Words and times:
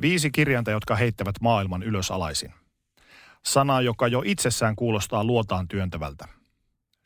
Viisi 0.00 0.30
kirjainta, 0.30 0.70
jotka 0.70 0.96
heittävät 0.96 1.34
maailman 1.40 1.82
ylösalaisin. 1.82 2.54
Sana, 3.46 3.80
joka 3.80 4.08
jo 4.08 4.22
itsessään 4.24 4.76
kuulostaa 4.76 5.24
luotaan 5.24 5.68
työntävältä. 5.68 6.28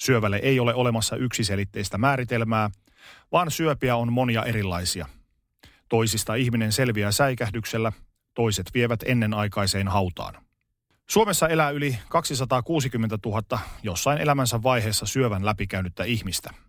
Syövälle 0.01 0.37
ei 0.37 0.61
ole 0.61 0.75
olemassa 0.75 1.17
yksiselitteistä 1.17 1.99
määritelmää, 1.99 2.71
vaan 3.33 3.51
syöpiä 3.51 3.97
on 3.97 4.13
monia 4.13 4.45
erilaisia. 4.45 5.07
Toisista 5.89 6.35
ihminen 6.35 6.73
selviää 6.73 7.13
säikähdyksellä, 7.13 7.93
toiset 8.35 8.67
vievät 8.75 9.01
ennenaikaiseen 9.07 9.89
hautaan. 9.89 10.35
Suomessa 11.11 11.49
elää 11.49 11.71
yli 11.71 11.99
260 12.09 13.19
000 13.27 13.59
jossain 13.83 14.19
elämänsä 14.19 14.63
vaiheessa 14.63 15.07
syövän 15.07 15.47
läpikäynyttä 15.47 16.05
ihmistä– 16.05 16.51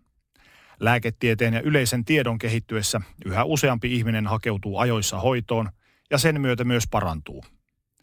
Lääketieteen 0.80 1.54
ja 1.54 1.60
yleisen 1.60 2.04
tiedon 2.04 2.38
kehittyessä 2.38 3.00
yhä 3.24 3.44
useampi 3.44 3.94
ihminen 3.94 4.26
hakeutuu 4.26 4.78
ajoissa 4.78 5.20
hoitoon 5.20 5.70
ja 6.10 6.18
sen 6.18 6.40
myötä 6.40 6.64
myös 6.64 6.84
parantuu. 6.90 7.44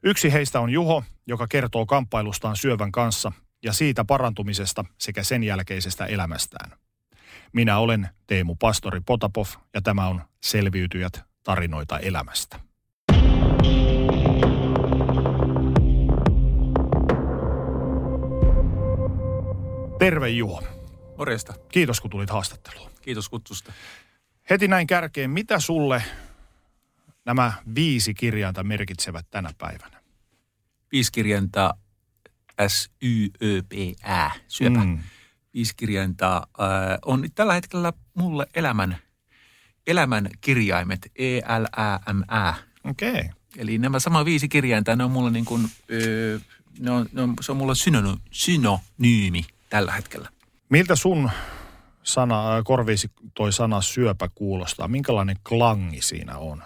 Yksi 0.03 0.33
heistä 0.33 0.59
on 0.59 0.69
Juho, 0.69 1.03
joka 1.27 1.47
kertoo 1.47 1.85
kamppailustaan 1.85 2.57
syövän 2.57 2.91
kanssa 2.91 3.31
ja 3.63 3.73
siitä 3.73 4.05
parantumisesta 4.05 4.85
sekä 4.97 5.23
sen 5.23 5.43
jälkeisestä 5.43 6.05
elämästään. 6.05 6.71
Minä 7.53 7.77
olen 7.77 8.09
Teemu 8.27 8.55
Pastori 8.55 9.01
Potapov 9.05 9.45
ja 9.73 9.81
tämä 9.81 10.07
on 10.07 10.21
Selviytyjät 10.43 11.21
tarinoita 11.43 11.99
elämästä. 11.99 12.59
Terve 19.99 20.29
Juho. 20.29 20.63
Morjesta. 21.17 21.53
Kiitos 21.71 22.01
kun 22.01 22.09
tulit 22.09 22.29
haastatteluun. 22.29 22.91
Kiitos 23.01 23.29
kutsusta. 23.29 23.73
Heti 24.49 24.67
näin 24.67 24.87
kärkeen, 24.87 25.29
mitä 25.29 25.59
sulle 25.59 26.03
nämä 27.25 27.53
viisi 27.75 28.13
kirjainta 28.13 28.63
merkitsevät 28.63 29.25
tänä 29.29 29.49
päivänä? 29.57 30.01
Viisi 30.91 31.11
kirjainta 31.11 31.73
S-Y-Ö-P-Ä, 32.67 34.31
syöpä. 34.47 34.83
Mm. 34.83 34.99
Viisi 35.53 35.73
kirjainta 35.75 36.37
äh, 36.37 36.43
on 37.05 37.25
tällä 37.35 37.53
hetkellä 37.53 37.93
mulle 38.13 38.47
elämän, 38.55 38.97
elämän 39.87 40.29
kirjaimet, 40.41 41.11
E-L-Ä-M-Ä. 41.15 42.53
Okei. 42.83 43.11
Okay. 43.11 43.29
Eli 43.57 43.77
nämä 43.77 43.99
sama 43.99 44.25
viisi 44.25 44.49
kirjainta, 44.49 44.95
ne 44.95 45.03
on 45.03 45.11
mulle 45.11 45.31
niin 45.31 45.45
kuin, 45.45 45.69
öö, 45.91 46.39
ne 46.79 46.91
on, 46.91 47.09
ne 47.11 47.21
on, 47.21 47.33
se 47.41 47.51
on 47.51 47.57
mulle 47.57 47.73
synonyymi 48.31 49.45
tällä 49.69 49.91
hetkellä. 49.91 50.29
Miltä 50.69 50.95
sun 50.95 51.31
sana, 52.03 52.63
korviisi 52.63 53.11
toi 53.33 53.53
sana 53.53 53.81
syöpä 53.81 54.29
kuulostaa? 54.35 54.87
Minkälainen 54.87 55.35
klangi 55.49 56.01
siinä 56.01 56.37
on? 56.37 56.63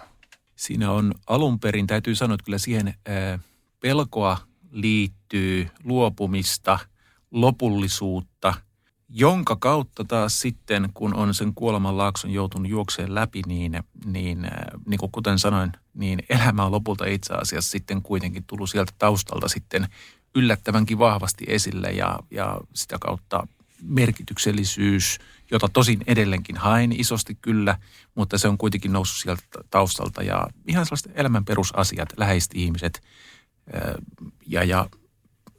Siinä 0.56 0.90
on 0.90 1.14
alun 1.26 1.60
perin, 1.60 1.86
täytyy 1.86 2.14
sanoa, 2.14 2.34
että 2.34 2.44
kyllä 2.44 2.58
siihen 2.58 2.94
pelkoa 3.80 4.38
liittyy 4.70 5.68
luopumista, 5.84 6.78
lopullisuutta, 7.30 8.54
jonka 9.08 9.56
kautta 9.56 10.04
taas 10.04 10.40
sitten, 10.40 10.88
kun 10.94 11.14
on 11.14 11.34
sen 11.34 11.54
kuoleman 11.54 11.98
laakson 11.98 12.30
joutunut 12.30 12.70
juokseen 12.70 13.14
läpi, 13.14 13.42
niin, 13.46 13.82
niin, 14.04 14.48
niin 14.86 14.98
kuin 14.98 15.12
kuten 15.12 15.38
sanoin, 15.38 15.72
niin 15.94 16.22
elämä 16.28 16.64
on 16.64 16.72
lopulta 16.72 17.06
itse 17.06 17.34
asiassa 17.34 17.70
sitten 17.70 18.02
kuitenkin 18.02 18.44
tullut 18.46 18.70
sieltä 18.70 18.92
taustalta 18.98 19.48
sitten 19.48 19.88
yllättävänkin 20.34 20.98
vahvasti 20.98 21.44
esille 21.48 21.88
ja, 21.88 22.18
ja 22.30 22.60
sitä 22.74 22.96
kautta 23.00 23.46
merkityksellisyys, 23.82 25.18
jota 25.50 25.68
tosin 25.68 26.00
edelleenkin 26.06 26.56
hain 26.56 27.00
isosti 27.00 27.34
kyllä, 27.34 27.78
mutta 28.14 28.38
se 28.38 28.48
on 28.48 28.58
kuitenkin 28.58 28.92
noussut 28.92 29.22
sieltä 29.22 29.42
taustalta 29.70 30.22
ja 30.22 30.46
ihan 30.68 30.86
sellaiset 30.86 31.12
elämän 31.14 31.44
perusasiat, 31.44 32.08
läheiset 32.16 32.50
ihmiset 32.54 33.00
ja, 34.46 34.64
ja 34.64 34.88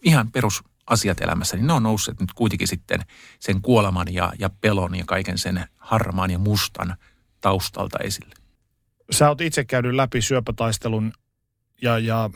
ihan 0.01 0.31
perusasiat 0.31 1.21
elämässä, 1.21 1.57
niin 1.57 1.67
ne 1.67 1.73
on 1.73 1.83
nousseet 1.83 2.19
nyt 2.19 2.33
kuitenkin 2.33 2.67
sitten 2.67 2.99
sen 3.39 3.61
kuoleman 3.61 4.13
ja, 4.13 4.33
ja 4.39 4.49
pelon 4.49 4.95
ja 4.95 5.03
kaiken 5.05 5.37
sen 5.37 5.65
harmaan 5.77 6.31
ja 6.31 6.39
mustan 6.39 6.95
taustalta 7.41 7.97
esille. 7.99 8.35
Sä 9.11 9.29
oot 9.29 9.41
itse 9.41 9.65
käynyt 9.65 9.93
läpi 9.93 10.21
syöpätaistelun 10.21 11.13
ja, 11.81 11.99
ja 11.99 12.29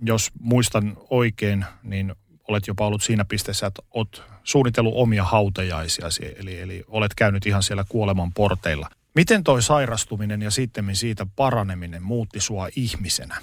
jos 0.00 0.30
muistan 0.40 0.96
oikein, 1.10 1.64
niin 1.82 2.14
olet 2.48 2.66
jopa 2.66 2.86
ollut 2.86 3.02
siinä 3.02 3.24
pisteessä, 3.24 3.66
että 3.66 3.82
olet 3.90 4.22
suunnitellut 4.44 4.94
omia 4.96 5.24
hautajaisiasi, 5.24 6.22
eli, 6.36 6.60
eli 6.60 6.84
olet 6.88 7.14
käynyt 7.14 7.46
ihan 7.46 7.62
siellä 7.62 7.84
kuoleman 7.88 8.32
porteilla. 8.32 8.88
Miten 9.14 9.44
toi 9.44 9.62
sairastuminen 9.62 10.42
ja 10.42 10.50
sitten 10.50 10.96
siitä 10.96 11.26
paraneminen 11.36 12.02
muutti 12.02 12.40
sua 12.40 12.68
ihmisenä? 12.76 13.42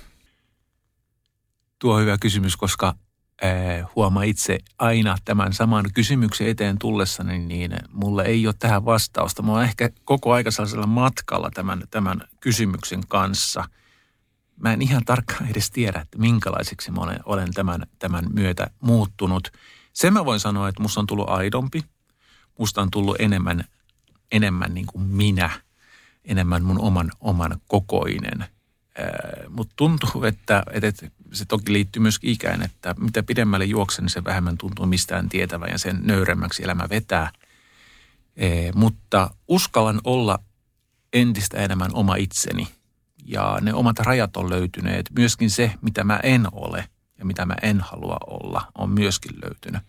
Tuo 1.79 1.95
on 1.95 2.01
hyvä 2.01 2.17
kysymys, 2.17 2.57
koska 2.57 2.95
äh, 3.43 3.89
huomaa 3.95 4.23
itse 4.23 4.57
aina 4.79 5.17
tämän 5.25 5.53
saman 5.53 5.85
kysymyksen 5.93 6.47
eteen 6.47 6.79
tullessani, 6.79 7.39
niin 7.39 7.71
mulle 7.91 8.23
ei 8.23 8.47
ole 8.47 8.55
tähän 8.59 8.85
vastausta. 8.85 9.41
Mä 9.41 9.51
oon 9.51 9.63
ehkä 9.63 9.89
koko 10.05 10.33
aika 10.33 10.51
sellaisella 10.51 10.87
matkalla 10.87 11.49
tämän, 11.53 11.83
tämän 11.91 12.21
kysymyksen 12.39 13.01
kanssa– 13.07 13.63
mä 14.59 14.73
en 14.73 14.81
ihan 14.81 15.05
tarkkaan 15.05 15.49
edes 15.49 15.71
tiedä, 15.71 15.99
että 15.99 16.17
minkälaiseksi 16.17 16.91
mä 16.91 17.01
olen, 17.01 17.19
olen 17.25 17.53
tämän, 17.53 17.87
tämän 17.99 18.25
myötä 18.33 18.67
muuttunut. 18.79 19.51
Sen 19.97 20.13
mä 20.13 20.25
voin 20.25 20.39
sanoa, 20.39 20.69
että 20.69 20.81
musta 20.81 20.99
on 20.99 21.07
tullut 21.07 21.29
aidompi, 21.29 21.83
musta 22.59 22.81
on 22.81 22.91
tullut 22.91 23.15
enemmän, 23.19 23.63
enemmän 24.31 24.73
niin 24.73 24.85
kuin 24.85 25.03
minä, 25.03 25.49
enemmän 26.25 26.63
mun 26.63 26.79
oman, 26.79 27.11
oman 27.19 27.61
kokoinen. 27.67 28.45
Mutta 29.49 29.73
tuntuu, 29.75 30.23
että, 30.23 30.63
että 30.71 31.07
se 31.33 31.45
toki 31.45 31.73
liittyy 31.73 32.01
myös 32.01 32.19
ikään, 32.21 32.63
että 32.63 32.95
mitä 32.99 33.23
pidemmälle 33.23 33.65
juoksen, 33.65 34.03
niin 34.03 34.09
se 34.09 34.23
vähemmän 34.23 34.57
tuntuu 34.57 34.85
mistään 34.85 35.29
tietävän 35.29 35.69
ja 35.71 35.77
sen 35.77 35.99
nöyremmäksi 36.03 36.63
elämä 36.63 36.89
vetää. 36.89 37.31
Ee, 38.35 38.71
mutta 38.75 39.29
uskallan 39.47 40.01
olla 40.03 40.39
entistä 41.13 41.57
enemmän 41.57 41.91
oma 41.93 42.15
itseni– 42.15 42.67
ja 43.27 43.57
ne 43.61 43.73
omat 43.73 43.99
rajat 43.99 44.37
on 44.37 44.49
löytyneet. 44.49 45.09
Myöskin 45.15 45.49
se, 45.49 45.71
mitä 45.81 46.03
mä 46.03 46.19
en 46.23 46.47
ole 46.51 46.89
ja 47.19 47.25
mitä 47.25 47.45
mä 47.45 47.55
en 47.61 47.81
halua 47.81 48.17
olla, 48.27 48.71
on 48.75 48.89
myöskin 48.89 49.31
löytynyt. 49.43 49.81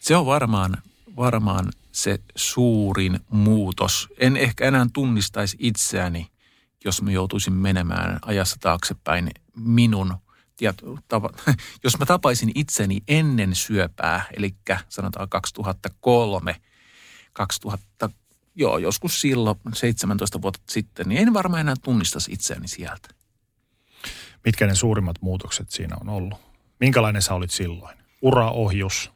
Se 0.00 0.16
on 0.16 0.26
varmaan, 0.26 0.76
varmaan 1.16 1.72
se 1.92 2.18
suurin 2.36 3.20
muutos. 3.30 4.08
En 4.18 4.36
ehkä 4.36 4.64
enää 4.64 4.86
tunnistaisi 4.92 5.56
itseäni, 5.60 6.30
jos 6.84 7.02
mä 7.02 7.10
joutuisin 7.10 7.52
menemään 7.52 8.18
ajassa 8.22 8.56
taaksepäin 8.60 9.30
minun 9.54 10.14
ja 10.60 10.74
tava, 11.08 11.30
jos 11.84 11.98
mä 11.98 12.06
tapaisin 12.06 12.52
itseni 12.54 13.02
ennen 13.08 13.54
syöpää, 13.54 14.24
eli 14.36 14.54
sanotaan 14.88 15.28
2003, 15.28 16.60
2000, 17.32 18.10
joo, 18.54 18.78
joskus 18.78 19.20
silloin 19.20 19.58
17 19.74 20.42
vuotta 20.42 20.60
sitten, 20.68 21.08
niin 21.08 21.22
en 21.22 21.34
varmaan 21.34 21.60
enää 21.60 21.74
tunnistaisi 21.82 22.32
itseäni 22.32 22.68
sieltä. 22.68 23.08
Mitkä 24.44 24.66
ne 24.66 24.74
suurimmat 24.74 25.16
muutokset 25.20 25.70
siinä 25.70 25.96
on 26.00 26.08
ollut? 26.08 26.38
Minkälainen 26.80 27.22
sä 27.22 27.34
olit 27.34 27.50
silloin? 27.50 27.98
Uraohjus? 28.22 29.10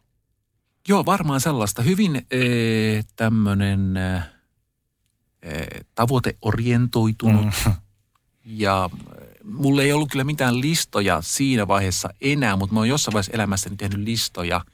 Joo, 0.89 1.07
varmaan 1.07 1.41
sellaista. 1.41 1.83
Hyvin 1.83 2.17
e, 2.31 2.41
tämmöinen 3.17 3.97
e, 3.97 4.21
tavoiteorientoitunut. 5.95 7.47
Mm. 7.67 7.73
Ja 8.45 8.91
mulla 9.45 9.83
ei 9.83 9.93
ollut 9.93 10.11
kyllä 10.11 10.25
mitään 10.25 10.61
listoja 10.61 11.23
siinä 11.23 11.69
vaiheessa 11.69 12.09
enää, 12.21 12.57
mutta 12.57 12.75
mä 12.75 12.81
oon 12.81 12.89
jossain 12.89 13.13
vaiheessa 13.13 13.33
elämässäni 13.33 13.77
tehnyt 13.77 13.99
listoja, 13.99 14.65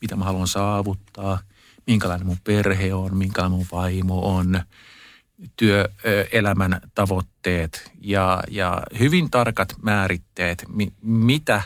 mitä 0.00 0.16
mä 0.16 0.24
haluan 0.24 0.48
saavuttaa– 0.48 1.38
minkälainen 1.88 2.26
mun 2.26 2.38
perhe 2.44 2.94
on, 2.94 3.16
minkälainen 3.16 3.58
mun 3.58 3.66
vaimo 3.72 4.36
on, 4.36 4.60
työelämän 5.56 6.80
tavoitteet 6.94 7.92
ja, 8.00 8.42
ja 8.50 8.82
hyvin 8.98 9.30
tarkat 9.30 9.74
määritteet, 9.82 10.64
mi, 10.68 10.92
mitä 11.02 11.62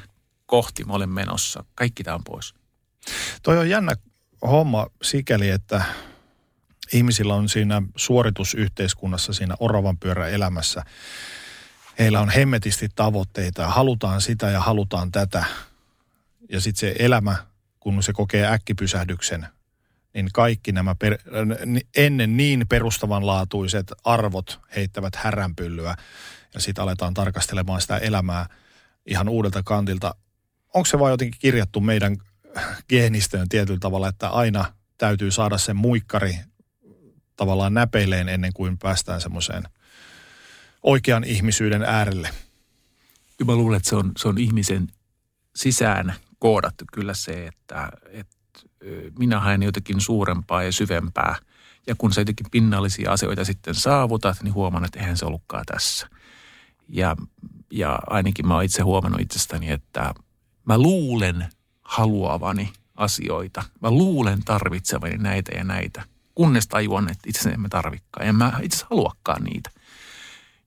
kohti 0.47 0.85
mä 0.85 0.93
olen 0.93 1.11
menossa. 1.11 1.65
Kaikki 1.75 2.05
tämä 2.05 2.15
on 2.15 2.25
pois. 2.25 2.55
Toi 3.43 3.59
on 3.59 3.71
jännä 3.71 3.93
homma 4.43 4.87
sikäli, 5.03 5.51
että 5.51 5.83
ihmisillä 6.93 7.35
on 7.35 7.49
siinä 7.49 7.83
suoritusyhteiskunnassa, 7.97 9.33
siinä 9.33 9.55
oravan 9.61 9.99
elämässä 10.33 10.85
heillä 11.99 12.21
on 12.21 12.31
hemmetisti 12.31 12.89
tavoitteita 12.95 13.63
ja 13.63 13.69
halutaan 13.69 14.21
sitä 14.21 14.51
ja 14.51 14.61
halutaan 14.61 15.13
tätä. 15.13 15.45
Ja 16.49 16.61
sitten 16.61 16.81
se 16.81 16.97
elämä, 16.99 17.37
kun 17.81 18.03
se 18.03 18.13
kokee 18.13 18.47
äkkipysähdyksen, 18.47 19.47
niin 20.15 20.29
kaikki 20.33 20.73
nämä 20.73 20.95
per, 20.95 21.19
ennen 21.97 22.37
niin 22.37 22.67
perustavanlaatuiset 22.69 23.93
arvot 24.05 24.61
heittävät 24.77 25.17
häränpyllyä. 25.17 25.95
Ja 26.55 26.61
sitten 26.61 26.83
aletaan 26.83 27.15
tarkastelemaan 27.15 27.81
sitä 27.81 27.99
elämää 27.99 28.47
ihan 29.07 29.29
uudelta 29.29 29.63
kantilta. 29.63 30.15
Onko 30.75 30.87
se 30.87 30.99
vain 30.99 31.11
jotenkin 31.11 31.41
kirjattu 31.41 31.81
meidän 31.81 32.17
geenistöön 32.89 33.49
tietyllä 33.49 33.81
tavalla, 33.81 34.09
että 34.09 34.29
aina 34.29 34.65
täytyy 34.99 35.31
saada 35.31 35.59
sen 35.59 35.77
muikkari 35.77 36.39
tavallaan 37.37 37.75
näpeileen 37.75 38.29
ennen 38.29 38.53
kuin 38.53 38.79
päästään 38.79 39.21
semmoiseen 39.21 39.63
oikean 40.83 41.25
ihmisyyden 41.25 41.83
äärelle. 41.83 42.31
Kyllä 43.39 43.53
mä 43.53 43.57
luulen, 43.57 43.77
että 43.77 43.89
se 43.89 43.97
on, 43.97 44.13
se 44.19 44.29
on 44.29 44.39
ihmisen 44.39 44.89
sisään 45.57 46.15
koodattu 46.39 46.85
kyllä 46.93 47.15
se, 47.15 47.47
että, 47.47 47.89
että 48.11 48.37
minä 49.19 49.41
haen 49.41 49.63
jotakin 49.63 50.01
suurempaa 50.01 50.63
ja 50.63 50.73
syvempää. 50.73 51.37
Ja 51.87 51.95
kun 51.99 52.13
sä 52.13 52.21
jotenkin 52.21 52.51
pinnallisia 52.51 53.13
asioita 53.13 53.45
sitten 53.45 53.75
saavutat, 53.75 54.43
niin 54.43 54.55
huomaan, 54.55 54.85
että 54.85 55.01
eihän 55.01 55.17
se 55.17 55.27
ollutkaan 55.27 55.65
tässä. 55.67 56.09
Ja, 56.89 57.17
ja 57.71 57.99
ainakin 58.07 58.47
mä 58.47 58.55
oon 58.55 58.65
itse 58.65 58.83
huomannut 58.83 59.21
itsestäni, 59.21 59.71
että 59.71 60.15
mä 60.65 60.79
luulen 60.79 61.47
haluavani 61.83 62.73
asioita. 62.95 63.63
Mä 63.81 63.91
luulen 63.91 64.45
tarvitsevani 64.45 65.17
näitä 65.17 65.53
ja 65.57 65.65
näitä, 65.65 66.05
kunnes 66.35 66.69
tajuan, 66.69 67.11
että 67.11 67.25
itse 67.27 67.51
emme 67.51 67.69
tarvikkaan. 67.69 68.27
Ja 68.27 68.33
mä 68.33 68.53
itse 68.63 68.87
haluakaan 68.91 69.45
niitä. 69.45 69.71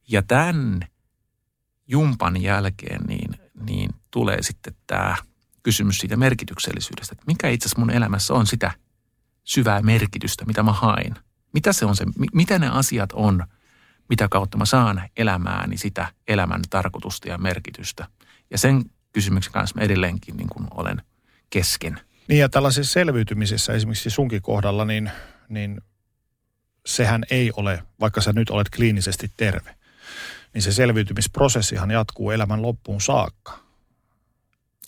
Ja 0.08 0.22
tämän 0.22 0.88
jumpan 1.88 2.42
jälkeen 2.42 3.02
niin, 3.08 3.40
niin 3.66 3.90
tulee 4.12 4.44
sitten 4.44 4.76
tämä 4.88 5.16
kysymys 5.66 5.98
siitä 5.98 6.16
merkityksellisyydestä. 6.16 7.14
Että 7.14 7.24
mikä 7.28 7.50
itse 7.50 7.68
asiassa 7.68 7.80
mun 7.80 7.92
elämässä 7.92 8.34
on 8.34 8.48
sitä 8.48 8.72
syvää 9.44 9.82
merkitystä, 9.82 10.46
mitä 10.46 10.64
mä 10.64 10.74
hain. 10.74 11.16
Mitä 11.54 11.74
se 11.74 11.86
on 11.86 11.96
se, 11.96 12.06
mitä 12.34 12.60
ne 12.60 12.68
asiat 12.68 13.10
on, 13.14 13.44
mitä 14.10 14.28
kautta 14.28 14.58
mä 14.58 14.66
saan 14.66 15.10
elämääni 15.18 15.78
sitä 15.78 16.08
elämän 16.28 16.62
tarkoitusta 16.70 17.30
ja 17.30 17.38
merkitystä. 17.38 18.08
Ja 18.52 18.58
sen 18.58 18.84
kysymyksen 19.14 19.54
kanssa 19.54 19.76
mä 19.76 19.86
edelleenkin 19.86 20.38
niin 20.38 20.50
kuin 20.50 20.68
olen 20.72 21.02
kesken. 21.50 22.00
Niin 22.28 22.40
ja 22.40 22.50
tällaisessa 22.50 22.94
selviytymisessä 22.94 23.74
esimerkiksi 23.74 24.10
sunkin 24.10 24.42
kohdalla, 24.42 24.86
niin, 24.86 25.12
niin 25.50 25.82
sehän 26.86 27.24
ei 27.30 27.52
ole, 27.56 27.84
vaikka 28.00 28.22
sä 28.22 28.34
nyt 28.34 28.50
olet 28.50 28.70
kliinisesti 28.70 29.32
terve, 29.38 29.76
niin 30.54 30.62
se 30.62 30.72
selviytymisprosessihan 30.72 31.92
jatkuu 31.92 32.32
elämän 32.32 32.62
loppuun 32.62 33.02
saakka. 33.02 33.65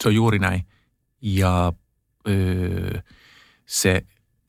Se 0.02 0.08
on 0.08 0.16
juuri 0.16 0.40
näin. 0.40 0.66
Ja 1.22 1.74
öö, 2.28 3.02
se, 3.66 4.02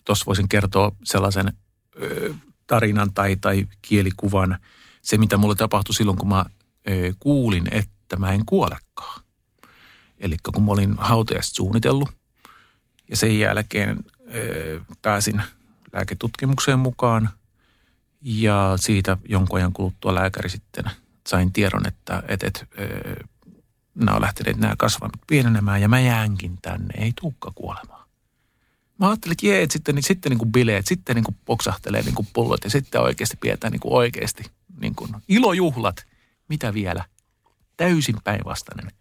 tuossa 0.04 0.26
voisin 0.26 0.48
kertoa 0.48 0.92
sellaisen 1.04 1.52
öö, 2.02 2.34
tarinan 2.66 3.14
tai, 3.14 3.36
tai 3.36 3.66
kielikuvan, 3.82 4.58
se 5.02 5.18
mitä 5.18 5.36
mulle 5.36 5.54
tapahtui 5.54 5.94
silloin, 5.94 6.18
kun 6.18 6.28
mä 6.28 6.44
öö, 6.90 7.12
kuulin, 7.18 7.68
että 7.70 8.16
mä 8.16 8.32
en 8.32 8.46
kuolekaan. 8.46 9.22
Eli 10.18 10.36
kun 10.54 10.64
mä 10.64 10.72
olin 10.72 10.94
hautajasta 10.98 11.54
suunnitellut 11.54 12.10
ja 13.10 13.16
sen 13.16 13.38
jälkeen 13.38 13.98
öö, 14.34 14.80
pääsin 15.02 15.42
lääketutkimukseen 15.92 16.78
mukaan 16.78 17.30
ja 18.20 18.72
siitä 18.76 19.16
jonkun 19.28 19.58
ajan 19.58 19.72
kuluttua 19.72 20.14
lääkäri 20.14 20.48
sitten 20.48 20.84
sain 21.26 21.52
tiedon, 21.52 21.86
että 21.86 22.22
et, 22.28 22.42
et, 22.42 22.68
öö, 22.78 23.14
nämä 24.04 24.16
on 24.16 24.22
lähteneet 24.22 24.56
nämä 24.56 24.74
kasvamat 24.78 25.12
pienenemään 25.26 25.80
ja 25.80 25.88
mä 25.88 26.00
jäänkin 26.00 26.58
tänne, 26.62 26.94
ei 27.04 27.12
tuukka 27.20 27.52
kuolemaan. 27.54 28.08
Mä 28.98 29.08
ajattelin, 29.08 29.32
että 29.32 29.46
jee, 29.46 29.62
että 29.62 29.72
sitten, 29.72 29.94
niin, 29.94 30.02
sitten 30.02 30.30
niin 30.30 30.38
kuin 30.38 30.52
bileet, 30.52 30.86
sitten 30.86 31.16
niin 31.16 31.24
kuin 31.24 31.36
poksahtelee 31.44 32.02
niin 32.02 32.14
kuin 32.14 32.28
pullot 32.32 32.64
ja 32.64 32.70
sitten 32.70 33.00
oikeasti 33.00 33.36
pidetään 33.36 33.72
niin 33.72 33.80
kuin 33.80 33.94
oikeasti 33.94 34.44
niin 34.80 34.94
kuin 34.94 35.10
ilojuhlat. 35.28 36.06
Mitä 36.48 36.74
vielä? 36.74 37.04
Täysin 37.76 38.16
päinvastainen 38.24 38.92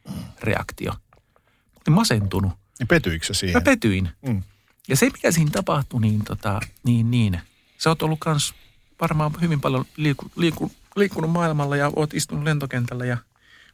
reaktio. 0.41 0.91
Mä 0.91 1.81
olin 1.87 1.95
masentunut. 1.95 2.51
Ja 2.79 2.85
petyikö 2.85 3.33
siihen? 3.33 3.57
Mä 3.57 3.61
petyin. 3.61 4.09
Mm. 4.21 4.43
Ja 4.87 4.95
se, 4.95 5.05
mikä 5.05 5.31
siinä 5.31 5.51
tapahtui, 5.51 6.01
niin, 6.01 6.23
tota, 6.23 6.59
niin, 6.83 7.11
niin. 7.11 7.39
Sä 7.77 7.89
oot 7.89 8.01
ollut 8.01 8.19
kans 8.19 8.53
varmaan 9.01 9.31
hyvin 9.41 9.61
paljon 9.61 9.85
liiku, 9.97 10.31
liiku, 10.35 10.71
liikkunut 10.95 11.31
maailmalla 11.31 11.75
ja 11.75 11.91
oot 11.95 12.13
istunut 12.13 12.43
lentokentällä 12.43 13.05
ja 13.05 13.17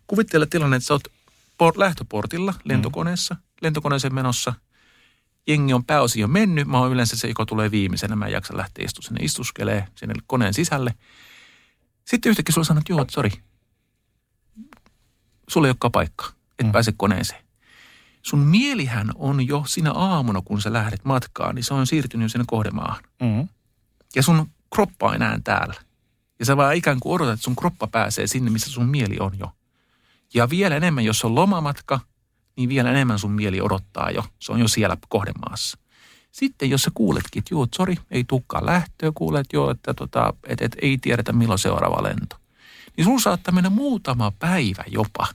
kuvittele 0.08 0.46
tilanne, 0.46 0.78
että 0.78 0.88
sä 0.88 0.94
oot 0.94 1.08
por- 1.54 1.80
lähtöportilla 1.80 2.54
lentokoneessa, 2.64 3.34
mm. 3.34 3.42
lentokoneeseen 3.62 4.16
menossa. 4.16 4.54
Jengi 5.48 5.74
on 5.74 5.86
pääosin 5.86 6.22
jo 6.22 6.28
mennyt. 6.28 6.68
Mä 6.68 6.80
oon 6.80 6.92
yleensä 6.92 7.18
se, 7.18 7.28
joka 7.28 7.46
tulee 7.46 7.72
viimeisenä. 7.72 8.16
Mä 8.16 8.26
en 8.26 8.32
jaksa 8.32 8.58
lähteä 8.58 8.86
istumaan 8.86 9.08
sinne 9.08 9.26
istuskelee 9.26 9.88
sinne 9.96 10.14
koneen 10.28 10.54
sisälle. 10.54 10.94
Sitten 12.06 12.30
yhtäkkiä 12.30 12.54
sulla 12.54 12.66
sanoo, 12.66 12.80
että 12.80 12.94
joo, 12.94 13.06
sori. 13.12 13.32
Sulla 15.50 15.68
ei 15.68 15.70
olekaan 15.70 15.92
paikka. 15.92 16.26
Et 16.60 16.66
mm. 16.66 16.72
pääse 16.72 16.94
koneeseen. 16.98 17.44
Sun 18.22 18.40
mielihän 18.40 19.12
on 19.16 19.48
jo 19.48 19.64
sinä 19.68 19.92
aamuna, 19.92 20.42
kun 20.42 20.62
sä 20.62 20.74
lähdet 20.74 21.06
matkaan, 21.06 21.56
niin 21.56 21.64
se 21.64 21.74
on 21.74 21.88
siirtynyt 21.88 22.32
sinne 22.32 22.46
kohdemaahan. 22.48 23.04
Mm. 23.22 23.48
Ja 24.16 24.24
sun 24.24 24.50
kroppa 24.76 25.08
on 25.08 25.16
enää 25.16 25.40
täällä. 25.44 25.76
Ja 26.40 26.46
sä 26.46 26.58
vaan 26.58 26.76
ikään 26.76 27.00
kuin 27.00 27.14
odotat, 27.14 27.34
että 27.34 27.44
sun 27.44 27.56
kroppa 27.56 27.88
pääsee 27.88 28.28
sinne, 28.28 28.52
missä 28.52 28.72
sun 28.72 28.90
mieli 28.90 29.18
on 29.20 29.40
jo. 29.40 29.52
Ja 30.34 30.50
vielä 30.50 30.76
enemmän, 30.76 31.06
jos 31.06 31.26
on 31.26 31.36
lomamatka, 31.36 32.00
niin 32.56 32.70
vielä 32.70 32.90
enemmän 32.90 33.20
sun 33.20 33.32
mieli 33.32 33.62
odottaa 33.62 34.12
jo. 34.12 34.26
Se 34.40 34.52
on 34.52 34.60
jo 34.60 34.68
siellä 34.68 34.98
kohdemaassa. 35.10 35.78
Sitten 36.32 36.70
jos 36.70 36.82
sä 36.82 36.92
kuuletkin, 36.94 37.40
että 37.40 37.54
joo, 37.54 37.68
sori, 37.76 37.96
ei 38.12 38.24
tukkaa 38.24 38.66
lähtöä, 38.66 39.12
kuulet 39.16 39.48
jo, 39.54 39.70
että 39.70 39.94
tota, 39.94 40.34
et, 40.48 40.62
et, 40.62 40.76
ei 40.82 40.98
tiedetä 40.98 41.34
milloin 41.34 41.60
seuraava 41.60 42.04
lento. 42.04 42.36
Niin 42.98 43.06
sun 43.06 43.22
saattaa 43.22 43.54
mennä 43.54 43.70
muutama 43.70 44.32
päivä 44.32 44.84
jopa, 44.88 45.28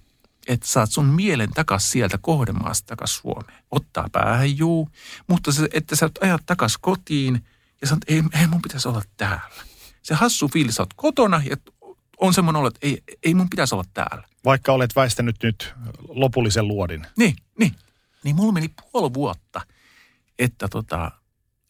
että 0.48 0.66
saat 0.66 0.90
sun 0.90 1.06
mielen 1.06 1.50
takas 1.50 1.90
sieltä 1.90 2.18
kohdemaasta 2.18 2.86
takas 2.86 3.16
Suomeen. 3.16 3.64
Ottaa 3.70 4.08
päähän, 4.12 4.58
juu, 4.58 4.88
mutta 5.26 5.52
se, 5.52 5.68
että 5.72 5.96
sä 5.96 6.10
ajat 6.20 6.42
takas 6.46 6.78
kotiin 6.78 7.44
ja 7.80 7.86
sanot, 7.86 8.04
ei, 8.08 8.22
ei 8.40 8.46
mun 8.46 8.62
pitäisi 8.62 8.88
olla 8.88 9.02
täällä. 9.16 9.64
Se 10.02 10.14
hassu 10.14 10.48
fiilis, 10.48 10.74
sä 10.74 10.82
oot 10.82 10.94
kotona 10.96 11.42
ja 11.44 11.56
on 12.20 12.34
semmoinen 12.34 12.60
olo, 12.60 12.68
että 12.68 12.80
ei, 12.82 13.02
ei 13.22 13.34
mun 13.34 13.50
pitäisi 13.50 13.74
olla 13.74 13.84
täällä. 13.94 14.27
Vaikka 14.44 14.72
olet 14.72 14.96
väistänyt 14.96 15.36
nyt 15.42 15.74
lopullisen 16.08 16.68
luodin. 16.68 17.06
Niin, 17.16 17.36
niin. 17.58 17.74
Niin 18.24 18.36
mulla 18.36 18.52
meni 18.52 18.68
puoli 18.92 19.14
vuotta, 19.14 19.60
että 20.38 20.68
tota, 20.68 21.10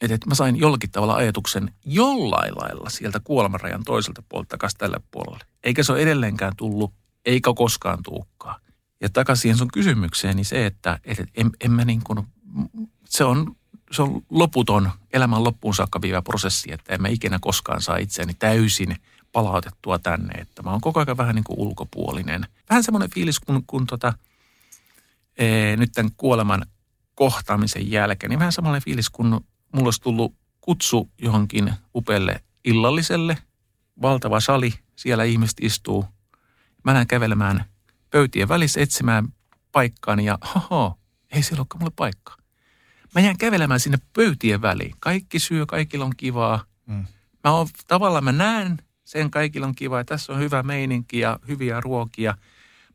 että, 0.01 0.15
että 0.15 0.27
mä 0.27 0.35
sain 0.35 0.57
jollakin 0.57 0.91
tavalla 0.91 1.15
ajatuksen 1.15 1.75
jollain 1.85 2.55
lailla 2.57 2.91
sieltä 2.91 3.21
kuolemanrajan 3.25 3.85
toiselta 3.85 4.23
puolelta 4.29 4.49
takaisin 4.49 4.79
tälle 4.79 5.01
puolelle. 5.11 5.45
Eikä 5.65 5.83
se 5.83 5.93
ole 5.93 6.01
edelleenkään 6.01 6.57
tullut, 6.57 6.95
eikä 7.25 7.51
koskaan 7.57 8.03
tuukkaa. 8.03 8.59
Ja 9.01 9.09
takaisin 9.09 9.43
siihen 9.43 9.59
sun 9.59 9.69
kysymykseen, 9.73 10.37
niin 10.37 10.45
se, 10.45 10.67
että, 10.67 10.99
että 11.05 11.25
en, 11.35 11.51
en 11.61 11.71
mä 11.71 11.85
niin 11.85 12.03
kuin, 12.05 12.27
se 13.05 13.25
on, 13.25 13.57
se 13.91 14.03
on 14.03 14.23
loputon 14.31 14.91
elämän 15.13 15.45
loppuun 15.45 15.75
saakka 15.75 16.03
viivä 16.03 16.23
prosessi, 16.23 16.73
että 16.73 16.95
en 16.95 17.03
mä 17.03 17.09
ikinä 17.09 17.39
koskaan 17.41 17.83
saa 17.83 17.97
itseäni 17.97 18.35
täysin– 18.35 18.97
palautettua 19.33 19.99
tänne, 19.99 20.41
että 20.41 20.63
mä 20.63 20.71
oon 20.71 20.81
koko 20.81 21.01
ajan 21.01 21.17
vähän 21.17 21.35
niin 21.35 21.45
kuin 21.45 21.59
ulkopuolinen. 21.59 22.47
Vähän 22.71 22.83
semmoinen 22.83 23.11
fiilis, 23.11 23.41
kun, 23.41 23.65
kun 23.67 23.87
tota, 23.87 24.13
ee, 25.39 25.77
nyt 25.77 25.91
tämän 25.95 26.13
kuoleman 26.17 26.67
kohtaamisen 27.15 27.91
jälkeen, 27.91 28.31
niin 28.31 28.39
vähän 28.39 28.53
samanlainen 28.53 28.85
fiilis, 28.85 29.11
kun 29.11 29.27
mulla 29.73 29.87
olisi 29.87 30.03
tullut 30.03 30.35
kutsu 30.61 31.11
johonkin 31.19 31.73
upealle 31.95 32.41
illalliselle, 32.65 33.39
valtava 34.03 34.41
sali, 34.41 34.75
siellä 34.97 35.25
ihmiset 35.25 35.57
istuu. 35.61 36.05
Mä 36.85 36.93
lähden 36.93 37.07
kävelemään 37.07 37.65
pöytien 38.11 38.49
välissä 38.49 38.81
etsimään 38.81 39.29
paikkaani 39.73 40.25
ja 40.25 40.39
hoho, 40.55 40.99
ei 41.31 41.43
siellä 41.43 41.61
olekaan 41.61 41.83
mulle 41.83 41.93
paikkaa. 41.97 42.37
Mä 43.15 43.21
jään 43.21 43.39
kävelemään 43.39 43.81
sinne 43.81 43.99
pöytien 44.13 44.63
väliin. 44.63 44.95
Kaikki 45.01 45.39
syö, 45.39 45.67
kaikilla 45.67 46.05
on 46.05 46.17
kivaa. 46.17 46.65
Mm. 46.87 47.07
Mä 47.45 47.53
oon, 47.53 47.69
tavallaan 47.87 48.25
mä 48.25 48.33
näen 48.33 48.79
sen 49.09 49.31
kaikilla 49.31 49.67
on 49.67 49.75
kiva 49.75 49.99
ja 49.99 50.05
tässä 50.05 50.33
on 50.33 50.39
hyvä 50.39 50.63
meininki 50.63 51.19
ja 51.19 51.39
hyviä 51.49 51.81
ruokia, 51.81 52.35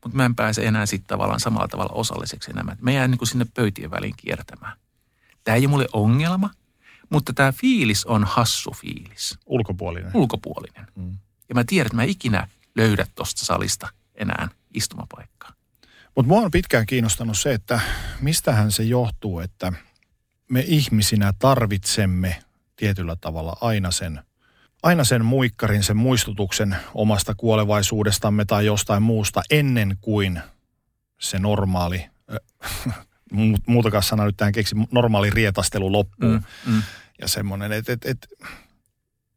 mutta 0.04 0.16
mä 0.16 0.24
en 0.24 0.34
pääse 0.34 0.66
enää 0.66 0.86
sitten 0.86 1.08
tavallaan 1.08 1.40
samalla 1.40 1.68
tavalla 1.68 1.92
osalliseksi 1.94 2.50
enää. 2.50 2.76
Mä 2.80 2.90
jään 2.90 3.10
niin 3.10 3.18
kuin 3.18 3.28
sinne 3.28 3.46
pöytien 3.54 3.90
väliin 3.90 4.14
kiertämään. 4.16 4.76
Tämä 5.44 5.54
ei 5.54 5.60
ole 5.60 5.70
mulle 5.70 5.88
ongelma, 5.92 6.50
mutta 7.10 7.32
tämä 7.32 7.52
fiilis 7.52 8.04
on 8.04 8.24
hassu 8.24 8.70
fiilis. 8.70 9.38
Ulkopuolinen. 9.46 10.10
Ulkopuolinen. 10.14 10.86
Mm. 10.94 11.16
Ja 11.48 11.54
mä 11.54 11.64
tiedän, 11.64 11.86
että 11.86 11.96
mä 11.96 12.02
ikinä 12.02 12.48
löydä 12.74 13.06
tuosta 13.14 13.44
salista 13.44 13.88
enää 14.14 14.48
istumapaikkaa. 14.74 15.52
Mutta 16.16 16.28
mua 16.28 16.40
on 16.40 16.50
pitkään 16.50 16.86
kiinnostanut 16.86 17.38
se, 17.38 17.54
että 17.54 17.80
mistähän 18.20 18.72
se 18.72 18.82
johtuu, 18.82 19.40
että 19.40 19.72
me 20.48 20.64
ihmisinä 20.66 21.32
tarvitsemme 21.38 22.42
tietyllä 22.76 23.16
tavalla 23.16 23.56
aina 23.60 23.90
sen– 23.90 24.20
aina 24.84 25.04
sen 25.04 25.24
muikkarin, 25.24 25.82
sen 25.82 25.96
muistutuksen 25.96 26.76
omasta 26.94 27.34
kuolevaisuudestamme 27.34 28.44
tai 28.44 28.66
jostain 28.66 29.02
muusta 29.02 29.42
ennen 29.50 29.98
kuin 30.00 30.40
se 31.20 31.38
normaali, 31.38 32.06
äh, 32.32 32.94
muutakaan 33.66 34.02
sana 34.02 34.24
nyt 34.24 34.36
tähän 34.36 34.52
keksi, 34.52 34.76
normaali 34.90 35.30
rietastelu 35.30 35.92
loppuu. 35.92 36.28
Mm, 36.28 36.42
mm. 36.66 36.82
Ja 37.20 37.28
semmoinen, 37.28 37.72
että 37.72 37.92
et, 37.92 38.04
et, 38.04 38.28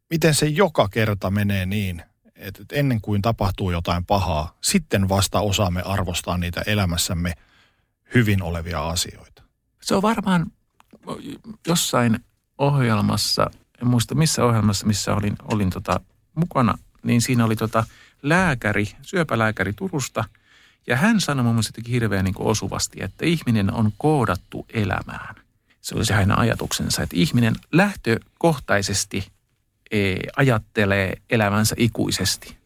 miten 0.09 0.33
se 0.33 0.45
joka 0.45 0.87
kerta 0.87 1.31
menee 1.31 1.65
niin, 1.65 2.03
että 2.35 2.61
et 2.61 2.71
ennen 2.71 3.01
kuin 3.01 3.21
tapahtuu 3.21 3.71
jotain 3.71 4.05
pahaa, 4.05 4.57
sitten 4.61 5.09
vasta 5.09 5.39
osaamme 5.39 5.81
arvostaa 5.81 6.37
niitä 6.37 6.61
elämässämme 6.65 7.33
hyvin 8.15 8.43
olevia 8.43 8.87
asioita. 8.87 9.43
Se 9.81 9.95
on 9.95 10.01
varmaan 10.01 10.51
jossain 11.67 12.19
ohjelmassa, 12.57 13.51
muista 13.83 14.15
missä 14.15 14.45
ohjelmassa, 14.45 14.87
missä 14.87 15.15
olin, 15.15 15.35
olin 15.43 15.69
tota 15.69 15.99
mukana, 16.35 16.77
niin 17.03 17.21
siinä 17.21 17.45
oli 17.45 17.55
tota 17.55 17.85
lääkäri, 18.23 18.87
syöpälääkäri 19.01 19.73
Turusta, 19.73 20.23
ja 20.87 20.97
hän 20.97 21.21
sanoi 21.21 21.43
mun 21.43 21.53
mielestä 21.53 21.81
hirveän 21.89 22.25
niin 22.25 22.35
osuvasti, 22.37 23.03
että 23.03 23.25
ihminen 23.25 23.73
on 23.73 23.91
koodattu 23.97 24.65
elämään. 24.73 25.35
Se 25.81 25.95
oli 25.95 26.05
se 26.05 26.13
hänen 26.13 26.39
ajatuksensa, 26.39 27.03
että 27.03 27.15
ihminen 27.15 27.55
lähtökohtaisesti 27.71 29.27
e, 29.91 30.15
ajattelee 30.35 31.21
elämänsä 31.29 31.75
ikuisesti. 31.77 32.57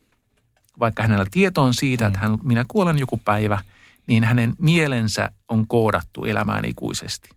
Vaikka 0.79 1.03
hänellä 1.03 1.25
tieto 1.31 1.63
on 1.63 1.73
siitä, 1.73 2.07
että 2.07 2.19
hän, 2.19 2.37
minä 2.43 2.65
kuolen 2.67 2.99
joku 2.99 3.17
päivä, 3.17 3.59
niin 4.07 4.23
hänen 4.23 4.53
mielensä 4.59 5.31
on 5.47 5.67
koodattu 5.67 6.25
elämään 6.25 6.65
ikuisesti 6.65 7.29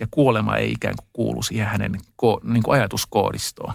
ja 0.00 0.06
kuolema 0.10 0.56
ei 0.56 0.72
ikään 0.72 0.96
kuin 0.96 1.08
kuulu 1.12 1.42
siihen 1.42 1.66
hänen 1.66 2.00
ko, 2.16 2.40
niin 2.44 2.62
kuin 2.62 2.74
ajatuskoodistoon. 2.74 3.74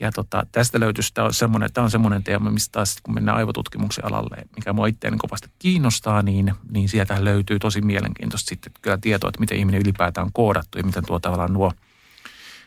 Ja 0.00 0.12
tota, 0.12 0.46
tästä 0.52 0.80
löytyisi, 0.80 1.14
tämä 1.14 1.24
on 1.24 1.34
semmoinen, 1.34 1.72
tämä 1.72 1.84
on 1.84 1.90
semmoinen 1.90 2.24
teema, 2.24 2.50
mistä 2.50 2.72
taas 2.72 2.96
kun 3.02 3.14
mennään 3.14 3.36
aivotutkimuksen 3.36 4.04
alalle, 4.04 4.36
mikä 4.56 4.72
mua 4.72 4.86
itseäni 4.86 5.16
kovasti 5.16 5.48
kiinnostaa, 5.58 6.22
niin, 6.22 6.54
niin 6.70 6.88
sieltä 6.88 7.24
löytyy 7.24 7.58
tosi 7.58 7.80
mielenkiintoista 7.80 8.48
sitten 8.48 8.72
kyllä 8.82 8.98
tietoa, 9.00 9.28
että 9.28 9.40
miten 9.40 9.58
ihminen 9.58 9.80
ylipäätään 9.80 10.24
on 10.24 10.32
koodattu 10.32 10.78
ja 10.78 10.84
miten 10.84 11.06
tuo 11.06 11.18
tavallaan 11.18 11.52
nuo, 11.52 11.72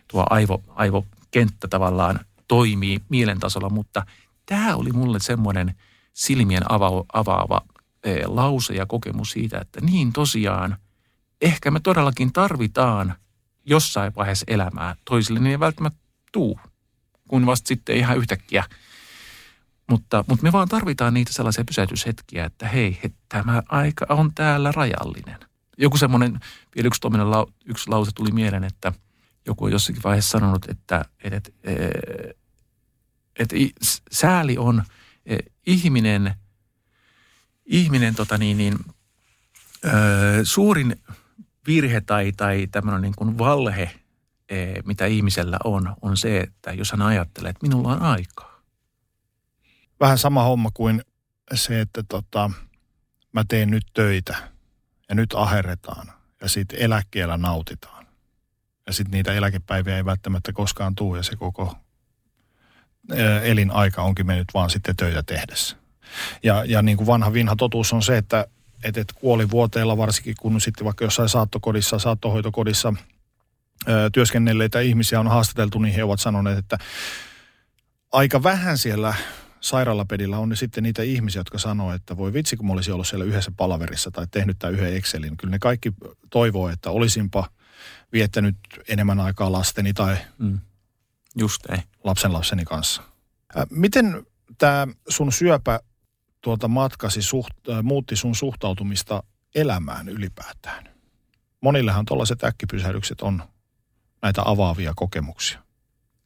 tuo 0.07 0.25
aivo, 0.29 0.63
aivokenttä 0.69 1.67
tavallaan 1.67 2.19
toimii 2.47 3.01
mielentasolla. 3.09 3.69
Mutta 3.69 4.05
tämä 4.45 4.75
oli 4.75 4.91
mulle 4.91 5.19
semmoinen 5.19 5.75
silmien 6.13 6.71
avaava, 6.71 7.05
avaava 7.13 7.61
e, 8.03 8.25
lause 8.25 8.73
ja 8.73 8.85
kokemus 8.85 9.31
siitä, 9.31 9.59
että 9.59 9.81
niin 9.81 10.13
tosiaan– 10.13 10.77
ehkä 11.41 11.71
me 11.71 11.79
todellakin 11.79 12.33
tarvitaan 12.33 13.15
jossain 13.65 14.15
vaiheessa 14.15 14.45
elämää 14.47 14.95
toisille, 15.05 15.39
niin 15.39 15.51
ei 15.51 15.59
välttämättä 15.59 15.99
tuu, 16.31 16.59
kun 17.27 17.45
vasta 17.45 17.67
sitten 17.67 17.97
ihan 17.97 18.17
yhtäkkiä. 18.17 18.63
Mutta, 19.89 20.23
mutta 20.27 20.43
me 20.43 20.51
vaan 20.51 20.67
tarvitaan 20.67 21.13
niitä 21.13 21.33
sellaisia 21.33 21.65
pysäytyshetkiä, 21.65 22.45
että 22.45 22.67
hei, 22.67 22.99
he, 23.03 23.11
tämä 23.29 23.63
aika 23.69 24.05
on 24.09 24.33
täällä 24.35 24.71
rajallinen. 24.71 25.39
Joku 25.77 25.97
semmoinen, 25.97 26.39
vielä 26.75 26.87
yksi, 26.87 26.99
lau, 27.03 27.47
yksi 27.65 27.89
lause 27.89 28.11
tuli 28.11 28.31
mieleen, 28.31 28.63
että 28.63 28.93
joku 29.45 29.65
on 29.65 29.71
jossakin 29.71 30.03
vaiheessa 30.03 30.29
sanonut, 30.31 30.69
että, 30.69 31.05
että, 31.23 31.51
että, 31.63 31.81
että 33.39 33.55
sääli 34.11 34.57
on 34.57 34.83
e, 35.25 35.37
ihminen, 35.65 36.35
ihminen 37.65 38.15
tota 38.15 38.37
niin, 38.37 38.57
niin, 38.57 38.79
suurin 40.43 41.01
virhe 41.67 42.01
tai, 42.01 42.31
tai 42.31 42.67
tämmöinen 42.71 43.01
niin 43.01 43.13
kuin 43.17 43.37
valhe, 43.37 43.91
e, 44.49 44.81
mitä 44.85 45.05
ihmisellä 45.05 45.57
on, 45.63 45.95
on 46.01 46.17
se, 46.17 46.39
että 46.39 46.73
jos 46.73 46.91
hän 46.91 47.01
ajattelee, 47.01 47.49
että 47.49 47.67
minulla 47.67 47.89
on 47.89 48.01
aikaa. 48.01 48.61
Vähän 49.99 50.17
sama 50.17 50.43
homma 50.43 50.69
kuin 50.73 51.01
se, 51.53 51.81
että 51.81 52.03
tota, 52.09 52.51
mä 53.33 53.43
teen 53.47 53.69
nyt 53.69 53.85
töitä 53.93 54.35
ja 55.09 55.15
nyt 55.15 55.33
aherretaan 55.33 56.11
ja 56.41 56.49
sitten 56.49 56.79
eläkkeellä 56.81 57.37
nautitaan. 57.37 58.07
Ja 58.87 58.93
sitten 58.93 59.11
niitä 59.11 59.33
eläkepäiviä 59.33 59.97
ei 59.97 60.05
välttämättä 60.05 60.53
koskaan 60.53 60.95
tule 60.95 61.17
ja 61.17 61.23
se 61.23 61.35
koko 61.35 61.75
elinaika 63.43 64.01
onkin 64.01 64.27
mennyt 64.27 64.47
vaan 64.53 64.69
sitten 64.69 64.95
töitä 64.95 65.23
tehdessä. 65.23 65.77
Ja, 66.43 66.65
ja 66.65 66.81
niin 66.81 66.97
kuin 66.97 67.07
vanha 67.07 67.33
vinha 67.33 67.55
totuus 67.55 67.93
on 67.93 68.01
se, 68.01 68.17
että 68.17 68.47
et, 68.83 68.97
et 68.97 69.13
kuolivuoteella 69.15 69.97
varsinkin, 69.97 70.35
kun 70.39 70.61
sitten 70.61 70.85
vaikka 70.85 71.05
jossain 71.05 71.29
saattokodissa, 71.29 71.99
saattohoitokodissa 71.99 72.93
ö, 73.87 74.09
työskennelleitä 74.13 74.79
ihmisiä 74.79 75.19
on 75.19 75.27
haastateltu, 75.27 75.79
niin 75.79 75.93
he 75.93 76.03
ovat 76.03 76.19
sanoneet, 76.19 76.57
että 76.57 76.77
aika 78.11 78.43
vähän 78.43 78.77
siellä 78.77 79.13
sairaalapedillä 79.59 80.37
on 80.37 80.57
sitten 80.57 80.83
niitä 80.83 81.03
ihmisiä, 81.03 81.39
jotka 81.39 81.57
sanoo, 81.57 81.93
että 81.93 82.17
voi 82.17 82.33
vitsi, 82.33 82.57
kun 82.57 82.67
mä 82.67 82.73
olisin 82.73 82.93
ollut 82.93 83.07
siellä 83.07 83.25
yhdessä 83.25 83.51
palaverissa 83.57 84.11
tai 84.11 84.27
tehnyt 84.31 84.59
tämän 84.59 84.75
yhden 84.75 84.95
Excelin. 84.95 85.37
Kyllä 85.37 85.51
ne 85.51 85.59
kaikki 85.59 85.93
toivoo, 86.29 86.69
että 86.69 86.91
olisinpa 86.91 87.49
viettänyt 88.13 88.55
enemmän 88.87 89.19
aikaa 89.19 89.51
lasteni 89.51 89.93
tai 89.93 90.17
mm. 90.37 90.59
Just 91.35 91.69
ei. 91.69 91.77
lapsenlapseni 92.03 92.65
kanssa. 92.65 93.03
Miten 93.69 94.25
tämä 94.57 94.87
sun 95.09 95.31
syöpä 95.31 95.79
tuota 96.41 96.67
matkasi 96.67 97.21
suht, 97.21 97.69
äh, 97.69 97.83
muutti 97.83 98.15
sun 98.15 98.35
suhtautumista 98.35 99.23
elämään 99.55 100.09
ylipäätään? 100.09 100.89
Monillehan 101.61 102.05
tuollaiset 102.05 102.43
äkkipysähdykset 102.43 103.21
on 103.21 103.43
näitä 104.21 104.41
avaavia 104.45 104.93
kokemuksia. 104.95 105.59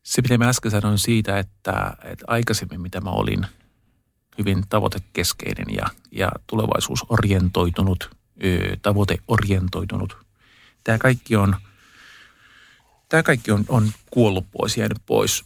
Se, 0.03 0.21
mitä 0.21 0.37
mä 0.37 0.49
äsken 0.49 0.71
sanoin 0.71 0.99
siitä, 0.99 1.39
että, 1.39 1.97
että 2.03 2.25
aikaisemmin 2.27 2.81
mitä 2.81 3.01
mä 3.01 3.09
olin 3.09 3.45
hyvin 4.37 4.63
tavoitekeskeinen 4.69 5.75
ja, 5.75 5.85
ja 6.11 6.31
tulevaisuusorientoitunut, 6.47 8.17
tavoiteorientoitunut. 8.81 10.17
Tämä 10.83 10.97
kaikki 10.97 11.35
on, 11.35 11.55
tämä 13.09 13.23
kaikki 13.23 13.51
on, 13.51 13.65
on 13.67 13.91
kuollut 14.11 14.45
pois, 14.51 14.77
jäänyt 14.77 14.97
pois. 15.05 15.45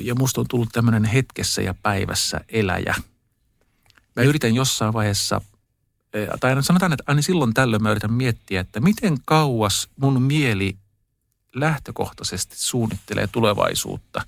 Ja 0.00 0.14
musta 0.14 0.40
on 0.40 0.46
tullut 0.48 0.68
tämmöinen 0.72 1.04
hetkessä 1.04 1.62
ja 1.62 1.74
päivässä 1.82 2.40
eläjä– 2.48 2.94
Mä 4.16 4.22
yritän 4.22 4.54
jossain 4.54 4.92
vaiheessa, 4.92 5.40
eh, 6.14 6.28
tai 6.40 6.62
sanotaan, 6.62 6.92
että 6.92 7.04
aina 7.06 7.22
silloin 7.22 7.54
tällöin 7.54 7.82
mä 7.82 7.90
yritän 7.90 8.12
miettiä, 8.12 8.60
että 8.60 8.80
miten 8.80 9.16
kauas 9.24 9.88
mun 9.96 10.22
mieli 10.22 10.76
lähtökohtaisesti 11.54 12.56
suunnittelee 12.58 13.26
tulevaisuutta. 13.26 14.22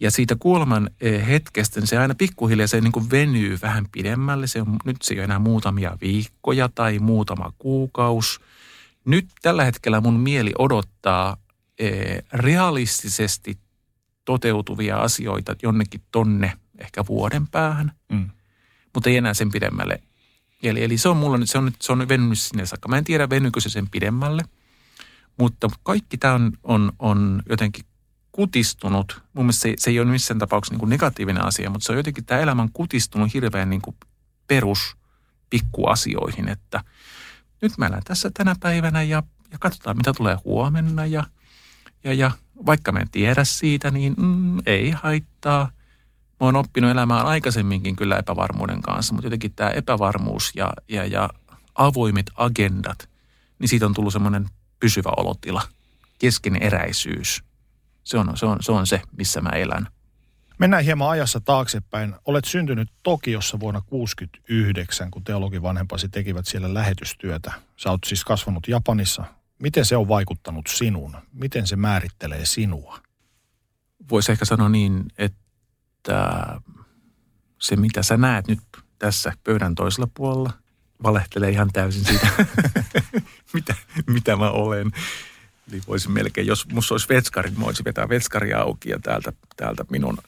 Ja 0.00 0.10
siitä 0.10 0.36
kuoleman 0.38 0.90
eh, 1.00 1.26
hetkestä 1.26 1.80
niin 1.80 1.88
se 1.88 1.98
aina 1.98 2.14
pikkuhiljaa 2.14 2.66
se 2.66 2.80
niin 2.80 2.92
kuin 2.92 3.10
venyy 3.10 3.58
vähän 3.62 3.86
pidemmälle. 3.92 4.46
Se 4.46 4.60
on, 4.60 4.76
nyt 4.84 4.96
se 5.02 5.14
ei 5.14 5.18
ole 5.18 5.24
enää 5.24 5.38
muutamia 5.38 5.98
viikkoja 6.00 6.68
tai 6.74 6.98
muutama 6.98 7.52
kuukaus. 7.58 8.40
Nyt 9.04 9.28
tällä 9.42 9.64
hetkellä 9.64 10.00
mun 10.00 10.20
mieli 10.20 10.52
odottaa 10.58 11.36
eh, 11.78 12.22
realistisesti 12.32 13.58
toteutuvia 14.24 14.96
asioita 14.96 15.56
jonnekin 15.62 16.00
tonne 16.12 16.52
ehkä 16.78 17.04
vuoden 17.06 17.46
päähän. 17.46 17.92
Mm 18.08 18.30
mutta 18.96 19.10
ei 19.10 19.16
enää 19.16 19.34
sen 19.34 19.50
pidemmälle. 19.50 20.02
Eli, 20.62 20.84
eli 20.84 20.98
se 20.98 21.08
on 21.08 21.16
mulla 21.16 21.38
nyt, 21.38 21.50
se 21.50 21.58
on, 21.58 21.64
nyt, 21.64 21.74
se 21.80 21.92
on 21.92 22.08
venynyt 22.08 22.38
sinne 22.38 22.66
saakka. 22.66 22.88
Mä 22.88 22.98
en 22.98 23.04
tiedä, 23.04 23.30
venykö 23.30 23.60
se 23.60 23.68
sen 23.68 23.90
pidemmälle, 23.90 24.42
mutta 25.38 25.68
kaikki 25.82 26.18
tämä 26.18 26.34
on, 26.34 26.52
on, 26.62 26.92
on 26.98 27.42
jotenkin 27.48 27.84
kutistunut. 28.32 29.22
Mun 29.32 29.44
mielestä 29.44 29.62
se, 29.62 29.74
se 29.78 29.90
ei 29.90 30.00
ole 30.00 30.10
missään 30.10 30.38
tapauksessa 30.38 30.74
niin 30.74 30.80
kuin 30.80 30.90
negatiivinen 30.90 31.44
asia, 31.44 31.70
mutta 31.70 31.86
se 31.86 31.92
on 31.92 31.98
jotenkin 31.98 32.24
tämä 32.24 32.40
elämän 32.40 32.68
kutistunut 32.72 33.34
hirveän 33.34 33.70
niin 33.70 33.82
kuin 33.82 33.96
perus 34.46 34.96
pikkuasioihin, 35.50 36.48
että 36.48 36.84
nyt 37.62 37.78
mä 37.78 37.86
elän 37.86 38.02
tässä 38.04 38.30
tänä 38.34 38.56
päivänä 38.60 39.02
ja, 39.02 39.22
ja 39.52 39.58
katsotaan, 39.58 39.96
mitä 39.96 40.12
tulee 40.12 40.36
huomenna 40.44 41.06
ja, 41.06 41.24
ja, 42.04 42.12
ja 42.12 42.30
vaikka 42.66 42.92
mä 42.92 42.98
en 42.98 43.10
tiedä 43.10 43.44
siitä, 43.44 43.90
niin 43.90 44.14
mm, 44.18 44.58
ei 44.66 44.90
haittaa 44.90 45.70
mä 46.40 46.46
oon 46.46 46.56
oppinut 46.56 46.90
elämään 46.90 47.26
aikaisemminkin 47.26 47.96
kyllä 47.96 48.16
epävarmuuden 48.16 48.82
kanssa, 48.82 49.14
mutta 49.14 49.26
jotenkin 49.26 49.52
tämä 49.54 49.70
epävarmuus 49.70 50.52
ja, 50.54 50.72
ja, 50.88 51.04
ja 51.04 51.30
avoimet 51.74 52.30
agendat, 52.34 53.08
niin 53.58 53.68
siitä 53.68 53.86
on 53.86 53.94
tullut 53.94 54.12
semmoinen 54.12 54.46
pysyvä 54.80 55.10
olotila, 55.16 55.62
keskeneräisyys. 56.18 57.42
Se 58.04 58.18
on, 58.18 58.36
se, 58.36 58.46
on, 58.46 58.58
se 58.60 58.72
on 58.72 58.86
se, 58.86 59.02
missä 59.16 59.40
mä 59.40 59.48
elän. 59.48 59.88
Mennään 60.58 60.84
hieman 60.84 61.10
ajassa 61.10 61.40
taaksepäin. 61.40 62.14
Olet 62.24 62.44
syntynyt 62.44 62.88
Tokiossa 63.02 63.60
vuonna 63.60 63.80
1969, 63.80 65.10
kun 65.10 65.24
teologin 65.24 65.62
vanhempasi 65.62 66.08
tekivät 66.08 66.46
siellä 66.46 66.74
lähetystyötä. 66.74 67.52
Sä 67.76 67.90
oot 67.90 68.00
siis 68.06 68.24
kasvanut 68.24 68.68
Japanissa. 68.68 69.24
Miten 69.58 69.84
se 69.84 69.96
on 69.96 70.08
vaikuttanut 70.08 70.66
sinuun? 70.66 71.16
Miten 71.32 71.66
se 71.66 71.76
määrittelee 71.76 72.44
sinua? 72.44 72.98
Voisi 74.10 74.32
ehkä 74.32 74.44
sanoa 74.44 74.68
niin, 74.68 75.04
että 75.18 75.38
että 76.06 76.60
se, 77.58 77.76
mitä 77.76 78.02
sä 78.02 78.16
näet 78.16 78.48
nyt 78.48 78.60
tässä 78.98 79.32
pöydän 79.44 79.74
toisella 79.74 80.08
puolella, 80.14 80.52
valehtelee 81.02 81.50
ihan 81.50 81.70
täysin 81.72 82.04
siitä, 82.04 82.28
mitä, 83.54 83.74
mitä 84.06 84.36
mä 84.36 84.50
olen. 84.50 84.92
Eli 85.72 85.82
voisin 85.86 86.12
melkein, 86.12 86.46
jos 86.46 86.68
musta 86.72 86.94
olisi 86.94 87.08
vetskari, 87.08 87.50
niin 87.50 87.60
voisin 87.60 87.84
vetää 87.84 88.08
vetskari 88.08 88.54
auki 88.54 88.90
ja 88.90 88.98
täältä, 88.98 89.32
täältä 89.56 89.84
minun 89.90 90.18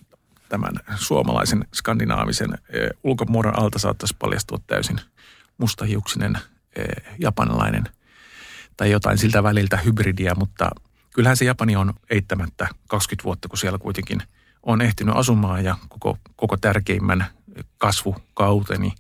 tämän 0.49 0.75
suomalaisen 0.97 1.65
skandinaavisen 1.75 2.55
e, 2.55 2.89
ulkomuodon 3.05 3.59
alta 3.59 3.79
saattaisi 3.79 4.17
paljastua 4.19 4.59
täysin 4.67 5.01
mustahiuksinen 5.59 6.39
e, 6.77 6.83
japanilainen 7.19 7.85
tai 8.77 8.91
jotain 8.91 9.19
siltä 9.19 9.43
väliltä 9.43 9.77
hybridiä, 9.77 10.35
mutta 10.35 10.71
kyllähän 11.15 11.37
se 11.37 11.45
Japani 11.45 11.77
on 11.77 11.95
eittämättä 12.11 12.69
20 12.89 13.25
vuotta, 13.25 13.49
kun 13.49 13.59
siellä 13.59 13.79
kuitenkin 13.79 14.23
on 14.63 14.83
ehtinyt 14.83 15.17
asumaan 15.17 15.65
ja 15.65 15.77
koko, 15.89 16.19
koko 16.37 16.57
tärkeimmän 16.57 17.27
kasvukauteni, 17.79 18.93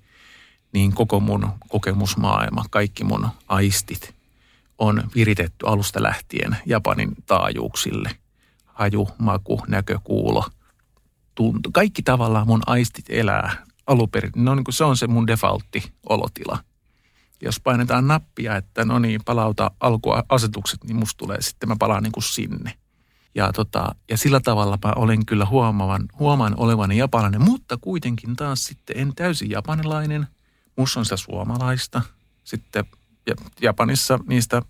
niin 0.73 0.93
koko 0.93 1.21
mun 1.21 1.49
kokemusmaailma, 1.69 2.65
kaikki 2.71 3.05
mun 3.05 3.29
aistit 3.49 4.15
on 4.79 5.03
viritetty 5.15 5.67
alusta 5.67 6.03
lähtien 6.03 6.57
Japanin 6.67 7.15
taajuuksille. 7.27 8.11
Haju, 8.65 9.09
maku, 9.19 9.63
näkö, 9.69 9.99
kuulo, 10.05 10.45
tuntu. 11.35 11.71
Kaikki 11.73 12.03
tavallaan 12.03 12.47
mun 12.47 12.63
aistit 12.67 13.05
elää 13.09 13.67
aluperin. 13.87 14.33
No 14.37 14.55
niin 14.55 14.65
kuin 14.65 14.75
se 14.75 14.85
on 14.85 14.97
se 14.97 15.07
mun 15.07 15.27
defaultti 15.27 15.93
olotila. 16.09 16.59
Jos 17.43 17.61
painetaan 17.61 18.09
nappia, 18.09 18.57
että 18.57 18.85
no 18.85 18.99
niin, 18.99 19.21
palauta 19.25 19.71
alkuasetukset, 19.81 20.85
niin 20.85 20.97
musta 20.97 21.19
tulee 21.19 21.43
sitten, 21.43 21.69
mä 21.69 21.77
palaan 21.79 22.03
niin 22.03 22.13
kuin 22.13 22.25
sinne. 22.25 22.75
Ja, 23.39 23.53
tota, 23.53 23.95
ja 24.11 24.17
sillä 24.17 24.41
tavalla 24.41 24.79
mä 24.85 24.93
olen 24.97 25.27
kyllä 25.27 25.47
huomaavan, 25.47 26.09
huomaan 26.19 26.55
olevani 26.57 26.97
japanilainen, 26.97 27.43
mutta 27.43 27.77
kuitenkin 27.81 28.37
taas 28.37 28.65
sitten 28.65 28.99
en 28.99 29.15
täysin 29.15 29.51
japanilainen. 29.51 30.27
Musta 30.77 31.01
on 31.01 31.07
sitä 31.07 31.17
suomalaista. 31.17 32.03
Sitten 32.45 32.85
Japanissa 33.61 34.19
niistä, 34.29 34.63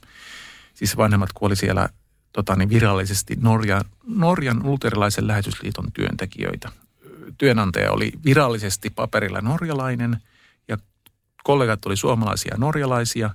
siis 0.75 0.97
vanhemmat 0.97 1.33
kuoli 1.33 1.57
siellä 1.57 1.89
tota, 2.33 2.57
niin 2.57 2.69
virallisesti 2.69 3.37
Norjan, 3.41 3.85
Norjan 4.07 4.61
luterilaisen 4.63 5.27
lähetysliiton 5.27 5.93
työntekijöitä. 5.93 6.73
Työnantaja 7.39 7.93
oli 7.93 8.13
virallisesti 8.25 8.91
paperilla 8.91 9.41
norjalainen 9.41 10.23
ja 10.69 10.77
kollegat 11.45 11.87
oli 11.87 11.97
suomalaisia 11.97 12.55
ja 12.55 12.59
norjalaisia. 12.59 13.31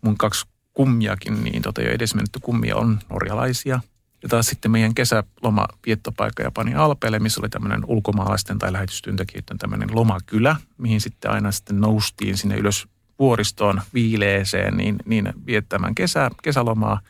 Mun 0.00 0.18
kaksi 0.18 0.46
kummiakin, 0.72 1.44
niin 1.44 1.62
tota, 1.62 1.82
jo 1.82 1.90
edesmennytty 1.90 2.40
kummia 2.40 2.76
on 2.76 2.98
norjalaisia. 3.10 3.80
Ja 4.26 4.30
taas 4.30 4.46
sitten 4.46 4.70
meidän 4.70 4.94
kesäloma 4.94 5.66
viettopaikka 5.86 6.42
Japani 6.42 6.74
Alpeelle, 6.74 7.18
missä 7.18 7.40
oli 7.40 7.48
tämmöinen 7.48 7.84
ulkomaalaisten 7.86 8.58
tai 8.58 8.72
lähetystyöntekijöiden 8.72 9.58
tämmöinen 9.58 9.88
lomakylä, 9.92 10.56
mihin 10.78 11.00
sitten 11.00 11.30
aina 11.30 11.52
sitten 11.52 11.80
noustiin 11.80 12.36
sinne 12.36 12.56
ylös 12.56 12.88
vuoristoon 13.18 13.82
viileeseen, 13.94 14.76
niin, 14.76 14.96
niin 15.04 15.32
viettämään 15.46 15.94
kesä, 15.94 16.30
kesälomaa. 16.42 17.00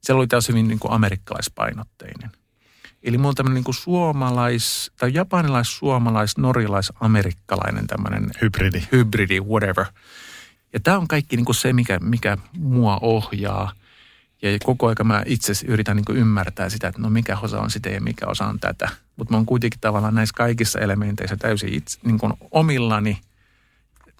Se 0.00 0.12
oli 0.12 0.26
taas 0.26 0.48
hyvin 0.48 0.68
niin 0.68 0.78
kuin 0.78 0.92
amerikkalaispainotteinen. 0.92 2.30
Eli 3.02 3.18
mulla 3.18 3.28
on 3.28 3.34
tämmöinen 3.34 3.54
niin 3.54 3.64
kuin 3.64 3.74
suomalais, 3.74 4.92
tai 4.96 5.10
japanilais, 5.14 5.78
suomalais, 5.78 6.38
norjalais, 6.38 6.92
amerikkalainen 7.00 7.86
tämmöinen 7.86 8.30
hybridi. 8.42 8.82
hybridi, 8.92 9.40
whatever. 9.40 9.86
Ja 10.72 10.80
tämä 10.80 10.98
on 10.98 11.08
kaikki 11.08 11.36
niin 11.36 11.44
kuin 11.44 11.56
se, 11.56 11.72
mikä, 11.72 11.98
mikä 11.98 12.38
mua 12.58 12.98
ohjaa. 13.02 13.72
Ja 14.42 14.58
koko 14.64 14.86
ajan 14.86 15.06
mä 15.06 15.22
itse 15.26 15.52
yritän 15.66 15.96
niin 15.96 16.16
ymmärtää 16.16 16.68
sitä, 16.68 16.88
että 16.88 17.00
no 17.00 17.10
mikä 17.10 17.38
osa 17.38 17.60
on 17.60 17.70
sitä 17.70 17.88
ja 17.88 18.00
mikä 18.00 18.26
osa 18.26 18.46
on 18.46 18.60
tätä. 18.60 18.88
Mutta 19.16 19.32
mä 19.32 19.36
oon 19.36 19.46
kuitenkin 19.46 19.80
tavallaan 19.80 20.14
näissä 20.14 20.34
kaikissa 20.36 20.78
elementeissä 20.78 21.36
täysin 21.36 21.74
itse, 21.74 21.98
niin 22.04 22.18
kuin 22.18 22.32
omillani– 22.50 23.18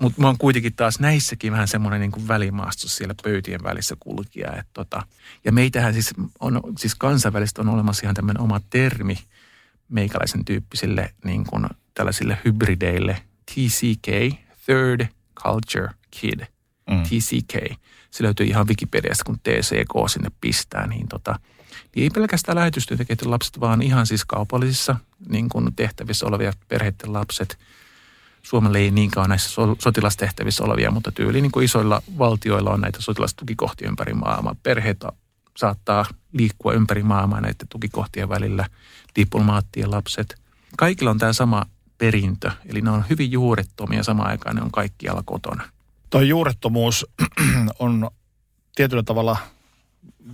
mutta 0.00 0.20
mä 0.20 0.26
oon 0.26 0.38
kuitenkin 0.38 0.74
taas 0.74 1.00
näissäkin 1.00 1.52
vähän 1.52 1.68
semmoinen 1.68 2.00
niin 2.00 2.28
välimaastus 2.28 2.96
siellä 2.96 3.14
pöytien 3.22 3.62
välissä 3.62 3.96
kulkija. 4.00 4.56
Et 4.56 4.66
tota, 4.72 5.02
ja 5.44 5.52
meitähän 5.52 5.92
siis 5.92 6.10
on, 6.40 6.60
siis 6.78 6.94
kansainvälisesti 6.94 7.60
on 7.60 7.68
olemassa 7.68 8.06
ihan 8.06 8.14
tämmöinen 8.14 8.42
oma 8.42 8.60
termi 8.70 9.18
meikäläisen 9.88 10.44
tyyppisille 10.44 11.14
niin 11.24 11.44
kuin 11.44 11.66
tällaisille 11.94 12.38
hybrideille. 12.44 13.22
TCK, 13.46 14.36
Third 14.64 15.06
Culture 15.42 15.88
Kid. 16.10 16.40
Mm. 16.90 17.02
TCK. 17.02 17.80
Se 18.10 18.24
löytyy 18.24 18.46
ihan 18.46 18.68
Wikipediasta, 18.68 19.24
kun 19.24 19.38
TCK 19.38 20.10
sinne 20.10 20.30
pistää, 20.40 20.86
niin 20.86 21.08
tota, 21.08 21.38
niin 21.96 22.02
ei 22.02 22.10
pelkästään 22.10 22.56
lähetystyöntekijöiden 22.56 23.30
lapset, 23.30 23.60
vaan 23.60 23.82
ihan 23.82 24.06
siis 24.06 24.24
kaupallisissa 24.24 24.96
niin 25.28 25.48
kuin 25.48 25.74
tehtävissä 25.76 26.26
olevia 26.26 26.52
perheiden 26.68 27.12
lapset– 27.12 27.58
Suomelle 28.42 28.78
ei 28.78 28.90
niinkään 28.90 29.28
näissä 29.28 29.50
sotilastehtävissä 29.78 30.64
olevia, 30.64 30.90
mutta 30.90 31.12
tyyli 31.12 31.40
niin 31.40 31.52
kuin 31.52 31.64
isoilla 31.64 32.02
valtioilla 32.18 32.70
on 32.70 32.80
näitä 32.80 33.02
sotilastukikohtia 33.02 33.88
ympäri 33.88 34.14
maailmaa. 34.14 34.56
Perheet 34.62 35.04
saattaa 35.56 36.04
liikkua 36.32 36.72
ympäri 36.72 37.02
maailmaa 37.02 37.40
näiden 37.40 37.68
tukikohtien 37.68 38.28
välillä, 38.28 38.66
diplomaattien 39.16 39.90
lapset. 39.90 40.40
Kaikilla 40.76 41.10
on 41.10 41.18
tämä 41.18 41.32
sama 41.32 41.66
perintö, 41.98 42.50
eli 42.66 42.80
ne 42.80 42.90
on 42.90 43.04
hyvin 43.10 43.32
juurettomia 43.32 44.02
samaan 44.02 44.30
aikaan 44.30 44.56
ne 44.56 44.62
on 44.62 44.70
kaikkialla 44.70 45.22
kotona. 45.26 45.68
Tuo 46.10 46.20
juurettomuus 46.20 47.06
on 47.78 48.10
tietyllä 48.74 49.02
tavalla 49.02 49.36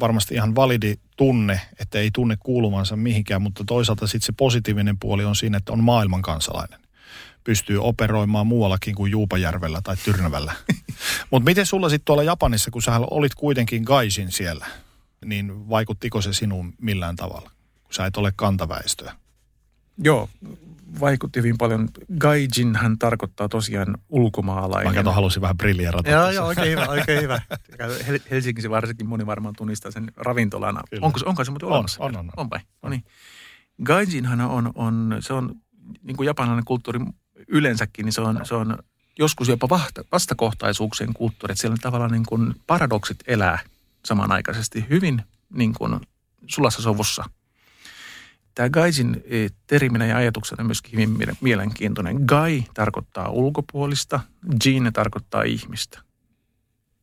varmasti 0.00 0.34
ihan 0.34 0.54
validi 0.54 0.94
tunne, 1.16 1.60
että 1.78 1.98
ei 1.98 2.10
tunne 2.14 2.36
kuulumansa 2.40 2.96
mihinkään, 2.96 3.42
mutta 3.42 3.64
toisaalta 3.66 4.06
sitten 4.06 4.26
se 4.26 4.32
positiivinen 4.36 4.98
puoli 4.98 5.24
on 5.24 5.36
siinä, 5.36 5.58
että 5.58 5.72
on 5.72 5.84
maailman 5.84 6.22
kansalainen 6.22 6.86
pystyy 7.46 7.78
operoimaan 7.78 8.46
muuallakin 8.46 8.94
kuin 8.94 9.12
Juupajärvellä 9.12 9.80
tai 9.84 9.96
Tyrnävällä. 9.96 10.54
Mutta 11.30 11.44
miten 11.44 11.66
sulla 11.66 11.88
sitten 11.88 12.04
tuolla 12.04 12.22
Japanissa, 12.22 12.70
kun 12.70 12.82
sä 12.82 13.00
olit 13.10 13.34
kuitenkin 13.34 13.82
Gaisin 13.82 14.32
siellä, 14.32 14.66
niin 15.24 15.68
vaikuttiko 15.68 16.22
se 16.22 16.32
sinuun 16.32 16.74
millään 16.80 17.16
tavalla, 17.16 17.50
kun 17.84 17.94
sä 17.94 18.06
et 18.06 18.16
ole 18.16 18.32
kantaväestöä? 18.36 19.14
Joo, 19.98 20.28
vaikutti 21.00 21.38
hyvin 21.38 21.58
paljon. 21.58 21.88
Gaijin 22.18 22.76
hän 22.76 22.98
tarkoittaa 22.98 23.48
tosiaan 23.48 23.94
ulkomaalainen. 24.08 24.92
Mä 24.92 24.94
kato, 24.94 25.12
halusin 25.12 25.42
vähän 25.42 25.56
briljerata. 25.56 26.10
Joo, 26.10 26.30
joo, 26.30 26.46
oikein 26.46 26.70
hyvä, 26.70 26.86
oikein 26.86 27.22
hyvä. 27.22 27.40
Helsingissä 28.30 28.70
varsinkin 28.70 29.08
moni 29.08 29.26
varmaan 29.26 29.54
tunnistaa 29.56 29.90
sen 29.90 30.12
ravintolana. 30.16 30.80
Kyllä. 30.90 31.06
Onko, 31.06 31.20
onko 31.24 31.44
se 31.44 31.50
muuten 31.50 31.68
olemassa? 31.68 32.04
On, 32.04 32.16
on, 32.16 32.26
on. 32.26 32.30
Onpa, 32.36 32.60
no 32.82 32.88
niin. 32.88 33.04
Gaijinhan 33.84 34.40
on, 34.40 34.72
on, 34.74 35.16
se 35.20 35.32
on 35.32 35.54
niin 36.02 36.16
kuin 36.16 36.26
japanilainen 36.26 36.64
kulttuuri 36.64 37.00
yleensäkin, 37.48 38.04
niin 38.04 38.12
se 38.12 38.20
on, 38.20 38.40
se 38.44 38.54
on 38.54 38.78
joskus 39.18 39.48
jopa 39.48 39.80
vastakohtaisuuksien 40.12 41.14
kulttuuri, 41.14 41.52
että 41.52 41.60
siellä 41.60 41.76
tavallaan 41.80 42.12
niin 42.12 42.26
kuin 42.28 42.54
paradoksit 42.66 43.16
elää 43.26 43.58
samanaikaisesti 44.04 44.86
hyvin 44.90 45.22
niin 45.54 45.74
kuin 45.74 46.00
sulassa 46.46 46.82
sovussa. 46.82 47.24
Tämä 48.56 48.70
gaijin 48.70 49.24
e, 49.24 49.48
terminä 49.66 50.06
ja 50.06 50.16
ajatuksena 50.16 50.60
on 50.60 50.66
myöskin 50.66 50.92
hyvin 50.92 51.36
mielenkiintoinen. 51.40 52.16
Gai 52.26 52.64
tarkoittaa 52.74 53.28
ulkopuolista, 53.28 54.20
jin 54.64 54.90
tarkoittaa 54.92 55.42
ihmistä. 55.42 56.00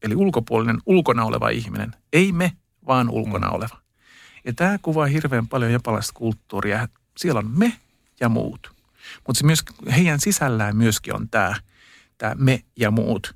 Eli 0.02 0.16
ulkopuolinen, 0.16 0.82
ulkona 0.86 1.26
oleva 1.26 1.50
ihminen. 1.50 1.96
Ei 2.14 2.32
me, 2.32 2.52
vaan 2.88 3.10
ulkona 3.10 3.48
mm. 3.48 3.54
oleva. 3.54 3.78
Ja 4.46 4.54
tämä 4.54 4.78
kuvaa 4.82 5.06
hirveän 5.06 5.48
paljon 5.48 5.72
japalaista 5.72 6.14
kulttuuria. 6.14 6.88
Siellä 7.18 7.40
on 7.40 7.52
me 7.58 7.74
ja 8.20 8.30
muut. 8.30 8.72
Mutta 9.28 9.40
se 9.40 9.46
myös, 9.46 9.64
heidän 9.96 10.20
sisällään 10.20 10.78
myöskin 10.78 11.16
on 11.16 11.30
tämä, 11.30 11.56
tämä 12.18 12.36
me 12.38 12.64
ja 12.76 12.92
muut, 12.92 13.36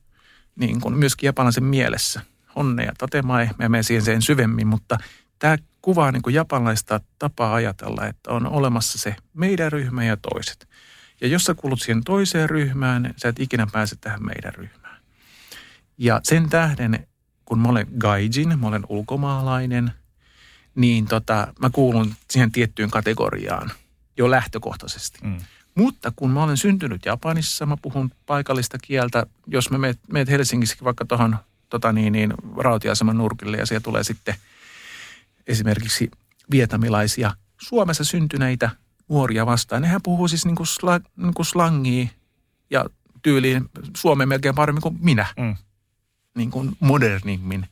niin 0.56 0.82
kuin 0.82 0.97
myöskin 0.97 1.27
japanilaisen 1.27 1.63
mielessä. 1.63 2.21
Honne 2.56 2.84
ja 2.84 2.91
tatemae, 2.97 3.49
mä 3.60 3.69
menen 3.69 3.84
siihen 3.84 4.06
sen 4.06 4.21
syvemmin, 4.21 4.67
mutta 4.67 4.97
tämä 5.39 5.58
kuvaa 5.88 6.12
niin 6.12 6.21
kuin 6.21 6.34
japanilaista 6.34 7.00
tapaa 7.19 7.54
ajatella, 7.54 8.06
että 8.06 8.32
on 8.32 8.47
olemassa 8.47 8.97
se 8.97 9.15
meidän 9.34 9.71
ryhmä 9.71 10.04
ja 10.04 10.17
toiset. 10.17 10.67
Ja 11.21 11.28
jos 11.28 11.43
sä 11.43 11.54
kuulut 11.54 11.82
siihen 11.82 12.04
toiseen 12.04 12.50
ryhmään, 12.50 13.13
sä 13.17 13.30
et 13.30 13.39
ikinä 13.39 13.67
pääse 13.71 13.95
tähän 14.02 14.26
meidän 14.26 14.54
ryhmään. 14.54 15.02
Ja 15.97 16.19
sen 16.23 16.50
tähden, 16.50 17.08
kun 17.45 17.60
mä 17.60 17.67
olen 17.69 17.88
gaijin, 18.00 18.60
mä 18.60 18.67
olen 18.67 18.84
ulkomaalainen, 18.89 19.91
niin 20.76 21.06
tota, 21.06 21.54
mä 21.60 21.69
kuulun 21.69 22.13
siihen 22.30 22.52
tiettyyn 22.52 22.91
kategoriaan 22.91 23.71
jo 24.17 24.32
lähtökohtaisesti. 24.32 25.19
Mm. 25.23 25.38
Mutta 25.76 26.13
kun 26.15 26.32
mä 26.32 26.43
olen 26.43 26.58
syntynyt 26.58 27.06
Japanissa, 27.06 27.65
mä 27.65 27.78
puhun 27.82 28.12
paikallista 28.26 28.78
kieltä. 28.78 29.26
Jos 29.47 29.69
me 29.69 29.78
meet, 29.78 30.00
meet 30.12 30.30
Helsingissäkin 30.30 30.86
vaikka 30.86 31.06
tuohon 31.06 31.38
tota 31.69 31.91
niin, 31.93 32.13
niin, 32.13 32.34
rautiaseman 32.58 33.17
nurkille 33.17 33.58
ja 33.58 33.65
siellä 33.65 33.84
tulee 33.84 34.04
sitten 34.04 34.36
esimerkiksi 35.47 36.12
vietamilaisia 36.51 37.31
Suomessa 37.62 38.03
syntyneitä 38.03 38.69
nuoria 39.10 39.45
vastaan. 39.45 39.81
Nehän 39.81 40.01
puhuu 40.03 40.27
siis 40.27 40.45
niin 40.45 40.55
kuin, 40.55 40.67
sla, 40.67 40.99
niin 41.17 41.33
kuin 41.33 41.45
slangia 41.45 42.07
ja 42.69 42.86
tyyliin 43.21 43.69
Suomen 43.97 44.29
melkein 44.29 44.55
paremmin 44.55 44.81
kuin 44.81 44.97
minä, 45.01 45.25
mm. 45.38 45.55
niin 46.36 46.51
kuin 46.51 46.77
modernimmin. 46.79 47.65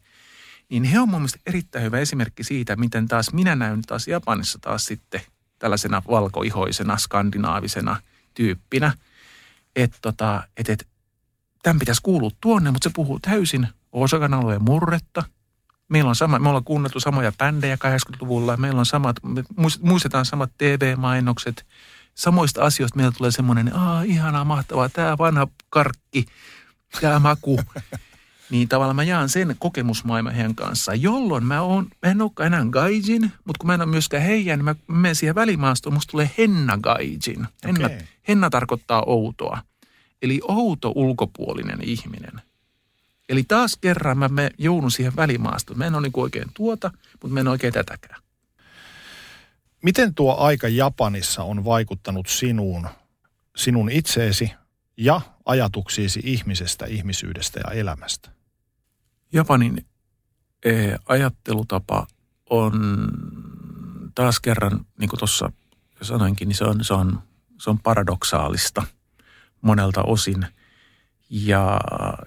Niin 0.69 0.83
he 0.83 0.99
on 0.99 1.09
mun 1.09 1.19
mielestä 1.19 1.39
erittäin 1.45 1.85
hyvä 1.85 1.99
esimerkki 1.99 2.43
siitä, 2.43 2.75
miten 2.75 3.07
taas 3.07 3.33
minä 3.33 3.55
näyn 3.55 3.81
taas 3.81 4.07
Japanissa 4.07 4.59
taas 4.61 4.85
sitten– 4.85 5.21
tällaisena 5.59 6.01
valkoihoisena, 6.09 6.97
skandinaavisena 6.97 8.01
tyyppinä, 8.33 8.93
että 9.75 9.97
tota, 10.01 10.43
et, 10.57 10.69
et, 10.69 10.88
tämän 11.63 11.79
pitäisi 11.79 12.01
kuulua 12.03 12.31
tuonne, 12.41 12.71
mutta 12.71 12.89
se 12.89 12.93
puhuu 12.95 13.19
täysin 13.19 13.67
Osakan 13.91 14.33
alueen 14.33 14.63
murretta, 14.63 15.23
Meillä 15.89 16.10
on 16.10 16.15
sama, 16.15 16.39
me 16.39 16.50
ollaan 16.50 16.63
kuunneltu 16.63 17.00
samoja 17.00 17.32
bändejä 17.32 17.76
80-luvulla, 17.76 18.58
meillä 18.58 18.80
on 18.80 18.86
samat, 18.86 19.15
me 19.24 19.43
muistetaan 19.82 20.26
samat 20.26 20.52
TV-mainokset. 20.58 21.65
Samoista 22.15 22.63
asioista 22.63 22.98
meillä 22.98 23.12
tulee 23.17 23.32
semmoinen, 23.32 23.76
aa 23.76 24.02
ihanaa, 24.02 24.45
mahtavaa, 24.45 24.89
tämä 24.89 25.17
vanha 25.17 25.48
karkki, 25.69 26.26
tämä 27.02 27.19
maku. 27.19 27.60
niin 28.50 28.67
tavallaan 28.67 28.95
mä 28.95 29.04
jaan 29.04 29.30
sen 29.30 29.56
kokemusmaailman 29.60 30.34
heidän 30.34 30.56
kanssa, 30.56 30.93
jolloin 30.93 31.45
mä, 31.45 31.62
oon, 31.62 31.88
mä 32.06 32.12
en 32.12 32.21
olekaan 32.21 32.48
enää 32.48 32.65
gaijin, 32.69 33.32
mutta 33.45 33.60
kun 33.60 33.67
mä 33.67 33.74
en 33.74 33.82
ole 33.82 33.89
myöskään 33.89 34.24
heidän, 34.24 34.60
niin 34.60 34.65
mä 34.65 34.76
menen 34.88 35.15
siihen 35.15 35.36
välimaastoon, 35.36 35.93
musta 35.93 36.12
tulee 36.12 36.32
henna 36.38 36.78
gaijin. 36.78 37.48
Henna, 37.65 37.86
okay. 37.86 38.00
henna 38.28 38.50
tarkoittaa 38.50 39.04
outoa. 39.08 39.62
Eli 40.21 40.41
outo 40.43 40.91
ulkopuolinen 40.95 41.80
ihminen. 41.82 42.41
Eli 43.29 43.43
taas 43.43 43.77
kerran 43.81 44.17
mä 44.17 44.27
me 44.27 44.49
joudun 44.57 44.91
siihen 44.91 45.15
välimaastoon. 45.15 45.77
Mä 45.77 45.85
en 45.85 45.95
ole 45.95 46.01
niin 46.01 46.13
oikein 46.15 46.47
tuota, 46.53 46.91
mutta 47.11 47.33
mä 47.33 47.39
en 47.39 47.47
oikein 47.47 47.73
tätäkään. 47.73 48.21
Miten 49.83 50.15
tuo 50.15 50.35
aika 50.38 50.67
Japanissa 50.67 51.43
on 51.43 51.65
vaikuttanut 51.65 52.27
sinuun, 52.27 52.88
sinun 53.55 53.91
itseesi 53.91 54.51
ja 54.97 55.21
ajatuksiisi 55.45 56.19
ihmisestä, 56.23 56.85
ihmisyydestä 56.85 57.59
ja 57.59 57.71
elämästä? 57.73 58.29
Japanin 59.33 59.85
e, 60.65 60.71
ajattelutapa 61.05 62.07
on 62.49 62.73
taas 64.15 64.39
kerran, 64.39 64.85
niin 64.99 65.09
kuin 65.09 65.19
tuossa 65.19 65.51
sanoinkin, 66.01 66.47
niin 66.47 66.55
se 66.55 66.65
on, 66.65 66.83
se 66.83 66.93
on, 66.93 67.19
se 67.61 67.69
on 67.69 67.79
paradoksaalista 67.79 68.83
monelta 69.61 70.03
osin. 70.03 70.47
Ja 71.29 71.79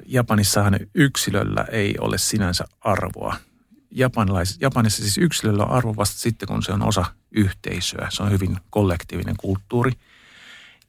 Japanissahan 0.07 0.79
yksilöllä 0.95 1.65
ei 1.71 1.95
ole 2.01 2.19
sinänsä 2.19 2.65
arvoa. 2.81 3.37
Japanilais, 3.91 4.57
Japanissa 4.61 5.03
siis 5.03 5.19
yksilöllä 5.19 5.65
on 5.65 5.71
arvo 5.71 5.97
vasta 5.97 6.19
sitten, 6.19 6.49
kun 6.49 6.63
se 6.63 6.73
on 6.73 6.83
osa 6.83 7.05
yhteisöä. 7.31 8.09
Se 8.11 8.23
on 8.23 8.31
hyvin 8.31 8.57
kollektiivinen 8.71 9.37
kulttuuri. 9.37 9.93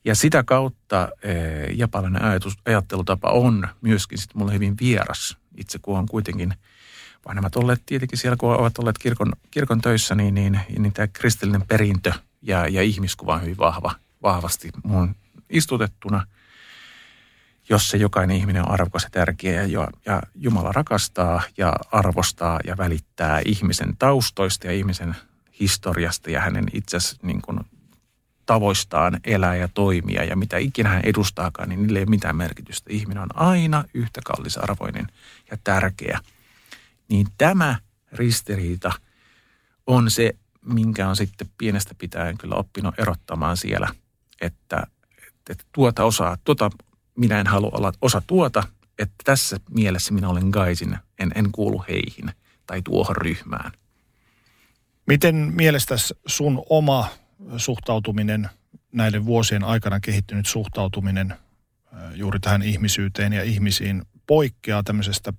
Ja 0.05 0.15
sitä 0.15 0.43
kautta 0.43 1.09
eh, 1.23 1.77
japanilainen 1.77 2.29
ajatus, 2.29 2.57
ajattelutapa 2.65 3.29
on 3.29 3.67
myöskin 3.81 4.17
sitten 4.17 4.37
mulle 4.37 4.53
hyvin 4.53 4.75
vieras. 4.81 5.37
Itse 5.57 5.79
kun 5.79 5.97
on 5.97 6.05
kuitenkin 6.05 6.53
vanhemmat 7.27 7.55
olleet 7.55 7.81
tietenkin 7.85 8.17
siellä, 8.17 8.37
kun 8.37 8.55
ovat 8.55 8.79
olleet 8.79 8.97
kirkon, 8.97 9.33
kirkon 9.51 9.81
töissä, 9.81 10.15
niin, 10.15 10.35
niin, 10.35 10.59
niin 10.77 10.93
tämä 10.93 11.07
kristillinen 11.07 11.67
perintö 11.67 12.13
ja, 12.41 12.67
ja 12.67 12.81
ihmiskuva 12.81 13.33
on 13.33 13.41
hyvin 13.41 13.57
vahva, 13.57 13.95
vahvasti 14.23 14.69
mun 14.83 15.15
istutettuna– 15.49 16.25
jossa 17.69 17.97
jokainen 17.97 18.37
ihminen 18.37 18.61
on 18.61 18.71
arvokas 18.71 19.03
ja 19.03 19.09
tärkeä 19.09 19.63
ja, 19.63 19.87
ja 20.05 20.21
Jumala 20.35 20.71
rakastaa 20.71 21.41
ja 21.57 21.73
arvostaa 21.91 22.59
ja 22.65 22.77
välittää 22.77 23.41
ihmisen 23.45 23.97
taustoista 23.97 24.67
ja 24.67 24.73
ihmisen 24.73 25.15
historiasta 25.59 26.31
ja 26.31 26.41
hänen 26.41 26.65
itse 26.73 26.97
niin 27.21 27.41
kuin 27.41 27.59
tavoistaan 28.45 29.19
elää 29.23 29.55
ja 29.55 29.67
toimia 29.67 30.23
ja 30.23 30.35
mitä 30.35 30.57
ikinä 30.57 30.89
hän 30.89 31.01
edustaakaan, 31.05 31.69
niin 31.69 31.81
niille 31.81 31.99
ei 31.99 32.03
ole 32.03 32.09
mitään 32.09 32.35
merkitystä. 32.35 32.93
Ihminen 32.93 33.23
on 33.23 33.37
aina 33.37 33.83
yhtä 33.93 34.21
kallisarvoinen 34.25 35.07
ja 35.51 35.57
tärkeä. 35.63 36.19
Niin 37.09 37.27
tämä 37.37 37.75
ristiriita 38.11 38.91
on 39.87 40.11
se, 40.11 40.35
minkä 40.65 41.09
on 41.09 41.15
sitten 41.15 41.49
pienestä 41.57 41.95
pitäen 41.97 42.37
kyllä 42.37 42.55
oppinut 42.55 42.99
erottamaan 42.99 43.57
siellä, 43.57 43.87
että, 44.41 44.87
että 45.49 45.63
tuota 45.71 46.03
osaa, 46.03 46.37
tuota 46.43 46.69
minä 47.19 47.39
en 47.39 47.47
halua 47.47 47.71
olla 47.73 47.91
osa 48.01 48.21
tuota, 48.27 48.63
että 48.99 49.15
tässä 49.23 49.57
mielessä 49.69 50.13
minä 50.13 50.29
olen 50.29 50.49
gaisin, 50.49 50.97
en, 51.19 51.31
en 51.35 51.51
kuulu 51.51 51.83
heihin 51.89 52.31
tai 52.65 52.81
tuohon 52.81 53.15
ryhmään. 53.15 53.71
Miten 55.07 55.35
mielestäsi 55.35 56.13
sun 56.25 56.63
oma 56.69 57.09
suhtautuminen, 57.57 58.49
näiden 58.91 59.25
vuosien 59.25 59.63
aikana 59.63 59.99
kehittynyt 59.99 60.45
suhtautuminen 60.45 61.33
juuri 62.15 62.39
tähän 62.39 62.61
ihmisyyteen 62.61 63.33
ja 63.33 63.43
ihmisiin 63.43 64.01
poikkeaa 64.27 64.83
tämmöisestä 64.83 65.33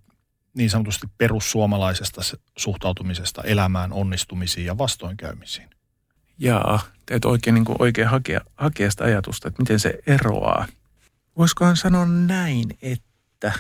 niin 0.55 0.71
sanotusti 0.71 1.07
perussuomalaisesta 1.19 2.21
suhtautumisesta 2.59 3.43
elämään, 3.43 3.93
onnistumisiin 3.93 4.67
ja 4.67 4.79
vastoinkäymisiin? 4.79 5.71
Jaa, 6.39 6.81
täytyy 7.07 7.31
oikein, 7.31 7.55
niin 7.55 7.65
oikein 7.79 8.09
hakea, 8.09 8.41
hakea 8.57 8.91
sitä 8.91 9.05
ajatusta, 9.05 9.49
että 9.49 9.63
miten 9.63 9.81
se 9.81 9.99
eroaa– 10.07 10.67
Voisikohan 11.37 11.77
sanoa 11.77 12.07
näin, 12.07 12.79
että 12.83 13.53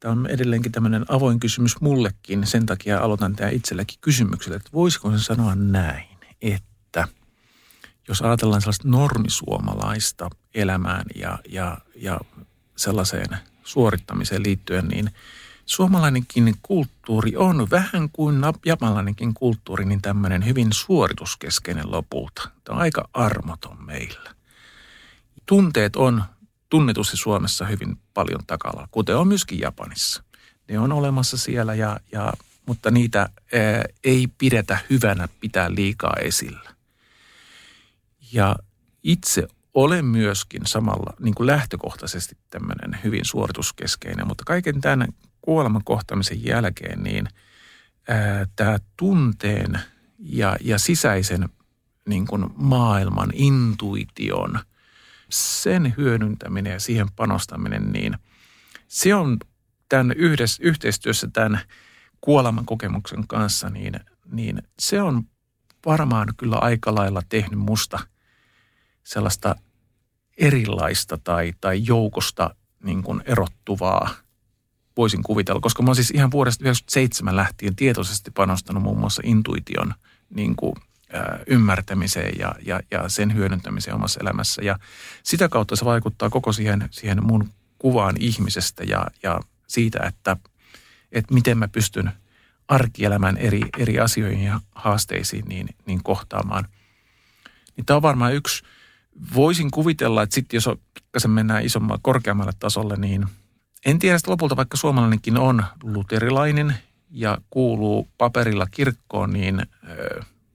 tämä 0.00 0.12
on 0.12 0.26
edelleenkin 0.26 0.72
tämmöinen 0.72 1.04
avoin 1.08 1.40
kysymys 1.40 1.80
mullekin. 1.80 2.46
Sen 2.46 2.66
takia 2.66 3.00
aloitan 3.00 3.36
tämä 3.36 3.50
itselläkin 3.50 3.98
kysymyksellä, 4.00 4.56
että 4.56 4.70
voisiko 4.72 5.10
se 5.10 5.18
sanoa 5.18 5.54
näin, 5.54 6.18
että 6.42 7.08
jos 8.08 8.22
ajatellaan 8.22 8.60
sellaista 8.60 8.88
normisuomalaista 8.88 10.30
elämään 10.54 11.04
ja, 11.14 11.38
ja, 11.48 11.78
ja 11.96 12.20
sellaiseen 12.76 13.38
suorittamiseen 13.64 14.42
liittyen, 14.42 14.88
niin 14.88 15.10
suomalainenkin 15.66 16.54
kulttuuri 16.62 17.36
on 17.36 17.70
vähän 17.70 18.10
kuin 18.12 18.36
japanilainenkin 18.66 19.34
kulttuuri, 19.34 19.84
niin 19.84 20.02
tämmöinen 20.02 20.46
hyvin 20.46 20.72
suorituskeskeinen 20.72 21.90
lopulta. 21.90 22.50
Tämä 22.64 22.76
on 22.76 22.82
aika 22.82 23.08
armoton 23.12 23.84
meillä. 23.84 24.30
Tunteet 25.46 25.96
on 25.96 26.24
tunnetusti 26.68 27.16
Suomessa 27.16 27.66
hyvin 27.66 27.96
paljon 28.14 28.40
takalla, 28.46 28.88
kuten 28.90 29.16
on 29.16 29.28
myöskin 29.28 29.58
Japanissa. 29.58 30.22
Ne 30.68 30.78
on 30.78 30.92
olemassa 30.92 31.36
siellä, 31.36 31.74
ja, 31.74 32.00
ja, 32.12 32.32
mutta 32.66 32.90
niitä 32.90 33.18
ää, 33.20 33.30
ei 34.04 34.28
pidetä 34.38 34.78
hyvänä 34.90 35.28
pitää 35.40 35.74
liikaa 35.74 36.14
esillä. 36.20 36.70
Ja 38.32 38.56
itse 39.02 39.48
olen 39.74 40.04
myöskin 40.04 40.62
samalla 40.66 41.14
niin 41.20 41.34
kuin 41.34 41.46
lähtökohtaisesti 41.46 42.36
tämmöinen 42.50 43.00
hyvin 43.04 43.24
suorituskeskeinen, 43.24 44.26
mutta 44.26 44.44
kaiken 44.44 44.80
tämän 44.80 45.08
kuoleman 45.40 45.84
kohtaamisen 45.84 46.44
jälkeen 46.44 47.02
niin 47.02 47.28
tämä 48.56 48.78
tunteen 48.96 49.80
ja, 50.18 50.56
ja 50.60 50.78
sisäisen 50.78 51.48
niin 52.08 52.26
kuin 52.26 52.46
maailman 52.56 53.30
intuition– 53.34 54.58
sen 55.30 55.94
hyödyntäminen 55.96 56.72
ja 56.72 56.80
siihen 56.80 57.06
panostaminen, 57.16 57.92
niin 57.92 58.18
se 58.88 59.14
on 59.14 59.38
tämän 59.88 60.12
yhdessä, 60.16 60.62
yhteistyössä 60.62 61.28
tämän 61.32 61.60
kuoleman 62.20 62.66
kokemuksen 62.66 63.26
kanssa, 63.26 63.70
niin, 63.70 64.00
niin 64.32 64.62
se 64.78 65.02
on 65.02 65.22
varmaan 65.86 66.28
kyllä 66.36 66.56
aika 66.56 66.94
lailla 66.94 67.22
tehnyt 67.28 67.58
musta 67.58 67.98
sellaista 69.04 69.56
erilaista 70.38 71.18
tai, 71.24 71.52
tai 71.60 71.82
joukosta 71.86 72.54
niin 72.82 73.02
kuin 73.02 73.22
erottuvaa, 73.26 74.10
voisin 74.96 75.22
kuvitella, 75.22 75.60
koska 75.60 75.82
mä 75.82 75.88
oon 75.88 75.96
siis 75.96 76.10
ihan 76.10 76.30
vuodesta 76.30 76.58
1997 76.58 77.36
lähtien 77.36 77.76
tietoisesti 77.76 78.30
panostanut 78.30 78.82
muun 78.82 78.98
muassa 78.98 79.22
intuition 79.24 79.94
niin 80.34 80.56
kuin 80.56 80.74
ymmärtämiseen 81.46 82.38
ja, 82.38 82.54
ja, 82.62 82.80
ja 82.90 83.08
sen 83.08 83.34
hyödyntämiseen 83.34 83.96
omassa 83.96 84.20
elämässä. 84.20 84.62
Ja 84.62 84.78
sitä 85.22 85.48
kautta 85.48 85.76
se 85.76 85.84
vaikuttaa 85.84 86.30
koko 86.30 86.52
siihen, 86.52 86.88
siihen 86.90 87.24
mun 87.24 87.48
kuvaan 87.78 88.16
ihmisestä 88.18 88.84
ja, 88.84 89.06
ja 89.22 89.40
siitä, 89.66 89.98
että, 90.06 90.36
että 91.12 91.34
miten 91.34 91.58
mä 91.58 91.68
pystyn 91.68 92.12
arkielämän 92.68 93.36
eri, 93.36 93.60
eri 93.78 94.00
asioihin 94.00 94.44
ja 94.44 94.60
haasteisiin 94.74 95.44
niin, 95.48 95.68
niin 95.86 96.02
kohtaamaan. 96.02 96.68
Niin 97.76 97.84
tämä 97.84 97.96
on 97.96 98.02
varmaan 98.02 98.34
yksi, 98.34 98.62
voisin 99.34 99.70
kuvitella, 99.70 100.22
että 100.22 100.34
sitten 100.34 100.56
jos 100.56 100.68
pikkasen 100.94 101.30
mennään 101.30 101.64
isommalle, 101.64 102.00
korkeammalle 102.02 102.52
tasolle, 102.58 102.96
niin 102.96 103.26
en 103.86 103.98
tiedä, 103.98 104.16
että 104.16 104.30
lopulta 104.30 104.56
vaikka 104.56 104.76
suomalainenkin 104.76 105.38
on 105.38 105.64
luterilainen 105.82 106.74
ja 107.10 107.38
kuuluu 107.50 108.08
paperilla 108.18 108.66
kirkkoon, 108.70 109.32
niin– 109.32 109.62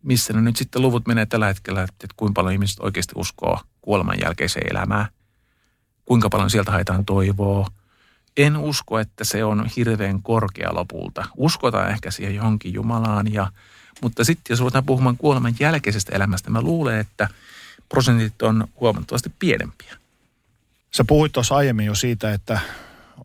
missä 0.04 0.34
ne 0.34 0.42
nyt 0.42 0.56
sitten 0.56 0.82
luvut 0.82 1.08
menee 1.08 1.26
tällä 1.26 1.48
hetkellä, 1.48 1.84
että 1.84 2.08
kuinka 2.18 2.40
paljon 2.40 2.54
ihmiset 2.54 2.80
oikeasti 2.80 3.14
uskoo 3.16 3.60
kuoleman 3.82 4.20
jälkeiseen 4.24 4.68
elämään, 4.72 5.06
kuinka 6.06 6.30
paljon 6.30 6.50
sieltä 6.50 6.72
haetaan 6.72 7.06
toivoa. 7.06 7.68
En 8.38 8.58
usko, 8.58 9.00
että 9.00 9.24
se 9.24 9.44
on 9.44 9.66
hirveän 9.76 10.22
korkea 10.22 10.76
lopulta. 10.76 11.26
Uskotaan 11.38 11.90
ehkä 11.90 12.12
siihen 12.12 12.36
johonkin 12.36 12.74
Jumalaan, 12.74 13.34
ja, 13.34 13.52
mutta 14.02 14.24
sitten 14.24 14.54
jos 14.54 14.60
ruvetaan 14.60 14.86
puhumaan 14.86 15.18
kuoleman 15.18 15.56
jälkeisestä 15.60 16.16
elämästä, 16.16 16.50
mä 16.50 16.62
luulen, 16.62 17.00
että 17.00 17.30
prosentit 17.90 18.42
on 18.42 18.68
huomattavasti 18.80 19.32
pienempiä. 19.40 19.98
Sä 20.92 21.04
puhuit 21.04 21.32
tuossa 21.32 21.56
aiemmin 21.56 21.86
jo 21.86 21.96
siitä, 21.96 22.34
että 22.34 22.60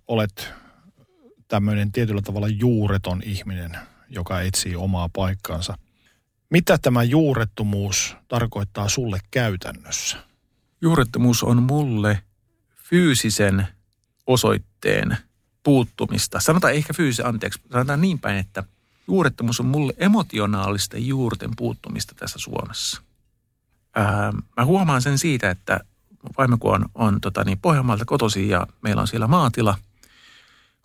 olet 0.08 0.52
tämmöinen 1.48 1.92
tietyllä 1.92 2.22
tavalla 2.22 2.48
juureton 2.48 3.22
ihminen, 3.24 3.78
joka 4.08 4.40
etsii 4.40 4.76
omaa 4.76 5.08
paikkaansa. 5.12 5.78
Mitä 6.50 6.78
tämä 6.78 7.02
juurettomuus 7.02 8.16
tarkoittaa 8.28 8.88
sulle 8.88 9.20
käytännössä? 9.30 10.16
Juurettomuus 10.80 11.42
on 11.42 11.62
mulle 11.62 12.22
fyysisen 12.76 13.66
osoitteen 14.26 15.16
puuttumista. 15.62 16.40
Sanotaan 16.40 16.74
ehkä 16.74 16.92
fyysisen, 16.94 17.26
anteeksi, 17.26 17.60
sanotaan 17.72 18.00
niin 18.00 18.18
päin, 18.18 18.38
että 18.38 18.64
juurettomuus 19.08 19.60
on 19.60 19.66
mulle 19.66 19.92
emotionaalisten 19.98 21.06
juurten 21.06 21.50
puuttumista 21.56 22.14
tässä 22.14 22.38
Suomessa. 22.38 23.02
Ää, 23.94 24.32
mä 24.56 24.64
huomaan 24.64 25.02
sen 25.02 25.18
siitä, 25.18 25.50
että 25.50 25.80
vaimo 26.38 26.58
kun 26.58 26.74
on, 26.74 26.84
on 26.94 27.20
tota 27.20 27.44
niin, 27.44 27.58
Pohjanmaalta 27.58 28.04
kotosi 28.04 28.48
ja 28.48 28.66
meillä 28.82 29.00
on 29.00 29.08
siellä 29.08 29.26
maatila, 29.26 29.78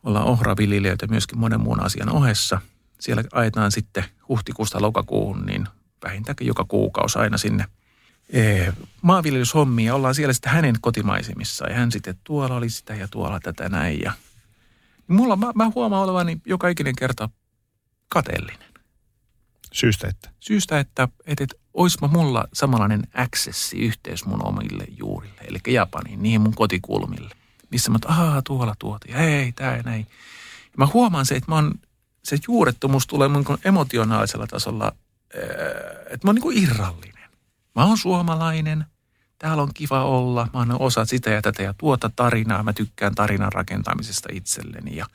ollaan 0.03 0.25
ohraviljelijöitä 0.25 1.07
myöskin 1.07 1.39
monen 1.39 1.61
muun 1.61 1.83
asian 1.83 2.09
ohessa. 2.09 2.61
Siellä 3.01 3.23
ajetaan 3.31 3.71
sitten 3.71 4.03
huhtikuusta 4.29 4.81
lokakuuhun, 4.81 5.45
niin 5.45 5.67
vähintäänkin 6.03 6.47
joka 6.47 6.65
kuukausi 6.65 7.19
aina 7.19 7.37
sinne 7.37 7.65
ee, 8.33 8.73
maanviljelyshommia. 9.01 9.95
Ollaan 9.95 10.15
siellä 10.15 10.33
sitten 10.33 10.51
hänen 10.51 10.75
kotimaisemissa 10.81 11.69
ja 11.69 11.75
hän 11.75 11.91
sitten 11.91 12.15
tuolla 12.23 12.55
oli 12.55 12.69
sitä 12.69 12.95
ja 12.95 13.07
tuolla 13.07 13.39
tätä 13.39 13.69
näin. 13.69 13.99
Ja 14.01 14.11
mulla, 15.07 15.35
mä, 15.35 15.51
mä 15.55 15.71
huomaan 15.75 16.03
olevani 16.03 16.41
joka 16.45 16.67
ikinen 16.67 16.95
kerta 16.95 17.29
kateellinen. 18.09 18.71
Syystä 19.73 20.07
että. 20.07 20.29
Syystä, 20.39 20.79
että, 20.79 21.07
että, 21.25 21.43
että 21.43 21.55
oispa 21.73 22.07
mulla 22.07 22.45
samanlainen 22.53 23.01
accessi, 23.13 23.77
yhteys 23.77 24.25
mun 24.25 24.47
omille 24.47 24.83
juurille, 24.97 25.41
eli 25.41 25.59
Japaniin, 25.67 26.23
niihin 26.23 26.41
mun 26.41 26.55
kotikulmille. 26.55 27.35
Missä 27.71 27.91
mä 27.91 27.97
oon, 28.05 28.43
tuolla 28.43 28.75
ja 29.07 29.17
hei, 29.17 29.51
tää 29.51 29.77
ja 29.77 29.83
näin. 29.83 30.07
Ja 30.63 30.75
mä 30.77 30.87
huomaan 30.93 31.25
se, 31.25 31.35
että 31.35 31.51
mä 31.51 31.55
oon, 31.55 31.73
se 32.23 32.37
juurettomuus 32.47 33.07
tulee 33.07 33.27
mun 33.27 33.45
emotionaalisella 33.65 34.47
tasolla, 34.47 34.91
että 36.09 36.27
mä 36.27 36.29
oon 36.29 36.35
niin 36.35 36.41
kuin 36.41 36.57
irrallinen. 36.63 37.29
Mä 37.75 37.85
oon 37.85 37.97
suomalainen, 37.97 38.85
täällä 39.37 39.63
on 39.63 39.73
kiva 39.73 40.03
olla, 40.05 40.47
mä 40.53 40.59
oon 40.59 40.81
osa 40.81 41.05
sitä 41.05 41.29
ja 41.29 41.41
tätä 41.41 41.63
ja 41.63 41.73
tuota 41.77 42.11
tarinaa, 42.15 42.63
mä 42.63 42.73
tykkään 42.73 43.15
tarinan 43.15 43.51
rakentamisesta 43.51 44.29
itselleni 44.31 44.95
ja, 44.95 45.05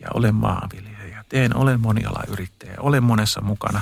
ja 0.00 0.08
olen 0.14 0.34
maanviljelijä, 0.34 1.24
teen, 1.28 1.56
olen 1.56 1.80
monialayrittäjä, 1.80 2.74
olen 2.78 3.02
monessa 3.02 3.40
mukana. 3.40 3.78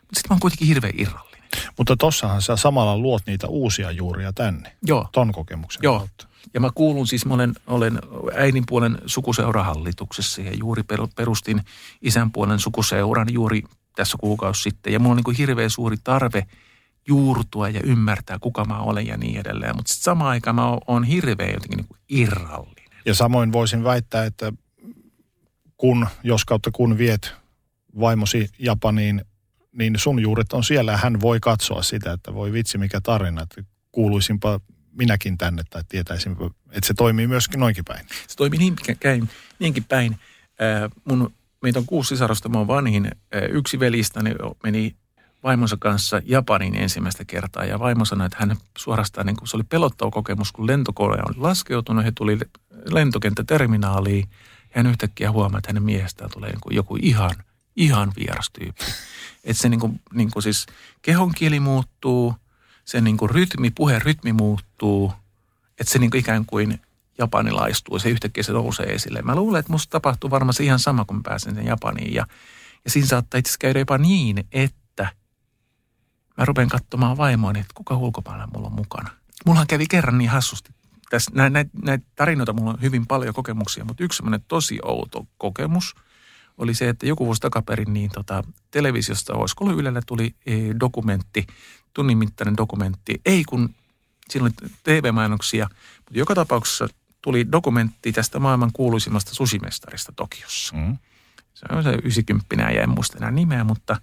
Mutta 0.00 0.14
sitten 0.14 0.28
mä 0.30 0.34
oon 0.34 0.40
kuitenkin 0.40 0.68
hirveän 0.68 0.94
irrallinen. 0.96 1.42
Mutta 1.78 1.96
tossahan 1.96 2.42
sä 2.42 2.56
samalla 2.56 2.98
luot 2.98 3.22
niitä 3.26 3.46
uusia 3.46 3.90
juuria 3.90 4.32
tänne. 4.32 4.76
Joo. 4.82 5.08
Ton 5.12 5.32
kokemuksen 5.32 5.82
Joo. 5.82 5.98
kautta. 5.98 6.26
Ja 6.54 6.60
mä 6.60 6.70
kuulun 6.74 7.06
siis, 7.06 7.26
mä 7.26 7.34
olen, 7.34 7.52
olen 7.66 7.98
äidin 8.34 8.64
puolen 8.68 8.98
sukuseurahallituksessa 9.06 10.42
ja 10.42 10.54
juuri 10.54 10.82
per- 10.82 11.08
perustin 11.16 11.60
isän 12.02 12.32
puolen 12.32 12.58
sukuseuran 12.58 13.32
juuri 13.32 13.62
tässä 13.96 14.18
kuukausi 14.20 14.62
sitten. 14.62 14.92
Ja 14.92 14.98
mulla 14.98 15.12
on 15.12 15.16
niin 15.16 15.24
kuin 15.24 15.36
hirveän 15.36 15.70
suuri 15.70 15.96
tarve 16.04 16.46
juurtua 17.08 17.68
ja 17.68 17.80
ymmärtää, 17.84 18.38
kuka 18.38 18.64
mä 18.64 18.78
olen 18.78 19.06
ja 19.06 19.16
niin 19.16 19.40
edelleen. 19.40 19.76
Mutta 19.76 19.92
sitten 19.92 20.04
samaan 20.04 20.30
aikaan 20.30 20.56
mä 20.56 20.78
oon 20.86 21.04
hirveän 21.04 21.52
jotenkin 21.52 21.76
niin 21.76 21.88
kuin 21.88 21.98
irrallinen. 22.08 22.84
Ja 23.04 23.14
samoin 23.14 23.52
voisin 23.52 23.84
väittää, 23.84 24.24
että 24.24 24.52
kun, 25.76 26.06
jos 26.24 26.44
kautta 26.44 26.70
kun 26.70 26.98
viet 26.98 27.32
vaimosi 28.00 28.48
Japaniin, 28.58 29.24
niin 29.72 29.98
sun 29.98 30.20
juuret 30.20 30.52
on 30.52 30.64
siellä 30.64 30.96
hän 30.96 31.20
voi 31.20 31.40
katsoa 31.40 31.82
sitä, 31.82 32.12
että 32.12 32.34
voi 32.34 32.52
vitsi 32.52 32.78
mikä 32.78 33.00
tarina, 33.00 33.42
että 33.42 33.62
kuuluisinpa 33.92 34.60
minäkin 34.92 35.38
tänne 35.38 35.62
tai 35.70 35.82
tietäisinpä, 35.88 36.44
että 36.70 36.86
se 36.86 36.94
toimii 36.94 37.26
myöskin 37.26 37.60
noinkin 37.60 37.84
päin. 37.84 38.06
Se 38.28 38.36
toimii 38.36 38.58
niin, 38.58 38.76
käin, 39.00 39.28
niinkin 39.58 39.84
päin. 39.84 40.18
Ää, 40.60 40.90
mun, 41.04 41.32
meitä 41.62 41.78
on 41.78 41.86
kuusi 41.86 42.08
sisarosta, 42.08 42.48
mä 42.48 42.58
oon 42.58 42.66
vanhin. 42.66 43.10
Ää, 43.32 43.40
yksi 43.40 43.80
velistäni 43.80 44.34
meni 44.62 44.96
vaimonsa 45.42 45.76
kanssa 45.80 46.22
Japanin 46.24 46.74
ensimmäistä 46.74 47.24
kertaa. 47.24 47.64
Ja 47.64 47.78
vaimo 47.78 48.04
sanoi, 48.04 48.26
että 48.26 48.38
hän 48.40 48.56
suorastaan, 48.78 49.26
niin 49.26 49.36
kuin 49.36 49.48
se 49.48 49.56
oli 49.56 49.64
pelottava 49.64 50.10
kokemus, 50.10 50.52
kun 50.52 50.66
lentokone 50.66 51.22
oli 51.28 51.36
laskeutunut. 51.36 52.04
He 52.04 52.12
tuli 52.14 52.38
lentokenttäterminaaliin. 52.90 54.28
Ja 54.62 54.70
hän 54.74 54.86
yhtäkkiä 54.86 55.32
huomaa, 55.32 55.58
että 55.58 55.68
hänen 55.68 55.82
miehestään 55.82 56.30
tulee 56.30 56.50
niin 56.50 56.60
kuin 56.60 56.76
joku 56.76 56.98
ihan, 57.02 57.34
ihan 57.76 58.12
vieras 58.16 58.50
tyyppi. 58.52 58.84
Että 59.44 59.62
se 59.62 59.68
niin 59.68 59.80
kuin, 59.80 60.00
niin 60.14 60.30
kuin 60.30 60.42
siis 60.42 60.66
kehonkieli 61.02 61.60
muuttuu, 61.60 62.34
se 62.84 63.00
niin 63.00 63.16
kuin 63.16 63.30
rytmi, 63.30 63.70
puheen 63.70 64.02
rytmi 64.02 64.32
muuttuu. 64.32 64.71
Että 65.80 65.92
se 65.92 65.98
niin 65.98 66.10
kuin 66.10 66.18
ikään 66.18 66.46
kuin 66.46 66.80
japanilaistuu, 67.18 67.98
se 67.98 68.08
yhtäkkiä 68.08 68.42
se 68.42 68.52
nousee 68.52 68.86
esille. 68.86 69.22
Mä 69.22 69.36
luulen, 69.36 69.60
että 69.60 69.72
musta 69.72 69.90
tapahtuu 69.90 70.30
varmaan 70.30 70.54
ihan 70.60 70.78
sama, 70.78 71.04
kun 71.04 71.22
pääsen 71.22 71.54
sen 71.54 71.66
Japaniin. 71.66 72.14
Ja, 72.14 72.26
ja 72.84 72.90
siinä 72.90 73.08
saattaa 73.08 73.38
itse 73.38 73.54
käydä 73.58 73.78
jopa 73.78 73.98
niin, 73.98 74.44
että 74.52 75.08
mä 76.38 76.44
rupean 76.44 76.68
katsomaan 76.68 77.16
vaimoani, 77.16 77.60
että 77.60 77.72
kuka 77.74 77.96
ulkomailla 77.96 78.48
mulla 78.54 78.66
on 78.66 78.74
mukana. 78.74 79.10
Mullahan 79.46 79.66
kävi 79.66 79.86
kerran 79.86 80.18
niin 80.18 80.30
hassusti. 80.30 80.70
Tässä, 81.10 81.30
näitä, 81.34 81.52
näitä, 81.52 81.70
näitä 81.84 82.04
tarinoita 82.16 82.52
mulla 82.52 82.70
on 82.70 82.82
hyvin 82.82 83.06
paljon 83.06 83.34
kokemuksia, 83.34 83.84
mutta 83.84 84.04
yksi 84.04 84.16
semmoinen 84.16 84.44
tosi 84.48 84.78
outo 84.82 85.26
kokemus 85.38 85.94
oli 86.58 86.74
se, 86.74 86.88
että 86.88 87.06
joku 87.06 87.26
vuosi 87.26 87.40
takaperin 87.40 87.92
niin 87.92 88.10
tota, 88.10 88.44
televisiosta, 88.70 89.34
olisiko 89.34 89.64
ollut 89.64 89.80
Ylellä, 89.80 90.02
tuli 90.06 90.34
e, 90.46 90.52
dokumentti, 90.80 91.46
tunnin 91.94 92.18
mittainen 92.18 92.56
dokumentti. 92.56 93.20
Ei 93.26 93.44
kun 93.44 93.74
siinä 94.30 94.44
oli 94.44 94.70
TV-mainoksia, 94.82 95.68
mutta 95.96 96.18
joka 96.18 96.34
tapauksessa 96.34 96.88
tuli 97.22 97.52
dokumentti 97.52 98.12
tästä 98.12 98.38
maailman 98.38 98.70
kuuluisimmasta 98.72 99.34
susimestarista 99.34 100.12
Tokiossa. 100.16 100.76
Mm. 100.76 100.98
Se 101.54 101.66
on 101.70 101.82
se 101.82 101.90
90 101.90 102.70
ja 102.70 102.82
en 102.82 102.90
muista 102.90 103.18
enää 103.18 103.30
nimeä, 103.30 103.64
mutta, 103.64 103.96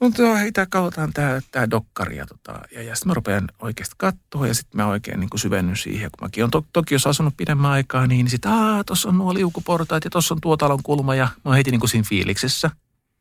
mutta 0.00 0.22
joo, 0.22 0.36
hei, 0.36 0.52
tää 0.52 0.66
katsotaan 0.66 1.12
tää, 1.12 1.40
tää 1.50 1.70
dokkari. 1.70 2.16
Ja, 2.16 2.26
tota, 2.26 2.60
ja, 2.72 2.82
ja 2.82 2.94
sitten 2.94 3.10
mä 3.10 3.14
rupean 3.14 3.48
oikeasti 3.58 3.94
katsoa 3.98 4.46
ja 4.46 4.54
sitten 4.54 4.76
mä 4.76 4.86
oikein 4.86 5.20
niin 5.20 5.30
syvennyn 5.36 5.76
siihen. 5.76 6.10
Kun 6.10 6.26
mäkin 6.26 6.44
olen 6.44 6.50
to, 6.50 6.64
Tokiossa 6.72 7.10
asunut 7.10 7.36
pidemmän 7.36 7.70
aikaa, 7.70 8.06
niin 8.06 8.30
sitten 8.30 8.52
aah, 8.52 8.84
tuossa 8.86 9.08
on 9.08 9.18
nuo 9.18 9.34
liukuportaat 9.34 10.04
ja 10.04 10.10
tuossa 10.10 10.34
on 10.34 10.40
tuo 10.40 10.56
talon 10.56 10.82
kulma 10.82 11.14
ja 11.14 11.28
mä 11.44 11.54
heti 11.54 11.70
niin 11.70 11.88
siinä 11.88 12.06
fiiliksessä. 12.08 12.70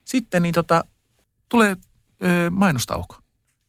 Sitten 0.05 0.41
niin 0.41 0.53
tota, 0.53 0.83
tulee 1.49 1.77
ö, 2.23 2.49
mainostauko. 2.49 3.22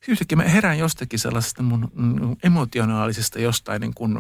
Yhtäkkiä 0.09 0.37
mä 0.37 0.43
herään 0.43 0.79
jostakin 0.79 1.19
sellaisesta 1.19 1.63
mun 1.63 1.91
mm, 1.95 2.37
emotionaalisesta 2.43 3.39
jostain 3.39 3.81
niin 3.81 3.95
kuin 3.95 4.19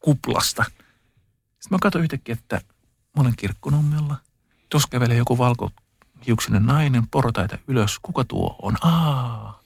kuplasta. 0.00 0.64
Sitten 0.64 1.70
mä 1.70 1.78
katson 1.82 2.02
yhtäkkiä, 2.02 2.32
että 2.32 2.60
mä 3.16 3.22
olen 3.22 3.36
kirkkonummella. 3.36 4.16
Tuossa 4.68 4.88
kävelee 4.90 5.16
joku 5.16 5.38
valkohiuksinen 5.38 6.66
nainen, 6.66 7.08
portaita 7.10 7.58
ylös. 7.68 7.98
Kuka 8.02 8.24
tuo 8.24 8.56
on? 8.62 8.76
Aa, 8.80 9.60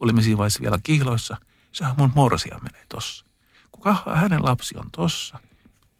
olimme 0.00 0.22
siinä 0.22 0.38
vaiheessa 0.38 0.62
vielä 0.62 0.78
kihloissa. 0.82 1.36
Sehän 1.72 1.94
mun 1.98 2.12
morsia 2.14 2.60
menee 2.62 2.86
tossa. 2.88 3.26
Kuka 3.72 4.02
hänen 4.14 4.44
lapsi 4.44 4.74
on 4.78 4.90
tossa? 4.90 5.38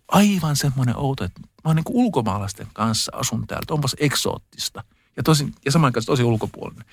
Aivan 0.09 0.57
semmoinen 0.57 0.97
outo, 0.97 1.25
että 1.25 1.41
mä 1.41 1.47
oon 1.65 1.77
niin 1.77 1.85
ulkomaalaisten 1.89 2.67
kanssa 2.73 3.13
asun 3.15 3.47
täällä. 3.47 3.67
Onpas 3.71 3.97
eksoottista. 4.01 4.85
Ja, 5.17 5.23
tosi, 5.23 5.53
ja 5.65 5.73
samaan 5.73 5.89
aikaan 5.89 6.07
tosi 6.07 6.25
ulkopuolinen 6.25 6.85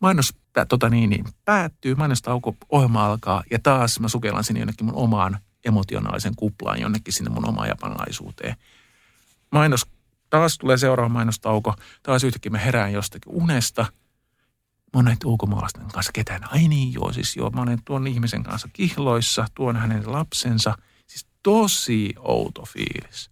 mainos 0.00 0.34
tota 0.68 0.88
niin, 0.88 1.10
niin, 1.10 1.24
päättyy, 1.44 1.94
mainostauko, 1.94 2.54
ohjelma 2.68 3.06
alkaa 3.06 3.42
ja 3.50 3.58
taas 3.62 4.00
mä 4.00 4.08
sukellan 4.08 4.44
sinne 4.44 4.60
jonnekin 4.60 4.86
mun 4.86 4.94
omaan 4.94 5.38
emotionaalisen 5.64 6.36
kuplaan, 6.36 6.80
jonnekin 6.80 7.14
sinne 7.14 7.30
mun 7.30 7.48
omaan 7.48 7.68
japanilaisuuteen. 7.68 8.56
Mainos, 9.50 9.86
taas 10.30 10.58
tulee 10.58 10.76
seuraava 10.76 11.08
mainostauko, 11.08 11.74
taas 12.02 12.24
yhtäkkiä 12.24 12.52
mä 12.52 12.58
herään 12.58 12.92
jostakin 12.92 13.32
unesta. 13.32 13.82
Mä 13.82 14.98
oon 14.98 15.04
näiden 15.04 15.28
ulkomaalaisten 15.28 15.88
kanssa 15.92 16.12
ketään. 16.12 16.52
Ai 16.52 16.68
niin 16.68 16.92
joo, 16.92 17.12
siis 17.12 17.36
joo, 17.36 17.50
mä 17.50 17.62
olen 17.62 17.78
tuon 17.84 18.06
ihmisen 18.06 18.42
kanssa 18.42 18.68
kihloissa, 18.72 19.46
tuon 19.54 19.76
hänen 19.76 20.12
lapsensa. 20.12 20.78
Siis 21.06 21.26
tosi 21.42 22.14
outo 22.18 22.64
fiilis. 22.64 23.30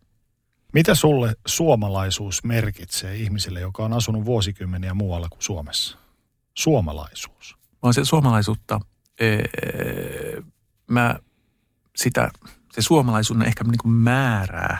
Mitä 0.73 0.95
sulle 0.95 1.37
suomalaisuus 1.47 2.45
merkitsee 2.45 3.17
ihmiselle, 3.17 3.61
joka 3.61 3.85
on 3.85 3.93
asunut 3.93 4.25
vuosikymmeniä 4.25 4.95
muualla 4.95 5.29
kuin 5.29 5.43
Suomessa? 5.43 6.02
Suomalaisuus. 6.55 7.57
Vaan 7.83 7.95
se 7.95 8.05
suomalaisuutta, 8.05 8.81
ee, 9.21 9.43
mä 10.91 11.19
sitä, 11.97 12.31
se 12.73 12.83
suomalaisuuden 12.83 13.47
ehkä 13.47 13.65
niin 13.65 13.79
kuin 13.83 13.93
määrää 13.93 14.79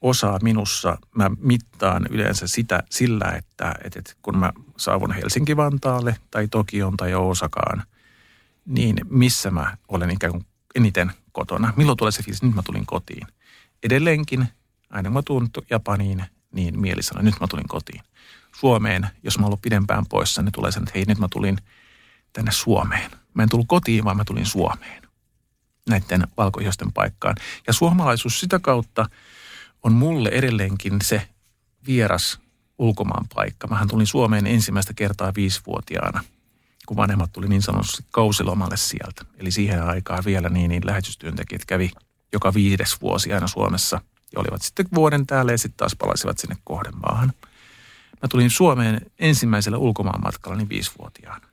osaa 0.00 0.38
minussa. 0.42 0.98
Mä 1.14 1.30
mittaan 1.38 2.06
yleensä 2.10 2.46
sitä 2.46 2.82
sillä, 2.90 3.32
että, 3.36 3.74
että, 3.84 4.00
kun 4.22 4.38
mä 4.38 4.52
saavun 4.76 5.12
Helsinki-Vantaalle 5.12 6.16
tai 6.30 6.48
Tokioon 6.48 6.96
tai 6.96 7.14
Osakaan, 7.14 7.82
niin 8.66 8.96
missä 9.10 9.50
mä 9.50 9.76
olen 9.88 10.10
ikään 10.10 10.32
kuin 10.32 10.46
eniten 10.74 11.12
kotona. 11.32 11.72
Milloin 11.76 11.98
tulee 11.98 12.12
se 12.12 12.22
fiilis, 12.22 12.42
nyt 12.42 12.54
mä 12.54 12.62
tulin 12.62 12.86
kotiin. 12.86 13.26
Edelleenkin, 13.82 14.48
aina 14.90 15.08
kun 15.08 15.14
mä 15.14 15.22
tuun 15.22 15.48
Japaniin, 15.70 16.24
niin 16.52 16.80
mieli 16.80 17.00
nyt 17.22 17.40
mä 17.40 17.46
tulin 17.46 17.68
kotiin. 17.68 18.00
Suomeen, 18.56 19.06
jos 19.22 19.38
mä 19.38 19.46
ollut 19.46 19.62
pidempään 19.62 20.06
poissa, 20.06 20.42
niin 20.42 20.52
tulee 20.52 20.72
sen, 20.72 20.82
että 20.82 20.92
hei 20.94 21.04
nyt 21.08 21.18
mä 21.18 21.28
tulin 21.30 21.58
tänne 22.32 22.52
Suomeen. 22.52 23.10
Mä 23.34 23.42
en 23.42 23.48
tullut 23.48 23.68
kotiin, 23.68 24.04
vaan 24.04 24.16
mä 24.16 24.24
tulin 24.24 24.46
Suomeen 24.46 25.02
näiden 25.88 26.26
valkoihosten 26.36 26.92
paikkaan. 26.92 27.36
Ja 27.66 27.72
suomalaisuus 27.72 28.40
sitä 28.40 28.58
kautta 28.58 29.08
on 29.82 29.92
mulle 29.92 30.28
edelleenkin 30.28 30.98
se 31.02 31.28
vieras 31.86 32.38
ulkomaan 32.78 33.26
paikka. 33.34 33.66
Mähän 33.66 33.88
tulin 33.88 34.06
Suomeen 34.06 34.46
ensimmäistä 34.46 34.94
kertaa 34.94 35.32
viisivuotiaana, 35.34 36.24
kun 36.86 36.96
vanhemmat 36.96 37.32
tuli 37.32 37.48
niin 37.48 37.62
sanotusti 37.62 38.04
kausilomalle 38.10 38.76
sieltä. 38.76 39.24
Eli 39.38 39.50
siihen 39.50 39.82
aikaan 39.82 40.24
vielä 40.24 40.48
niin, 40.48 40.68
niin 40.68 40.86
lähetystyöntekijät 40.86 41.64
kävi 41.64 41.90
joka 42.32 42.54
viides 42.54 43.00
vuosi 43.00 43.32
aina 43.32 43.46
Suomessa 43.46 44.00
ja 44.32 44.40
olivat 44.40 44.62
sitten 44.62 44.86
vuoden 44.94 45.26
täällä 45.26 45.52
ja 45.52 45.58
sitten 45.58 45.76
taas 45.76 45.96
palasivat 45.96 46.38
sinne 46.38 46.56
kohdemaahan. 46.64 47.32
Mä 48.22 48.28
tulin 48.30 48.50
Suomeen 48.50 49.00
ensimmäisellä 49.18 49.78
ulkomaanmatkalla 49.78 50.56
niin 50.56 50.68
viisivuotiaana. 50.68 51.48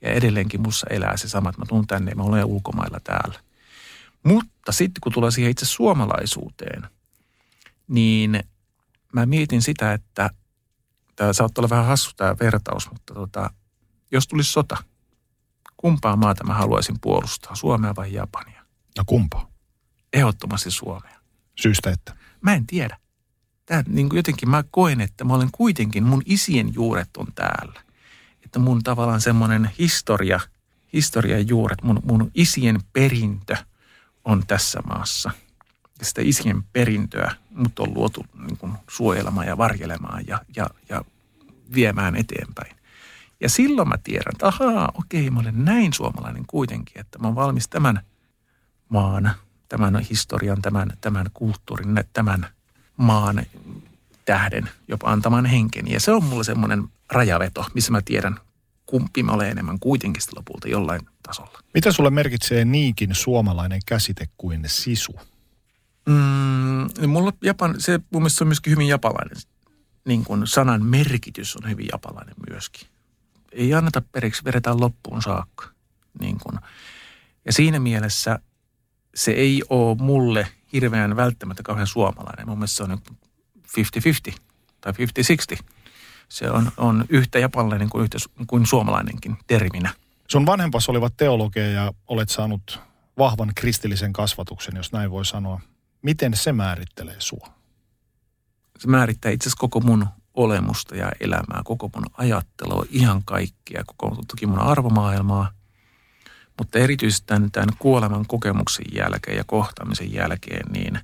Ja 0.00 0.12
edelleenkin 0.12 0.60
mussa 0.60 0.86
elää 0.90 1.16
se 1.16 1.28
sama, 1.28 1.48
että 1.48 1.60
mä 1.60 1.66
tuun 1.68 1.86
tänne 1.86 2.10
ja 2.10 2.16
mä 2.16 2.22
olen 2.22 2.44
ulkomailla 2.44 3.00
täällä. 3.04 3.40
Mutta 4.22 4.72
sitten 4.72 5.00
kun 5.00 5.12
tulee 5.12 5.30
siihen 5.30 5.50
itse 5.50 5.66
suomalaisuuteen, 5.66 6.82
niin 7.88 8.42
mä 9.12 9.26
mietin 9.26 9.62
sitä, 9.62 9.92
että 9.92 10.30
tämä 11.16 11.32
saattaa 11.32 11.62
olla 11.62 11.70
vähän 11.70 11.86
hassu 11.86 12.10
tämä 12.16 12.36
vertaus, 12.40 12.90
mutta 12.90 13.14
tota, 13.14 13.50
jos 14.10 14.28
tulisi 14.28 14.52
sota, 14.52 14.76
kumpaa 15.76 16.16
maata 16.16 16.44
mä 16.44 16.54
haluaisin 16.54 16.96
puolustaa, 17.00 17.54
Suomea 17.54 17.96
vai 17.96 18.12
Japania? 18.12 18.62
No 18.98 19.04
kumpaa? 19.06 19.50
Ehdottomasti 20.12 20.70
Suomea. 20.70 21.20
Syystä 21.60 21.90
että? 21.90 22.16
Mä 22.40 22.54
en 22.54 22.66
tiedä. 22.66 22.96
Tää, 23.66 23.84
niin 23.88 24.08
kuin 24.08 24.16
jotenkin 24.16 24.50
mä 24.50 24.64
koen, 24.70 25.00
että 25.00 25.24
mä 25.24 25.34
olen 25.34 25.48
kuitenkin, 25.52 26.04
mun 26.04 26.22
isien 26.26 26.74
juuret 26.74 27.16
on 27.16 27.26
täällä. 27.34 27.80
Että 28.44 28.58
mun 28.58 28.82
tavallaan 28.82 29.20
semmoinen 29.20 29.70
historia, 29.78 30.40
historian 30.92 31.48
juuret, 31.48 31.82
mun, 31.82 32.00
mun 32.04 32.30
isien 32.34 32.80
perintö 32.92 33.56
on 34.24 34.46
tässä 34.46 34.80
maassa. 34.80 35.30
Ja 35.98 36.06
sitä 36.06 36.20
isien 36.24 36.62
perintöä 36.62 37.34
mut 37.50 37.78
on 37.78 37.94
luotu 37.94 38.26
niin 38.46 38.56
kuin 38.56 38.72
suojelemaan 38.90 39.46
ja 39.46 39.58
varjelemaan 39.58 40.24
ja, 40.26 40.40
ja, 40.56 40.66
ja 40.88 41.04
viemään 41.74 42.16
eteenpäin. 42.16 42.76
Ja 43.40 43.48
silloin 43.48 43.88
mä 43.88 43.98
tiedän, 44.04 44.32
että 44.32 44.46
ahaa, 44.46 44.92
okei, 44.94 45.30
mä 45.30 45.40
olen 45.40 45.64
näin 45.64 45.92
suomalainen 45.92 46.44
kuitenkin, 46.46 47.00
että 47.00 47.18
mä 47.18 47.26
oon 47.26 47.34
valmis 47.34 47.68
tämän 47.68 48.00
maan, 48.88 49.32
tämän 49.68 50.00
historian, 50.00 50.62
tämän, 50.62 50.92
tämän 51.00 51.26
kulttuurin, 51.34 52.04
tämän 52.12 52.46
maan 53.02 53.46
tähden 54.24 54.68
jopa 54.88 55.10
antamaan 55.10 55.46
henkeni. 55.46 55.92
Ja 55.92 56.00
se 56.00 56.12
on 56.12 56.24
mulle 56.24 56.44
semmoinen 56.44 56.84
rajaveto, 57.10 57.64
missä 57.74 57.92
mä 57.92 58.02
tiedän, 58.04 58.40
kumpi 58.86 59.22
mä 59.22 59.32
olen 59.32 59.50
enemmän 59.50 59.78
kuitenkin 59.78 60.22
lopulta 60.36 60.68
jollain 60.68 61.00
tasolla. 61.22 61.58
Mitä 61.74 61.92
sulle 61.92 62.10
merkitsee 62.10 62.64
niinkin 62.64 63.14
suomalainen 63.14 63.80
käsite 63.86 64.28
kuin 64.36 64.62
sisu? 64.66 65.20
Mm, 66.06 67.08
mulla 67.10 67.32
Japan, 67.42 67.74
se 67.78 68.00
mun 68.10 68.22
mielestä 68.22 68.38
se 68.38 68.44
on 68.44 68.48
myöskin 68.48 68.70
hyvin 68.70 68.88
japalainen. 68.88 69.36
Niin 70.04 70.24
kuin 70.24 70.46
sanan 70.46 70.84
merkitys 70.84 71.56
on 71.56 71.70
hyvin 71.70 71.86
japalainen 71.92 72.34
myöskin. 72.50 72.88
Ei 73.52 73.74
anneta 73.74 74.02
periksi, 74.12 74.44
vedetään 74.44 74.80
loppuun 74.80 75.22
saakka. 75.22 75.68
Niin 76.20 76.38
kuin. 76.42 76.58
Ja 77.44 77.52
siinä 77.52 77.80
mielessä 77.80 78.38
se 79.14 79.30
ei 79.30 79.62
ole 79.70 79.96
mulle 79.96 80.48
hirveän 80.72 81.16
välttämättä 81.16 81.62
kauhean 81.62 81.86
suomalainen. 81.86 82.48
Mun 82.48 82.58
mielestä 82.58 82.76
se 82.76 82.82
on 82.82 82.98
50-50 84.32 84.34
tai 84.80 84.92
50-60. 85.58 85.62
Se 86.28 86.50
on, 86.50 86.72
on 86.76 87.04
yhtä 87.08 87.38
japanilainen 87.38 87.90
kuin, 87.90 88.02
yhtä, 88.02 88.18
kuin 88.46 88.66
suomalainenkin 88.66 89.36
terminä. 89.46 89.94
Sun 90.28 90.46
vanhempas 90.46 90.88
olivat 90.88 91.16
teologeja 91.16 91.70
ja 91.70 91.92
olet 92.08 92.28
saanut 92.28 92.80
vahvan 93.18 93.52
kristillisen 93.54 94.12
kasvatuksen, 94.12 94.76
jos 94.76 94.92
näin 94.92 95.10
voi 95.10 95.24
sanoa. 95.24 95.60
Miten 96.02 96.36
se 96.36 96.52
määrittelee 96.52 97.16
sua? 97.18 97.48
Se 98.78 98.88
määrittää 98.88 99.30
itse 99.32 99.48
asiassa 99.48 99.60
koko 99.60 99.80
mun 99.80 100.06
olemusta 100.34 100.96
ja 100.96 101.12
elämää, 101.20 101.60
koko 101.64 101.90
mun 101.94 102.06
ajattelua, 102.12 102.84
ihan 102.90 103.22
kaikkia, 103.24 103.84
koko 103.86 104.16
toki 104.28 104.46
mun 104.46 104.58
arvomaailmaa. 104.58 105.50
Mutta 106.62 106.78
erityisesti 106.78 107.26
tämän, 107.26 107.50
tämän 107.50 107.68
kuoleman 107.78 108.26
kokemuksen 108.26 108.84
jälkeen 108.94 109.36
ja 109.36 109.44
kohtaamisen 109.46 110.12
jälkeen, 110.12 110.72
niin 110.72 110.98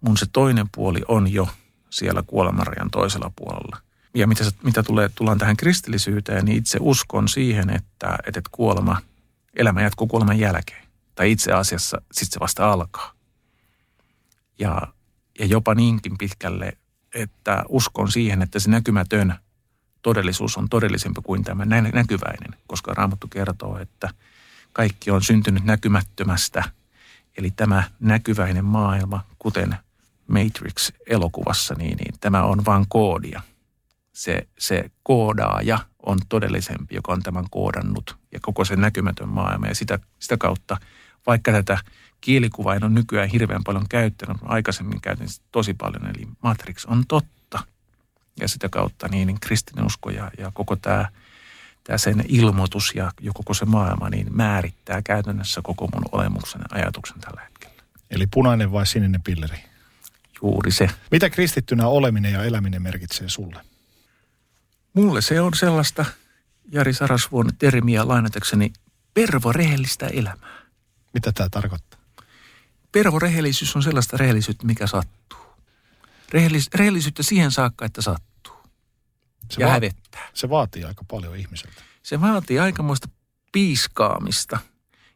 mun 0.00 0.16
se 0.16 0.26
toinen 0.32 0.66
puoli 0.74 1.00
on 1.08 1.32
jo 1.32 1.48
siellä 1.90 2.22
kuolemanrajan 2.26 2.90
toisella 2.90 3.32
puolella. 3.36 3.76
Ja 4.14 4.26
mitä, 4.26 4.44
mitä 4.62 4.82
tulee, 4.82 5.10
tullaan 5.14 5.38
tähän 5.38 5.56
kristillisyyteen, 5.56 6.44
niin 6.44 6.58
itse 6.58 6.78
uskon 6.80 7.28
siihen, 7.28 7.70
että, 7.70 8.18
että 8.26 8.40
kuolema, 8.50 9.00
elämä 9.56 9.82
jatkuu 9.82 10.06
kuoleman 10.06 10.38
jälkeen. 10.38 10.84
Tai 11.14 11.30
itse 11.32 11.52
asiassa 11.52 12.02
sitten 12.12 12.32
se 12.32 12.40
vasta 12.40 12.72
alkaa. 12.72 13.12
Ja, 14.58 14.82
ja 15.38 15.46
jopa 15.46 15.74
niinkin 15.74 16.18
pitkälle, 16.18 16.72
että 17.14 17.64
uskon 17.68 18.12
siihen, 18.12 18.42
että 18.42 18.58
se 18.58 18.70
näkymätön 18.70 19.34
todellisuus 20.02 20.56
on 20.56 20.68
todellisempi 20.68 21.20
kuin 21.24 21.44
tämä 21.44 21.64
näkyväinen, 21.64 22.54
koska 22.66 22.94
Raamattu 22.94 23.28
kertoo, 23.28 23.78
että 23.78 24.08
kaikki 24.72 25.10
on 25.10 25.22
syntynyt 25.22 25.64
näkymättömästä. 25.64 26.64
Eli 27.38 27.50
tämä 27.50 27.82
näkyväinen 28.00 28.64
maailma, 28.64 29.24
kuten 29.38 29.76
Matrix-elokuvassa, 30.26 31.74
niin, 31.78 31.96
niin 31.96 32.14
tämä 32.20 32.42
on 32.42 32.64
vain 32.64 32.84
koodia. 32.88 33.40
Se, 34.12 34.48
se 34.58 34.90
koodaaja 35.02 35.78
on 36.06 36.18
todellisempi, 36.28 36.94
joka 36.94 37.12
on 37.12 37.22
tämän 37.22 37.44
koodannut 37.50 38.16
ja 38.32 38.38
koko 38.42 38.64
se 38.64 38.76
näkymätön 38.76 39.28
maailma. 39.28 39.66
Ja 39.66 39.74
sitä, 39.74 39.98
sitä 40.18 40.36
kautta, 40.36 40.76
vaikka 41.26 41.52
tätä 41.52 41.78
kielikuvaa 42.20 42.74
en 42.74 42.84
ole 42.84 42.92
nykyään 42.92 43.28
hirveän 43.28 43.64
paljon 43.64 43.88
käyttänyt, 43.88 44.36
aikaisemmin 44.42 45.00
käytin 45.00 45.28
tosi 45.52 45.74
paljon, 45.74 46.06
eli 46.06 46.28
Matrix 46.42 46.84
on 46.84 47.04
totta. 47.08 47.58
Ja 48.40 48.48
sitä 48.48 48.68
kautta 48.68 49.08
niin, 49.08 49.26
niin 49.26 49.40
kristinusko 49.40 50.10
ja, 50.10 50.30
ja 50.38 50.50
koko 50.54 50.76
tämä, 50.76 51.08
tämä 51.84 51.98
sen 51.98 52.24
ilmoitus 52.28 52.92
ja, 52.94 53.12
koko 53.34 53.54
se 53.54 53.64
maailma 53.64 54.10
niin 54.10 54.36
määrittää 54.36 55.02
käytännössä 55.02 55.60
koko 55.64 55.88
mun 55.94 56.04
olemuksen 56.12 56.60
ja 56.60 56.78
ajatuksen 56.78 57.20
tällä 57.20 57.40
hetkellä. 57.40 57.82
Eli 58.10 58.26
punainen 58.26 58.72
vai 58.72 58.86
sininen 58.86 59.22
pilleri? 59.22 59.64
Juuri 60.42 60.70
se. 60.70 60.90
Mitä 61.10 61.30
kristittynä 61.30 61.86
oleminen 61.86 62.32
ja 62.32 62.44
eläminen 62.44 62.82
merkitsee 62.82 63.28
sulle? 63.28 63.64
Mulle 64.94 65.22
se 65.22 65.40
on 65.40 65.54
sellaista 65.54 66.04
Jari 66.72 66.92
Sarasvuon 66.92 67.50
termiä 67.58 68.08
lainatakseni 68.08 68.72
pervorehellistä 69.14 70.06
elämää. 70.06 70.60
Mitä 71.14 71.32
tämä 71.32 71.48
tarkoittaa? 71.48 72.00
Pervorehellisyys 72.92 73.76
on 73.76 73.82
sellaista 73.82 74.16
rehellisyyttä, 74.16 74.66
mikä 74.66 74.86
sattuu. 74.86 75.38
Rehellis, 76.32 76.68
rehellisyyttä 76.74 77.22
siihen 77.22 77.50
saakka, 77.50 77.84
että 77.84 78.02
sattuu. 78.02 78.29
Se 79.50 79.60
ja 79.60 79.66
va- 79.66 79.72
hävettää. 79.72 80.28
Se 80.34 80.50
vaatii 80.50 80.84
aika 80.84 81.04
paljon 81.10 81.36
ihmiseltä. 81.36 81.82
Se 82.02 82.20
vaatii 82.20 82.58
aikamoista 82.58 83.08
piiskaamista. 83.52 84.58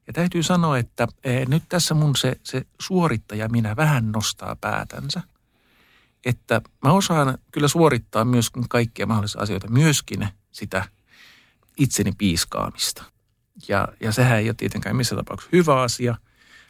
Ja 0.06 0.12
täytyy 0.12 0.42
sanoa, 0.42 0.78
että 0.78 1.08
e, 1.24 1.44
nyt 1.44 1.62
tässä 1.68 1.94
mun 1.94 2.16
se, 2.16 2.36
se 2.42 2.66
suorittaja 2.80 3.48
minä 3.48 3.76
vähän 3.76 4.12
nostaa 4.12 4.56
päätänsä. 4.56 5.22
Että 6.24 6.60
mä 6.84 6.92
osaan 6.92 7.38
kyllä 7.52 7.68
suorittaa 7.68 8.24
myös 8.24 8.50
kaikkia 8.68 9.06
mahdollisia 9.06 9.40
asioita, 9.40 9.68
myöskin 9.68 10.28
sitä 10.52 10.84
itseni 11.78 12.12
piiskaamista. 12.18 13.04
Ja, 13.68 13.88
ja 14.00 14.12
sehän 14.12 14.38
ei 14.38 14.48
ole 14.48 14.54
tietenkään 14.54 14.96
missään 14.96 15.24
tapauksessa 15.24 15.56
hyvä 15.56 15.82
asia 15.82 16.16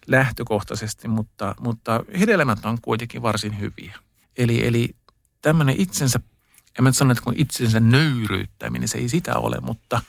lähtökohtaisesti, 0.07 1.09
mutta, 1.09 1.55
mutta 1.61 2.05
hedelmät 2.21 2.65
on 2.65 2.79
kuitenkin 2.83 3.23
varsin 3.23 3.61
hyviä. 3.61 3.99
Eli, 4.37 4.67
eli 4.67 4.97
tämmöinen 5.43 5.75
itsensä, 5.79 6.21
en 6.79 6.85
mä 6.85 6.93
sano, 6.93 7.13
että 7.13 7.25
kun 7.25 7.35
itsensä 7.37 7.81
nöyryyttäminen, 7.81 8.89
se 8.89 8.99
ei 8.99 9.09
sitä 9.09 9.39
ole, 9.39 9.57
mutta, 9.61 10.03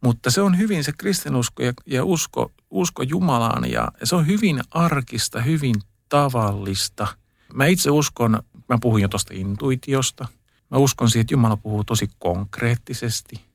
mutta 0.00 0.30
se 0.30 0.42
on 0.42 0.58
hyvin 0.58 0.84
se 0.84 0.92
kristinusko 0.98 1.62
ja, 1.62 1.72
ja 1.86 2.04
usko, 2.04 2.52
usko 2.70 3.02
Jumalaan 3.02 3.70
ja, 3.70 3.88
ja 4.00 4.06
se 4.06 4.16
on 4.16 4.26
hyvin 4.26 4.60
arkista, 4.70 5.40
hyvin 5.40 5.74
tavallista. 6.08 7.06
Mä 7.54 7.66
itse 7.66 7.90
uskon, 7.90 8.42
mä 8.68 8.78
puhun 8.80 9.02
jo 9.02 9.08
tuosta 9.08 9.34
intuitiosta, 9.34 10.28
mä 10.70 10.78
uskon 10.78 11.10
siihen, 11.10 11.20
että 11.20 11.34
Jumala 11.34 11.56
puhuu 11.56 11.84
tosi 11.84 12.10
konkreettisesti– 12.18 13.40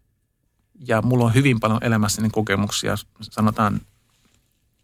ja 0.87 1.01
mulla 1.01 1.25
on 1.25 1.33
hyvin 1.33 1.59
paljon 1.59 1.83
elämässäni 1.83 2.29
kokemuksia, 2.29 2.95
sanotaan 3.21 3.81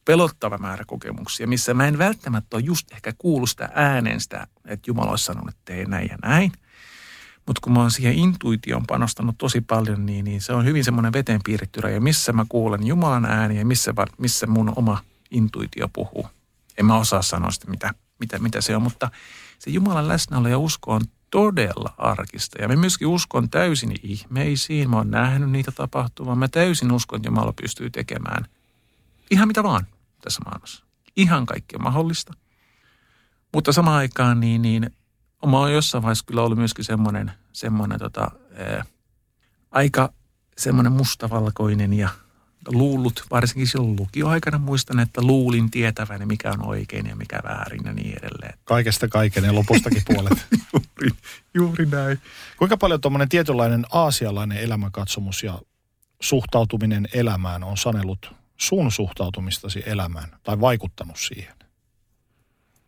pelottava 0.05 0.57
määrä 0.57 0.83
kokemuksia, 0.88 1.47
missä 1.47 1.73
mä 1.73 1.88
en 1.88 1.97
välttämättä 1.97 2.57
ole 2.57 2.63
just 2.65 2.91
ehkä 2.91 3.13
kuullut 3.17 3.49
sitä 3.49 3.69
ääneen 3.73 4.21
sitä, 4.21 4.47
että 4.65 4.89
Jumala 4.89 5.11
olisi 5.11 5.25
sanonut, 5.25 5.49
että 5.49 5.61
tee 5.65 5.85
näin 5.85 6.07
ja 6.11 6.17
näin. 6.23 6.51
Mutta 7.47 7.62
kun 7.62 7.73
mä 7.73 7.79
oon 7.79 7.91
siihen 7.91 8.13
intuitioon 8.13 8.88
panostanut 8.88 9.38
tosi 9.38 9.62
paljon, 9.62 10.05
niin, 10.05 10.25
niin 10.25 10.41
se 10.41 10.53
on 10.53 10.65
hyvin 10.65 10.84
semmoinen 10.84 11.13
veteen 11.13 11.41
piirretty 11.45 11.82
raja, 11.82 12.01
missä 12.01 12.34
mä 12.34 12.45
kuulen 12.49 12.88
Jumalan 12.88 13.26
ääniä 13.26 13.59
ja 13.59 13.65
missä, 13.65 13.93
missä 14.17 14.47
mun 14.47 14.74
oma 14.76 15.01
intuitio 15.32 15.89
puhuu. 15.93 16.28
En 16.78 16.86
mä 16.86 16.97
osaa 16.97 17.22
sanoa 17.22 17.51
sitä, 17.51 17.69
mitä, 17.69 17.93
mitä, 18.19 18.39
mitä 18.39 18.61
se 18.61 18.76
on, 18.76 18.82
mutta 18.82 19.11
se 19.59 19.69
Jumalan 19.69 20.07
läsnäolo 20.07 20.47
ja 20.47 20.57
usko 20.57 20.93
on 20.93 21.01
todella 21.32 21.93
arkista. 21.97 22.61
Ja 22.61 22.67
mä 22.67 22.76
myöskin 22.76 23.07
uskon 23.07 23.49
täysin 23.49 23.95
ihmeisiin. 24.03 24.89
Mä 24.89 24.97
oon 24.97 25.11
nähnyt 25.11 25.51
niitä 25.51 25.72
tapahtumaan. 25.72 26.38
Mä 26.38 26.47
täysin 26.47 26.91
uskon, 26.91 27.17
että 27.17 27.28
Jumala 27.28 27.53
pystyy 27.61 27.89
tekemään 27.89 28.45
ihan 29.32 29.47
mitä 29.47 29.63
vaan 29.63 29.88
tässä 30.22 30.41
maailmassa. 30.45 30.84
Ihan 31.15 31.45
kaikkea 31.45 31.80
mahdollista. 31.80 32.34
Mutta 33.53 33.72
samaan 33.72 33.97
aikaan 33.97 34.39
niin, 34.39 34.61
niin 34.61 34.89
mä 35.45 35.57
oon 35.57 35.74
jossain 35.74 36.01
vaiheessa 36.01 36.26
kyllä 36.28 36.41
ollut 36.41 36.57
myöskin 36.57 36.86
semmoinen, 36.86 37.32
semmoinen 37.56 37.99
tota, 37.99 38.32
ää, 38.58 38.86
aika 39.72 40.14
semmoinen 40.58 40.91
mustavalkoinen 40.91 41.93
ja 41.93 42.10
luullut, 42.68 43.26
varsinkin 43.32 43.68
silloin 43.68 43.95
lukioaikana 43.99 44.58
muistan, 44.58 44.99
että 44.99 45.22
luulin 45.22 45.72
tietäväni 45.72 46.26
mikä 46.26 46.51
on 46.51 46.66
oikein 46.66 47.06
ja 47.06 47.16
mikä 47.16 47.39
väärin 47.43 47.82
ja 47.86 47.93
niin 47.93 48.18
edelleen 48.18 48.60
Kaikesta 48.64 49.08
kaiken 49.08 49.43
ja 49.43 49.56
lopustakin 49.56 50.01
puolet. 50.14 50.45
juuri, 50.74 51.18
juuri 51.53 51.86
näin. 51.86 52.20
Kuinka 52.58 52.78
paljon 52.78 53.01
tuommoinen 53.01 53.30
tietynlainen 53.30 53.86
aasialainen 53.91 54.58
elämänkatsomus 54.58 55.43
ja 55.43 55.60
suhtautuminen 56.22 57.08
elämään 57.14 57.64
on 57.64 57.78
sanellut 57.78 58.34
sun 58.58 58.91
suhtautumistasi 58.91 59.84
elämään 59.86 60.30
tai 60.43 60.60
vaikuttanut 60.60 61.18
siihen? 61.18 61.56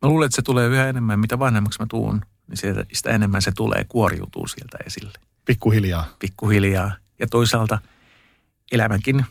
Mä 0.01 0.09
luulen, 0.09 0.25
että 0.25 0.35
se 0.35 0.41
tulee 0.41 0.67
yhä 0.67 0.89
enemmän, 0.89 1.19
mitä 1.19 1.39
vanhemmaksi 1.39 1.79
mä 1.79 1.85
tuun, 1.89 2.21
niin 2.47 2.57
sitä, 2.57 2.85
sitä 2.93 3.09
enemmän 3.09 3.41
se 3.41 3.51
tulee, 3.51 3.85
kuoriutuu 3.89 4.47
sieltä 4.47 4.77
esille. 4.85 5.19
Pikkuhiljaa. 5.45 6.05
Pikkuhiljaa. 6.19 6.91
Ja 7.19 7.27
toisaalta 7.27 7.79
elämänkin 8.71 9.25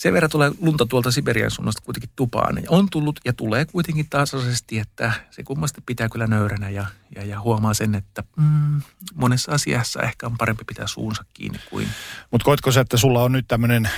sen 0.00 0.12
verran 0.12 0.30
tulee 0.30 0.50
lunta 0.60 0.86
tuolta 0.86 1.10
Siberian 1.10 1.50
suunnasta 1.50 1.82
kuitenkin 1.84 2.10
tupaan. 2.16 2.54
Niin 2.54 2.66
on 2.70 2.90
tullut 2.90 3.20
ja 3.24 3.32
tulee 3.32 3.64
kuitenkin 3.64 4.06
tasaisesti, 4.10 4.78
että 4.78 5.12
se 5.30 5.42
kummasti 5.42 5.80
pitää 5.86 6.08
kyllä 6.08 6.26
nöyränä 6.26 6.70
ja, 6.70 6.86
ja, 7.16 7.24
ja 7.24 7.40
huomaa 7.40 7.74
sen, 7.74 7.94
että 7.94 8.22
mm, 8.36 8.82
monessa 9.14 9.52
asiassa 9.52 10.02
ehkä 10.02 10.26
on 10.26 10.38
parempi 10.38 10.64
pitää 10.64 10.86
suunsa 10.86 11.24
kiinni 11.34 11.58
kuin... 11.70 11.88
Mutta 12.30 12.44
koitko 12.44 12.72
se, 12.72 12.80
että 12.80 12.96
sulla 12.96 13.22
on 13.22 13.32
nyt 13.32 13.44
tämmöinen 13.48 13.90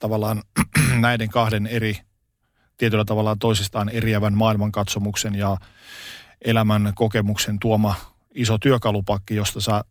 tavallaan 0.00 0.42
näiden 1.00 1.28
kahden 1.28 1.66
eri, 1.66 1.98
tietyllä 2.76 3.04
tavalla 3.04 3.36
toisistaan 3.40 3.88
eriävän 3.88 4.34
maailmankatsomuksen 4.34 5.34
ja 5.34 5.56
elämän 6.44 6.92
kokemuksen 6.94 7.58
tuoma 7.58 7.94
iso 8.34 8.58
työkalupakki, 8.58 9.34
josta 9.36 9.60
sä 9.60 9.84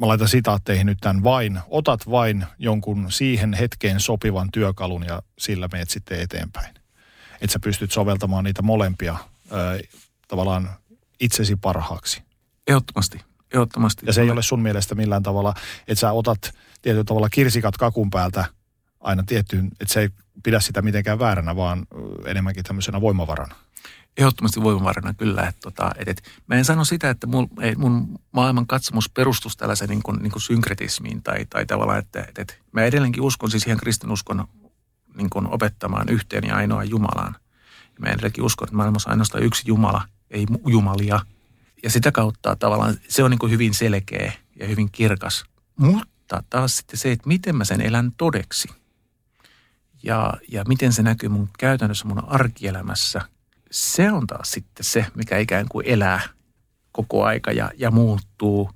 mä 0.00 0.08
laitan 0.08 0.28
sitaatteihin 0.28 0.86
nyt 0.86 0.98
tämän 1.00 1.24
vain, 1.24 1.60
otat 1.68 2.10
vain 2.10 2.46
jonkun 2.58 3.12
siihen 3.12 3.54
hetkeen 3.54 4.00
sopivan 4.00 4.50
työkalun 4.52 5.04
ja 5.04 5.22
sillä 5.38 5.68
meet 5.72 5.90
sitten 5.90 6.20
eteenpäin. 6.20 6.74
Että 7.40 7.52
sä 7.52 7.58
pystyt 7.58 7.92
soveltamaan 7.92 8.44
niitä 8.44 8.62
molempia 8.62 9.16
ö, 9.52 9.80
tavallaan 10.28 10.70
itsesi 11.20 11.56
parhaaksi. 11.56 12.22
Ehdottomasti, 12.66 13.20
ehdottomasti. 13.54 14.06
Ja 14.06 14.12
se 14.12 14.22
ei 14.22 14.30
ole 14.30 14.42
sun 14.42 14.62
mielestä 14.62 14.94
millään 14.94 15.22
tavalla, 15.22 15.54
että 15.88 16.00
sä 16.00 16.12
otat 16.12 16.54
tietyllä 16.82 17.04
tavalla 17.04 17.28
kirsikat 17.28 17.76
kakun 17.76 18.10
päältä 18.10 18.44
aina 19.00 19.22
tiettyyn, 19.26 19.66
että 19.80 19.94
se 19.94 20.00
ei 20.00 20.08
pidä 20.42 20.60
sitä 20.60 20.82
mitenkään 20.82 21.18
vääränä, 21.18 21.56
vaan 21.56 21.86
enemmänkin 22.26 22.64
tämmöisenä 22.64 23.00
voimavarana 23.00 23.54
ehdottomasti 24.16 24.62
voimavarana 24.62 25.14
kyllä. 25.14 25.42
Että 25.48 25.60
tota, 25.60 25.90
et, 25.98 26.08
et, 26.08 26.22
mä 26.46 26.54
en 26.54 26.64
sano 26.64 26.84
sitä, 26.84 27.10
että 27.10 27.26
mun, 27.26 27.48
ei, 27.60 27.74
mun 27.74 28.18
maailman 28.32 28.66
katsomus 28.66 29.10
perustus 29.10 29.56
tällaiseen 29.56 29.90
niin 29.90 30.02
kuin, 30.02 30.22
niin 30.22 30.30
kuin 30.30 30.42
synkretismiin 30.42 31.22
tai, 31.22 31.46
tai 31.50 31.66
tavallaan, 31.66 31.98
että 31.98 32.20
et, 32.28 32.38
et, 32.38 32.60
mä 32.72 32.84
edelleenkin 32.84 33.22
uskon 33.22 33.50
siis 33.50 33.66
ihan 33.66 33.78
kristinuskon 33.78 34.44
niin 35.16 35.30
kuin 35.30 35.46
opettamaan 35.46 36.08
yhteen 36.08 36.44
ja 36.44 36.56
ainoaan 36.56 36.90
Jumalaan. 36.90 37.36
Ja 37.84 38.00
mä 38.00 38.08
edelleenkin 38.08 38.44
uskon, 38.44 38.66
että 38.66 38.76
maailmassa 38.76 39.08
on 39.08 39.12
ainoastaan 39.12 39.44
yksi 39.44 39.62
Jumala, 39.66 40.08
ei 40.30 40.46
jumalia. 40.66 41.20
Ja 41.82 41.90
sitä 41.90 42.12
kautta 42.12 42.56
tavallaan 42.56 42.96
se 43.08 43.22
on 43.22 43.30
niin 43.30 43.38
kuin 43.38 43.52
hyvin 43.52 43.74
selkeä 43.74 44.32
ja 44.60 44.66
hyvin 44.66 44.90
kirkas. 44.92 45.44
Mutta 45.76 46.42
taas 46.50 46.76
sitten 46.76 46.98
se, 46.98 47.12
että 47.12 47.28
miten 47.28 47.56
mä 47.56 47.64
sen 47.64 47.80
elän 47.80 48.12
todeksi 48.16 48.68
ja, 50.02 50.34
ja 50.48 50.64
miten 50.68 50.92
se 50.92 51.02
näkyy 51.02 51.28
mun 51.28 51.48
käytännössä 51.58 52.08
mun 52.08 52.24
arkielämässä– 52.28 53.20
se 53.70 54.12
on 54.12 54.26
taas 54.26 54.50
sitten 54.50 54.84
se, 54.84 55.06
mikä 55.14 55.38
ikään 55.38 55.66
kuin 55.68 55.86
elää 55.86 56.20
koko 56.92 57.24
aika 57.24 57.52
ja, 57.52 57.70
ja 57.76 57.90
muuttuu. 57.90 58.70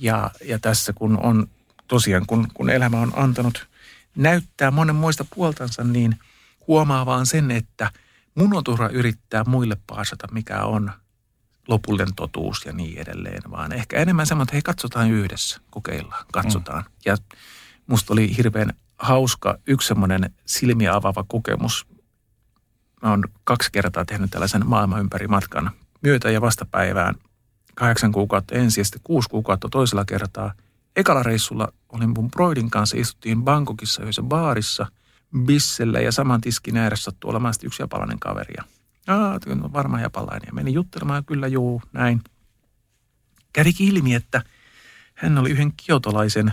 Ja, 0.00 0.30
ja 0.44 0.58
tässä 0.58 0.92
kun 0.92 1.18
on 1.18 1.46
tosiaan, 1.88 2.26
kun, 2.26 2.48
kun 2.54 2.70
elämä 2.70 3.00
on 3.00 3.12
antanut 3.16 3.68
näyttää 4.16 4.70
monen 4.70 4.96
muista 4.96 5.24
puoltansa, 5.34 5.84
niin 5.84 6.18
huomaa 6.66 7.06
vaan 7.06 7.26
sen, 7.26 7.50
että 7.50 7.90
mun 8.34 8.56
on 8.56 8.64
turha 8.64 8.88
yrittää 8.88 9.44
muille 9.44 9.76
paasata, 9.86 10.28
mikä 10.32 10.64
on 10.64 10.92
lopullinen 11.68 12.14
totuus 12.14 12.66
ja 12.66 12.72
niin 12.72 12.98
edelleen, 12.98 13.42
vaan 13.50 13.72
ehkä 13.72 13.96
enemmän 13.96 14.26
semmoinen, 14.26 14.44
että 14.44 14.54
hei 14.54 14.62
katsotaan 14.62 15.10
yhdessä, 15.10 15.60
kokeillaan, 15.70 16.26
katsotaan. 16.32 16.82
Mm. 16.82 16.90
Ja 17.04 17.16
musta 17.86 18.12
oli 18.12 18.36
hirveän 18.36 18.72
hauska 18.98 19.58
yksi 19.66 19.88
semmoinen 19.88 20.34
silmiä 20.46 20.94
avaava 20.94 21.24
kokemus 21.28 21.86
mä 23.02 23.10
oon 23.10 23.24
kaksi 23.44 23.72
kertaa 23.72 24.04
tehnyt 24.04 24.30
tällaisen 24.30 24.66
maailman 24.66 25.00
ympäri 25.00 25.28
matkan 25.28 25.70
myötä- 26.02 26.30
ja 26.30 26.40
vastapäivään. 26.40 27.14
Kahdeksan 27.74 28.12
kuukautta 28.12 28.54
ensin 28.54 28.80
ja 28.80 28.84
sitten 28.84 29.00
kuusi 29.04 29.28
kuukautta 29.28 29.68
toisella 29.68 30.04
kertaa. 30.04 30.52
Ekalla 30.96 31.22
reissulla 31.22 31.72
olin 31.88 32.10
mun 32.10 32.30
broidin 32.30 32.70
kanssa, 32.70 32.96
istuttiin 32.96 33.42
Bangkokissa 33.42 34.02
yhdessä 34.02 34.22
baarissa, 34.22 34.86
bissellä 35.38 36.00
ja 36.00 36.12
saman 36.12 36.40
tiskin 36.40 36.76
ääressä 36.76 37.04
sattui 37.04 37.30
olemaan 37.30 37.54
yksi 37.64 37.82
japalainen 37.82 38.18
kaveri. 38.18 38.54
Ja 38.56 38.64
Aa, 39.06 39.38
varmaan 39.72 40.02
japalainen. 40.02 40.46
Ja 40.46 40.52
menin 40.52 40.74
juttelemaan, 40.74 41.24
kyllä 41.24 41.46
juu, 41.46 41.82
näin. 41.92 42.22
Kävikin 43.52 43.88
ilmi, 43.88 44.14
että 44.14 44.42
hän 45.14 45.38
oli 45.38 45.50
yhden 45.50 45.72
kiotolaisen 45.76 46.52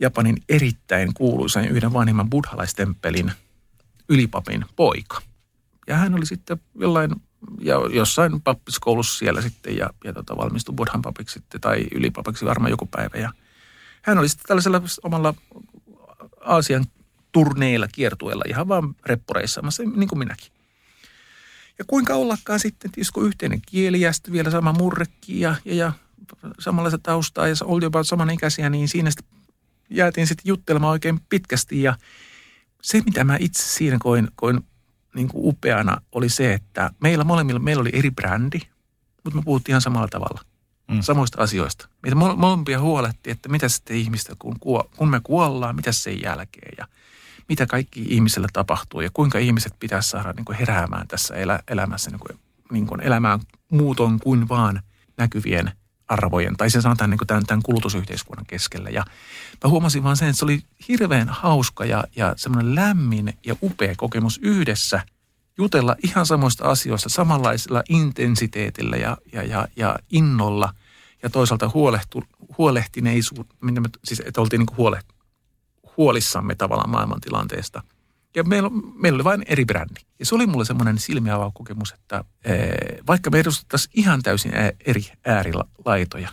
Japanin 0.00 0.36
erittäin 0.48 1.14
kuuluisan 1.14 1.64
yhden 1.64 1.92
vanhimman 1.92 2.30
buddhalaistemppelin 2.30 3.32
ylipapin 4.08 4.64
poika– 4.76 5.20
ja 5.86 5.96
hän 5.96 6.14
oli 6.14 6.26
sitten 6.26 6.60
jollain, 6.74 7.10
ja 7.60 7.74
jossain 7.92 8.42
pappiskoulussa 8.42 9.18
siellä 9.18 9.42
sitten 9.42 9.76
ja, 9.76 9.90
ja 10.04 10.12
tota, 10.12 10.36
valmistui 10.36 10.74
Budhan 10.74 11.02
papiksi 11.02 11.32
sitten, 11.32 11.60
tai 11.60 11.86
ylipapiksi 11.94 12.44
varmaan 12.44 12.70
joku 12.70 12.86
päivä. 12.86 13.18
Ja 13.18 13.32
hän 14.02 14.18
oli 14.18 14.28
sitten 14.28 14.46
tällaisella 14.46 14.82
omalla 15.02 15.34
Aasian 16.40 16.84
turneilla, 17.32 17.88
kiertueella, 17.88 18.44
ihan 18.48 18.68
vaan 18.68 18.94
reppureissaamassa, 19.06 19.82
niin 19.82 20.08
kuin 20.08 20.18
minäkin. 20.18 20.52
Ja 21.78 21.84
kuinka 21.86 22.14
ollakaan 22.14 22.60
sitten, 22.60 22.92
tisko 22.92 23.20
yhteinen 23.20 23.60
kieli 23.66 24.00
ja 24.00 24.12
sitten 24.12 24.32
vielä 24.32 24.50
sama 24.50 24.72
murrekki 24.72 25.40
ja, 25.40 25.56
ja, 25.64 25.74
ja 25.74 25.92
samanlaista 26.58 26.98
taustaa 26.98 27.48
ja 27.48 27.54
jopa 27.82 28.02
samanikäisiä, 28.02 28.70
niin 28.70 28.88
siinä 28.88 29.10
sitten 29.10 29.38
jäätiin 29.90 30.26
sitten 30.26 30.48
juttelemaan 30.48 30.90
oikein 30.90 31.20
pitkästi 31.28 31.82
ja 31.82 31.96
se, 32.82 33.02
mitä 33.04 33.24
mä 33.24 33.36
itse 33.40 33.62
siinä 33.62 33.96
koin, 34.00 34.28
koin 34.34 34.60
niin 35.16 35.28
kuin 35.28 35.46
upeana 35.46 36.00
oli 36.12 36.28
se, 36.28 36.52
että 36.52 36.90
meillä 37.00 37.24
molemmilla, 37.24 37.60
meillä 37.60 37.80
oli 37.80 37.90
eri 37.92 38.10
brändi, 38.10 38.60
mutta 39.24 39.38
me 39.38 39.42
puhuttiin 39.44 39.72
ihan 39.72 39.80
samalla 39.80 40.08
tavalla. 40.08 40.40
Mm. 40.90 41.00
Samoista 41.00 41.42
asioista. 41.42 41.88
Meitä 42.02 42.14
molempia 42.14 42.80
huolehti, 42.80 43.30
että 43.30 43.48
mitä 43.48 43.68
sitten 43.68 43.96
ihmistä, 43.96 44.32
kun, 44.38 44.56
kuo, 44.60 44.90
kun 44.96 45.10
me 45.10 45.20
kuollaan, 45.22 45.76
mitä 45.76 45.92
sen 45.92 46.22
jälkeen 46.22 46.72
ja 46.78 46.86
mitä 47.48 47.66
kaikki 47.66 48.06
ihmiselle 48.08 48.48
tapahtuu 48.52 49.00
ja 49.00 49.10
kuinka 49.12 49.38
ihmiset 49.38 49.74
pitäisi 49.78 50.08
saada 50.08 50.32
niin 50.32 50.44
kuin 50.44 50.58
heräämään 50.58 51.08
tässä 51.08 51.34
elä, 51.34 51.60
elämässä 51.68 52.10
niin 52.10 52.20
kuin, 52.20 52.38
niin 52.70 52.86
kuin 52.86 53.00
elämään 53.00 53.40
muuton 53.70 54.18
kuin 54.20 54.48
vaan 54.48 54.82
näkyvien 55.16 55.72
arvojen, 56.08 56.56
tai 56.56 56.70
se 56.70 56.80
sanotaan 56.80 57.10
niin 57.10 57.18
kuin 57.18 57.28
tämän, 57.28 57.46
tämän 57.46 57.62
kulutusyhteiskunnan 57.62 58.46
keskellä. 58.46 58.90
Ja 58.90 59.04
mä 59.64 59.70
huomasin 59.70 60.02
vaan 60.02 60.16
sen, 60.16 60.28
että 60.28 60.38
se 60.38 60.44
oli 60.44 60.62
hirveän 60.88 61.28
hauska 61.28 61.84
ja, 61.84 62.04
ja 62.16 62.34
semmoinen 62.36 62.74
lämmin 62.74 63.38
ja 63.46 63.56
upea 63.62 63.94
kokemus 63.96 64.40
yhdessä 64.42 65.00
jutella 65.58 65.96
ihan 66.02 66.26
samoista 66.26 66.64
asioista 66.64 67.08
samanlaisella 67.08 67.82
intensiteetillä 67.88 68.96
ja, 68.96 69.16
ja, 69.32 69.42
ja, 69.42 69.68
ja 69.76 69.98
innolla 70.10 70.72
ja 71.22 71.30
toisaalta 71.30 71.70
huolehtu, 71.74 72.24
huolehtineisuus, 72.58 73.46
siis 74.04 74.22
että 74.26 74.40
oltiin 74.40 74.58
niin 74.58 74.66
kuin 74.66 74.76
huole, 74.76 75.02
huolissamme 75.96 76.54
tavallaan 76.54 76.90
maailmantilanteesta. 76.90 77.82
Ja 78.36 78.44
meillä, 78.44 78.70
meillä 78.94 79.16
oli 79.16 79.24
vain 79.24 79.42
eri 79.46 79.64
brändi. 79.64 80.00
Ja 80.18 80.26
se 80.26 80.34
oli 80.34 80.46
mulle 80.46 80.64
semmoinen 80.64 80.98
silmiavaava 80.98 81.52
kokemus, 81.54 81.92
että 81.92 82.24
vaikka 83.06 83.30
me 83.30 83.38
edustettaisiin 83.38 83.92
ihan 83.94 84.22
täysin 84.22 84.52
eri 84.86 85.04
äärilaitoja, 85.26 86.28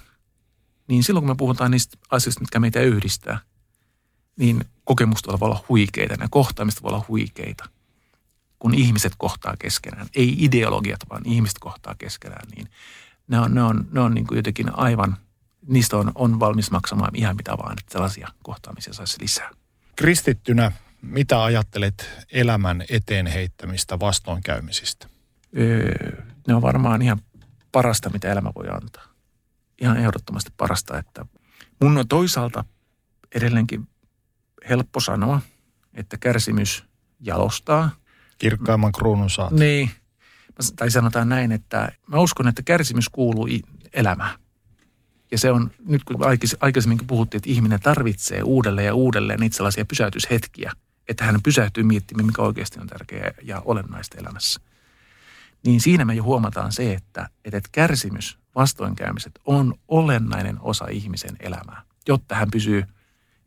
niin 0.88 1.04
silloin 1.04 1.22
kun 1.22 1.32
me 1.32 1.38
puhutaan 1.38 1.72
niistä 1.72 1.98
asioista, 2.12 2.42
mitkä 2.42 2.60
meitä 2.60 2.80
yhdistää, 2.80 3.40
niin 4.36 4.66
kokemusta 4.84 5.40
voi 5.40 5.46
olla 5.46 5.66
huikeita, 5.70 6.16
ne 6.16 6.28
kohtaamista 6.30 6.84
voi 6.84 6.90
olla 6.90 7.06
huikeita. 7.08 7.70
Kun 8.60 8.74
ihmiset 8.74 9.14
kohtaa 9.18 9.56
keskenään, 9.60 10.08
ei 10.16 10.36
ideologiat, 10.40 11.00
vaan 11.10 11.22
ihmiset 11.26 11.60
kohtaa 11.60 11.96
keskenään, 11.96 12.48
niin 12.56 12.68
ne 13.28 13.40
on, 13.40 13.56
ne 13.56 13.64
on, 13.64 13.88
ne 13.92 14.00
on 14.00 14.14
niin 14.14 14.28
kuin 14.28 14.36
jotenkin 14.36 14.78
aivan, 14.80 15.18
niistä 15.68 15.98
on, 15.98 16.12
on 16.16 16.40
valmis 16.40 16.72
maksamaan 16.72 17.16
ihan 17.16 17.36
mitä 17.36 17.58
vaan, 17.58 17.76
että 17.80 17.92
sellaisia 17.92 18.28
kohtaamisia 18.44 18.94
saisi 18.94 19.22
lisää. 19.22 19.50
Kristittynä, 19.96 20.72
mitä 21.04 21.44
ajattelet 21.44 22.10
elämän 22.32 22.84
eteen 22.90 23.28
heittämistä 23.28 24.00
vastoinkäymisistä? 24.00 25.08
Öö, 25.58 26.24
ne 26.48 26.56
on 26.56 26.62
varmaan 26.62 27.02
ihan 27.02 27.20
parasta, 27.72 28.10
mitä 28.10 28.32
elämä 28.32 28.52
voi 28.56 28.70
antaa 28.70 29.14
ihan 29.82 29.98
ehdottomasti 29.98 30.52
parasta, 30.58 30.98
että 30.98 31.26
mun 31.82 31.98
on 31.98 32.08
toisaalta 32.08 32.66
edelleenkin 33.36 33.88
helppo 34.70 35.00
sanoa, 35.00 35.42
että 35.94 36.18
kärsimys 36.18 36.84
jalostaa. 37.20 37.90
Kirkkaimman 38.38 38.92
kruunun 38.92 39.30
saat. 39.30 39.52
Niin. 39.52 39.92
Tai 40.76 40.92
sanotaan 40.92 41.30
näin, 41.30 41.52
että 41.52 41.92
mä 42.08 42.20
uskon, 42.20 42.48
että 42.48 42.62
kärsimys 42.64 43.10
kuuluu 43.10 43.48
elämään. 43.94 44.40
Ja 45.32 45.38
se 45.38 45.52
on, 45.52 45.72
nyt 45.86 46.04
kun 46.04 46.18
aikaisemminkin 46.60 47.08
puhuttiin, 47.08 47.40
että 47.40 47.50
ihminen 47.50 47.80
tarvitsee 47.80 48.44
uudelleen 48.44 48.86
ja 48.86 48.94
uudelleen 48.94 49.40
niitä 49.40 49.56
sellaisia 49.56 49.86
pysäytyshetkiä, 49.86 50.72
että 51.08 51.24
hän 51.24 51.42
pysähtyy 51.44 51.84
miettimään, 51.84 52.26
mikä 52.26 52.42
oikeasti 52.42 52.80
on 52.80 52.88
tärkeää 52.88 53.32
ja 53.42 53.62
olennaista 53.66 54.18
elämässä. 54.18 54.60
niin 55.66 55.82
siinä 55.82 56.06
me 56.06 56.14
jo 56.14 56.24
huomataan 56.24 56.72
se, 56.72 56.94
että, 56.94 57.30
että 57.46 57.70
kärsimys, 57.72 58.38
vastoinkäymiset 58.56 59.40
on 59.46 59.74
olennainen 59.88 60.58
osa 60.62 60.88
ihmisen 60.88 61.36
elämää, 61.40 61.82
jotta 62.08 62.36
hän 62.36 62.52
pysyy 62.52 62.84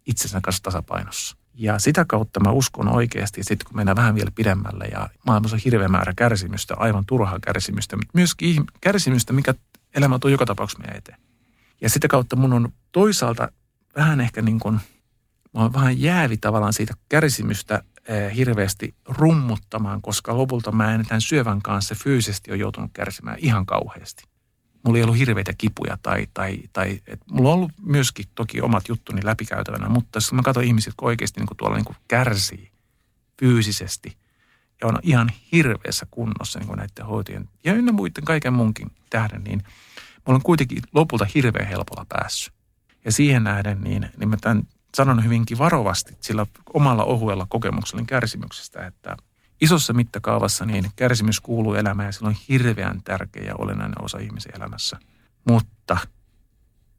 itsensä 0.07 0.41
kanssa 0.41 0.63
tasapainossa. 0.63 1.37
Ja 1.55 1.79
sitä 1.79 2.05
kautta 2.09 2.41
mä 2.41 2.51
uskon 2.51 2.89
oikeasti, 2.89 3.41
että 3.41 3.49
sitten 3.49 3.67
kun 3.67 3.77
mennään 3.77 3.97
vähän 3.97 4.15
vielä 4.15 4.31
pidemmälle 4.35 4.85
ja 4.85 5.11
maailmassa 5.27 5.57
on 5.57 5.61
hirveä 5.65 5.89
määrä 5.89 6.13
kärsimystä, 6.17 6.75
aivan 6.77 7.05
turhaa 7.07 7.39
kärsimystä, 7.41 7.97
mutta 7.97 8.11
myöskin 8.13 8.65
kärsimystä, 8.81 9.33
mikä 9.33 9.55
elämä 9.95 10.19
tuo 10.19 10.31
joka 10.31 10.47
tapauksessa 10.47 10.79
meidän 10.79 10.97
eteen. 10.97 11.19
Ja 11.81 11.91
sitä 11.91 12.09
kautta 12.09 12.37
mun 12.37 12.53
on 12.53 12.73
toisaalta 12.93 13.53
vähän 13.97 14.21
ehkä 14.21 14.43
niin 14.43 14.59
kuin, 14.59 14.81
mä 15.57 15.63
oon 15.63 15.73
vähän 15.73 16.01
jäävi 16.01 16.37
tavallaan 16.37 16.73
siitä 16.73 16.95
kärsimystä 17.09 17.83
eh, 18.09 18.37
hirveästi 18.37 18.95
rummuttamaan, 19.09 20.03
koska 20.03 20.37
lopulta 20.37 20.73
mä 20.73 20.95
en 20.95 21.07
tämän 21.07 21.21
syövän 21.21 21.63
kanssa 21.63 21.95
fyysisesti 21.95 22.51
ole 22.51 22.59
joutunut 22.59 22.91
kärsimään 22.93 23.39
ihan 23.41 23.67
kauheasti. 23.67 24.25
Mulla 24.85 24.99
ei 24.99 25.03
ollut 25.03 25.19
hirveitä 25.19 25.53
kipuja 25.59 25.99
tai, 26.03 26.27
tai, 26.35 26.59
tai 26.73 27.01
et 27.07 27.21
mulla 27.31 27.49
on 27.49 27.55
ollut 27.55 27.73
myöskin 27.83 28.25
toki 28.35 28.61
omat 28.61 28.89
juttuni 28.89 29.21
läpikäytävänä, 29.25 29.89
mutta 29.89 30.17
jos 30.17 30.33
mä 30.33 30.43
katson 30.43 30.65
ihmisiä, 30.65 30.91
jotka 30.91 31.07
oikeasti 31.07 31.41
niin 31.41 31.47
kuin 31.47 31.57
tuolla 31.57 31.77
niin 31.77 31.85
kuin 31.85 31.97
kärsii 32.09 32.71
fyysisesti 33.41 34.17
ja 34.81 34.89
on 34.89 34.99
ihan 35.03 35.31
hirveässä 35.53 36.07
kunnossa 36.11 36.59
niin 36.59 36.67
kuin 36.67 36.77
näiden 36.77 37.07
hoitojen 37.07 37.49
ja 37.65 37.73
ynnä 37.73 37.93
muiden 37.93 38.25
kaiken 38.25 38.53
munkin 38.53 38.91
tähden, 39.11 39.45
niin– 39.45 39.63
mulla 40.27 40.37
on 40.37 40.43
kuitenkin 40.43 40.83
lopulta 40.95 41.27
hirveän 41.35 41.69
helpolla 41.69 42.07
päässyt. 42.09 42.53
Ja 43.05 43.13
siihen 43.13 43.45
nähden, 43.45 43.81
niin, 43.81 44.11
niin 44.17 44.29
mä 44.29 44.37
tämän 44.37 44.63
sanon 44.97 45.25
hyvinkin 45.25 45.59
varovasti 45.59 46.17
sillä 46.21 46.47
omalla 46.75 47.05
ohuella 47.05 47.47
kokemuksella 47.49 48.05
kärsimyksestä, 48.07 48.87
että 48.87 49.17
isossa 49.61 49.93
mittakaavassa 49.93 50.65
niin 50.65 50.91
kärsimys 50.97 51.41
kuuluu 51.41 51.75
elämään 51.75 52.07
ja 52.07 52.13
sillä 52.13 52.29
on 52.29 52.37
hirveän 52.49 53.03
tärkeä 53.03 53.43
ja 53.45 53.55
olennainen 53.59 54.05
osa 54.05 54.19
ihmisen 54.19 54.57
elämässä. 54.57 54.99
Mutta 55.49 55.99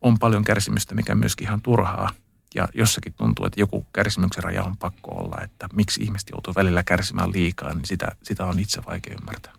on 0.01 0.19
paljon 0.19 0.43
kärsimystä, 0.43 0.95
mikä 0.95 1.15
myöskin 1.15 1.47
ihan 1.47 1.61
turhaa. 1.61 2.09
Ja 2.55 2.67
jossakin 2.73 3.13
tuntuu, 3.13 3.45
että 3.45 3.59
joku 3.59 3.85
kärsimyksen 3.93 4.43
raja 4.43 4.63
on 4.63 4.77
pakko 4.77 5.11
olla, 5.11 5.41
että 5.43 5.69
miksi 5.73 6.03
ihmiset 6.03 6.29
joutuu 6.29 6.53
välillä 6.55 6.83
kärsimään 6.83 7.31
liikaa, 7.31 7.73
niin 7.73 7.85
sitä, 7.85 8.07
sitä 8.23 8.45
on 8.45 8.59
itse 8.59 8.81
vaikea 8.85 9.15
ymmärtää. 9.19 9.53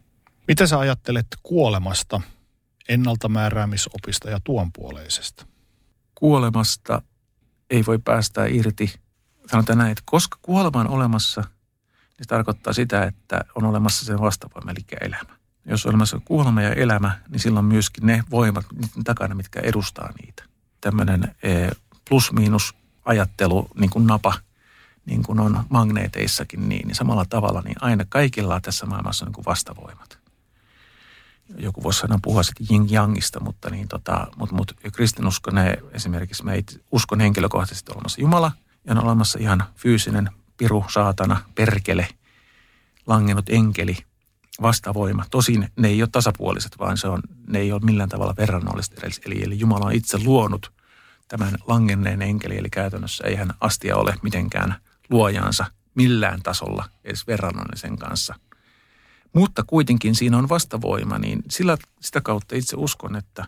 Mitä 0.48 0.66
sä 0.66 0.78
ajattelet 0.78 1.26
kuolemasta 1.42 2.20
ennaltamääräämisopista 2.88 4.30
ja 4.30 4.40
tuonpuoleisesta? 4.44 5.46
Kuolemasta 6.14 7.02
ei 7.70 7.86
voi 7.86 7.98
päästää 7.98 8.46
irti. 8.46 8.94
Sanotaan 9.50 9.78
näin, 9.78 9.92
että 9.92 10.02
koska 10.04 10.38
kuolema 10.42 10.80
on 10.80 10.88
olemassa, 10.88 11.40
niin 11.40 12.24
se 12.24 12.28
tarkoittaa 12.28 12.72
sitä, 12.72 13.04
että 13.04 13.44
on 13.54 13.64
olemassa 13.64 14.06
sen 14.06 14.20
vastavoima, 14.20 14.70
eli 14.70 14.84
elämä. 15.00 15.38
Jos 15.64 15.86
on 15.86 15.90
olemassa 15.90 16.20
kuolema 16.24 16.62
ja 16.62 16.72
elämä, 16.72 17.18
niin 17.28 17.40
silloin 17.40 17.66
myöskin 17.66 18.06
ne 18.06 18.22
voimat 18.30 18.66
niiden 18.72 19.04
takana, 19.04 19.34
mitkä 19.34 19.60
edustaa 19.60 20.12
niitä. 20.22 20.44
Tämmöinen 20.80 21.34
e, 21.42 21.68
plus-miinus 22.08 22.74
ajattelu, 23.04 23.68
niin 23.80 23.90
kuin 23.90 24.06
napa, 24.06 24.34
niin 25.06 25.22
kuin 25.22 25.40
on 25.40 25.64
magneeteissakin, 25.68 26.68
niin, 26.68 26.88
niin 26.88 26.94
samalla 26.94 27.24
tavalla, 27.24 27.60
niin 27.60 27.76
aina 27.80 28.04
kaikilla 28.08 28.60
tässä 28.60 28.86
maailmassa 28.86 29.24
on 29.24 29.26
niin 29.26 29.34
kuin 29.34 29.44
vastavoimat 29.44 30.17
joku 31.56 31.82
voisi 31.82 32.00
sanoa 32.00 32.18
puhua 32.22 32.42
sitten 32.42 32.66
yin 32.70 32.88
yangista, 32.92 33.40
mutta, 33.40 33.70
niin 33.70 33.88
tota, 33.88 34.26
mutta, 34.36 34.54
mutta 34.54 34.74
kristinusko, 34.92 35.50
ne 35.50 35.78
esimerkiksi 35.92 36.42
itse 36.58 36.80
uskon 36.92 37.20
henkilökohtaisesti 37.20 37.92
olemassa 37.94 38.20
Jumala 38.20 38.52
ja 38.84 38.92
on 38.92 39.04
olemassa 39.04 39.38
ihan 39.38 39.64
fyysinen 39.76 40.30
piru, 40.56 40.84
saatana, 40.90 41.40
perkele, 41.54 42.08
langennut 43.06 43.48
enkeli, 43.48 43.96
vastavoima. 44.62 45.24
Tosin 45.30 45.68
ne 45.76 45.88
ei 45.88 46.02
ole 46.02 46.08
tasapuoliset, 46.12 46.78
vaan 46.78 46.96
se 46.96 47.08
on, 47.08 47.22
ne 47.46 47.58
ei 47.58 47.72
ole 47.72 47.80
millään 47.84 48.08
tavalla 48.08 48.34
verrannolliset. 48.36 49.04
Eli, 49.26 49.42
eli 49.42 49.58
Jumala 49.58 49.86
on 49.86 49.92
itse 49.92 50.18
luonut 50.24 50.72
tämän 51.28 51.54
langenneen 51.66 52.22
enkeli, 52.22 52.58
eli 52.58 52.70
käytännössä 52.70 53.24
ei 53.26 53.34
hän 53.34 53.54
astia 53.60 53.96
ole 53.96 54.14
mitenkään 54.22 54.74
luojaansa 55.10 55.66
millään 55.94 56.42
tasolla 56.42 56.84
edes 57.04 57.26
verrannollisen 57.26 57.98
kanssa– 57.98 58.34
mutta 59.32 59.64
kuitenkin 59.66 60.14
siinä 60.14 60.38
on 60.38 60.48
vastavoima, 60.48 61.18
niin 61.18 61.42
sillä, 61.50 61.78
sitä 62.00 62.20
kautta 62.20 62.56
itse 62.56 62.76
uskon, 62.76 63.16
että 63.16 63.46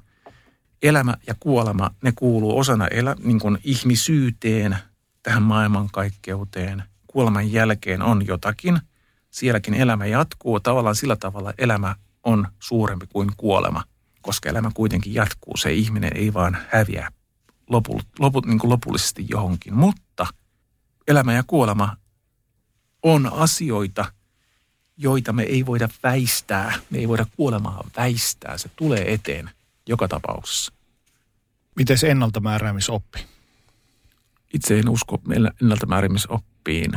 elämä 0.82 1.14
ja 1.26 1.34
kuolema, 1.40 1.90
ne 2.02 2.12
kuuluu 2.12 2.58
osana 2.58 2.86
elä, 2.86 3.16
niin 3.22 3.40
kuin 3.40 3.58
ihmisyyteen, 3.64 4.76
tähän 5.22 5.42
maailmankaikkeuteen. 5.42 6.82
Kuoleman 7.06 7.52
jälkeen 7.52 8.02
on 8.02 8.26
jotakin. 8.26 8.80
Sielläkin 9.30 9.74
elämä 9.74 10.06
jatkuu. 10.06 10.60
Tavallaan 10.60 10.96
sillä 10.96 11.16
tavalla 11.16 11.52
elämä 11.58 11.96
on 12.22 12.48
suurempi 12.58 13.06
kuin 13.06 13.30
kuolema, 13.36 13.84
koska 14.22 14.48
elämä 14.48 14.70
kuitenkin 14.74 15.14
jatkuu. 15.14 15.56
Se 15.56 15.72
ihminen 15.72 16.16
ei 16.16 16.34
vaan 16.34 16.58
häviä 16.68 17.12
loput, 17.70 18.06
loput, 18.18 18.46
niin 18.46 18.58
kuin 18.58 18.70
lopullisesti 18.70 19.26
johonkin. 19.28 19.74
Mutta 19.74 20.26
elämä 21.08 21.32
ja 21.32 21.42
kuolema 21.46 21.96
on 23.02 23.32
asioita– 23.32 24.04
joita 25.02 25.32
me 25.32 25.42
ei 25.42 25.66
voida 25.66 25.88
väistää. 26.02 26.74
Me 26.90 26.98
ei 26.98 27.08
voida 27.08 27.26
kuolemaa 27.36 27.84
väistää. 27.96 28.58
Se 28.58 28.70
tulee 28.76 29.12
eteen 29.12 29.50
joka 29.86 30.08
tapauksessa. 30.08 30.72
Miten 31.76 31.98
se 31.98 32.10
ennaltamääräämisoppi? 32.10 33.26
Itse 34.54 34.78
en 34.78 34.88
usko 34.88 35.20
ennaltamääräämisoppiin, 35.60 36.92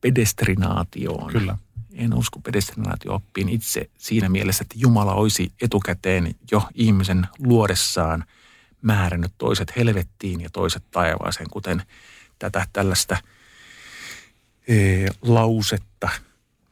pedestrinaatioon. 0.00 1.32
Kyllä. 1.32 1.58
En 1.94 2.14
usko 2.14 2.40
pedestrinaatio-oppiin 2.40 3.48
itse 3.48 3.90
siinä 3.98 4.28
mielessä, 4.28 4.62
että 4.62 4.74
Jumala 4.78 5.14
olisi 5.14 5.52
etukäteen 5.62 6.34
jo 6.50 6.68
ihmisen 6.74 7.26
luodessaan 7.38 8.24
määrännyt 8.82 9.32
toiset 9.38 9.76
helvettiin 9.76 10.40
ja 10.40 10.50
toiset 10.50 10.82
taivaaseen, 10.90 11.50
kuten 11.50 11.82
tätä 12.38 12.66
tällaista 12.72 13.16
e, 14.68 15.06
lausetta– 15.22 16.08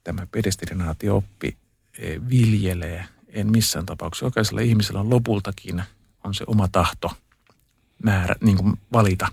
tämä 0.04 0.26
pedestrinaatio-oppi 0.26 1.56
eh, 1.98 2.20
viljelee. 2.30 3.04
En 3.28 3.50
missään 3.50 3.86
tapauksessa. 3.86 4.26
Jokaisella 4.26 4.60
ihmisellä 4.60 5.00
on 5.00 5.10
lopultakin 5.10 5.82
on 6.24 6.34
se 6.34 6.44
oma 6.46 6.68
tahto 6.68 7.12
määrä, 8.02 8.34
niin 8.40 8.56
kuin 8.56 8.76
valita. 8.92 9.28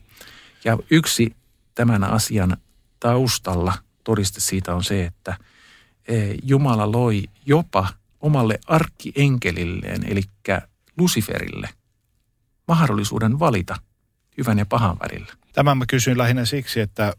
Ja 0.63 0.77
yksi 0.91 1.35
tämän 1.75 2.03
asian 2.03 2.57
taustalla 2.99 3.73
todiste 4.03 4.39
siitä 4.39 4.75
on 4.75 4.83
se, 4.83 5.05
että 5.05 5.37
eh, 6.07 6.35
Jumala 6.43 6.91
loi 6.91 7.23
jopa 7.45 7.87
omalle 8.19 8.59
arkkienkelilleen, 8.67 10.11
eli 10.11 10.21
Luciferille, 10.97 11.69
mahdollisuuden 12.67 13.39
valita 13.39 13.75
hyvän 14.37 14.57
ja 14.57 14.65
pahan 14.65 14.97
välillä. 14.99 15.33
Tämän 15.53 15.77
mä 15.77 15.85
kysyin 15.85 16.17
lähinnä 16.17 16.45
siksi, 16.45 16.79
että 16.79 17.13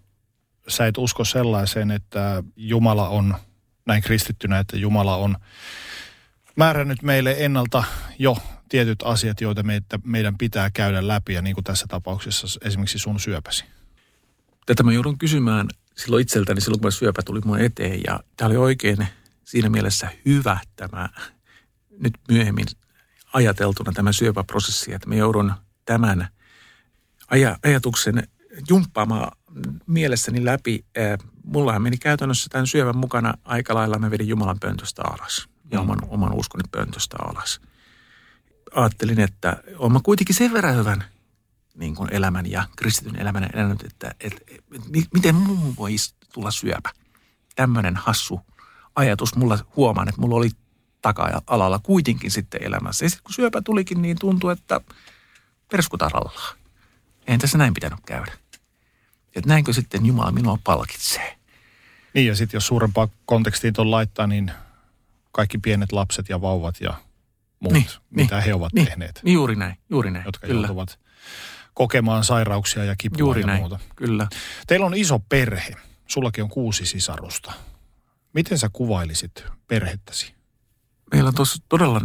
sä 0.69 0.87
et 0.87 0.99
usko 0.99 1.25
sellaiseen, 1.25 1.91
että 1.91 2.43
Jumala 2.57 3.09
on 3.09 3.35
näin 3.87 4.03
kristittynä, 4.03 4.59
että 4.59 4.77
Jumala 4.77 5.16
on 5.16 5.37
määrännyt 6.57 7.03
meille 7.03 7.37
ennalta 7.39 7.85
jo 8.19 8.37
tietyt 8.69 8.99
asiat, 9.05 9.41
joita 9.41 9.62
meitä, 9.62 9.99
meidän 10.05 10.39
pitää 10.39 10.71
käydä 10.71 11.09
läpi, 11.09 11.35
ja 11.35 11.43
niin 11.43 11.55
kuin 11.55 11.64
tässä 11.64 11.87
tapauksessa 11.89 12.47
esimerkiksi 12.64 12.99
sun 12.99 13.21
syöpäsi. 13.21 13.64
Tätä 14.66 14.83
mä 14.83 14.93
joudun 14.93 15.19
kysymään 15.19 15.69
silloin 15.97 16.23
itseltäni, 16.23 16.61
silloin 16.61 16.81
kun 16.81 16.93
syöpä 16.93 17.23
tuli 17.23 17.41
mun 17.45 17.61
eteen, 17.61 18.01
ja 18.07 18.21
tämä 18.37 18.47
oli 18.47 18.57
oikein 18.57 19.07
siinä 19.45 19.69
mielessä 19.69 20.09
hyvä 20.25 20.59
tämä 20.77 21.09
nyt 22.01 22.14
myöhemmin 22.29 22.66
ajateltuna 23.33 23.93
tämä 23.93 24.12
syöpäprosessi, 24.12 24.95
että 24.95 25.09
mä 25.09 25.14
joudun 25.14 25.53
tämän 25.85 26.29
ajatuksen 27.62 28.29
jumppaamaan 28.69 29.38
mielessäni 29.87 30.45
läpi. 30.45 30.85
Mullahan 31.45 31.83
meni 31.83 31.97
käytännössä 31.97 32.49
tämän 32.51 32.67
syövän 32.67 32.97
mukana 32.97 33.35
aika 33.45 33.75
lailla, 33.75 33.99
mä 33.99 34.11
vedin 34.11 34.29
Jumalan 34.29 34.61
pöntöstä 34.61 35.03
alas 35.03 35.49
ja 35.71 35.79
mm. 35.79 35.83
oman, 35.83 35.99
oman 36.09 36.35
uskoni 36.35 36.65
pöntöstä 36.71 37.17
alas. 37.21 37.61
Ajattelin, 38.75 39.21
että 39.21 39.63
olen 39.77 40.03
kuitenkin 40.03 40.37
sen 40.37 40.53
verran 40.53 40.77
hyvän 40.77 41.05
niin 41.75 41.95
kuin 41.95 42.15
elämän 42.15 42.51
ja 42.51 42.65
kristityn 42.77 43.17
elämän 43.17 43.51
elänyt, 43.55 43.83
että, 43.83 44.15
että, 44.21 44.41
että 44.75 44.89
miten 45.15 45.35
muu 45.35 45.75
voi 45.79 45.97
tulla 46.33 46.51
syöpä. 46.51 46.91
Tämmöinen 47.57 47.97
hassu 47.97 48.41
ajatus 48.95 49.37
mulla 49.37 49.59
huomaan, 49.77 50.09
että 50.09 50.21
mulla 50.21 50.37
oli 50.37 50.51
taka-alalla 51.03 51.79
kuitenkin 51.79 52.31
sitten 52.31 52.63
elämässä. 52.63 53.05
Ja 53.05 53.11
sitten 53.11 53.25
kun 53.25 53.35
syöpä 53.35 53.63
tulikin, 53.63 54.03
niin 54.03 54.19
tuntui, 54.19 54.53
että 54.53 54.81
perskutarallaan. 55.71 56.57
Eihän 57.27 57.41
tässä 57.41 57.59
näin 57.59 57.75
pitänyt 57.75 57.99
käydä. 58.07 58.33
Että 59.39 59.49
näinkö 59.49 59.72
sitten 59.72 60.07
Jumala 60.07 60.32
minua 60.32 60.59
palkitsee. 60.64 61.39
Niin 62.14 62.26
ja 62.26 62.36
sitten 62.36 62.57
jos 62.57 62.66
suurempaa 62.66 63.09
kontekstiin 63.24 63.74
tuon 63.74 63.91
laittaa, 63.91 64.26
niin 64.26 64.53
kaikki 65.32 65.59
pienet 65.59 65.93
lapset 65.93 66.28
ja 66.28 66.41
vauvat 66.41 66.80
ja 66.80 66.95
muut, 67.61 67.72
niin, 67.72 67.86
mitä 68.11 68.34
niin, 68.34 68.45
he 68.45 68.55
ovat 68.55 68.72
niin, 68.72 68.86
tehneet. 68.86 69.20
Niin 69.24 69.34
juuri 69.34 69.57
näin, 69.57 69.76
juuri 69.91 70.11
näin. 70.11 70.24
Jotka 70.24 70.47
kyllä. 70.47 70.61
joutuvat 70.61 70.99
kokemaan 71.74 72.24
sairauksia 72.24 72.84
ja 72.84 72.95
kipua 72.99 73.18
juuri 73.18 73.41
ja 73.41 73.47
näin, 73.47 73.61
muuta. 73.61 73.78
kyllä. 73.97 74.28
Teillä 74.66 74.86
on 74.86 74.95
iso 74.95 75.18
perhe. 75.18 75.74
Sullakin 76.07 76.45
on 76.45 76.51
kuusi 76.51 76.86
sisarusta. 76.86 77.53
Miten 78.32 78.59
sä 78.59 78.70
kuvailisit 78.72 79.45
perhettäsi? 79.66 80.39
meillä 81.12 81.28
on 81.28 81.34
tuossa 81.34 81.62
todella 81.68 82.01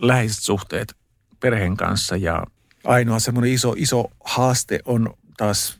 läheiset 0.00 0.44
suhteet 0.44 0.96
perheen 1.40 1.76
kanssa 1.76 2.16
ja 2.16 2.42
ainoa 2.84 3.18
semmoinen 3.18 3.52
iso, 3.52 3.74
iso 3.76 4.04
haaste 4.24 4.80
on 4.84 5.14
taas 5.36 5.78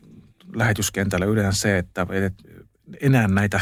lähetyskentällä 0.53 1.25
yleensä 1.25 1.61
se, 1.61 1.77
että 1.77 2.07
enää 3.01 3.27
näitä 3.27 3.61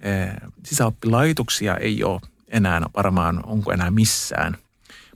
eh, 0.00 0.28
sisäoppilaitoksia 0.64 1.76
ei 1.76 2.04
ole 2.04 2.20
enää 2.48 2.82
varmaan, 2.96 3.44
onko 3.46 3.72
enää 3.72 3.90
missään. 3.90 4.56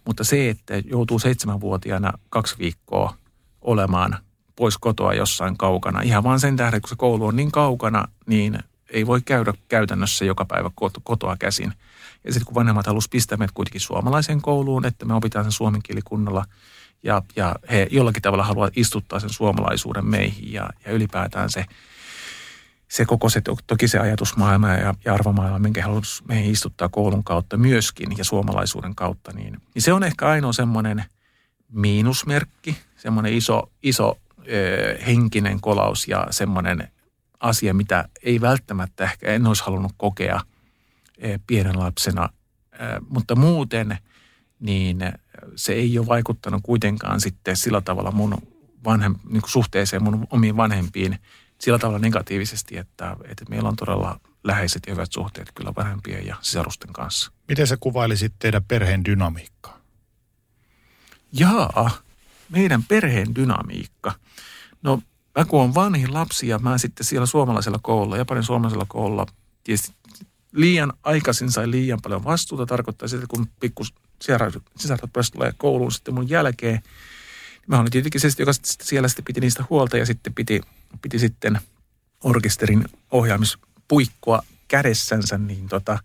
Mutta 0.04 0.24
se, 0.24 0.48
että 0.48 0.74
joutuu 0.78 1.18
seitsemänvuotiaana 1.18 2.12
kaksi 2.30 2.58
viikkoa 2.58 3.16
olemaan 3.60 4.18
pois 4.56 4.78
kotoa 4.78 5.14
jossain 5.14 5.56
kaukana, 5.58 6.02
ihan 6.02 6.24
vaan 6.24 6.40
sen 6.40 6.56
tähden, 6.56 6.80
kun 6.80 6.88
se 6.88 6.96
koulu 6.96 7.26
on 7.26 7.36
niin 7.36 7.52
kaukana, 7.52 8.08
niin 8.26 8.58
ei 8.90 9.06
voi 9.06 9.20
käydä 9.20 9.52
käytännössä 9.68 10.24
joka 10.24 10.44
päivä 10.44 10.70
kotoa 11.02 11.36
käsin. 11.36 11.72
Ja 12.24 12.32
sitten 12.32 12.46
kun 12.46 12.54
vanhemmat 12.54 12.86
halusivat 12.86 13.10
pistää 13.10 13.38
meidät 13.38 13.54
kuitenkin 13.54 13.80
suomalaiseen 13.80 14.42
kouluun, 14.42 14.86
että 14.86 15.04
me 15.04 15.14
opitaan 15.14 15.44
sen 15.44 15.52
suomen 15.52 15.82
kieli 15.82 16.00
kunnolla, 16.04 16.44
ja, 17.02 17.22
ja 17.36 17.56
he 17.70 17.86
jollakin 17.90 18.22
tavalla 18.22 18.44
haluavat 18.44 18.76
istuttaa 18.76 19.20
sen 19.20 19.30
suomalaisuuden 19.30 20.06
meihin 20.06 20.52
ja, 20.52 20.70
ja 20.86 20.92
ylipäätään 20.92 21.50
se, 21.50 21.64
se 22.88 23.04
koko 23.04 23.28
se, 23.28 23.42
toki 23.66 23.88
se 23.88 23.98
ajatusmaailma 23.98 24.68
ja, 24.68 24.94
ja 25.04 25.14
arvomaailma, 25.14 25.58
minkä 25.58 25.82
haluaisi 25.82 26.24
meihin 26.28 26.52
istuttaa 26.52 26.88
koulun 26.88 27.24
kautta 27.24 27.56
myöskin 27.56 28.18
ja 28.18 28.24
suomalaisuuden 28.24 28.94
kautta, 28.94 29.32
niin, 29.32 29.56
niin 29.74 29.82
se 29.82 29.92
on 29.92 30.04
ehkä 30.04 30.28
ainoa 30.28 30.52
semmoinen 30.52 31.04
miinusmerkki, 31.72 32.76
semmoinen 32.96 33.32
iso, 33.32 33.70
iso 33.82 34.18
ö, 34.48 34.98
henkinen 35.06 35.60
kolaus 35.60 36.08
ja 36.08 36.26
semmoinen 36.30 36.88
asia, 37.40 37.74
mitä 37.74 38.08
ei 38.22 38.40
välttämättä 38.40 39.04
ehkä 39.04 39.26
en 39.26 39.46
olisi 39.46 39.64
halunnut 39.64 39.92
kokea 39.96 40.40
ö, 41.24 41.38
pienen 41.46 41.78
lapsena, 41.78 42.28
ö, 42.74 42.76
mutta 43.08 43.36
muuten 43.36 43.98
niin 44.60 44.98
se 45.56 45.72
ei 45.72 45.98
ole 45.98 46.06
vaikuttanut 46.06 46.60
kuitenkaan 46.64 47.20
sitten 47.20 47.56
sillä 47.56 47.80
tavalla 47.80 48.10
mun 48.10 48.38
vanhem, 48.84 49.14
niin 49.28 49.40
kuin 49.40 49.50
suhteeseen 49.50 50.02
mun 50.02 50.26
omiin 50.30 50.56
vanhempiin 50.56 51.18
sillä 51.60 51.78
tavalla 51.78 51.98
negatiivisesti, 51.98 52.76
että, 52.76 53.16
että 53.24 53.44
meillä 53.48 53.68
on 53.68 53.76
todella 53.76 54.20
läheiset 54.44 54.82
ja 54.86 54.92
hyvät 54.92 55.12
suhteet 55.12 55.52
kyllä 55.54 55.72
vanhempien 55.76 56.26
ja 56.26 56.36
sisarusten 56.40 56.92
kanssa. 56.92 57.32
Miten 57.48 57.66
sä 57.66 57.76
kuvailisit 57.80 58.32
teidän 58.38 58.64
perheen 58.64 59.04
dynamiikkaa? 59.04 59.78
Jaa, 61.32 61.90
meidän 62.48 62.82
perheen 62.82 63.34
dynamiikka. 63.34 64.12
No 64.82 65.02
mä 65.38 65.44
kun 65.44 65.62
on 65.62 65.74
vanhin 65.74 66.14
lapsi 66.14 66.48
ja 66.48 66.58
mä 66.58 66.78
sitten 66.78 67.06
siellä 67.06 67.26
suomalaisella 67.26 67.78
koululla, 67.82 68.16
Japanin 68.16 68.44
suomalaisella 68.44 68.86
koululla, 68.88 69.26
tietysti 69.64 69.94
liian 70.52 70.92
aikaisin 71.02 71.50
sai 71.50 71.70
liian 71.70 71.98
paljon 72.02 72.24
vastuuta. 72.24 72.66
Tarkoittaa 72.66 73.08
sitä, 73.08 73.26
kun 73.28 73.46
pikku 74.18 74.70
sisarat 74.76 75.10
tulee 75.32 75.52
kouluun 75.56 75.92
sitten 75.92 76.14
mun 76.14 76.28
jälkeen. 76.28 76.82
Mä 77.66 77.78
olin 77.78 77.90
tietenkin 77.90 78.20
se, 78.20 78.28
joka 78.38 78.52
siellä 78.62 79.08
sitten 79.08 79.24
piti 79.24 79.40
niistä 79.40 79.64
huolta 79.70 79.96
ja 79.96 80.06
sitten 80.06 80.34
piti, 80.34 80.60
piti 81.02 81.18
sitten 81.18 81.60
orkesterin 82.24 82.84
ohjaamispuikkoa 83.10 84.42
kädessänsä, 84.68 85.38
niin 85.38 85.68
tota, 85.68 85.98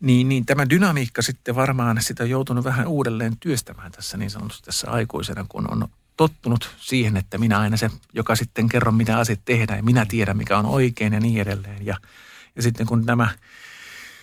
niin, 0.00 0.28
niin 0.28 0.46
tämä 0.46 0.70
dynamiikka 0.70 1.22
sitten 1.22 1.54
varmaan 1.54 2.02
sitä 2.02 2.22
on 2.22 2.30
joutunut 2.30 2.64
vähän 2.64 2.86
uudelleen 2.86 3.36
työstämään 3.36 3.92
tässä 3.92 4.16
niin 4.16 4.30
sanotusti 4.30 4.66
tässä 4.66 4.90
aikuisena, 4.90 5.46
kun 5.48 5.72
on 5.72 5.88
tottunut 6.16 6.70
siihen, 6.78 7.16
että 7.16 7.38
minä 7.38 7.58
aina 7.58 7.76
se, 7.76 7.90
joka 8.12 8.36
sitten 8.36 8.68
kerron, 8.68 8.94
mitä 8.94 9.18
asiat 9.18 9.40
tehdään 9.44 9.78
ja 9.78 9.82
minä 9.82 10.06
tiedän, 10.06 10.36
mikä 10.36 10.58
on 10.58 10.66
oikein 10.66 11.12
ja 11.12 11.20
niin 11.20 11.40
edelleen. 11.40 11.86
Ja, 11.86 11.96
ja 12.56 12.62
sitten 12.62 12.86
kun 12.86 13.04
nämä 13.06 13.28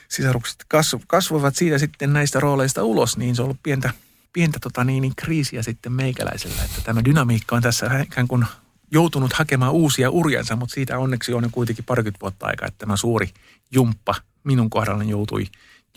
sisarukset 0.09 0.65
kasvoivat 1.07 1.55
siitä 1.55 1.77
sitten 1.77 2.13
näistä 2.13 2.39
rooleista 2.39 2.83
ulos, 2.83 3.17
niin 3.17 3.35
se 3.35 3.41
on 3.41 3.45
ollut 3.45 3.63
pientä, 3.63 3.91
pientä 4.33 4.59
tota 4.61 4.83
niin, 4.83 5.01
niin 5.01 5.15
kriisiä 5.15 5.63
sitten 5.63 5.91
meikäläisellä, 5.91 6.63
että 6.63 6.81
tämä 6.81 7.05
dynamiikka 7.05 7.55
on 7.55 7.61
tässä 7.61 7.99
ikään 7.99 8.27
kuin 8.27 8.45
joutunut 8.91 9.33
hakemaan 9.33 9.73
uusia 9.73 10.09
urjansa, 10.09 10.55
mutta 10.55 10.73
siitä 10.73 10.99
onneksi 10.99 11.33
on 11.33 11.49
kuitenkin 11.51 11.85
parikymmentä 11.85 12.21
vuotta 12.21 12.45
aikaa, 12.45 12.67
että 12.67 12.77
tämä 12.77 12.97
suuri 12.97 13.29
jumppa 13.71 14.15
minun 14.43 14.69
kohdallani 14.69 15.09
joutui, 15.09 15.45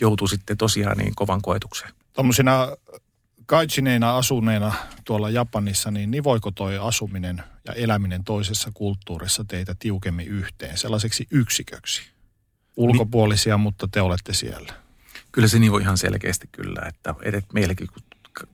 joutui 0.01 0.29
sitten 0.29 0.57
tosiaan 0.57 0.99
niin 0.99 1.15
kovan 1.15 1.43
koetukseen. 1.43 1.93
Tuommoisina 2.13 2.69
kaitsineina 3.47 4.17
asuneena 4.17 4.73
tuolla 5.05 5.31
Japanissa, 5.31 5.91
niin 5.91 6.11
nivoiko 6.11 6.51
toi 6.51 6.79
asuminen 6.79 7.43
ja 7.67 7.73
eläminen 7.73 8.25
toisessa 8.25 8.71
kulttuurissa 8.75 9.45
teitä 9.45 9.75
tiukemmin 9.79 10.29
yhteen 10.29 10.79
sellaiseksi 10.79 11.27
yksiköksi? 11.31 12.12
Ulkopuolisia, 12.77 13.59
mutta 13.59 13.89
te 13.89 14.01
olette 14.01 14.33
siellä. 14.35 14.73
Kyllä 15.33 15.49
se 15.49 15.59
nivoi 15.59 15.83
ihan 15.83 15.99
selkeästi 15.99 16.49
kyllä, 16.53 16.83
että, 16.89 17.15
että 17.23 17.41
meilläkin 17.53 17.89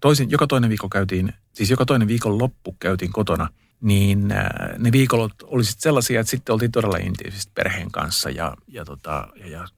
toisin, 0.00 0.30
joka 0.30 0.46
toinen 0.46 0.70
viikko 0.70 0.88
käytiin, 0.88 1.32
siis 1.52 1.70
joka 1.70 1.84
toinen 1.84 2.08
viikon 2.08 2.38
loppu 2.38 2.76
käytiin 2.80 3.12
kotona, 3.12 3.48
niin 3.80 4.32
äh, 4.32 4.48
ne 4.78 4.92
viikolot 4.92 5.32
olisivat 5.42 5.80
sellaisia, 5.80 6.20
että 6.20 6.30
sitten 6.30 6.52
oltiin 6.52 6.72
todella 6.72 6.96
intiivisesti 6.96 7.52
perheen 7.54 7.90
kanssa 7.90 8.30
ja, 8.30 8.56
ja, 8.68 8.84
tota, 8.84 9.28
ja, 9.36 9.48
ja 9.48 9.68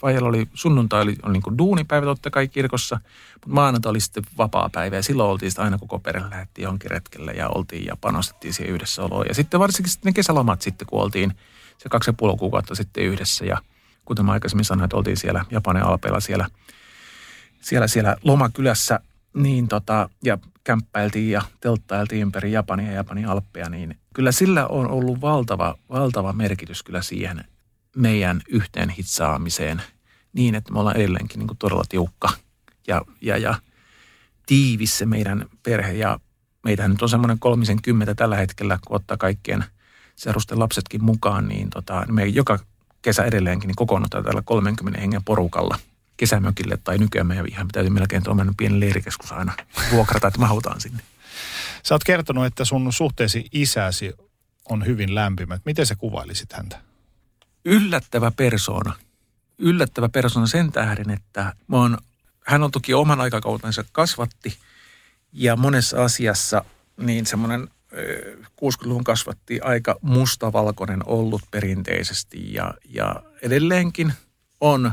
Fajalla 0.00 0.28
oli 0.28 0.48
sunnuntai 0.54 1.02
oli, 1.02 1.16
oli 1.22 1.32
niin 1.32 1.42
kuin 1.42 1.58
duunipäivä 1.58 2.06
totta 2.06 2.30
kai 2.30 2.48
kirkossa, 2.48 3.00
mutta 3.34 3.48
maanantai 3.48 3.90
oli 3.90 4.00
sitten 4.00 4.22
vapaa 4.38 4.70
päivä 4.72 4.96
ja 4.96 5.02
silloin 5.02 5.30
oltiin 5.30 5.52
aina 5.56 5.78
koko 5.78 5.98
perhe 5.98 6.30
lähti 6.30 6.62
johonkin 6.62 6.90
retkelle 6.90 7.32
ja 7.32 7.48
oltiin 7.48 7.84
ja 7.84 7.96
panostettiin 8.00 8.54
siihen 8.54 8.74
yhdessäoloon. 8.74 9.26
Ja 9.28 9.34
sitten 9.34 9.60
varsinkin 9.60 9.90
sitten 9.90 10.10
ne 10.10 10.14
kesälomat 10.14 10.62
sitten, 10.62 10.86
kun 10.86 11.02
oltiin 11.02 11.34
se 11.82 11.88
kaksi 11.88 12.10
ja 12.10 12.14
puoli 12.14 12.36
kuukautta 12.36 12.74
sitten 12.74 13.04
yhdessä 13.04 13.44
ja 13.44 13.58
kuten 14.04 14.24
mä 14.24 14.32
aikaisemmin 14.32 14.64
sanoin, 14.64 14.84
että 14.84 14.96
oltiin 14.96 15.16
siellä 15.16 15.44
Japanin 15.50 15.82
alpeilla 15.82 16.20
siellä, 16.20 16.46
siellä, 17.60 17.86
siellä 17.86 18.16
lomakylässä 18.24 19.00
niin 19.34 19.68
tota, 19.68 20.10
ja 20.24 20.38
kämppäiltiin 20.64 21.30
ja 21.30 21.42
telttailtiin 21.60 22.22
ympäri 22.22 22.52
Japania 22.52 22.86
ja 22.86 22.92
Japanin 22.92 23.28
alppeja, 23.28 23.68
niin 23.68 23.98
kyllä 24.14 24.32
sillä 24.32 24.66
on 24.66 24.90
ollut 24.90 25.20
valtava, 25.20 25.78
valtava 25.90 26.32
merkitys 26.32 26.82
kyllä 26.82 27.02
siihen 27.02 27.44
meidän 27.96 28.40
yhteen 28.48 28.88
hitsaamiseen 28.88 29.82
niin, 30.32 30.54
että 30.54 30.72
me 30.72 30.78
ollaan 30.80 30.96
edelleenkin 30.96 31.38
niin 31.38 31.46
kuin 31.46 31.58
todella 31.58 31.84
tiukka 31.88 32.28
ja, 32.86 33.02
ja, 33.20 33.36
ja 33.36 33.54
tiivis 34.46 34.98
se 34.98 35.06
meidän 35.06 35.46
perhe. 35.62 35.92
Ja 35.92 36.20
meitähän 36.64 36.90
nyt 36.90 37.02
on 37.02 37.08
semmoinen 37.08 37.38
kolmisen 37.38 37.82
kymmentä 37.82 38.14
tällä 38.14 38.36
hetkellä, 38.36 38.78
kun 38.86 38.96
ottaa 38.96 39.16
kaikkien 39.16 39.64
serusten 40.20 40.58
lapsetkin 40.58 41.04
mukaan, 41.04 41.48
niin 41.48 41.70
tota, 41.70 42.06
me 42.08 42.26
joka 42.26 42.58
kesä 43.02 43.24
edelleenkin 43.24 43.68
niin 43.68 43.76
kokoonnutaan 43.76 44.24
tällä 44.24 44.42
30 44.42 45.00
hengen 45.00 45.24
porukalla 45.24 45.78
kesämökille 46.16 46.78
tai 46.84 46.98
nykyään 46.98 47.26
meidän 47.26 47.48
ihan 47.48 47.68
täytyy 47.68 47.90
melkein 47.90 48.22
tuommoinen 48.22 48.54
pieni 48.56 48.80
leirikeskus 48.80 49.32
aina 49.32 49.52
vuokrata, 49.92 50.28
että 50.28 50.40
mahutaan 50.40 50.80
sinne. 50.80 51.02
Sä 51.82 51.94
oot 51.94 52.04
kertonut, 52.04 52.46
että 52.46 52.64
sun 52.64 52.92
suhteesi 52.92 53.46
isäsi 53.52 54.12
on 54.68 54.86
hyvin 54.86 55.14
lämpimät. 55.14 55.62
Miten 55.64 55.86
sä 55.86 55.94
kuvailisit 55.96 56.52
häntä? 56.52 56.90
yllättävä 57.64 58.30
persoona. 58.30 58.92
Yllättävä 59.58 60.08
persoona 60.08 60.46
sen 60.46 60.72
tähden, 60.72 61.10
että 61.10 61.54
mä 61.68 61.76
oon, 61.76 61.98
hän 62.46 62.62
on 62.62 62.70
toki 62.70 62.94
oman 62.94 63.20
aikakautensa 63.20 63.84
kasvatti 63.92 64.58
ja 65.32 65.56
monessa 65.56 66.04
asiassa 66.04 66.64
niin 66.96 67.26
semmoinen 67.26 67.68
60-luvun 68.44 69.04
kasvatti 69.04 69.60
aika 69.60 69.96
mustavalkoinen 70.02 71.08
ollut 71.08 71.42
perinteisesti 71.50 72.54
ja, 72.54 72.74
ja 72.88 73.22
edelleenkin 73.42 74.12
on. 74.60 74.92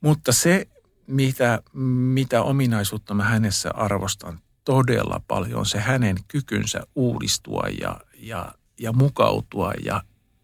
Mutta 0.00 0.32
se, 0.32 0.68
mitä, 1.06 1.62
mitä 2.12 2.42
ominaisuutta 2.42 3.14
mä 3.14 3.24
hänessä 3.24 3.70
arvostan 3.74 4.40
todella 4.64 5.20
paljon, 5.28 5.58
on 5.58 5.66
se 5.66 5.80
hänen 5.80 6.16
kykynsä 6.28 6.82
uudistua 6.94 7.62
ja, 7.80 8.00
ja, 8.16 8.54
ja 8.78 8.92
mukautua 8.92 9.72
ja 9.84 10.02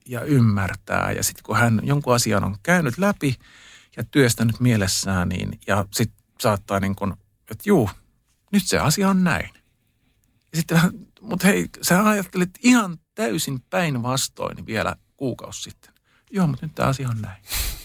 ja 0.08 0.22
ymmärtää. 0.22 1.12
Ja 1.12 1.22
sitten 1.22 1.42
kun 1.42 1.56
hän 1.56 1.80
jonkun 1.82 2.14
asian 2.14 2.44
on 2.44 2.56
käynyt 2.62 2.98
läpi 2.98 3.36
ja 3.96 4.04
työstänyt 4.04 4.60
mielessään, 4.60 5.28
niin, 5.28 5.60
ja 5.66 5.84
sitten 5.92 6.18
saattaa 6.40 6.80
niin 6.80 6.96
kuin, 6.96 7.12
että 7.50 7.62
juu, 7.66 7.90
nyt 8.52 8.66
se 8.66 8.78
asia 8.78 9.08
on 9.08 9.24
näin. 9.24 9.50
Ja 10.52 10.56
sitten, 10.56 10.80
mutta 11.28 11.46
hei, 11.46 11.68
sä 11.82 12.08
ajattelit 12.08 12.50
ihan 12.62 12.98
täysin 13.14 13.60
päinvastoin 13.70 14.66
vielä 14.66 14.96
kuukausi 15.16 15.62
sitten. 15.62 15.94
Joo, 16.30 16.46
mutta 16.46 16.66
nyt 16.66 16.74
tämä 16.74 16.88
asia 16.88 17.08
on 17.08 17.20
näin. 17.20 17.42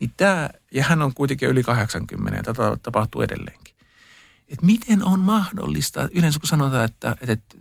Niin 0.00 0.12
tämä, 0.16 0.50
ja 0.72 0.84
hän 0.84 1.02
on 1.02 1.14
kuitenkin 1.14 1.48
yli 1.48 1.62
80 1.62 2.36
ja 2.36 2.42
tätä 2.42 2.76
tapahtuu 2.82 3.22
edelleenkin. 3.22 3.74
Et 4.48 4.62
miten 4.62 5.04
on 5.04 5.20
mahdollista, 5.20 6.08
yleensä 6.12 6.38
kun 6.38 6.48
sanotaan, 6.48 6.84
että, 6.84 7.16
että 7.28 7.56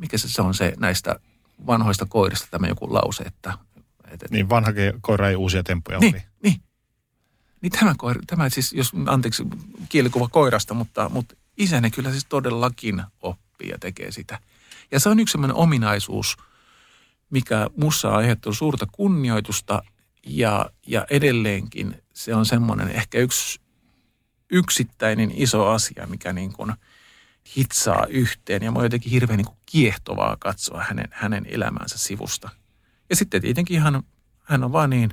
mikä 0.00 0.18
se 0.18 0.42
on 0.42 0.54
se 0.54 0.72
näistä 0.78 1.16
vanhoista 1.66 2.06
koirista 2.06 2.46
tämä 2.50 2.66
joku 2.66 2.94
lause, 2.94 3.24
että... 3.24 3.58
että 4.10 4.26
niin 4.30 4.48
vanha 4.48 4.70
koira 5.00 5.28
ei 5.28 5.36
uusia 5.36 5.62
temppuja 5.62 5.98
niin, 5.98 6.22
Niin, 6.42 6.62
niin 7.60 7.72
tämä, 7.72 7.94
koira, 7.98 8.20
tämä 8.26 8.48
siis, 8.48 8.72
jos 8.72 8.92
anteeksi 9.06 9.44
kielikuva 9.88 10.28
koirasta, 10.28 10.74
mutta, 10.74 11.08
mutta 11.08 11.34
isäni 11.56 11.90
kyllä 11.90 12.10
siis 12.10 12.26
todellakin 12.28 13.02
oppii 13.58 13.68
ja 13.68 13.78
tekee 13.78 14.10
sitä. 14.10 14.38
Ja 14.90 15.00
se 15.00 15.08
on 15.08 15.20
yksi 15.20 15.32
sellainen 15.32 15.56
ominaisuus, 15.56 16.36
mikä 17.30 17.66
mussa 17.76 18.08
aiheuttaa 18.08 18.52
suurta 18.52 18.86
kunnioitusta 18.92 19.82
ja, 20.26 20.70
ja 20.86 21.06
edelleenkin 21.10 22.02
se 22.14 22.34
on 22.34 22.46
semmoinen 22.46 22.88
ehkä 22.88 23.18
yksi, 23.18 23.60
yksittäinen 24.50 25.32
iso 25.34 25.66
asia, 25.66 26.06
mikä 26.06 26.32
niin 26.32 26.52
kuin 26.52 26.72
hitsaa 27.56 28.06
yhteen. 28.08 28.62
Ja 28.62 28.72
mä 28.72 28.82
jotenkin 28.82 29.12
hirveän 29.12 29.36
niin 29.36 29.46
kuin 29.46 29.58
kiehtovaa 29.66 30.36
katsoa 30.38 30.84
hänen, 30.88 31.08
hänen 31.10 31.46
elämänsä 31.48 31.98
sivusta. 31.98 32.50
Ja 33.10 33.16
sitten 33.16 33.42
tietenkin 33.42 33.80
hän, 33.80 34.02
hän 34.44 34.64
on 34.64 34.72
vaan 34.72 34.90
niin, 34.90 35.10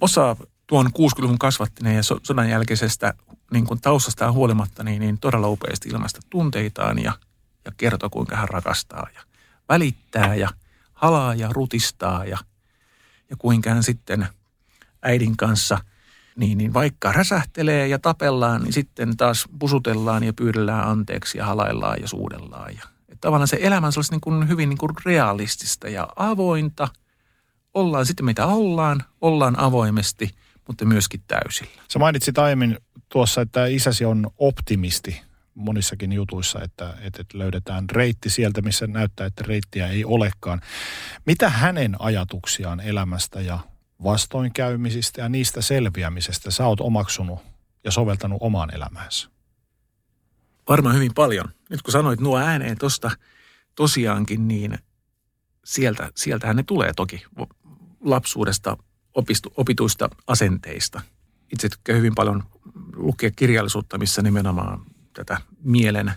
osa 0.00 0.36
tuon 0.66 0.86
60-luvun 0.86 1.38
kasvattineen 1.38 1.96
ja 1.96 2.02
sodan 2.02 2.50
jälkeisestä 2.50 3.14
niin 3.52 3.66
kuin 3.66 3.80
taustastaan 3.80 4.32
huolimatta 4.32 4.84
niin, 4.84 5.00
niin 5.00 5.18
todella 5.18 5.48
upeasti 5.48 5.88
ilmaista 5.88 6.20
tunteitaan 6.30 6.98
ja, 6.98 7.12
ja 7.64 7.72
kertoo, 7.76 8.10
kuinka 8.10 8.36
hän 8.36 8.48
rakastaa 8.48 9.06
ja 9.14 9.20
välittää 9.68 10.34
ja 10.34 10.48
halaa 10.92 11.34
ja 11.34 11.48
rutistaa 11.52 12.24
ja, 12.24 12.38
ja 13.30 13.36
kuinka 13.38 13.70
hän 13.70 13.82
sitten 13.82 14.28
äidin 15.02 15.36
kanssa 15.36 15.78
niin, 16.36 16.58
niin 16.58 16.74
vaikka 16.74 17.12
räsähtelee 17.12 17.88
ja 17.88 17.98
tapellaan, 17.98 18.62
niin 18.62 18.72
sitten 18.72 19.16
taas 19.16 19.48
pusutellaan 19.58 20.24
ja 20.24 20.32
pyydellään 20.32 20.88
anteeksi 20.88 21.38
ja 21.38 21.46
halaillaan 21.46 22.00
ja 22.00 22.08
suudellaan. 22.08 22.74
Ja, 22.74 22.82
että 23.08 23.20
tavallaan 23.20 23.48
se 23.48 23.58
elämä 23.60 23.86
on 23.86 23.92
niin 24.10 24.20
kuin 24.20 24.48
hyvin 24.48 24.68
niin 24.68 24.78
kuin 24.78 24.92
realistista 25.04 25.88
ja 25.88 26.08
avointa. 26.16 26.88
Ollaan 27.74 28.06
sitten 28.06 28.26
mitä 28.26 28.46
ollaan, 28.46 29.04
ollaan 29.20 29.58
avoimesti, 29.58 30.30
mutta 30.66 30.84
myöskin 30.84 31.22
täysillä. 31.26 31.82
Sä 31.88 31.98
mainitsit 31.98 32.38
aiemmin 32.38 32.78
tuossa, 33.08 33.40
että 33.40 33.66
isäsi 33.66 34.04
on 34.04 34.30
optimisti 34.38 35.22
monissakin 35.54 36.12
jutuissa, 36.12 36.62
että, 36.62 36.94
että 37.00 37.24
löydetään 37.34 37.90
reitti 37.90 38.30
sieltä, 38.30 38.62
missä 38.62 38.86
näyttää, 38.86 39.26
että 39.26 39.44
reittiä 39.46 39.88
ei 39.88 40.04
olekaan. 40.04 40.60
Mitä 41.26 41.50
hänen 41.50 41.96
ajatuksiaan 41.98 42.80
elämästä 42.80 43.40
ja 43.40 43.58
vastoinkäymisistä 44.02 45.20
ja 45.20 45.28
niistä 45.28 45.62
selviämisestä 45.62 46.50
sä 46.50 46.66
oot 46.66 46.80
omaksunut 46.80 47.38
ja 47.84 47.90
soveltanut 47.90 48.38
omaan 48.40 48.74
elämäänsä? 48.74 49.28
Varmaan 50.68 50.94
hyvin 50.94 51.14
paljon. 51.14 51.48
Nyt 51.70 51.82
kun 51.82 51.92
sanoit 51.92 52.20
nuo 52.20 52.38
ääneen 52.38 52.78
tuosta 52.78 53.10
tosiaankin, 53.74 54.48
niin 54.48 54.78
sieltä, 55.64 56.10
sieltähän 56.14 56.56
ne 56.56 56.62
tulee 56.62 56.92
toki 56.96 57.24
lapsuudesta 58.00 58.76
opistu, 59.14 59.52
opituista 59.56 60.08
asenteista. 60.26 61.00
Itse 61.52 61.68
tykkään 61.68 61.98
hyvin 61.98 62.14
paljon 62.14 62.42
lukea 62.96 63.30
kirjallisuutta, 63.36 63.98
missä 63.98 64.22
nimenomaan 64.22 64.80
tätä 65.12 65.40
mielen 65.62 66.12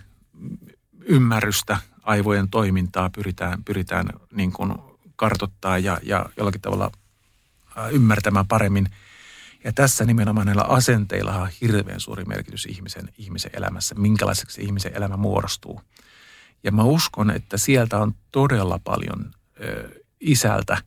ymmärrystä, 1.00 1.76
aivojen 2.02 2.48
toimintaa 2.50 3.10
pyritään, 3.10 3.64
pyritään 3.64 4.06
niin 4.32 4.52
kuin 4.52 4.74
kartottaa 5.16 5.78
ja, 5.78 5.98
ja 6.02 6.26
jollakin 6.36 6.60
tavalla 6.60 6.92
ymmärtämään 7.90 8.46
paremmin. 8.46 8.88
Ja 9.64 9.72
tässä 9.72 10.04
nimenomaan 10.04 10.46
näillä 10.46 10.62
asenteilla 10.62 11.34
on 11.34 11.48
hirveän 11.60 12.00
suuri 12.00 12.24
merkitys 12.24 12.66
ihmisen, 12.66 13.08
ihmisen 13.18 13.50
elämässä, 13.54 13.94
minkälaiseksi 13.94 14.62
ihmisen 14.62 14.96
elämä 14.96 15.16
muodostuu. 15.16 15.80
Ja 16.64 16.72
mä 16.72 16.82
uskon, 16.82 17.30
että 17.30 17.56
sieltä 17.56 17.98
on 17.98 18.14
todella 18.32 18.80
paljon 18.84 19.30
ö, 19.60 19.90
isältä 20.20 20.78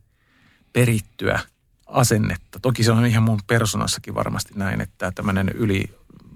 perittyä 0.74 1.40
asennetta. 1.86 2.60
Toki 2.60 2.84
se 2.84 2.92
on 2.92 3.06
ihan 3.06 3.24
mun 3.24 3.40
persoonassakin 3.48 4.16
varmasti 4.16 4.54
näin, 4.56 4.82
että 4.82 5.12
tämmöinen 5.12 5.50
yli, 5.50 5.84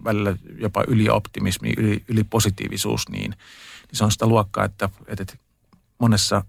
välillä 0.04 0.38
jopa 0.58 0.84
ylioptimismi, 0.88 1.74
yli, 1.78 2.04
ylipositiivisuus, 2.08 3.10
niin, 3.10 3.32
niin 3.32 3.98
se 3.98 4.04
on 4.04 4.12
sitä 4.12 4.28
luokkaa, 4.28 4.66
että, 4.66 4.90
että 5.08 5.26
monessa 6.00 6.44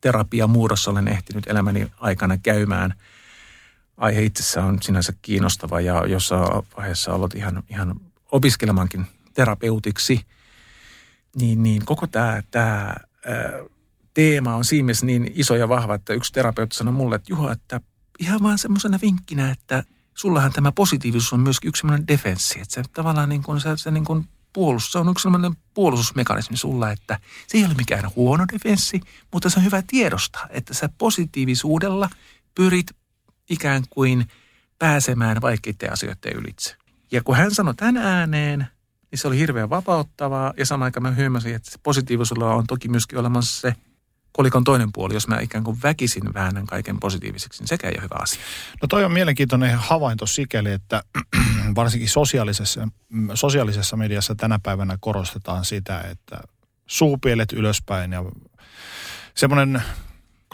terapiamuodossa 0.00 0.90
olen 0.90 1.08
ehtinyt 1.08 1.46
elämäni 1.46 1.92
aikana 2.00 2.38
käymään. 2.38 2.94
Aihe 3.96 4.22
itsessään 4.22 4.66
on 4.66 4.82
sinänsä 4.82 5.12
kiinnostava 5.22 5.80
ja 5.80 6.06
jossain 6.06 6.62
vaiheessa 6.76 7.12
ollut 7.12 7.34
ihan, 7.34 7.62
ihan 7.70 8.00
opiskelemankin 8.32 9.06
terapeutiksi. 9.34 10.20
Niin, 11.36 11.62
niin 11.62 11.84
koko 11.84 12.06
tämä, 12.06 12.42
tämä 12.50 12.94
teema 14.14 14.54
on 14.54 14.64
siinä 14.64 14.92
niin 15.02 15.32
iso 15.34 15.56
ja 15.56 15.68
vahva, 15.68 15.94
että 15.94 16.12
yksi 16.12 16.32
terapeutti 16.32 16.76
sanoi 16.76 16.94
mulle, 16.94 17.16
että 17.16 17.32
Juha, 17.32 17.52
että 17.52 17.80
ihan 18.18 18.42
vaan 18.42 18.58
semmoisena 18.58 18.98
vinkkinä, 19.02 19.50
että 19.50 19.84
sullahan 20.14 20.52
tämä 20.52 20.72
positiivisuus 20.72 21.32
on 21.32 21.40
myöskin 21.40 21.68
yksi 21.68 21.80
semmoinen 21.80 22.08
defenssi, 22.08 22.60
että 22.60 22.74
se 22.74 22.82
tavallaan 22.92 23.28
niin 23.28 23.42
kuin, 23.42 23.60
se, 23.60 23.76
se 23.76 23.90
niin 23.90 24.04
kuin 24.04 24.28
puolustus, 24.52 24.92
se 24.92 24.98
on 24.98 25.08
yksi 25.08 25.22
semmoinen 25.22 25.56
puolustusmekanismi 25.74 26.56
sulla, 26.56 26.90
että 26.90 27.20
se 27.46 27.58
ei 27.58 27.64
ole 27.64 27.74
mikään 27.74 28.10
huono 28.16 28.44
defenssi, 28.52 29.00
mutta 29.32 29.50
se 29.50 29.58
on 29.58 29.64
hyvä 29.64 29.82
tiedostaa, 29.86 30.46
että 30.50 30.74
sä 30.74 30.88
positiivisuudella 30.98 32.10
pyrit 32.54 32.86
ikään 33.50 33.82
kuin 33.90 34.28
pääsemään 34.78 35.42
vaikeiden 35.42 35.92
asioiden 35.92 36.32
ylitse. 36.32 36.76
Ja 37.12 37.22
kun 37.22 37.36
hän 37.36 37.54
sanoi 37.54 37.74
tämän 37.74 37.96
ääneen, 37.96 38.66
niin 39.10 39.18
se 39.18 39.28
oli 39.28 39.38
hirveän 39.38 39.70
vapauttavaa 39.70 40.52
ja 40.56 40.66
samaan 40.66 40.84
aikaan 40.84 41.02
mä 41.02 41.10
hyömäsin, 41.10 41.54
että 41.54 41.78
positiivisuudella 41.82 42.54
on 42.54 42.66
toki 42.66 42.88
myöskin 42.88 43.18
olemassa 43.18 43.60
se 43.60 43.76
kolikon 44.36 44.64
toinen 44.64 44.92
puoli, 44.92 45.14
jos 45.14 45.28
mä 45.28 45.40
ikään 45.40 45.64
kuin 45.64 45.78
väkisin 45.82 46.34
väännän 46.34 46.66
kaiken 46.66 47.00
positiiviseksi, 47.00 47.62
niin 47.62 47.68
sekä 47.68 47.88
ei 47.88 47.94
ole 47.94 48.02
hyvä 48.02 48.16
asia. 48.22 48.42
No 48.82 48.88
toi 48.88 49.04
on 49.04 49.12
mielenkiintoinen 49.12 49.78
havainto 49.78 50.26
sikäli, 50.26 50.72
että 50.72 51.02
varsinkin 51.76 52.08
sosiaalisessa, 52.08 52.88
sosiaalisessa 53.34 53.96
mediassa 53.96 54.34
tänä 54.34 54.58
päivänä 54.62 54.98
korostetaan 55.00 55.64
sitä, 55.64 56.00
että 56.00 56.40
suupielet 56.86 57.52
ylöspäin 57.52 58.12
ja 58.12 58.24
semmoinen 59.34 59.82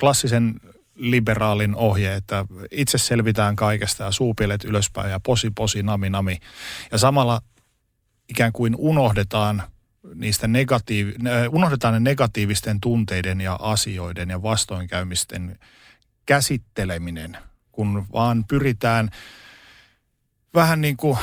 klassisen 0.01 0.61
liberaalin 0.95 1.75
ohje, 1.75 2.15
että 2.15 2.45
itse 2.71 2.99
selvitään 2.99 3.57
kaikesta 3.57 4.05
ja 4.05 4.11
suupielet 4.11 4.65
ylöspäin 4.65 5.11
ja 5.11 5.21
posi 5.21 5.51
posi 5.51 5.83
nami 5.83 6.11
nami. 6.11 6.39
Ja 6.93 6.99
samalla 6.99 7.41
ikään 8.29 8.53
kuin 8.53 8.75
unohdetaan 8.79 9.63
niistä 10.15 10.47
negatiiv- 10.47 11.49
unohdetaan 11.51 11.95
ne 11.95 12.01
negatiivisten 12.01 12.81
tunteiden 12.81 13.41
ja 13.41 13.59
asioiden 13.63 14.31
ja 14.31 14.43
vastoinkäymisten 14.43 15.59
käsitteleminen, 16.27 17.39
kun 17.73 18.07
vaan 18.13 18.45
pyritään 18.49 19.11
vähän 20.55 20.81
niin 20.81 20.97
kuin 20.97 21.19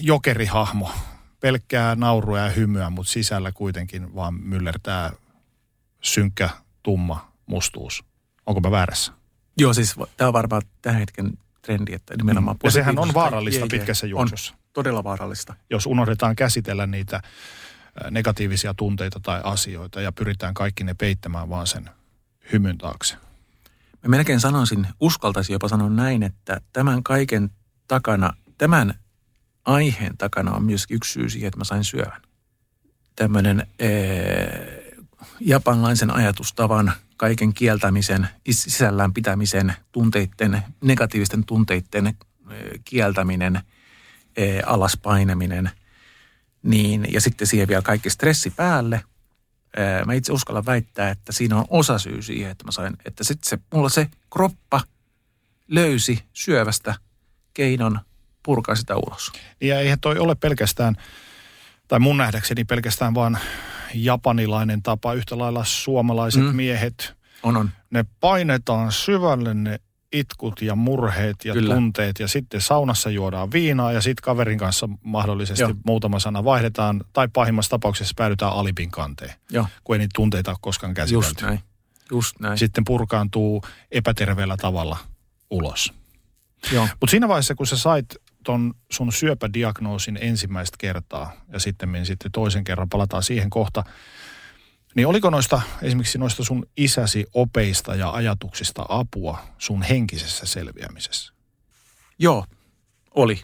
jokerihahmo, 0.00 0.90
pelkkää 1.40 1.94
naurua 1.94 2.38
ja 2.38 2.50
hymyä, 2.50 2.90
mutta 2.90 3.12
sisällä 3.12 3.52
kuitenkin 3.52 4.14
vaan 4.14 4.34
myllertää 4.34 5.12
synkkä, 6.00 6.50
tumma 6.82 7.32
mustuus. 7.46 8.04
Onko 8.46 8.60
mä 8.60 8.70
väärässä? 8.70 9.12
Joo, 9.58 9.74
siis 9.74 9.94
tämä 10.16 10.28
on 10.28 10.34
varmaan 10.34 10.62
tämän 10.82 10.98
hetken 10.98 11.38
trendi, 11.62 11.92
että 11.94 12.16
nimenomaan 12.16 12.56
mm. 12.56 12.60
Ja 12.64 12.70
sehän 12.70 12.98
on 12.98 13.14
vaarallista 13.14 13.66
pitkässä 13.70 14.06
juoksussa. 14.06 14.52
On 14.52 14.58
todella 14.72 15.04
vaarallista. 15.04 15.54
Jos 15.70 15.86
unohdetaan 15.86 16.36
käsitellä 16.36 16.86
niitä 16.86 17.22
negatiivisia 18.10 18.74
tunteita 18.74 19.20
tai 19.20 19.40
asioita 19.44 20.00
ja 20.00 20.12
pyritään 20.12 20.54
kaikki 20.54 20.84
ne 20.84 20.94
peittämään 20.94 21.48
vaan 21.48 21.66
sen 21.66 21.90
hymyn 22.52 22.78
taakse. 22.78 23.16
Mä 24.02 24.08
melkein 24.08 24.40
sanoisin, 24.40 24.86
uskaltaisin 25.00 25.52
jopa 25.52 25.68
sanoa 25.68 25.90
näin, 25.90 26.22
että 26.22 26.60
tämän 26.72 27.02
kaiken 27.02 27.50
takana, 27.88 28.32
tämän 28.58 28.94
aiheen 29.64 30.16
takana 30.18 30.52
on 30.52 30.64
myös 30.64 30.86
yksi 30.90 31.12
syy 31.12 31.30
siihen, 31.30 31.48
että 31.48 31.58
mä 31.58 31.64
sain 31.64 31.84
syövän. 31.84 32.22
Tämmöinen 33.16 33.66
japanlaisen 35.40 36.10
ajatustavan, 36.10 36.92
kaiken 37.16 37.54
kieltämisen, 37.54 38.28
sisällään 38.50 39.14
pitämisen, 39.14 39.74
tunteiden, 39.92 40.62
negatiivisten 40.80 41.44
tunteiden 41.44 42.14
kieltäminen, 42.84 43.60
ee, 44.36 44.62
niin, 46.64 47.06
ja 47.12 47.20
sitten 47.20 47.46
siihen 47.46 47.68
vielä 47.68 47.82
kaikki 47.82 48.10
stressi 48.10 48.50
päälle. 48.50 49.04
Mä 50.06 50.12
itse 50.12 50.32
uskallan 50.32 50.66
väittää, 50.66 51.10
että 51.10 51.32
siinä 51.32 51.56
on 51.56 51.64
osa 51.70 51.98
syy 51.98 52.22
siihen, 52.22 52.50
että 52.50 52.64
mä 52.64 52.70
sain, 52.70 52.96
että 53.04 53.24
sitten 53.24 53.48
se, 53.48 53.58
mulla 53.74 53.88
se 53.88 54.08
kroppa 54.32 54.80
löysi 55.68 56.24
syövästä 56.32 56.94
keinon 57.54 58.00
purkaa 58.42 58.74
sitä 58.74 58.96
ulos. 58.96 59.32
Ja 59.60 59.80
eihän 59.80 60.00
toi 60.00 60.18
ole 60.18 60.34
pelkästään, 60.34 60.96
tai 61.88 61.98
mun 61.98 62.16
nähdäkseni 62.16 62.64
pelkästään 62.64 63.14
vaan 63.14 63.38
japanilainen 63.94 64.82
tapa, 64.82 65.14
yhtä 65.14 65.38
lailla 65.38 65.64
suomalaiset 65.64 66.42
mm. 66.42 66.56
miehet. 66.56 67.14
On, 67.42 67.56
on. 67.56 67.70
Ne 67.90 68.04
painetaan 68.20 68.92
syvälle 68.92 69.54
ne 69.54 69.80
itkut 70.14 70.62
ja 70.62 70.74
murheet 70.74 71.36
ja 71.44 71.52
Kyllä. 71.52 71.74
tunteet 71.74 72.18
ja 72.18 72.28
sitten 72.28 72.60
saunassa 72.60 73.10
juodaan 73.10 73.52
viinaa 73.52 73.92
ja 73.92 74.00
sitten 74.00 74.22
kaverin 74.22 74.58
kanssa 74.58 74.88
mahdollisesti 75.02 75.62
Joo. 75.62 75.74
muutama 75.84 76.18
sana 76.18 76.44
vaihdetaan 76.44 77.04
tai 77.12 77.28
pahimmassa 77.32 77.70
tapauksessa 77.70 78.14
päädytään 78.16 78.52
alipin 78.52 78.90
kanteen, 78.90 79.34
Joo. 79.50 79.66
kun 79.84 79.96
ei 79.96 79.98
niitä 79.98 80.12
tunteita 80.14 80.50
ole 80.50 80.58
koskaan 80.60 80.94
käsitelty. 80.94 81.26
Just 81.26 81.42
näin. 81.42 81.60
Just 82.10 82.40
näin. 82.40 82.58
Sitten 82.58 82.84
purkaantuu 82.84 83.64
epäterveellä 83.90 84.56
tavalla 84.56 84.98
ulos. 85.50 85.92
Mutta 86.80 87.10
siinä 87.10 87.28
vaiheessa, 87.28 87.54
kun 87.54 87.66
sä 87.66 87.76
sait 87.76 88.06
ton 88.44 88.74
sun 88.92 89.12
syöpädiagnoosin 89.12 90.18
ensimmäistä 90.20 90.76
kertaa 90.80 91.32
ja 91.52 91.58
sitten, 91.58 92.06
sitten 92.06 92.32
toisen 92.32 92.64
kerran, 92.64 92.88
palataan 92.88 93.22
siihen 93.22 93.50
kohta, 93.50 93.84
niin 94.94 95.06
oliko 95.06 95.30
noista 95.30 95.62
esimerkiksi 95.82 96.18
noista 96.18 96.44
sun 96.44 96.66
isäsi 96.76 97.26
opeista 97.34 97.94
ja 97.94 98.10
ajatuksista 98.10 98.86
apua 98.88 99.38
sun 99.58 99.82
henkisessä 99.82 100.46
selviämisessä? 100.46 101.32
Joo, 102.18 102.46
oli. 103.10 103.36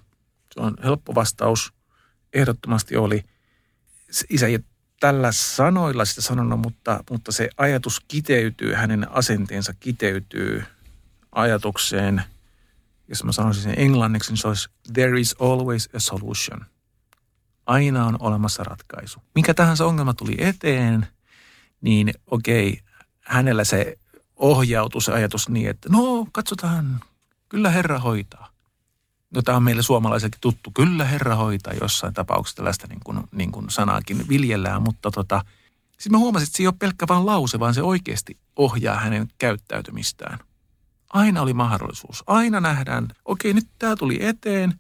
Se 0.55 0.61
on 0.61 0.77
helppo 0.85 1.15
vastaus. 1.15 1.73
Ehdottomasti 2.33 2.97
oli. 2.97 3.25
Isä 4.31 4.47
ei 4.47 4.59
tällä 5.01 5.33
sanoilla 5.33 6.05
sitä 6.05 6.21
sanonut, 6.21 6.61
mutta, 6.61 7.05
mutta 7.11 7.33
se 7.33 7.51
ajatus 7.57 8.01
kiteytyy, 8.09 8.75
hänen 8.75 9.11
asenteensa 9.11 9.75
kiteytyy 9.81 10.65
ajatukseen. 11.33 12.23
Jos 13.09 13.25
mä 13.25 13.33
sanoisin 13.33 13.63
sen 13.63 13.75
englanniksi, 13.77 14.31
niin 14.31 14.39
se 14.39 14.49
olisi 14.49 14.69
there 14.93 15.21
is 15.21 15.37
always 15.41 15.89
a 15.95 15.99
solution. 15.99 16.67
Aina 17.67 18.07
on 18.07 18.17
olemassa 18.21 18.65
ratkaisu. 18.65 19.23
Mikä 19.35 19.55
tahansa 19.55 19.87
ongelma 19.87 20.15
tuli 20.15 20.37
eteen, 20.39 21.07
niin 21.81 22.15
okei, 22.27 22.81
hänellä 23.21 23.65
se 23.65 23.99
ohjautuu 24.37 25.01
se 25.01 25.13
ajatus 25.13 25.49
niin, 25.49 25.71
että 25.71 25.89
no 25.89 26.27
katsotaan, 26.33 27.01
kyllä 27.49 27.71
Herra 27.71 27.99
hoitaa. 27.99 28.51
No 29.35 29.43
tämä 29.43 29.57
on 29.57 29.63
meille 29.63 29.83
suomalaisellekin 29.83 30.41
tuttu. 30.41 30.71
Kyllä 30.75 31.05
Herra 31.05 31.35
hoitaa 31.35 31.73
jossain 31.81 32.15
tapauksessa 32.15 32.57
tällaista 32.57 32.87
niin 32.87 33.01
kuin, 33.05 33.21
niin 33.33 33.53
kuin 33.53 33.71
sanaakin 33.71 34.29
viljellään, 34.29 34.83
mutta 34.83 35.11
tota, 35.11 35.45
sitten 35.91 36.13
mä 36.13 36.19
huomasin, 36.19 36.47
että 36.47 36.57
se 36.57 36.63
ei 36.63 36.67
ole 36.67 36.75
pelkkä 36.79 37.07
vaan 37.09 37.27
lause, 37.27 37.59
vaan 37.59 37.75
se 37.75 37.83
oikeasti 37.83 38.37
ohjaa 38.57 38.97
hänen 38.97 39.29
käyttäytymistään. 39.39 40.39
Aina 41.11 41.43
oli 41.43 41.53
mahdollisuus. 41.53 42.25
Aina 42.27 42.61
nähdään, 42.61 43.09
okei 43.25 43.55
nyt 43.55 43.69
tämä 43.79 43.97
tuli 43.97 44.19
eteen, 44.21 44.75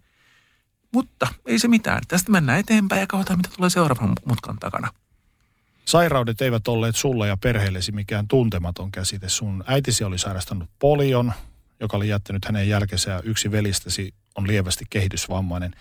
mutta 0.93 1.27
ei 1.47 1.59
se 1.59 1.69
mitään. 1.69 2.03
Tästä 2.09 2.33
mennään 2.33 2.59
eteenpäin 2.59 3.01
ja 3.01 3.07
katsotaan, 3.07 3.39
mitä 3.39 3.51
tulee 3.57 3.71
seuraavan 3.71 4.13
mutkan 4.25 4.57
takana. 4.61 4.89
Sairaudet 5.91 6.41
eivät 6.41 6.69
olleet 6.69 6.97
sulla 6.97 7.27
ja 7.27 7.37
perheellesi 7.37 7.93
mikään 7.93 8.29
tuntematon 8.29 8.93
käsite. 8.93 9.29
Sun 9.29 9.65
äitisi 9.67 10.05
oli 10.05 10.19
sairastanut 10.19 10.71
polion, 10.79 11.33
joka 11.81 11.97
oli 11.97 12.09
jättänyt 12.09 12.45
hänen 12.45 12.69
jälkeensä 12.69 13.11
ja 13.11 13.21
yksi 13.25 13.51
velistäsi 13.51 14.15
on 14.35 14.47
lievästi 14.47 14.85
kehitysvammainen. 14.91 15.73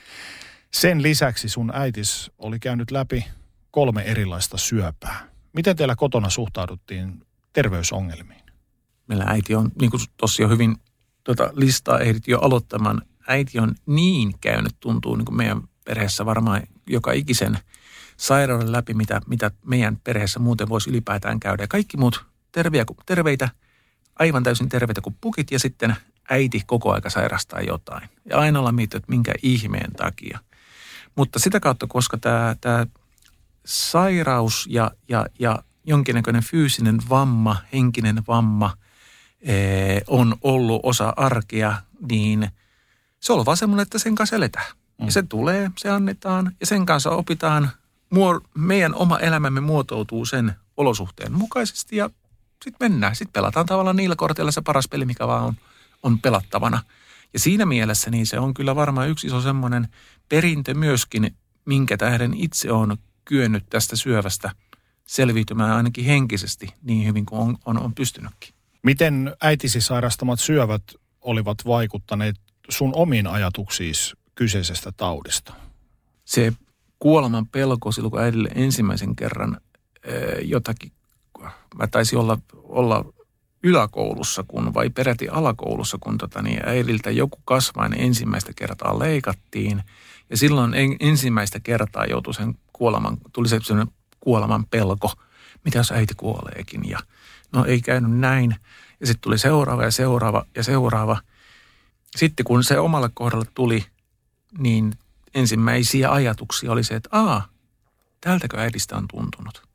Sen 0.72 1.03
lisäksi 1.03 1.49
sun 1.49 1.72
äitis 1.74 2.32
oli 2.38 2.60
käynyt 2.60 2.91
läpi 2.91 3.26
kolme 3.72 4.01
erilaista 4.01 4.57
syöpää. 4.57 5.28
Miten 5.53 5.76
teillä 5.76 5.95
kotona 5.95 6.30
suhtauduttiin 6.30 7.26
terveysongelmiin? 7.53 8.43
Meillä 9.07 9.26
äiti 9.28 9.55
on, 9.55 9.72
niin 9.82 9.91
kuin 9.91 10.01
tuossa 10.18 10.41
jo 10.41 10.49
hyvin 10.49 10.76
tuota 11.24 11.51
listaa 11.53 11.99
ehdit 11.99 12.28
jo 12.28 12.39
aloittamaan, 12.39 13.01
äiti 13.28 13.60
on 13.60 13.76
niin 13.86 14.34
käynyt, 14.41 14.76
tuntuu 14.80 15.16
niin 15.16 15.26
kuin 15.26 15.38
meidän 15.38 15.62
perheessä 15.86 16.26
varmaan 16.26 16.62
joka 16.88 17.12
ikisen 17.12 17.57
sairauden 18.20 18.72
läpi, 18.72 18.94
mitä, 18.94 19.22
mitä 19.28 19.52
meidän 19.66 19.98
perheessä 20.04 20.40
muuten 20.40 20.70
voisi 20.70 20.90
ylipäätään 20.90 21.40
käydä. 21.40 21.64
Ja 21.64 21.68
kaikki 21.68 21.98
muut 21.98 22.26
terveitä, 22.52 22.94
terveitä, 23.06 23.50
aivan 24.20 24.44
täysin 24.44 24.70
terveitä 24.70 25.02
kuin 25.02 25.16
pukit 25.22 25.52
ja 25.52 25.60
sitten 25.60 25.96
äiti 26.30 26.64
koko 26.66 26.94
aika 26.94 27.10
sairastaa 27.10 27.62
jotain. 27.62 28.10
Ja 28.26 28.38
aina 28.38 28.60
ollaan 28.60 28.76
miettinyt, 28.76 29.04
että 29.04 29.12
minkä 29.12 29.34
ihmeen 29.44 29.92
takia. 29.92 30.40
Mutta 31.16 31.40
sitä 31.40 31.60
kautta, 31.60 31.88
koska 31.88 32.18
tämä, 32.18 32.56
tämä 32.62 32.88
sairaus 33.66 34.68
ja, 34.70 34.92
ja, 35.08 35.26
ja 35.40 35.64
jonkinnäköinen 35.84 36.44
fyysinen 36.44 37.00
vamma, 37.10 37.58
henkinen 37.74 38.24
vamma 38.28 38.78
ee, 39.42 40.02
on 40.08 40.36
ollut 40.42 40.80
osa 40.84 41.14
arkea, 41.16 41.78
niin 42.10 42.50
se 43.20 43.34
on 43.34 43.46
vaan 43.46 43.58
semmoinen, 43.58 43.84
että 43.84 44.00
sen 44.00 44.16
kanssa 44.16 44.36
eletään. 44.36 44.66
Mm. 45.00 45.06
Ja 45.06 45.12
se 45.12 45.24
tulee, 45.24 45.72
se 45.78 45.90
annetaan 45.90 46.56
ja 46.60 46.66
sen 46.66 46.86
kanssa 46.86 47.10
opitaan. 47.10 47.70
Muo, 48.10 48.41
meidän 48.55 48.95
oma 48.95 49.20
elämämme 49.20 49.62
muotoutuu 49.62 50.26
sen 50.26 50.53
olosuhteen 50.78 51.32
mukaisesti 51.32 51.95
ja 51.95 52.10
sitten 52.64 52.89
mennään. 52.91 53.16
Sitten 53.16 53.34
pelataan 53.34 53.66
tavallaan 53.66 53.95
niillä 53.95 54.16
korteilla 54.16 54.51
se 54.51 54.62
paras 54.62 54.88
peli, 54.88 55.05
mikä 55.05 55.28
vaan 55.28 55.43
on– 55.43 55.53
on 56.03 56.20
pelattavana. 56.20 56.84
Ja 57.34 57.39
siinä 57.39 57.66
mielessä 57.66 58.12
niin 58.12 58.28
se 58.28 58.39
on 58.39 58.53
kyllä 58.53 58.76
varmaan 58.76 59.10
yksi 59.10 59.28
iso 59.28 59.41
semmoinen 59.41 59.88
perintö 60.30 60.74
myöskin, 60.74 61.36
minkä 61.66 61.97
tähden 61.97 62.34
itse 62.34 62.72
on 62.72 62.97
kyennyt 63.26 63.64
tästä 63.70 63.95
syövästä 63.95 64.51
selviytymään 65.05 65.72
ainakin 65.72 66.05
henkisesti 66.05 66.74
niin 66.82 67.07
hyvin 67.07 67.26
kuin 67.26 67.41
on, 67.41 67.57
on, 67.66 67.80
on 67.80 67.95
pystynytkin. 67.95 68.53
Miten 68.84 69.36
äitisi 69.41 69.82
sairastamat 69.82 70.39
syövät 70.39 70.84
olivat 71.22 71.57
vaikuttaneet 71.66 72.36
sun 72.70 72.91
omiin 72.95 73.28
ajatuksiin 73.28 73.93
kyseisestä 74.36 74.91
taudista? 74.91 75.53
Se 76.26 76.53
kuoleman 77.00 77.47
pelko 77.47 77.91
silloin, 77.91 78.12
kun 78.12 78.22
äidille 78.22 78.50
ensimmäisen 78.56 79.16
kerran 79.16 79.58
jotakin, 80.41 80.91
mä 81.76 81.88
taisin 81.88 82.20
olla, 82.20 82.38
olla 82.54 83.06
yläkoulussa 83.64 84.43
kun, 84.47 84.74
vai 84.74 84.89
peräti 84.89 85.30
alakoulussa, 85.30 85.97
kun 86.02 86.18
tota, 86.18 86.41
niin 86.41 86.60
äidiltä 86.66 87.12
joku 87.12 87.39
kasvain 87.45 87.93
ensimmäistä 87.97 88.52
kertaa 88.56 89.00
leikattiin. 89.00 89.84
Ja 90.30 90.38
silloin 90.38 90.74
en, 90.74 90.95
ensimmäistä 91.00 91.60
kertaa 91.60 92.06
joutui 92.06 92.34
sen 92.34 92.58
kuoleman, 92.74 93.18
tuli 93.34 93.47
se 93.47 93.60
kuoleman 94.20 94.66
pelko, 94.66 95.14
mitä 95.66 95.78
jos 95.78 95.91
äiti 95.91 96.14
kuoleekin. 96.18 96.89
Ja 96.89 97.00
no 97.52 97.66
ei 97.66 97.82
käynyt 97.82 98.20
näin. 98.20 98.56
Ja 99.00 99.08
sitten 99.08 99.22
tuli 99.22 99.38
seuraava 99.38 99.84
ja 99.84 99.91
seuraava 99.91 100.45
ja 100.56 100.64
seuraava. 100.64 101.22
Sitten 102.16 102.43
kun 102.43 102.64
se 102.64 102.80
omalle 102.80 103.10
kohdalle 103.14 103.45
tuli, 103.54 103.86
niin 104.58 104.93
ensimmäisiä 105.34 106.12
ajatuksia 106.12 106.72
oli 106.72 106.84
se, 106.84 106.96
että 106.96 107.10
aa, 107.12 107.48
tältäkö 108.22 108.60
äidistä 108.60 108.98
on 108.98 109.06
tuntunut 109.08 109.70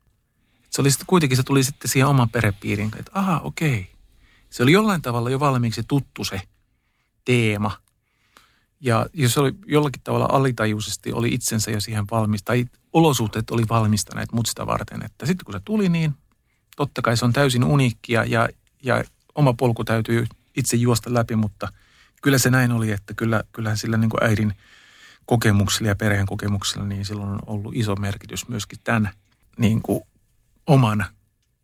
se 0.75 0.81
oli 0.81 0.91
sitten 0.91 1.07
kuitenkin, 1.07 1.37
se 1.37 1.43
tuli 1.43 1.63
sitten 1.63 1.91
siihen 1.91 2.07
oman 2.07 2.29
perhepiirin, 2.29 2.91
että 2.99 3.11
aha, 3.13 3.41
okei. 3.43 3.91
Se 4.49 4.63
oli 4.63 4.71
jollain 4.71 5.01
tavalla 5.01 5.29
jo 5.29 5.39
valmiiksi 5.39 5.83
tuttu 5.87 6.23
se 6.23 6.41
teema. 7.25 7.71
Ja 8.79 9.05
jos 9.13 9.37
oli 9.37 9.53
jollakin 9.65 10.01
tavalla 10.03 10.27
alitajuisesti 10.31 11.13
oli 11.13 11.29
itsensä 11.29 11.71
jo 11.71 11.81
siihen 11.81 12.05
valmis, 12.11 12.43
tai 12.43 12.65
olosuhteet 12.93 13.51
oli 13.51 13.63
valmistaneet 13.69 14.31
mut 14.31 14.45
sitä 14.45 14.65
varten, 14.65 15.05
että 15.05 15.25
sitten 15.25 15.45
kun 15.45 15.53
se 15.53 15.59
tuli, 15.65 15.89
niin 15.89 16.15
totta 16.75 17.01
kai 17.01 17.17
se 17.17 17.25
on 17.25 17.33
täysin 17.33 17.63
uniikkia 17.63 18.23
ja, 18.23 18.49
ja 18.83 19.03
oma 19.35 19.53
polku 19.53 19.83
täytyy 19.83 20.25
itse 20.57 20.77
juosta 20.77 21.13
läpi, 21.13 21.35
mutta 21.35 21.67
kyllä 22.21 22.37
se 22.37 22.49
näin 22.49 22.71
oli, 22.71 22.91
että 22.91 23.13
kyllä, 23.13 23.43
kyllähän 23.51 23.77
sillä 23.77 23.97
niin 23.97 24.09
kuin 24.09 24.23
äidin 24.23 24.53
kokemuksilla 25.25 25.89
ja 25.89 25.95
perheen 25.95 26.25
kokemuksilla, 26.25 26.85
niin 26.85 27.05
silloin 27.05 27.29
on 27.29 27.39
ollut 27.45 27.75
iso 27.75 27.95
merkitys 27.95 28.47
myöskin 28.47 28.79
tämän 28.83 29.09
niin 29.57 29.81
kuin 29.81 30.01
oman 30.67 31.05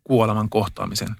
kuoleman 0.04 0.48
kohtaamisen 0.48 1.16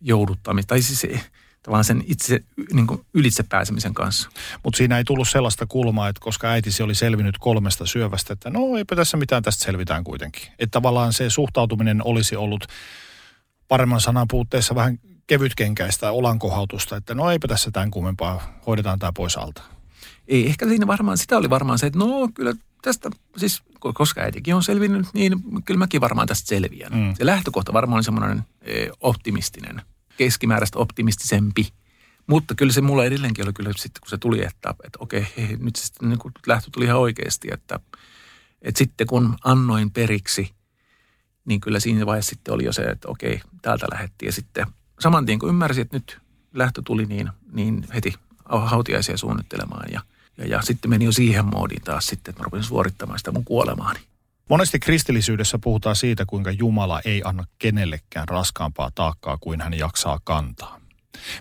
jouduttamista, 0.00 0.68
tai 0.68 0.82
siis 0.82 1.22
tavallaan 1.62 1.84
sen 1.84 2.04
itse 2.06 2.40
niin 2.72 2.86
kuin 2.86 3.06
ylitse 3.14 3.42
pääsemisen 3.42 3.94
kanssa. 3.94 4.30
Mutta 4.64 4.76
siinä 4.76 4.98
ei 4.98 5.04
tullut 5.04 5.28
sellaista 5.28 5.66
kulmaa, 5.66 6.08
että 6.08 6.20
koska 6.20 6.48
äitisi 6.48 6.82
oli 6.82 6.94
selvinnyt 6.94 7.38
kolmesta 7.38 7.86
syövästä, 7.86 8.32
että 8.32 8.50
no 8.50 8.76
eipä 8.76 8.96
tässä 8.96 9.16
mitään, 9.16 9.42
tästä 9.42 9.64
selvitään 9.64 10.04
kuitenkin. 10.04 10.42
Että 10.58 10.72
tavallaan 10.72 11.12
se 11.12 11.30
suhtautuminen 11.30 12.04
olisi 12.04 12.36
ollut 12.36 12.66
paremman 13.68 14.00
sanan 14.00 14.28
puutteessa 14.30 14.74
vähän 14.74 14.98
kevytkenkäistä 15.26 16.10
olankohautusta, 16.10 16.96
että 16.96 17.14
no 17.14 17.30
eipä 17.30 17.48
tässä 17.48 17.70
tämän 17.70 17.90
kummempaa, 17.90 18.60
hoidetaan 18.66 18.98
tämä 18.98 19.12
pois 19.12 19.36
alta. 19.36 19.77
Ei, 20.28 20.46
ehkä 20.46 20.68
siinä 20.68 20.86
varmaan, 20.86 21.18
sitä 21.18 21.36
oli 21.36 21.50
varmaan 21.50 21.78
se, 21.78 21.86
että 21.86 21.98
no 21.98 22.28
kyllä 22.34 22.54
tästä, 22.82 23.10
siis 23.36 23.62
koska 23.94 24.20
äitikin 24.20 24.54
on 24.54 24.62
selvinnyt, 24.62 25.06
niin 25.12 25.32
kyllä 25.64 25.78
mäkin 25.78 26.00
varmaan 26.00 26.28
tästä 26.28 26.48
selviän. 26.48 26.92
Mm. 26.92 27.14
Se 27.14 27.26
lähtökohta 27.26 27.72
varmaan 27.72 27.98
on 27.98 28.04
semmoinen 28.04 28.42
e, 28.62 28.86
optimistinen, 29.00 29.82
keskimääräistä 30.16 30.78
optimistisempi. 30.78 31.68
Mutta 32.26 32.54
kyllä 32.54 32.72
se 32.72 32.80
mulla 32.80 33.04
edelleenkin 33.04 33.44
oli 33.44 33.52
kyllä 33.52 33.70
sitten, 33.76 34.00
kun 34.00 34.10
se 34.10 34.18
tuli, 34.18 34.44
että, 34.44 34.74
että 34.84 34.98
okei, 35.00 35.26
hei, 35.36 35.56
nyt 35.56 35.76
se 35.76 35.84
sitten 35.84 36.08
niin 36.08 36.18
lähtö 36.46 36.70
tuli 36.72 36.84
ihan 36.84 36.98
oikeasti, 36.98 37.48
että, 37.52 37.80
että 38.62 38.78
sitten 38.78 39.06
kun 39.06 39.36
annoin 39.44 39.90
periksi, 39.90 40.50
niin 41.44 41.60
kyllä 41.60 41.80
siinä 41.80 42.06
vaiheessa 42.06 42.30
sitten 42.30 42.54
oli 42.54 42.64
jo 42.64 42.72
se, 42.72 42.82
että 42.82 43.08
okei, 43.08 43.40
täältä 43.62 43.86
lähettiin. 43.92 44.26
Ja 44.26 44.32
sitten 44.32 44.66
saman 45.00 45.26
tien 45.26 45.38
kun 45.38 45.48
ymmärsin, 45.48 45.82
että 45.82 45.96
nyt 45.96 46.18
lähtö 46.54 46.82
tuli, 46.84 47.06
niin, 47.06 47.30
niin 47.52 47.86
heti 47.94 48.14
hautiaisia 48.48 49.16
suunnittelemaan 49.16 49.92
ja– 49.92 50.00
ja, 50.38 50.46
ja 50.46 50.62
sitten 50.62 50.90
meni 50.90 51.04
jo 51.04 51.12
siihen 51.12 51.44
moodiin 51.44 51.82
taas 51.82 52.06
sitten, 52.06 52.32
että 52.32 52.42
mä 52.42 52.44
rupesin 52.44 52.68
suorittamaan 52.68 53.18
sitä 53.18 53.32
mun 53.32 53.44
kuolemaani. 53.44 54.00
Monesti 54.48 54.78
kristillisyydessä 54.78 55.58
puhutaan 55.58 55.96
siitä, 55.96 56.26
kuinka 56.26 56.50
Jumala 56.50 57.00
ei 57.04 57.22
anna 57.24 57.44
kenellekään 57.58 58.28
raskaampaa 58.28 58.90
taakkaa 58.94 59.38
kuin 59.40 59.60
hän 59.60 59.74
jaksaa 59.74 60.20
kantaa. 60.24 60.80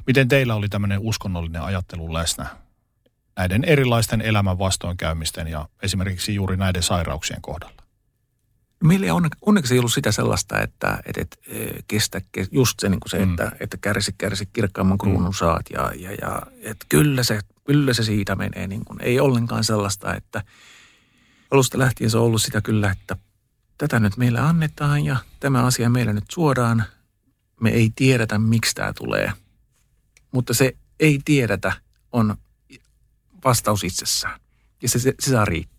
Miten 0.08 0.28
teillä 0.28 0.56
oli 0.56 0.70
tämmöinen 0.70 1.00
uskonnollinen 1.00 1.62
ajattelu 1.62 2.14
läsnä 2.14 2.48
näiden 3.36 3.64
erilaisten 3.64 4.22
elämän 4.22 4.60
vastoinkäymisten 4.60 5.48
ja 5.48 5.70
esimerkiksi 5.84 6.36
juuri 6.36 6.58
näiden 6.58 6.84
sairauksien 6.84 7.42
kohdalla? 7.42 7.87
Meillä 8.84 9.14
onne, 9.14 9.30
onneksi 9.42 9.74
ei 9.74 9.80
ollut 9.80 9.94
sitä 9.94 10.12
sellaista, 10.12 10.62
että, 10.62 11.00
että, 11.06 11.22
että 11.22 11.38
kestä 11.88 12.22
just 12.52 12.80
se, 12.80 12.90
niin 12.90 13.00
kuin 13.00 13.10
se 13.10 13.26
mm. 13.26 13.32
että, 13.32 13.52
että 13.60 13.78
kärsi, 13.78 14.16
kärsi 14.18 14.50
kirkkaamman 14.54 14.98
kruunun 14.98 15.30
mm. 15.30 15.34
saat 15.34 15.66
ja, 15.74 15.92
ja, 15.96 16.12
ja 16.12 16.42
että 16.64 16.86
kyllä 16.90 17.24
se 17.24 17.40
kyllä 17.68 17.94
se 17.94 18.04
siitä 18.04 18.36
menee. 18.36 18.68
Niin 18.68 18.86
kuin, 18.86 19.02
ei 19.02 19.20
ollenkaan 19.20 19.64
sellaista, 19.64 20.16
että 20.16 20.44
alusta 21.52 21.80
lähtien 21.80 22.10
se 22.10 22.18
on 22.18 22.24
ollut 22.24 22.42
sitä 22.42 22.62
kyllä, 22.62 22.92
että 22.92 23.18
tätä 23.78 24.00
nyt 24.00 24.18
meille 24.18 24.40
annetaan 24.40 25.06
ja 25.06 25.18
tämä 25.40 25.66
asia 25.66 25.90
meille 25.90 26.14
nyt 26.14 26.32
suodaan. 26.32 26.84
Me 27.62 27.70
ei 27.70 27.92
tiedetä, 27.96 28.38
miksi 28.40 28.76
tämä 28.76 28.94
tulee. 28.94 29.32
Mutta 30.32 30.54
se 30.54 30.76
ei 31.00 31.20
tiedetä 31.26 31.72
on 32.12 32.38
vastaus 33.44 33.84
itsessään. 33.84 34.40
Ja 34.82 34.90
se, 34.90 35.00
se, 35.00 35.14
se 35.20 35.32
saa 35.32 35.46
riittää. 35.46 35.77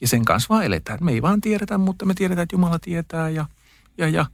Ja 0.00 0.08
sen 0.08 0.24
kanssa 0.24 0.48
vaan 0.48 0.64
eletään. 0.64 0.98
Me 1.02 1.12
ei 1.12 1.22
vaan 1.22 1.40
tiedetä, 1.40 1.78
mutta 1.78 2.04
me 2.04 2.14
tiedetään, 2.14 2.42
että 2.42 2.54
Jumala 2.54 2.78
tietää. 2.78 3.28
Ja, 3.28 3.46
ja, 3.98 4.08
ja, 4.08 4.26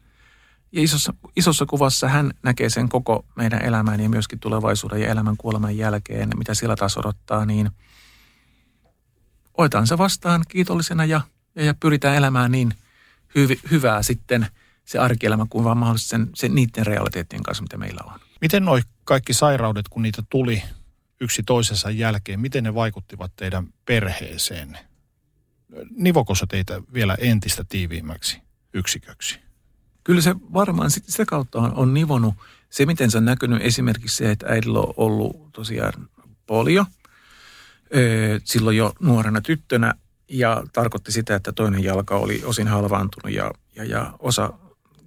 ja 0.73 0.83
isossa, 0.83 1.15
isossa 1.37 1.67
kuvassa 1.67 2.09
hän 2.09 2.31
näkee 2.43 2.71
sen 2.71 2.89
koko 2.89 3.25
meidän 3.37 3.63
elämän 3.63 4.01
ja 4.01 4.09
myöskin 4.09 4.39
tulevaisuuden 4.39 5.01
ja 5.01 5.09
elämän 5.09 5.37
kuoleman 5.37 5.77
jälkeen, 5.77 6.31
mitä 6.37 6.55
siellä 6.55 6.77
taas 6.77 6.97
odottaa, 6.97 7.47
niin 7.47 7.71
otetaan 9.55 9.87
se 9.87 9.99
vastaan 9.99 10.45
kiitollisena 10.49 11.05
ja, 11.05 11.21
ja, 11.55 11.65
ja 11.65 11.75
pyritään 11.75 12.17
elämään 12.17 12.53
niin 12.53 12.75
hyvi, 13.35 13.61
hyvää 13.71 14.03
sitten 14.03 14.47
se 14.85 14.99
arkielämä 14.99 15.47
kuin 15.51 15.65
vaan 15.65 15.79
mahdollisesti 15.79 16.11
sen, 16.11 16.31
sen, 16.35 16.55
niiden 16.55 16.87
realiteettien 16.87 17.43
kanssa, 17.43 17.63
mitä 17.63 17.77
meillä 17.77 18.01
on. 18.05 18.21
Miten 18.41 18.65
noi 18.65 18.81
kaikki 19.05 19.35
sairaudet, 19.35 19.89
kun 19.89 20.03
niitä 20.03 20.23
tuli 20.31 20.63
yksi 21.21 21.43
toisensa 21.43 21.91
jälkeen, 21.91 22.41
miten 22.41 22.65
ne 22.65 22.75
vaikuttivat 22.75 23.33
teidän 23.37 23.67
perheeseen? 23.85 24.79
Nivokossa 25.91 26.47
teitä 26.47 26.83
vielä 26.95 27.17
entistä 27.21 27.65
tiiviimmäksi 27.69 28.43
yksiköksi? 28.75 29.41
Kyllä 30.05 30.21
se 30.21 30.35
varmaan 30.53 30.91
sitä 30.91 31.25
kautta 31.27 31.59
on, 31.59 31.75
on 31.75 31.95
nivonut. 31.95 32.35
Se, 32.71 32.87
miten 32.87 33.11
se 33.11 33.19
on 33.19 33.25
näkynyt 33.25 33.63
esimerkiksi 33.63 34.17
se, 34.17 34.31
että 34.31 34.47
äidillä 34.47 34.79
on 34.79 34.95
ollut 34.97 35.53
tosiaan 35.53 36.09
polio 36.47 36.87
silloin 38.45 38.77
jo 38.77 38.93
nuorena 39.01 39.41
tyttönä 39.41 39.95
ja 40.29 40.63
tarkoitti 40.73 41.13
sitä, 41.13 41.35
että 41.35 41.53
toinen 41.53 41.85
jalka 41.85 42.17
oli 42.17 42.43
osin 42.45 42.69
halvaantunut 42.69 43.37
ja, 43.37 43.53
ja, 43.77 43.85
ja 43.85 44.15
osa 44.19 44.53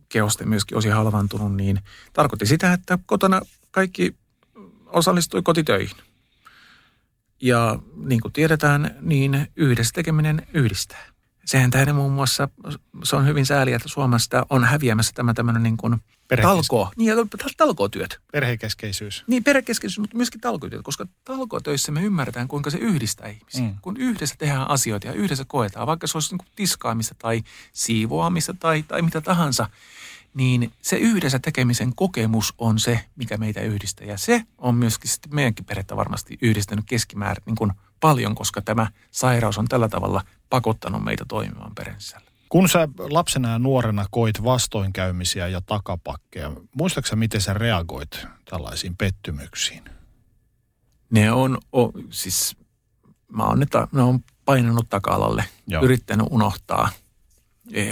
kehosta 0.09 0.45
myöskin 0.45 0.77
osin 0.77 0.93
halvaantunut, 0.93 1.55
niin 1.55 1.79
tarkoitti 2.13 2.45
sitä, 2.45 2.73
että 2.73 2.99
kotona 3.05 3.41
kaikki 3.71 4.15
osallistui 4.85 5.41
kotitöihin. 5.41 5.97
Ja 7.41 7.79
niin 7.95 8.21
kuin 8.21 8.31
tiedetään, 8.33 8.95
niin 9.01 9.47
yhdessä 9.55 9.93
tekeminen 9.93 10.47
yhdistää. 10.53 11.05
Sehän 11.45 11.71
tähden 11.71 11.95
muun 11.95 12.11
muassa, 12.11 12.49
se 13.03 13.15
on 13.15 13.27
hyvin 13.27 13.45
sääli, 13.45 13.73
että 13.73 13.89
Suomesta 13.89 14.45
on 14.49 14.63
häviämässä 14.63 15.11
tämä 15.15 15.33
tämmöinen 15.33 15.63
niin 15.63 15.77
kuin 15.77 15.95
talko, 16.41 16.91
niin, 16.95 17.13
talkootyöt. 17.57 18.19
Perhekeskeisyys. 18.31 19.23
Niin, 19.27 19.43
perhekeskeisyys, 19.43 19.99
mutta 19.99 20.17
myöskin 20.17 20.41
talkootyöt, 20.41 20.81
koska 20.83 21.05
talkootöissä 21.23 21.91
me 21.91 22.03
ymmärretään, 22.03 22.47
kuinka 22.47 22.69
se 22.69 22.77
yhdistää 22.77 23.27
ihmisiä. 23.27 23.61
Mm. 23.61 23.75
Kun 23.81 23.97
yhdessä 23.97 24.35
tehdään 24.37 24.69
asioita 24.69 25.07
ja 25.07 25.13
yhdessä 25.13 25.45
koetaan, 25.47 25.87
vaikka 25.87 26.07
se 26.07 26.17
olisi 26.17 26.31
niin 26.31 26.37
kuin 26.37 26.47
tiskaamista 26.55 27.15
tai 27.19 27.43
siivoamista 27.73 28.53
tai, 28.53 28.83
tai 28.83 29.01
mitä 29.01 29.21
tahansa, 29.21 29.69
niin 30.35 30.71
se 30.81 30.97
yhdessä 30.97 31.39
tekemisen 31.39 31.95
kokemus 31.95 32.53
on 32.57 32.79
se, 32.79 32.99
mikä 33.15 33.37
meitä 33.37 33.61
yhdistää. 33.61 34.07
Ja 34.07 34.17
se 34.17 34.43
on 34.57 34.75
myöskin 34.75 35.11
sitten 35.11 35.35
meidänkin 35.35 35.65
perhettä 35.65 35.95
varmasti 35.95 36.37
yhdistänyt 36.41 36.85
keskimäärin 36.87 37.43
niin 37.45 37.55
kuin 37.55 37.71
paljon, 37.99 38.35
koska 38.35 38.61
tämä 38.61 38.87
sairaus 39.11 39.57
on 39.57 39.67
tällä 39.67 39.89
tavalla 39.89 40.23
pakottanut 40.49 41.03
meitä 41.03 41.25
toimimaan 41.27 41.75
perheen 41.75 41.99
Kun 42.49 42.69
sä 42.69 42.87
lapsena 43.09 43.51
ja 43.51 43.59
nuorena 43.59 44.05
koit 44.11 44.43
vastoinkäymisiä 44.43 45.47
ja 45.47 45.61
takapakkeja, 45.61 46.51
muistaaksä 46.77 47.15
miten 47.15 47.41
sä 47.41 47.53
reagoit 47.53 48.27
tällaisiin 48.49 48.97
pettymyksiin? 48.97 49.83
Ne 51.09 51.31
on, 51.31 51.57
o, 51.75 51.91
siis 52.09 52.57
mä 53.31 53.43
oon, 53.43 53.59
ne, 53.59 53.65
ne 53.91 54.01
on 54.01 54.19
painanut 54.45 54.89
taka-alalle, 54.89 55.45
Joo. 55.67 55.83
yrittänyt 55.83 56.27
unohtaa– 56.29 56.89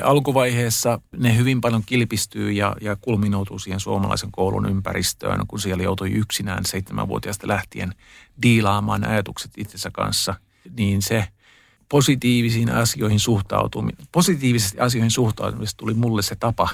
alkuvaiheessa 0.04 1.00
ne 1.18 1.38
hyvin 1.38 1.62
paljon 1.62 1.84
kilpistyy 1.86 2.52
ja, 2.52 2.76
ja 2.82 2.96
kulminoutuu 2.96 3.60
siihen 3.60 3.80
suomalaisen 3.80 4.32
koulun 4.32 4.70
ympäristöön, 4.70 5.48
kun 5.48 5.60
siellä 5.60 5.84
joutui 5.84 6.12
yksinään 6.12 6.66
seitsemänvuotiaasta 6.66 7.48
lähtien 7.48 7.96
diilaamaan 8.42 9.08
ajatukset 9.08 9.52
itsensä 9.58 9.92
kanssa, 9.92 10.36
niin 10.78 11.02
se 11.02 11.28
positiivisiin 11.90 12.72
asioihin 12.72 13.20
suhtautuminen, 13.20 14.08
positiivisesti 14.12 14.80
asioihin 14.80 15.12
suhtautumisesta 15.12 15.78
tuli 15.78 15.94
mulle 15.94 16.22
se 16.22 16.36
tapa 16.36 16.70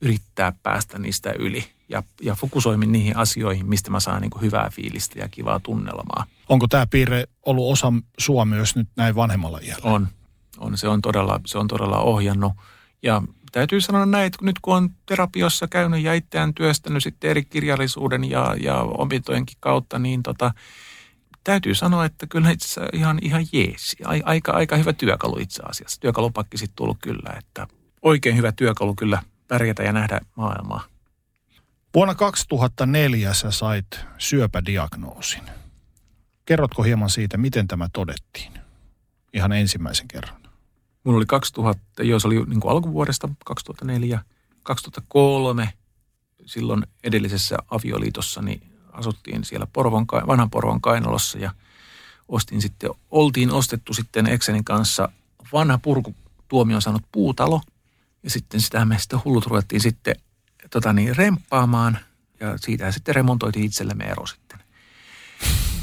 yrittää 0.00 0.52
päästä 0.62 0.98
niistä 0.98 1.32
yli 1.38 1.64
ja, 1.88 2.02
ja 2.22 2.34
fokusoimin 2.34 2.92
niihin 2.92 3.16
asioihin, 3.16 3.66
mistä 3.66 3.90
mä 3.90 4.00
saan 4.00 4.20
niin 4.20 4.30
kuin 4.30 4.42
hyvää 4.42 4.70
fiilistä 4.72 5.18
ja 5.18 5.28
kivaa 5.28 5.60
tunnelmaa. 5.60 6.26
Onko 6.48 6.68
tämä 6.68 6.86
piirre 6.86 7.24
ollut 7.46 7.72
osa 7.72 7.92
sua 8.18 8.44
myös 8.44 8.76
nyt 8.76 8.88
näin 8.96 9.14
vanhemmalla 9.14 9.58
iällä? 9.62 9.90
On, 9.90 10.08
on, 10.60 10.78
se, 10.78 10.88
on 10.88 11.02
todella, 11.02 11.40
se 11.46 11.58
on 11.58 11.68
todella 11.68 11.98
ohjannut. 11.98 12.52
Ja 13.02 13.22
täytyy 13.52 13.80
sanoa 13.80 14.06
näin, 14.06 14.26
että 14.26 14.44
nyt 14.44 14.56
kun 14.62 14.76
on 14.76 14.90
terapiossa 15.06 15.68
käynyt 15.68 16.02
ja 16.02 16.14
itseään 16.14 16.54
työstänyt 16.54 17.02
sitten 17.02 17.30
eri 17.30 17.44
kirjallisuuden 17.44 18.30
ja, 18.30 18.56
ja 18.60 18.76
opintojenkin 18.76 19.56
kautta, 19.60 19.98
niin 19.98 20.22
tota, 20.22 20.54
täytyy 21.44 21.74
sanoa, 21.74 22.04
että 22.04 22.26
kyllä 22.26 22.50
itse 22.50 22.80
ihan, 22.92 23.18
ihan 23.22 23.46
jeesi. 23.52 23.96
Aika, 24.24 24.52
aika 24.52 24.76
hyvä 24.76 24.92
työkalu 24.92 25.36
itse 25.40 25.62
asiassa. 25.68 26.00
Työkalupakki 26.00 26.58
sitten 26.58 26.76
tullut 26.76 26.98
kyllä, 27.02 27.34
että 27.38 27.66
oikein 28.02 28.36
hyvä 28.36 28.52
työkalu 28.52 28.94
kyllä 28.94 29.22
pärjätä 29.48 29.82
ja 29.82 29.92
nähdä 29.92 30.20
maailmaa. 30.36 30.84
Vuonna 31.94 32.14
2004 32.14 33.34
sä 33.34 33.50
sait 33.50 34.00
syöpädiagnoosin. 34.18 35.42
Kerrotko 36.44 36.82
hieman 36.82 37.10
siitä, 37.10 37.36
miten 37.36 37.68
tämä 37.68 37.88
todettiin? 37.92 38.52
Ihan 39.32 39.52
ensimmäisen 39.52 40.08
kerran. 40.08 40.39
Mulla 41.04 41.16
oli 41.16 41.26
2000, 41.26 42.02
joo 42.02 42.18
se 42.18 42.26
oli 42.26 42.44
niin 42.44 42.60
kuin 42.60 42.72
alkuvuodesta 42.72 43.28
2004, 43.44 44.20
2003 44.62 45.72
silloin 46.46 46.86
edellisessä 47.04 47.56
avioliitossa 47.70 48.42
niin 48.42 48.62
asuttiin 48.92 49.44
siellä 49.44 49.66
Porvon, 49.72 50.06
vanhan 50.26 50.50
Porvon 50.50 50.80
Kainalossa 50.80 51.38
ja 51.38 51.54
ostin 52.28 52.62
sitten, 52.62 52.90
oltiin 53.10 53.50
ostettu 53.50 53.94
sitten 53.94 54.26
Exenin 54.26 54.64
kanssa 54.64 55.08
vanha 55.52 55.78
purku 55.78 56.14
tuomion 56.48 56.82
saanut 56.82 57.02
puutalo 57.12 57.60
ja 58.22 58.30
sitten 58.30 58.60
sitä 58.60 58.84
me 58.84 58.98
sitten 58.98 59.20
hullut 59.24 59.46
ruvettiin 59.46 59.80
sitten 59.80 60.14
tota 60.70 60.92
niin, 60.92 61.16
remppaamaan 61.16 61.98
ja 62.40 62.58
siitä 62.58 62.92
sitten 62.92 63.14
remontoitiin 63.14 63.64
itsellemme 63.64 64.04
ero 64.04 64.26
sitten. 64.26 64.58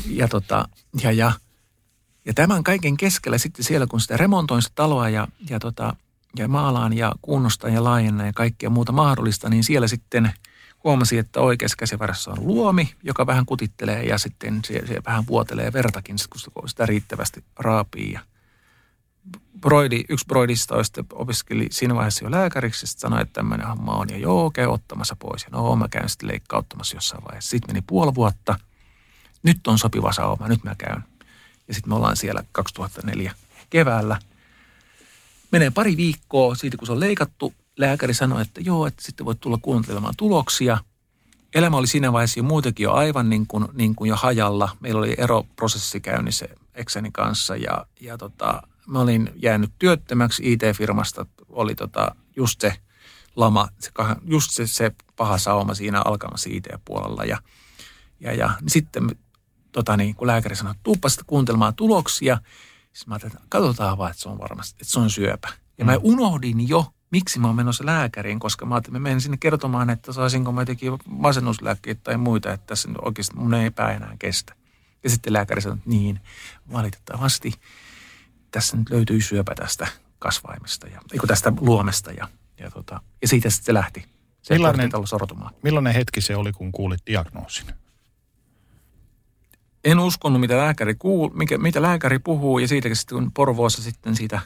Ja, 0.06 0.28
tota, 0.28 0.70
ja, 1.02 1.12
ja 1.12 1.32
ja 2.28 2.34
tämän 2.34 2.64
kaiken 2.64 2.98
keskellä 2.98 3.38
sitten 3.38 3.66
siellä, 3.66 3.88
kun 3.88 4.02
sitä 4.02 4.18
remontoin 4.18 4.62
sitä 4.62 4.76
taloa 4.76 5.10
ja, 5.10 5.28
ja, 5.50 5.60
tota, 5.60 5.96
ja 6.38 6.48
maalaan 6.48 6.98
ja 6.98 7.12
kunnostan 7.22 7.74
ja 7.74 7.84
laajennan 7.84 8.28
ja 8.28 8.34
kaikkea 8.34 8.70
muuta 8.70 8.92
mahdollista, 8.92 9.50
niin 9.50 9.64
siellä 9.64 9.88
sitten 9.88 10.32
huomasi, 10.84 11.18
että 11.18 11.40
oikeassa 11.40 11.78
käsivarassa 11.78 12.32
on 12.32 12.48
luomi, 12.48 12.94
joka 13.04 13.28
vähän 13.28 13.46
kutittelee 13.46 14.04
ja 14.04 14.18
sitten 14.18 14.60
se, 14.66 14.88
se 14.88 15.02
vähän 15.06 15.28
vuotelee 15.28 15.74
vertakin, 15.74 16.16
kun 16.54 16.70
sitä 16.70 16.86
riittävästi 16.86 17.44
raapii. 17.60 18.14
Ja 18.14 18.20
broidi, 19.62 20.04
yksi 20.10 20.26
broidista 20.26 20.84
sitten 20.84 21.06
opiskeli 21.14 21.68
siinä 21.72 21.96
vaiheessa 21.96 22.26
jo 22.26 22.32
lääkäriksi 22.32 22.84
ja 22.84 22.88
sanoi, 22.88 23.22
että 23.22 23.34
tämmöinen 23.34 23.68
homma 23.68 23.92
on 23.92 24.10
ja 24.10 24.18
joo, 24.18 24.52
käy 24.52 24.68
ottamassa 24.68 25.16
pois. 25.20 25.44
Ja 25.44 25.50
no, 25.52 25.76
mä 25.76 25.88
käyn 25.88 26.10
sitten 26.10 26.30
leikkauttamassa 26.30 26.98
jossain 26.98 27.24
vaiheessa. 27.24 27.50
Sitten 27.50 27.76
meni 27.76 27.84
puoli 27.88 28.16
vuotta. 28.16 28.60
Nyt 29.44 29.68
on 29.68 29.80
sopiva 29.80 30.14
sauma, 30.14 30.48
nyt 30.48 30.64
mä 30.64 30.76
käyn. 30.78 31.04
Ja 31.68 31.74
sitten 31.74 31.92
me 31.92 31.96
ollaan 31.96 32.18
siellä 32.18 32.44
2004 32.52 33.32
keväällä. 33.70 34.20
Menee 35.52 35.70
pari 35.72 35.98
viikkoa 35.98 36.56
siitä, 36.56 36.78
kun 36.78 36.86
se 36.86 36.92
on 36.92 37.00
leikattu. 37.00 37.54
Lääkäri 37.78 38.14
sanoi, 38.14 38.42
että 38.42 38.62
joo, 38.62 38.88
että 38.88 39.04
sitten 39.04 39.26
voit 39.26 39.40
tulla 39.40 39.58
kuuntelemaan 39.62 40.14
tuloksia. 40.18 40.78
Elämä 41.56 41.78
oli 41.78 41.88
siinä 41.88 42.14
vaiheessa 42.14 42.40
jo 42.40 42.44
muutenkin 42.44 42.84
jo 42.84 42.94
aivan 42.94 43.30
niin 43.30 43.48
kuin, 43.48 43.66
niin 43.74 43.96
kuin 43.96 44.10
jo 44.10 44.16
hajalla. 44.16 44.78
Meillä 44.80 45.00
oli 45.00 45.16
eroprosessi 45.18 46.00
käynnissä 46.00 46.48
Ekseni 46.74 47.10
kanssa 47.12 47.56
ja, 47.56 47.86
ja 48.00 48.18
tota, 48.18 48.62
mä 48.88 49.00
olin 49.00 49.30
jäänyt 49.36 49.72
työttömäksi 49.80 50.54
IT-firmasta. 50.54 51.26
Oli 51.50 51.76
tota, 51.76 52.16
just 52.36 52.62
se 52.62 52.74
lama, 53.36 53.68
se, 53.80 53.92
just 54.26 54.52
se, 54.52 54.68
se 54.68 54.92
paha 55.16 55.38
sauma 55.38 55.74
siinä 55.74 56.02
alkamassa 56.06 56.50
IT-puolella. 56.52 57.24
Ja, 57.24 57.38
ja, 58.20 58.34
ja 58.34 58.50
niin 58.62 58.70
sitten 58.70 59.16
tota 59.78 59.98
niin, 59.98 60.16
kun 60.16 60.28
lääkäri 60.28 60.56
sanoi, 60.56 60.72
että 60.72 60.84
tuuppa 60.84 61.10
sitten 61.10 61.26
kuuntelemaan 61.26 61.76
tuloksia. 61.76 62.38
Siis 62.94 63.08
mä 63.08 63.14
ajattelin, 63.14 63.36
että 63.36 63.48
katsotaan 63.50 63.98
vaan, 63.98 64.12
että 64.12 64.24
se 64.24 64.30
on 64.30 64.40
varmasti, 64.40 64.78
että 64.82 64.94
se 64.94 65.00
on 65.00 65.10
syöpä. 65.10 65.48
Ja 65.78 65.86
mm. 65.86 65.92
mä 65.92 65.98
unohdin 66.02 66.70
jo, 66.70 66.86
miksi 67.12 67.40
mä 67.40 67.48
oon 67.48 67.56
menossa 67.56 67.86
lääkäriin, 67.86 68.40
koska 68.40 68.66
mä 68.66 68.76
ajattelin, 68.76 68.96
että 68.96 69.00
mä 69.00 69.04
menen 69.04 69.22
sinne 69.22 69.38
kertomaan, 69.38 69.90
että 69.90 70.14
saisinko 70.14 70.52
mä 70.52 70.62
jotenkin 70.62 70.94
masennuslääkkeitä 71.06 72.02
tai 72.04 72.18
muita, 72.18 72.54
että 72.54 72.68
tässä 72.68 72.90
oikeasti 73.02 73.36
mun 73.36 73.54
ei 73.54 73.72
pää 73.72 73.92
enää 73.92 74.16
kestä. 74.20 74.56
Ja 75.04 75.10
sitten 75.10 75.34
lääkäri 75.34 75.62
sanoi, 75.62 75.78
että 75.78 75.90
niin, 75.90 76.20
valitettavasti 76.72 77.54
tässä 78.52 78.78
nyt 78.78 78.90
löytyy 78.90 79.22
syöpä 79.22 79.56
tästä 79.56 79.88
kasvaimesta 80.20 80.88
ja 80.88 81.02
eikö 81.14 81.28
tästä 81.28 81.54
luomesta 81.60 82.12
ja, 82.12 82.28
ja, 82.60 82.72
tota, 82.72 83.02
ja 83.22 83.28
siitä 83.28 83.50
sitten 83.50 83.66
se 83.66 83.74
lähti. 83.74 84.06
Se 84.42 84.54
millainen, 84.54 84.92
millainen 85.64 85.94
hetki 85.94 86.22
se 86.22 86.36
oli, 86.36 86.52
kun 86.54 86.72
kuulit 86.72 87.02
diagnoosin? 87.08 87.66
En 89.92 90.00
uskonut, 90.00 90.42
mitä 90.42 90.58
lääkäri, 90.58 90.96
kuul, 90.96 91.30
mikä, 91.34 91.58
mitä 91.58 91.82
lääkäri 91.82 92.20
puhuu 92.20 92.60
ja 92.60 92.68
siitäkin 92.68 92.96
sitten 92.96 93.18
kun 93.18 93.32
Porvoossa 93.32 93.82
sitten 93.82 94.16
siitä 94.16 94.40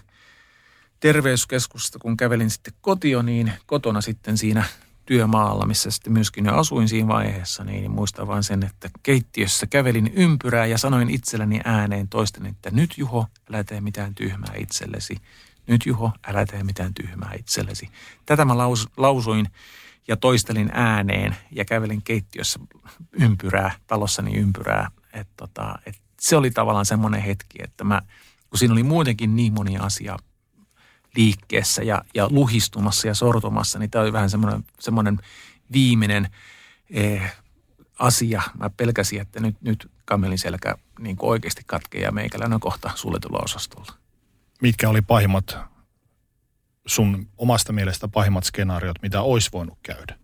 terveyskeskusta, 1.00 2.00
kun 2.00 2.18
kävelin 2.18 2.50
sitten 2.50 2.74
kotio, 2.82 3.22
niin 3.22 3.52
kotona 3.66 4.02
sitten 4.02 4.38
siinä 4.38 4.64
työmaalla, 5.06 5.66
missä 5.66 5.92
sitten 5.92 6.14
myöskin 6.14 6.46
jo 6.46 6.56
asuin 6.56 6.88
siinä 6.88 7.08
vaiheessa, 7.08 7.64
niin 7.64 7.92
muistan 7.92 8.28
vain 8.28 8.44
sen, 8.44 8.64
että 8.64 8.90
keittiössä 9.04 9.68
kävelin 9.68 10.12
ympyrää 10.16 10.66
ja 10.66 10.78
sanoin 10.78 11.10
itselleni 11.10 11.62
ääneen 11.66 12.08
toisten, 12.08 12.46
että 12.46 12.72
nyt 12.72 12.98
Juho, 12.98 13.26
älä 13.50 13.64
tee 13.64 13.82
mitään 13.82 14.16
tyhmää 14.16 14.54
itsellesi. 14.58 15.18
Nyt 15.68 15.86
Juho, 15.86 16.12
älä 16.28 16.46
tee 16.46 16.64
mitään 16.64 16.94
tyhmää 16.94 17.32
itsellesi. 17.40 17.90
Tätä 18.26 18.46
mä 18.46 18.58
laus, 18.58 18.90
lausuin 18.98 19.48
ja 20.08 20.18
toistelin 20.18 20.70
ääneen 20.74 21.36
ja 21.52 21.66
kävelin 21.66 22.02
keittiössä 22.02 22.60
ympyrää, 23.12 23.72
talossani 23.88 24.38
ympyrää. 24.38 24.92
Et 25.14 25.28
tota, 25.38 25.80
et 25.86 25.96
se 26.20 26.36
oli 26.36 26.52
tavallaan 26.52 26.86
semmoinen 26.86 27.22
hetki, 27.22 27.64
että 27.64 27.84
mä, 27.84 28.02
kun 28.50 28.60
siinä 28.60 28.74
oli 28.74 28.84
muutenkin 28.84 29.36
niin 29.36 29.54
moni 29.54 29.78
asia 29.78 30.18
liikkeessä 31.16 31.84
ja, 31.84 32.06
ja 32.16 32.28
luhistumassa 32.30 33.08
ja 33.08 33.16
sortumassa, 33.16 33.80
niin 33.80 33.90
tämä 33.90 34.04
oli 34.04 34.14
vähän 34.14 34.30
semmoinen, 34.30 34.66
semmoinen 34.80 35.20
viimeinen 35.74 36.28
eh, 36.90 37.36
asia. 38.00 38.42
Mä 38.60 38.70
pelkäsin, 38.70 39.22
että 39.22 39.40
nyt, 39.40 39.62
nyt 39.62 39.92
kamelin 40.06 40.38
selkä 40.38 40.76
niin 41.00 41.18
kuin 41.18 41.30
oikeasti 41.30 41.64
katkee 41.66 42.02
ja 42.02 42.12
meikäläinen 42.12 42.54
on 42.54 42.60
kohta 42.60 42.92
suljetulla 42.96 43.40
osastolla. 43.44 43.94
Mitkä 44.62 44.90
oli 44.90 45.02
pahimmat, 45.02 45.58
sun 46.86 47.28
omasta 47.38 47.74
mielestä 47.74 48.08
pahimmat 48.08 48.44
skenaariot, 48.44 49.02
mitä 49.02 49.22
olisi 49.22 49.50
voinut 49.54 49.78
käydä? 49.84 50.18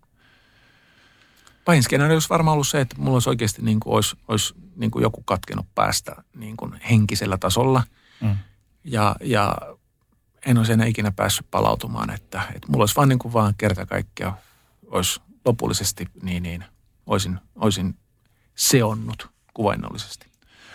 Pahin 1.64 1.82
skenaario 1.82 2.16
olisi 2.16 2.28
varmaan 2.28 2.52
ollut 2.52 2.68
se, 2.68 2.80
että 2.80 2.96
mulla 2.98 3.16
olisi 3.16 3.28
oikeasti 3.28 3.62
niin 3.62 3.80
kuin, 3.80 3.94
olisi, 3.94 4.16
olisi 4.28 4.54
niin 4.78 4.90
kuin 4.90 5.02
joku 5.02 5.22
katkenut 5.22 5.66
päästä 5.74 6.24
niin 6.36 6.56
kuin 6.56 6.80
henkisellä 6.90 7.38
tasolla. 7.38 7.82
Mm. 8.20 8.36
Ja, 8.84 9.16
ja 9.20 9.56
en 10.46 10.58
olisi 10.58 10.72
enää 10.72 10.86
ikinä 10.86 11.12
päässyt 11.12 11.46
palautumaan, 11.50 12.10
että, 12.10 12.42
että 12.54 12.68
mulla 12.68 12.82
olisi 12.82 12.96
vaan 12.96 13.08
niin 13.08 13.18
kuin 13.18 13.32
vaan 13.32 13.54
kerta 13.58 13.86
kaikkea 13.86 14.36
olisi 14.86 15.20
lopullisesti 15.44 16.06
niin, 16.22 16.42
niin 16.42 16.64
olisin, 17.06 17.38
olisin 17.56 17.94
seonnut 18.54 19.28
kuvainnollisesti. 19.54 20.26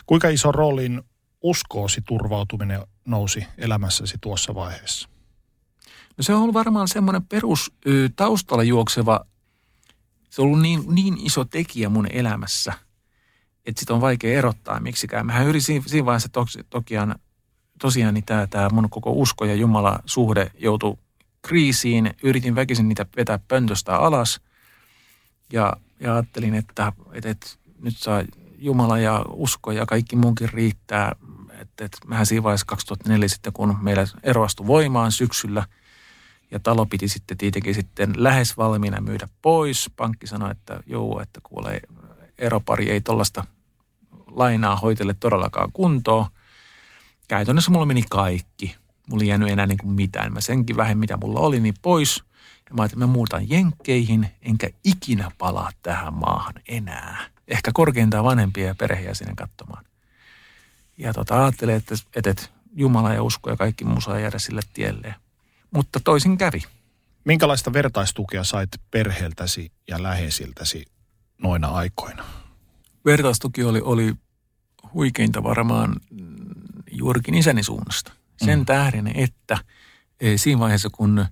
Kuinka 0.05 0.29
iso 0.29 0.51
roolin 0.51 1.01
uskoosi 1.41 2.01
turvautuminen 2.01 2.81
nousi 3.05 3.45
elämässäsi 3.57 4.17
tuossa 4.21 4.55
vaiheessa? 4.55 5.09
No 6.17 6.23
se 6.23 6.33
on 6.33 6.41
ollut 6.41 6.53
varmaan 6.53 6.87
semmoinen 6.87 7.25
perus 7.25 7.71
taustalla 8.15 8.63
juokseva, 8.63 9.25
se 10.29 10.41
on 10.41 10.45
ollut 10.45 10.61
niin, 10.61 10.83
niin 10.87 11.17
iso 11.25 11.45
tekijä 11.45 11.89
mun 11.89 12.07
elämässä, 12.11 12.73
että 13.65 13.79
sitä 13.79 13.93
on 13.93 14.01
vaikea 14.01 14.37
erottaa 14.37 14.79
miksikään. 14.79 15.25
Mähän 15.25 15.47
yritin 15.47 15.83
siinä 15.85 16.05
vaiheessa 16.05 16.29
toki, 16.29 16.63
tokiaan 16.69 17.15
tosiaan 17.79 18.13
niin 18.13 18.25
tämä, 18.25 18.47
tämä 18.47 18.69
mun 18.69 18.89
koko 18.89 19.11
usko 19.11 19.45
ja 19.45 19.55
Jumala 19.55 19.99
suhde 20.05 20.51
joutui 20.57 20.97
kriisiin. 21.41 22.13
Yritin 22.23 22.55
väkisin 22.55 22.89
niitä 22.89 23.05
vetää 23.17 23.39
pöntöstä 23.47 23.97
alas 23.97 24.41
ja, 25.53 25.73
ja 25.99 26.13
ajattelin, 26.13 26.55
että, 26.55 26.93
että, 27.13 27.29
että 27.29 27.47
nyt 27.81 27.97
saa 27.97 28.23
Jumala 28.57 28.99
ja 28.99 29.25
usko 29.29 29.71
ja 29.71 29.85
kaikki 29.85 30.15
munkin 30.15 30.49
riittää. 30.53 31.15
Että, 31.49 31.85
että 31.85 31.97
mähän 32.07 32.25
siinä 32.25 32.43
vaiheessa 32.43 32.65
2004 32.65 33.27
sitten, 33.27 33.53
kun 33.53 33.77
meillä 33.81 34.05
eroastui 34.23 34.67
voimaan 34.67 35.11
syksyllä 35.11 35.65
ja 36.51 36.59
talo 36.59 36.85
piti 36.85 37.07
sitten 37.07 37.37
tietenkin 37.37 37.75
sitten 37.75 38.13
lähes 38.17 38.57
valmiina 38.57 39.01
myydä 39.01 39.27
pois. 39.41 39.91
Pankki 39.95 40.27
sanoi, 40.27 40.51
että 40.51 40.79
joo, 40.85 41.21
että 41.21 41.39
kuulee 41.43 41.79
eropari 42.37 42.89
ei 42.89 43.01
tuollaista 43.01 43.45
lainaa 44.27 44.75
hoitele 44.75 45.13
todellakaan 45.13 45.71
kuntoon– 45.73 46.25
käytännössä 47.27 47.71
mulla 47.71 47.85
meni 47.85 48.03
kaikki. 48.09 48.75
Mulla 49.09 49.23
ei 49.23 49.29
jäänyt 49.29 49.49
enää 49.49 49.67
niin 49.67 49.77
kuin 49.77 49.91
mitään. 49.91 50.33
Mä 50.33 50.41
senkin 50.41 50.77
vähän, 50.77 50.97
mitä 50.97 51.17
mulla 51.17 51.39
oli, 51.39 51.59
niin 51.59 51.73
pois. 51.81 52.23
Ja 52.69 52.75
mä 52.75 52.81
ajattelin, 52.81 52.99
mä 52.99 53.13
muutan 53.13 53.49
jenkkeihin, 53.49 54.27
enkä 54.41 54.69
ikinä 54.83 55.31
palaa 55.37 55.71
tähän 55.83 56.13
maahan 56.13 56.53
enää. 56.67 57.25
Ehkä 57.47 57.71
korkeintaan 57.73 58.23
vanhempia 58.23 58.67
ja 58.67 58.75
perhejäsenen 58.75 59.35
katsomaan. 59.35 59.85
Ja 60.97 61.13
tota, 61.13 61.43
ajattelin, 61.43 61.75
että, 61.75 61.95
että, 62.15 62.29
että 62.29 62.43
Jumala 62.75 63.13
ja 63.13 63.23
usko 63.23 63.49
ja 63.49 63.57
kaikki 63.57 63.85
muu 63.85 64.01
saa 64.01 64.19
jäädä 64.19 64.39
sille 64.39 64.61
tielle. 64.73 65.15
Mutta 65.71 65.99
toisin 66.03 66.37
kävi. 66.37 66.63
Minkälaista 67.25 67.73
vertaistukea 67.73 68.43
sait 68.43 68.69
perheeltäsi 68.91 69.71
ja 69.87 70.03
läheisiltäsi 70.03 70.85
noina 71.37 71.67
aikoina? 71.67 72.25
Vertaistuki 73.05 73.63
oli, 73.63 73.81
oli 73.81 74.13
huikeinta 74.93 75.43
varmaan 75.43 75.95
juurikin 76.91 77.35
isäni 77.35 77.63
suunnasta. 77.63 78.11
Sen 78.45 78.59
mm. 78.59 78.65
tähden, 78.65 79.07
että 79.15 79.57
e, 80.19 80.37
siinä 80.37 80.59
vaiheessa, 80.59 80.89
kun 80.91 81.25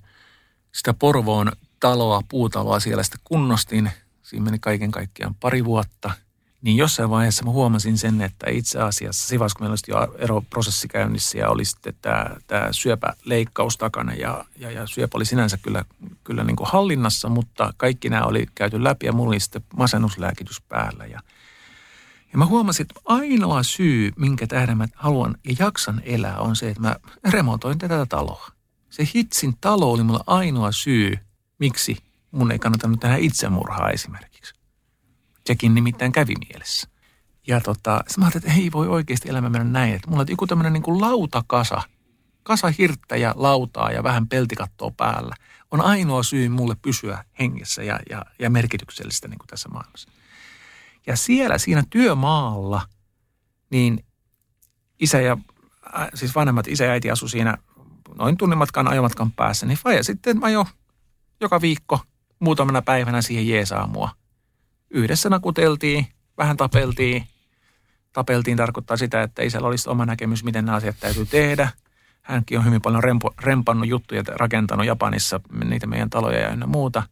sitä 0.72 0.93
Porvoon 0.93 1.52
taloa, 1.80 2.22
puutaloa 2.30 2.80
siellä 2.80 3.04
sitten 3.04 3.22
kunnostin, 3.24 3.91
siinä 4.22 4.45
meni 4.45 4.60
kaiken 4.60 4.91
kaikkiaan 4.91 5.36
pari 5.36 5.66
vuotta, 5.66 6.12
niin 6.62 6.78
jossain 6.78 7.09
vaiheessa 7.09 7.45
mä 7.45 7.51
huomasin 7.51 7.97
sen, 7.97 8.22
että 8.22 8.49
itse 8.49 8.80
asiassa 8.80 9.28
siinä 9.28 9.45
kun 9.57 9.68
meillä 9.68 9.74
oli 9.74 10.07
jo 10.07 10.16
eroprosessi 10.18 10.88
käynnissä 10.88 11.38
ja 11.38 11.49
oli 11.49 11.66
sitten 11.66 11.93
tämä, 12.01 12.26
tämä 12.47 12.68
syöpäleikkaus 12.72 13.78
takana 13.78 14.14
ja, 14.14 14.45
ja, 14.57 14.72
ja 14.72 14.88
syöpä 14.88 15.18
oli 15.18 15.26
sinänsä 15.26 15.57
kyllä, 15.57 15.86
kyllä 16.24 16.43
niin 16.43 16.55
kuin 16.55 16.70
hallinnassa, 16.72 17.30
mutta 17.30 17.74
kaikki 17.78 18.09
nämä 18.09 18.24
oli 18.24 18.45
käyty 18.55 18.84
läpi 18.84 19.05
ja 19.05 19.14
mulla 19.14 19.30
oli 19.30 19.39
sitten 19.39 19.64
masennuslääkitys 19.78 20.62
päällä 20.62 21.05
ja– 21.05 21.20
ja 22.32 22.38
mä 22.38 22.45
huomasin, 22.45 22.84
että 22.84 23.01
ainoa 23.05 23.64
syy, 23.64 24.12
minkä 24.16 24.47
tähden 24.47 24.78
mä 24.78 24.88
haluan 24.95 25.38
ja 25.45 25.55
jaksan 25.59 26.01
elää, 26.05 26.38
on 26.38 26.55
se, 26.55 26.70
että 26.70 26.82
mä 26.82 26.95
remontoin 27.30 27.78
tätä 27.78 28.05
taloa. 28.05 28.47
Se 28.89 29.07
hitsin 29.16 29.53
talo 29.62 29.91
oli 29.91 30.03
mulle 30.03 30.24
ainoa 30.28 30.72
syy, 30.72 31.18
miksi 31.59 31.97
mun 32.32 32.51
ei 32.51 32.59
kannata 32.59 32.88
nyt 32.88 32.99
tehdä 32.99 33.16
itsemurhaa 33.16 33.89
esimerkiksi. 33.89 34.53
Sekin 35.47 35.75
nimittäin 35.75 36.11
kävi 36.11 36.33
mielessä. 36.49 36.87
Ja 37.47 37.61
tota, 37.61 38.03
mä 38.17 38.25
ajattelin, 38.25 38.47
että 38.47 38.61
ei 38.61 38.71
voi 38.71 38.87
oikeasti 38.87 39.29
elämä 39.29 39.49
mennä 39.49 39.79
näin. 39.79 39.95
Että 39.95 40.09
mulla 40.09 40.21
on 40.21 40.27
joku 40.29 40.47
tämmöinen 40.47 40.73
niin 40.73 40.83
kuin 40.83 41.01
lautakasa, 41.01 41.81
kasa 42.43 42.73
hirttä 42.77 43.17
ja 43.17 43.33
lautaa 43.37 43.91
ja 43.91 44.03
vähän 44.03 44.27
peltikattoa 44.27 44.91
päällä, 44.97 45.35
on 45.71 45.81
ainoa 45.81 46.23
syy 46.23 46.49
mulle 46.49 46.75
pysyä 46.81 47.25
hengessä 47.39 47.83
ja, 47.83 47.99
ja, 48.09 48.25
ja 48.39 48.49
merkityksellistä 48.49 49.27
niin 49.27 49.39
kuin 49.39 49.47
tässä 49.47 49.69
maailmassa. 49.69 50.09
Ja 51.07 51.17
siellä 51.17 51.57
siinä 51.57 51.83
työmaalla, 51.89 52.81
niin 53.69 54.05
isä 54.99 55.21
ja, 55.21 55.37
äh, 55.99 56.09
siis 56.13 56.35
vanhemmat 56.35 56.67
isä 56.67 56.85
ja 56.85 56.91
äiti 56.91 57.11
asu 57.11 57.27
siinä 57.27 57.57
noin 58.17 58.37
tunnin 58.37 58.57
matkan 58.57 58.87
ajomatkan 58.87 59.31
päässä, 59.31 59.65
niin 59.65 59.77
faija 59.77 60.03
sitten 60.03 60.43
ajo 60.43 60.65
joka 61.41 61.61
viikko 61.61 61.99
muutamana 62.39 62.81
päivänä 62.81 63.21
siihen 63.21 63.47
jeesaamua. 63.47 64.09
Yhdessä 64.93 65.29
nakuteltiin, 65.29 66.07
vähän 66.37 66.57
tapeltiin. 66.57 67.27
Tapeltiin 68.13 68.57
tarkoittaa 68.57 68.97
sitä, 68.97 69.21
että 69.21 69.43
isällä 69.43 69.67
olisi 69.67 69.89
oma 69.89 70.05
näkemys, 70.05 70.43
miten 70.43 70.65
nämä 70.65 70.75
asiat 70.75 70.95
täytyy 70.99 71.25
tehdä. 71.25 71.69
Hänkin 72.21 72.59
on 72.59 72.65
hyvin 72.65 72.81
paljon 72.81 73.03
rempo, 73.03 73.33
rempannut 73.41 73.87
juttuja, 73.87 74.23
rakentanut 74.27 74.85
Japanissa 74.85 75.39
niitä 75.63 75.88
meidän 75.88 76.09
taloja 76.09 76.39
ja 76.39 76.49
ynnä 76.49 76.65
muuta. 76.65 77.03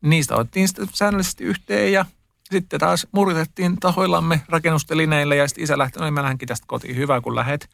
Niistä 0.00 0.34
otettiin 0.34 0.68
sitten 0.68 0.88
säännöllisesti 0.92 1.44
yhteen 1.44 1.92
ja 1.92 2.04
sitten 2.50 2.80
taas 2.80 3.06
murtettiin 3.12 3.76
tahoillamme 3.80 4.40
rakennustelineillä 4.48 5.34
ja 5.34 5.48
sitten 5.48 5.64
isä 5.64 5.78
lähti, 5.78 5.98
no 5.98 6.04
niin 6.04 6.14
mä 6.14 6.22
lähdenkin 6.22 6.48
tästä 6.48 6.66
kotiin, 6.66 6.96
hyvä 6.96 7.20
kun 7.20 7.36
lähet. 7.36 7.70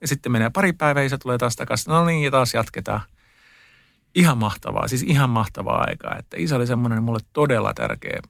Ja 0.00 0.08
sitten 0.08 0.32
menee 0.32 0.50
pari 0.50 0.72
päivää, 0.72 1.02
isä 1.02 1.18
tulee 1.18 1.38
taas 1.38 1.56
takaisin, 1.56 1.90
no 1.90 2.04
niin 2.04 2.24
ja 2.24 2.30
taas 2.30 2.54
jatketaan. 2.54 3.00
Ihan 4.14 4.38
mahtavaa, 4.38 4.88
siis 4.88 5.02
ihan 5.02 5.30
mahtavaa 5.30 5.84
aikaa, 5.88 6.16
että 6.18 6.36
isä 6.40 6.56
oli 6.56 6.66
semmoinen 6.66 7.02
mulle 7.02 7.20
todella 7.32 7.74
tärkeä 7.74 8.20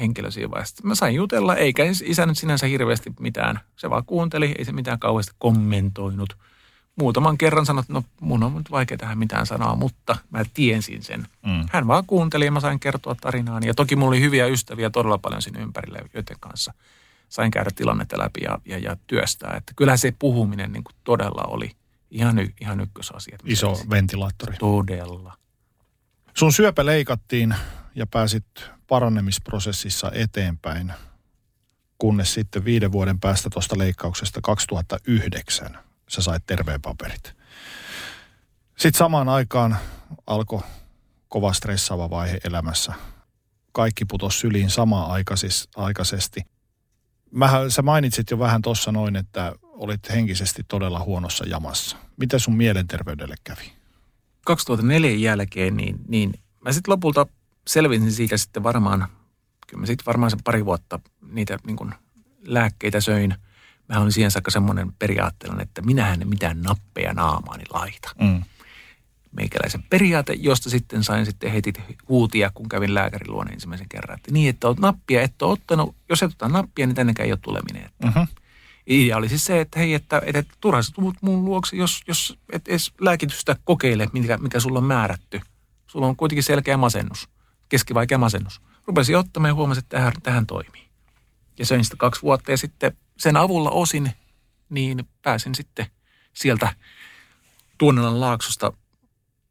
henkilö 0.00 0.30
siinä 0.30 0.50
vaiheessa. 0.50 0.86
Mä 0.86 0.94
sain 0.94 1.14
jutella, 1.14 1.56
eikä 1.56 1.84
isä 2.04 2.26
nyt 2.26 2.38
sinänsä 2.38 2.66
hirveästi 2.66 3.12
mitään. 3.20 3.60
Se 3.76 3.90
vaan 3.90 4.04
kuunteli, 4.04 4.54
ei 4.58 4.64
se 4.64 4.72
mitään 4.72 4.98
kauheasti 4.98 5.32
kommentoinut– 5.38 6.36
muutaman 7.00 7.38
kerran 7.38 7.66
sanoi, 7.66 7.80
että 7.80 7.92
no 7.92 8.04
mun 8.20 8.42
on 8.42 8.54
nyt 8.54 8.70
vaikea 8.70 8.98
tähän 8.98 9.18
mitään 9.18 9.46
sanoa, 9.46 9.76
mutta 9.76 10.16
mä 10.30 10.44
tiensin 10.54 11.02
sen. 11.02 11.26
Mm. 11.46 11.66
Hän 11.70 11.86
vaan 11.86 12.04
kuunteli 12.06 12.44
ja 12.44 12.52
mä 12.52 12.60
sain 12.60 12.80
kertoa 12.80 13.14
tarinaani. 13.14 13.66
Ja 13.66 13.74
toki 13.74 13.96
mulla 13.96 14.08
oli 14.08 14.20
hyviä 14.20 14.46
ystäviä 14.46 14.90
todella 14.90 15.18
paljon 15.18 15.42
siinä 15.42 15.60
ympärillä, 15.60 15.98
joiden 16.14 16.36
kanssa 16.40 16.74
sain 17.28 17.50
käydä 17.50 17.70
tilannetta 17.74 18.18
läpi 18.18 18.40
ja, 18.42 18.58
ja, 18.64 18.78
ja 18.78 18.96
työstää. 19.06 19.54
Että 19.56 19.72
kyllähän 19.76 19.98
se 19.98 20.14
puhuminen 20.18 20.72
niin 20.72 20.84
kuin 20.84 20.94
todella 21.04 21.42
oli 21.42 21.70
ihan, 22.10 22.48
ihan 22.60 22.80
ykkösasia. 22.80 23.38
Iso 23.44 23.80
ventilaattori. 23.90 24.56
Todella. 24.56 25.36
Sun 26.34 26.52
syöpä 26.52 26.86
leikattiin 26.86 27.54
ja 27.94 28.06
pääsit 28.06 28.46
parannemisprosessissa 28.86 30.10
eteenpäin, 30.14 30.92
kunnes 31.98 32.34
sitten 32.34 32.64
viiden 32.64 32.92
vuoden 32.92 33.20
päästä 33.20 33.50
tuosta 33.50 33.78
leikkauksesta 33.78 34.40
2009 34.42 35.78
sä 36.08 36.22
sait 36.22 36.46
terveen 36.46 36.82
paperit. 36.82 37.34
Sitten 38.76 38.98
samaan 38.98 39.28
aikaan 39.28 39.76
alkoi 40.26 40.62
kova 41.28 41.52
stressaava 41.52 42.10
vaihe 42.10 42.40
elämässä. 42.44 42.92
Kaikki 43.72 44.04
putosi 44.04 44.38
syliin 44.38 44.70
samaan 44.70 45.22
aikaisesti. 45.76 46.40
Mähän, 47.30 47.70
sä 47.70 47.82
mainitsit 47.82 48.30
jo 48.30 48.38
vähän 48.38 48.62
tuossa 48.62 48.92
noin, 48.92 49.16
että 49.16 49.52
olit 49.62 50.10
henkisesti 50.10 50.62
todella 50.68 51.00
huonossa 51.00 51.44
jamassa. 51.48 51.96
Mitä 52.16 52.38
sun 52.38 52.56
mielenterveydelle 52.56 53.34
kävi? 53.44 53.72
2004 54.46 55.16
jälkeen, 55.16 55.76
niin, 55.76 55.96
niin 56.08 56.32
mä 56.60 56.72
sitten 56.72 56.92
lopulta 56.92 57.26
selvisin 57.66 58.12
siitä 58.12 58.36
sitten 58.36 58.62
varmaan, 58.62 59.06
kyllä 59.66 59.80
mä 59.80 59.86
sitten 59.86 60.06
varmaan 60.06 60.30
sen 60.30 60.40
pari 60.44 60.64
vuotta 60.64 61.00
niitä 61.32 61.58
niin 61.66 61.76
kuin 61.76 61.94
lääkkeitä 62.44 63.00
söin. 63.00 63.34
Mä 63.88 64.00
olin 64.00 64.12
siihen 64.12 64.30
saakka 64.30 64.50
semmoinen 64.50 64.92
periaatteella, 64.98 65.62
että 65.62 65.82
minähän 65.82 66.22
en 66.22 66.28
mitään 66.28 66.62
nappeja 66.62 67.14
naamaani 67.14 67.64
laita. 67.72 68.10
Mm. 68.20 68.42
Meikäläisen 69.32 69.82
periaate, 69.82 70.32
josta 70.32 70.70
sitten 70.70 71.04
sain 71.04 71.26
sitten 71.26 71.52
heti 71.52 71.72
huutia, 72.08 72.50
kun 72.54 72.68
kävin 72.68 72.94
lääkärin 72.94 73.32
luona 73.32 73.50
ensimmäisen 73.50 73.88
kerran. 73.88 74.18
Että 74.18 74.32
niin, 74.32 74.48
että 74.50 74.68
oot 74.68 74.78
nappia, 74.78 75.22
et 75.22 75.42
ole 75.42 75.52
ottanut, 75.52 75.96
jos 76.08 76.22
et 76.22 76.30
ota 76.30 76.48
nappia, 76.48 76.86
niin 76.86 76.94
tännenkään 76.94 77.26
ei 77.26 77.32
ole 77.32 77.38
tuleminen. 77.42 77.84
Että 77.84 78.06
Mm-hmm. 78.06 78.26
idea 78.86 79.16
oli 79.16 79.28
siis 79.28 79.44
se, 79.44 79.60
että 79.60 79.78
hei, 79.78 79.94
että, 79.94 80.22
että, 80.26 80.38
että 80.38 80.54
turha 80.60 80.82
sä 80.82 80.92
tulet 80.94 81.16
mun 81.20 81.44
luokse, 81.44 81.76
jos, 81.76 82.02
jos 82.08 82.38
et 82.52 82.68
edes 82.68 82.92
lääkitystä 83.00 83.56
kokeile, 83.64 84.08
mikä, 84.12 84.36
mikä 84.36 84.60
sulla 84.60 84.78
on 84.78 84.84
määrätty. 84.84 85.40
Sulla 85.86 86.06
on 86.06 86.16
kuitenkin 86.16 86.42
selkeä 86.42 86.76
masennus, 86.76 87.28
keskivaikea 87.70 88.18
masennus. 88.18 88.60
Rupesin 88.86 89.16
ottamaan 89.16 89.50
ja 89.50 89.54
huomasin, 89.54 89.82
että 89.82 89.96
tähän, 89.96 90.12
tähän 90.22 90.46
toimii. 90.46 90.88
Ja 91.58 91.66
söin 91.66 91.84
sitä 91.84 91.96
kaksi 91.96 92.22
vuotta 92.22 92.50
ja 92.50 92.56
sitten 92.56 92.96
sen 93.18 93.36
avulla 93.36 93.70
osin, 93.70 94.12
niin 94.70 95.08
pääsin 95.22 95.54
sitten 95.54 95.86
sieltä 96.32 96.74
Tuonelan 97.78 98.20
laaksosta 98.20 98.72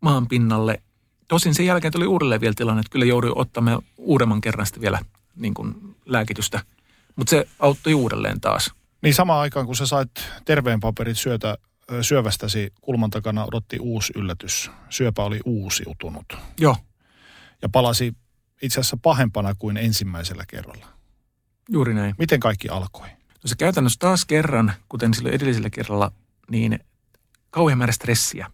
maan 0.01 0.27
pinnalle. 0.27 0.81
Tosin 1.27 1.55
sen 1.55 1.65
jälkeen 1.65 1.93
tuli 1.93 2.07
uudelleen 2.07 2.41
vielä 2.41 2.53
tilanne, 2.57 2.79
että 2.79 2.91
kyllä 2.91 3.05
jouduin 3.05 3.37
ottamaan 3.37 3.81
uudemman 3.97 4.41
kerran 4.41 4.65
sitten 4.65 4.81
vielä 4.81 4.99
niin 5.35 5.53
kuin 5.53 5.95
lääkitystä. 6.05 6.59
Mutta 7.15 7.29
se 7.29 7.47
auttoi 7.59 7.93
uudelleen 7.93 8.41
taas. 8.41 8.71
Niin 9.01 9.13
samaan 9.13 9.41
aikaan, 9.41 9.65
kun 9.65 9.75
sä 9.75 9.85
sait 9.85 10.11
terveen 10.45 10.79
paperit 10.79 11.17
syötä, 11.17 11.57
syövästäsi 12.01 12.73
kulman 12.81 13.09
takana 13.09 13.45
odotti 13.45 13.79
uusi 13.79 14.13
yllätys. 14.15 14.71
Syöpä 14.89 15.23
oli 15.23 15.39
uusiutunut 15.45 16.37
Joo, 16.59 16.75
ja 17.61 17.69
palasi 17.69 18.15
itse 18.61 18.79
asiassa 18.79 18.97
pahempana 19.01 19.55
kuin 19.55 19.77
ensimmäisellä 19.77 20.43
kerralla. 20.47 20.87
juuri 21.69 21.93
näin. 21.93 22.15
Miten 22.17 22.39
kaikki 22.39 22.69
alkoi? 22.69 23.07
No 23.43 23.47
se 23.47 23.55
käytännössä 23.55 23.99
taas 23.99 24.25
kerran, 24.25 24.73
kuten 24.89 25.13
silloin 25.13 25.35
edellisellä 25.35 25.69
kerralla, 25.69 26.11
niin 26.51 26.79
kauhean 27.49 27.77
määrä 27.77 27.91
stressiä 27.91 28.51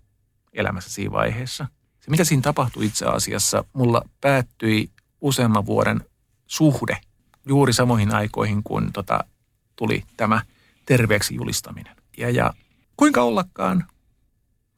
elämässä 0.53 0.89
siinä 0.89 1.11
vaiheessa. 1.11 1.67
Se, 1.99 2.11
mitä 2.11 2.23
siinä 2.23 2.41
tapahtui 2.41 2.85
itse 2.85 3.05
asiassa, 3.05 3.63
mulla 3.73 4.09
päättyi 4.21 4.89
useamman 5.21 5.65
vuoden 5.65 6.01
suhde 6.47 6.97
juuri 7.45 7.73
samoihin 7.73 8.15
aikoihin, 8.15 8.63
kun 8.63 8.93
tota, 8.93 9.23
tuli 9.75 10.03
tämä 10.17 10.41
terveeksi 10.85 11.35
julistaminen. 11.35 11.95
Ja, 12.17 12.29
ja 12.29 12.53
kuinka 12.97 13.21
ollakaan 13.21 13.87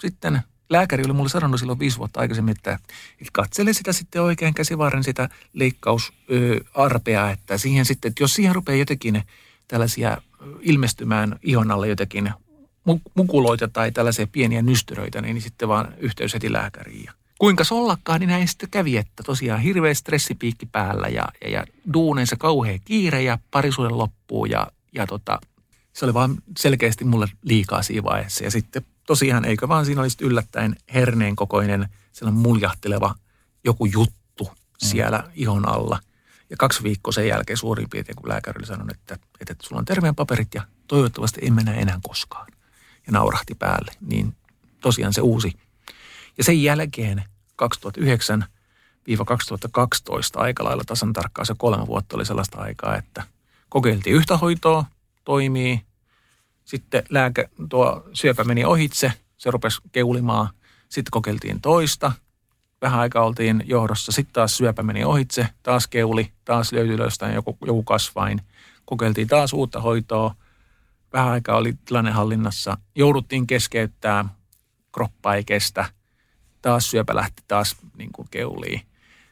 sitten 0.02 0.42
lääkäri 0.70 1.04
oli 1.06 1.14
mulle 1.14 1.30
sanonut 1.30 1.60
silloin 1.60 1.80
viisi 1.80 1.98
vuotta 1.98 2.20
aikaisemmin, 2.20 2.56
että, 2.58 2.72
että 3.12 3.30
katsele 3.34 3.74
sitä 3.74 3.94
sitten 3.94 4.22
oikein 4.22 4.54
käsivarren 4.54 5.04
sitä 5.04 5.30
leikkausarpea, 5.54 7.32
että 7.32 7.58
siihen 7.58 7.86
sitten, 7.86 8.10
että 8.10 8.24
jos 8.24 8.34
siihen 8.34 8.56
rupeaa 8.56 8.78
jotenkin 8.78 9.24
tällaisia 9.68 10.18
ilmestymään 10.62 11.40
ihon 11.44 11.72
alle 11.72 11.88
jotenkin 11.88 12.32
mu- 12.90 13.12
mukuloita 13.16 13.68
tai 13.68 13.92
tällaisia 13.92 14.28
pieniä 14.28 14.62
nystyröitä, 14.62 15.22
niin 15.22 15.42
sitten 15.42 15.68
vaan 15.68 15.94
yhteys 15.98 16.34
heti 16.34 16.54
lääkäriin. 16.54 17.10
Kuinka 17.40 17.64
se 17.64 17.74
ollakaan, 17.74 18.20
niin 18.20 18.30
näin 18.30 18.48
sitten 18.48 18.70
kävi, 18.70 18.98
että 18.98 19.24
tosiaan 19.24 19.62
hirveä 19.62 19.94
stressipiikki 19.94 20.66
päällä 20.66 21.08
ja, 21.08 21.28
ja, 21.42 21.50
ja 21.50 21.66
duuneensa 21.94 22.36
kauhea 22.36 22.80
kiire 22.86 23.24
ja 23.24 23.38
parisuuden 23.52 23.98
loppuu 23.98 24.46
ja, 24.46 24.68
ja 24.94 25.08
tota, 25.08 25.40
se 25.94 26.06
oli 26.06 26.14
vaan 26.14 26.38
selkeästi 26.58 27.06
mulle 27.06 27.28
liikaa 27.44 27.82
siinä 27.82 28.04
vaiheessa. 28.04 28.44
Ja 28.44 28.52
sitten 28.52 28.86
tosiaan, 29.08 29.46
eikö 29.46 29.68
vaan 29.68 29.86
siinä 29.86 30.02
olisi 30.02 30.18
yllättäen 30.22 30.76
herneen 30.94 31.36
kokoinen 31.36 31.90
sellainen 32.12 32.42
muljahteleva 32.42 33.16
joku 33.64 33.86
juttu 33.86 34.50
siellä 34.78 35.18
mm. 35.18 35.32
ihon 35.36 35.70
alla. 35.70 36.00
Ja 36.50 36.58
kaksi 36.58 36.84
viikkoa 36.84 37.12
sen 37.12 37.28
jälkeen 37.28 37.58
suurin 37.58 37.90
piirtein, 37.90 38.16
kun 38.16 38.30
lääkäri 38.30 38.60
oli 38.60 38.66
sanonut, 38.66 38.92
että, 38.92 39.14
että, 39.14 39.28
että 39.54 39.68
sulla 39.68 39.80
on 39.80 39.86
terveen 39.86 40.16
paperit 40.16 40.54
ja 40.54 40.62
toivottavasti 40.88 41.42
emme 41.44 41.64
näe 41.64 41.80
enää 41.80 42.00
koskaan. 42.04 42.48
Ja 43.08 43.14
naurahti 43.14 43.56
päälle. 43.56 43.92
Niin 44.02 44.36
tosiaan 44.82 45.14
se 45.14 45.22
uusi. 45.22 45.54
Ja 46.38 46.44
sen 46.44 46.64
jälkeen 46.64 47.24
2009-2012 47.64 47.66
aika 50.36 50.64
lailla 50.64 50.84
tasan 50.86 51.14
tarkkaan 51.14 51.46
se 51.46 51.54
kolme 51.58 51.88
vuotta 51.88 52.16
oli 52.16 52.26
sellaista 52.26 52.58
aikaa, 52.58 52.96
että 52.96 53.24
kokeiltiin 53.70 54.16
yhtä 54.16 54.38
hoitoa, 54.38 54.86
toimii. 55.26 55.82
Sitten 56.68 57.04
lääke, 57.10 57.50
tuo 57.70 58.04
syöpä 58.14 58.44
meni 58.44 58.66
ohitse, 58.66 59.14
se 59.38 59.52
rupesi 59.52 59.82
keulimaan. 59.92 60.50
Sitten 60.90 61.12
kokeiltiin 61.12 61.62
toista, 61.62 62.12
vähän 62.82 63.00
aikaa 63.00 63.26
oltiin 63.26 63.64
johdossa. 63.66 64.12
Sitten 64.12 64.34
taas 64.34 64.58
syöpä 64.58 64.84
meni 64.84 65.04
ohitse, 65.04 65.48
taas 65.64 65.88
keuli, 65.88 66.32
taas 66.46 66.72
löytyi 66.72 66.98
jostain 66.98 67.36
joku, 67.36 67.58
joku 67.66 67.84
kasvain. 67.84 68.42
Kokeiltiin 68.86 69.28
taas 69.28 69.54
uutta 69.54 69.82
hoitoa. 69.82 70.36
Vähän 71.14 71.32
aikaa 71.32 71.58
oli 71.58 71.74
tilanne 71.86 72.12
hallinnassa. 72.12 72.78
Jouduttiin 72.96 73.48
keskeyttää, 73.48 74.26
kroppa 74.94 75.36
ei 75.36 75.44
kestä. 75.44 75.86
Taas 76.62 76.92
syöpä 76.92 77.16
lähti 77.16 77.44
taas 77.48 77.76
niin 77.98 78.12
kuin 78.12 78.28
keuliin. 78.32 78.82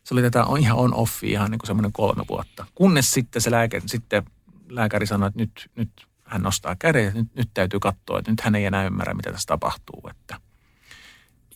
Se 0.04 0.14
oli 0.14 0.22
tätä 0.22 0.46
on 0.46 0.60
ihan 0.60 0.78
on-offi 0.78 1.32
ihan 1.32 1.52
niin 1.52 1.60
kuin 1.60 1.68
semmoinen 1.68 1.94
kolme 1.94 2.24
vuotta. 2.30 2.66
Kunnes 2.76 3.12
sitten 3.12 3.42
se 3.42 3.52
lääke, 3.52 3.82
sitten 3.86 4.24
lääkäri 4.70 5.08
sanoi, 5.08 5.28
että 5.28 5.40
nyt, 5.40 5.70
nyt 5.76 6.08
hän 6.26 6.42
nostaa 6.42 6.76
käden, 6.76 7.08
että 7.08 7.20
nyt, 7.20 7.36
nyt 7.36 7.50
täytyy 7.54 7.80
katsoa, 7.80 8.20
että 8.20 8.32
nyt 8.32 8.42
hän 8.42 8.56
ei 8.56 8.66
enää 8.66 8.86
ymmärrä, 8.86 9.14
mitä 9.14 9.32
tässä 9.32 9.48
tapahtuu. 9.48 10.10
Että. 10.12 10.40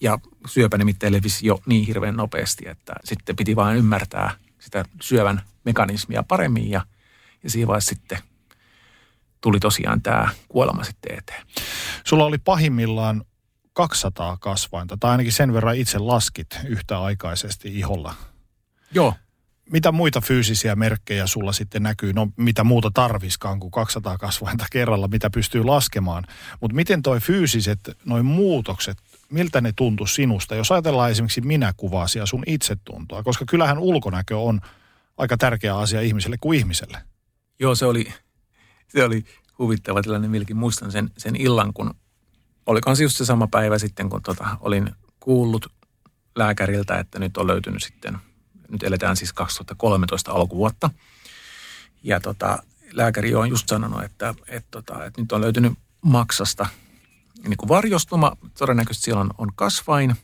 Ja 0.02 0.20
syöpä 0.48 0.78
nimittäin 0.78 1.14
levisi 1.14 1.48
jo 1.48 1.62
niin 1.66 1.86
hirveän 1.86 2.16
nopeasti, 2.16 2.68
että 2.68 2.94
sitten 3.04 3.36
piti 3.36 3.56
vain 3.56 3.78
ymmärtää 3.78 4.32
sitä 4.60 4.86
syövän 5.02 5.42
mekanismia 5.66 6.24
paremmin 6.24 6.70
ja, 6.70 6.82
ja 7.44 7.50
siinä 7.50 7.68
vaiheessa 7.68 7.96
sitten 7.96 8.18
tuli 9.42 9.60
tosiaan 9.60 10.02
tämä 10.02 10.30
kuolema 10.48 10.84
sitten 10.84 11.18
eteen. 11.18 11.46
Sulla 12.04 12.26
oli 12.26 12.38
pahimmillaan 12.38 13.24
200 13.74 14.38
kasvainta, 14.38 14.98
tai 15.00 15.12
ainakin 15.12 15.34
sen 15.34 15.54
verran 15.54 15.76
itse 15.76 15.98
laskit 15.98 16.60
yhtäaikaisesti 16.66 17.80
iholla. 17.80 18.16
Joo, 18.92 19.14
Mitä 19.72 19.92
muita 19.92 20.22
fyysisiä 20.22 20.76
merkkejä 20.76 21.28
sulla 21.28 21.52
sitten 21.52 21.84
näkyy? 21.84 22.14
No 22.14 22.28
mitä 22.38 22.64
muuta 22.64 22.92
tarviskaan 22.94 23.60
kuin 23.60 23.72
200 23.72 24.18
kasvainta 24.18 24.66
kerralla, 24.72 25.08
mitä 25.08 25.30
pystyy 25.30 25.64
laskemaan. 25.64 26.24
Mutta 26.62 26.76
miten 26.76 27.02
toi 27.02 27.20
fyysiset, 27.20 27.80
noin 28.06 28.26
muutokset, 28.26 28.98
miltä 29.30 29.62
ne 29.62 29.74
tuntuu 29.76 30.08
sinusta? 30.08 30.56
Jos 30.56 30.72
ajatellaan 30.72 31.12
esimerkiksi 31.12 31.42
minäkuvaasi 31.42 32.20
ja 32.20 32.26
sun 32.26 32.44
itsetuntoa, 32.48 33.24
koska 33.24 33.46
kyllähän 33.46 33.78
ulkonäkö 33.78 34.38
on 34.38 34.62
aika 35.18 35.38
tärkeä 35.38 35.78
asia 35.78 36.02
ihmiselle 36.02 36.38
kuin 36.42 36.60
ihmiselle. 36.60 36.98
Joo, 37.60 37.76
se 37.76 37.86
oli, 37.86 38.14
se 38.88 39.04
oli 39.04 39.24
huvittava 39.60 40.02
tilanne. 40.02 40.28
Milkin 40.28 40.58
muistan 40.58 40.92
sen, 40.92 41.10
sen 41.18 41.36
illan, 41.36 41.74
kun 41.74 41.94
olikohan 42.66 42.96
se 42.96 43.04
just 43.04 43.18
se 43.18 43.26
sama 43.26 43.48
päivä 43.48 43.80
sitten, 43.80 44.10
kun 44.10 44.22
tota, 44.22 44.58
olin 44.60 44.92
kuullut 45.20 45.72
lääkäriltä, 46.36 47.00
että 47.00 47.20
nyt 47.20 47.38
on 47.38 47.48
löytynyt 47.48 47.84
sitten, 47.84 48.18
nyt 48.70 48.84
eletään 48.84 49.16
siis 49.16 49.34
2013 49.34 50.32
alkuvuotta. 50.32 50.90
Ja 52.04 52.20
tota, 52.20 52.64
lääkäri 52.92 53.36
on 53.36 53.50
just 53.50 53.68
sanonut, 53.68 54.04
että, 54.04 54.34
että, 54.48 54.68
tota, 54.72 55.06
että 55.06 55.22
nyt 55.22 55.32
on 55.32 55.42
löytynyt 55.42 55.74
maksasta 56.02 56.66
niin 57.48 57.58
kuin 57.58 57.70
varjostuma. 57.70 58.38
Todennäköisesti 58.58 59.06
siellä 59.06 59.22
on, 59.22 59.32
on 59.38 59.52
kasvain. 59.56 60.16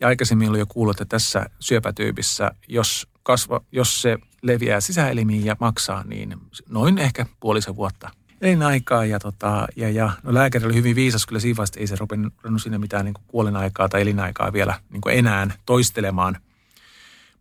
Ja 0.00 0.08
aikaisemmin 0.08 0.50
oli 0.50 0.58
jo 0.58 0.66
kuullut, 0.66 1.00
että 1.00 1.16
tässä 1.16 1.46
syöpätyypissä, 1.60 2.50
jos, 2.68 3.08
kasva, 3.22 3.60
jos 3.72 4.02
se 4.02 4.18
leviää 4.42 4.80
sisäelimiin 4.80 5.44
ja 5.44 5.56
maksaa, 5.60 6.04
niin 6.04 6.36
noin 6.68 6.98
ehkä 6.98 7.26
puolisen 7.40 7.76
vuotta 7.76 8.10
elinaikaa. 8.40 9.04
Ja, 9.04 9.18
tota, 9.18 9.66
ja, 9.76 9.90
ja 9.90 10.10
no 10.22 10.34
lääkäri 10.34 10.66
oli 10.66 10.74
hyvin 10.74 10.96
viisas 10.96 11.26
kyllä 11.26 11.40
siinä 11.40 11.56
vaiheessa, 11.56 11.80
ei 11.80 11.86
se 11.86 11.96
rupennut 11.96 12.62
sinne 12.62 12.78
mitään 12.78 13.04
niin 13.04 13.14
kuolinaikaa 13.26 13.88
tai 13.88 14.02
elinaikaa 14.02 14.52
vielä 14.52 14.80
niin 14.90 15.18
enää 15.18 15.50
toistelemaan. 15.66 16.38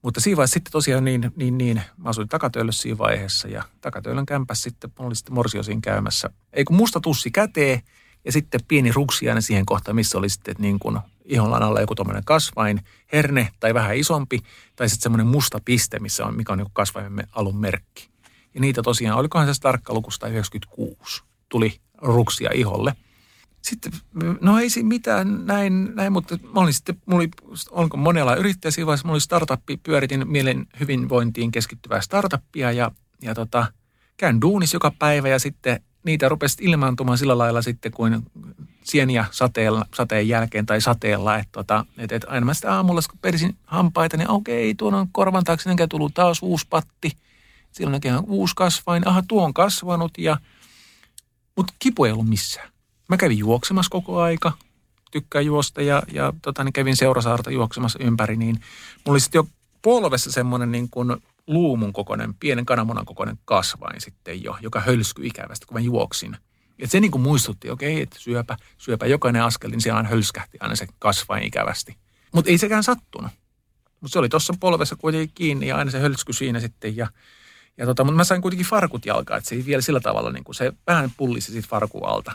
Mutta 0.02 0.20
siinä 0.20 0.38
vaiheessa 0.38 0.54
sitten 0.54 0.72
tosiaan 0.72 1.06
niin, 1.06 1.32
niin, 1.36 1.58
niin 1.58 1.82
mä 1.98 2.10
asuin 2.10 2.30
takatöölössä 2.30 2.82
siinä 2.82 2.98
vaiheessa 2.98 3.48
ja 3.48 3.64
takatöölön 3.82 4.26
kämpässä 4.26 4.64
sitten, 4.64 4.92
mulla 4.98 5.08
oli 5.08 5.16
sitten 5.16 5.34
morsio 5.34 5.64
siinä 5.64 5.82
käymässä. 5.84 6.30
Ei 6.54 6.64
kun 6.64 6.76
musta 6.76 7.00
tussi 7.00 7.32
käteen 7.32 7.82
ja 8.26 8.32
sitten 8.32 8.60
pieni 8.68 8.92
ruksiainen 8.92 9.44
siihen 9.44 9.66
kohtaan, 9.66 9.96
missä 9.96 10.18
oli 10.18 10.30
sitten 10.30 10.56
niin 10.60 10.80
kuin 10.80 11.00
ihon 11.26 11.64
alla 11.64 11.82
joku 11.82 11.96
tuommoinen 11.96 12.26
kasvain, 12.26 12.82
herne 13.14 13.50
tai 13.60 13.74
vähän 13.74 13.98
isompi, 13.98 14.40
tai 14.76 14.90
sitten 14.90 15.04
semmoinen 15.04 15.28
musta 15.28 15.60
piste, 15.66 16.00
missä 16.00 16.26
on, 16.26 16.38
mikä 16.38 16.54
on 16.54 16.58
niin 16.58 16.68
kasvaimen 16.74 17.28
alun 17.32 17.58
merkki. 17.58 18.10
Ja 18.54 18.62
niitä 18.62 18.82
tosiaan, 18.82 19.20
olikohan 19.20 19.56
se 19.56 19.62
tarkka 19.62 19.94
luku 19.94 20.12
196, 20.12 21.24
tuli 21.50 21.80
ruksia 21.98 22.50
iholle. 22.54 22.96
Sitten, 23.62 23.92
no 24.42 24.60
ei 24.60 24.70
siinä 24.70 24.88
mitään 24.88 25.46
näin, 25.46 25.96
näin 25.96 26.14
mutta 26.14 26.38
mä 26.54 26.60
olin 26.60 26.74
sitten, 26.74 27.02
mulla 27.06 27.22
oli, 27.22 27.30
onko 27.72 27.98
monella 27.98 28.36
yrittäjä 28.36 28.72
siinä 28.72 28.86
vaiheessa, 28.86 29.08
mulla 29.08 29.16
oli 29.16 29.22
startuppi, 29.22 29.78
pyöritin 29.78 30.28
mielen 30.28 30.68
hyvinvointiin 30.80 31.52
keskittyvää 31.52 32.02
startuppia 32.02 32.72
ja, 32.72 32.92
ja 33.22 33.36
tota, 33.36 33.66
käyn 34.18 34.42
duunis 34.42 34.74
joka 34.74 34.92
päivä 35.00 35.28
ja 35.28 35.40
sitten 35.40 35.84
niitä 36.04 36.30
rupesi 36.30 36.58
ilmaantumaan 36.62 37.18
sillä 37.18 37.38
lailla 37.38 37.62
sitten 37.62 37.92
kuin 37.92 38.26
sieniä 38.84 39.26
sateella, 39.32 39.86
sateen 39.94 40.28
jälkeen 40.28 40.66
tai 40.66 40.82
sateella. 40.82 41.38
Että 41.38 41.52
tota, 41.52 41.86
et, 41.98 42.12
et 42.12 42.26
aina 42.28 42.46
mä 42.46 42.54
sitten 42.54 42.72
aamulla, 42.72 43.02
kun 43.10 43.20
perisin 43.22 43.56
hampaita, 43.66 44.18
niin 44.18 44.30
okei, 44.30 44.76
tuon 44.76 44.94
on 44.94 45.08
korvan 45.12 45.44
taakse, 45.44 45.74
niin 45.74 45.90
tullut 45.90 46.14
taas 46.14 46.40
uusi 46.42 46.68
patti. 46.70 47.12
Silloin 47.72 47.92
näkee 47.92 48.14
uusi 48.28 48.56
kasvain, 48.56 49.08
aha, 49.08 49.24
tuo 49.28 49.44
on 49.44 49.54
kasvanut 49.54 50.12
ja, 50.18 50.38
mutta 51.56 51.74
kipu 51.80 52.06
ei 52.06 52.12
ollut 52.12 52.30
missään. 52.30 52.71
Mä 53.12 53.18
kävin 53.18 53.38
juoksemassa 53.38 53.90
koko 53.90 54.22
aika, 54.22 54.52
tykkään 55.12 55.46
juosta 55.46 55.82
ja, 55.82 56.04
ja 56.14 56.34
tota, 56.42 56.64
niin 56.64 56.74
kävin 56.74 56.98
seurasaarta 56.98 57.52
juoksemassa 57.52 58.00
ympäri, 58.02 58.38
niin 58.38 58.56
mulla 58.56 59.12
oli 59.14 59.20
sitten 59.20 59.40
jo 59.40 59.48
polvessa 59.82 60.32
semmoinen 60.32 60.72
niin 60.72 60.90
kuin 60.90 61.18
luumun 61.48 61.94
kokoinen, 61.94 62.34
pienen 62.34 62.66
kananmunan 62.66 63.06
kokoinen 63.06 63.38
kasvain 63.46 64.02
sitten 64.02 64.44
jo, 64.44 64.58
joka 64.62 64.80
hölskyi 64.80 65.28
ikävästi, 65.28 65.66
kun 65.66 65.76
mä 65.76 65.80
juoksin. 65.80 66.38
Ja 66.78 66.88
se 66.88 67.00
niin 67.00 67.12
kuin 67.12 67.22
muistutti, 67.22 67.70
okei, 67.70 67.94
okay, 67.94 68.04
että 68.04 68.20
syöpä, 68.20 68.58
syöpä 68.78 69.06
jokainen 69.06 69.44
askel, 69.44 69.70
niin 69.70 69.82
siellä 69.82 70.04
hölskähti 70.04 70.58
aina 70.62 70.76
se 70.76 70.88
kasvain 71.00 71.44
ikävästi. 71.44 71.96
Mutta 72.34 72.52
ei 72.52 72.58
sekään 72.58 72.84
sattunut. 72.84 73.32
Mutta 74.02 74.14
se 74.14 74.20
oli 74.20 74.30
tuossa 74.30 74.54
polvessa 74.60 74.96
kuitenkin 74.96 75.32
kiinni 75.36 75.68
ja 75.68 75.78
aina 75.78 75.92
se 75.92 76.00
hölsky 76.00 76.34
siinä 76.34 76.60
sitten. 76.60 76.98
Ja, 76.98 77.08
ja 77.78 77.86
tota, 77.86 78.04
mutta 78.04 78.18
mä 78.18 78.24
sain 78.24 78.42
kuitenkin 78.42 78.68
farkut 78.68 79.06
jalkaa, 79.06 79.38
että 79.38 79.50
se 79.50 79.56
ei 79.56 79.66
vielä 79.66 79.82
sillä 79.82 80.00
tavalla, 80.00 80.32
niin 80.32 80.44
kuin 80.44 80.56
se 80.56 80.74
vähän 80.88 81.12
pullisi 81.18 81.52
siitä 81.52 81.68
farkun 81.68 82.08
alta. 82.08 82.32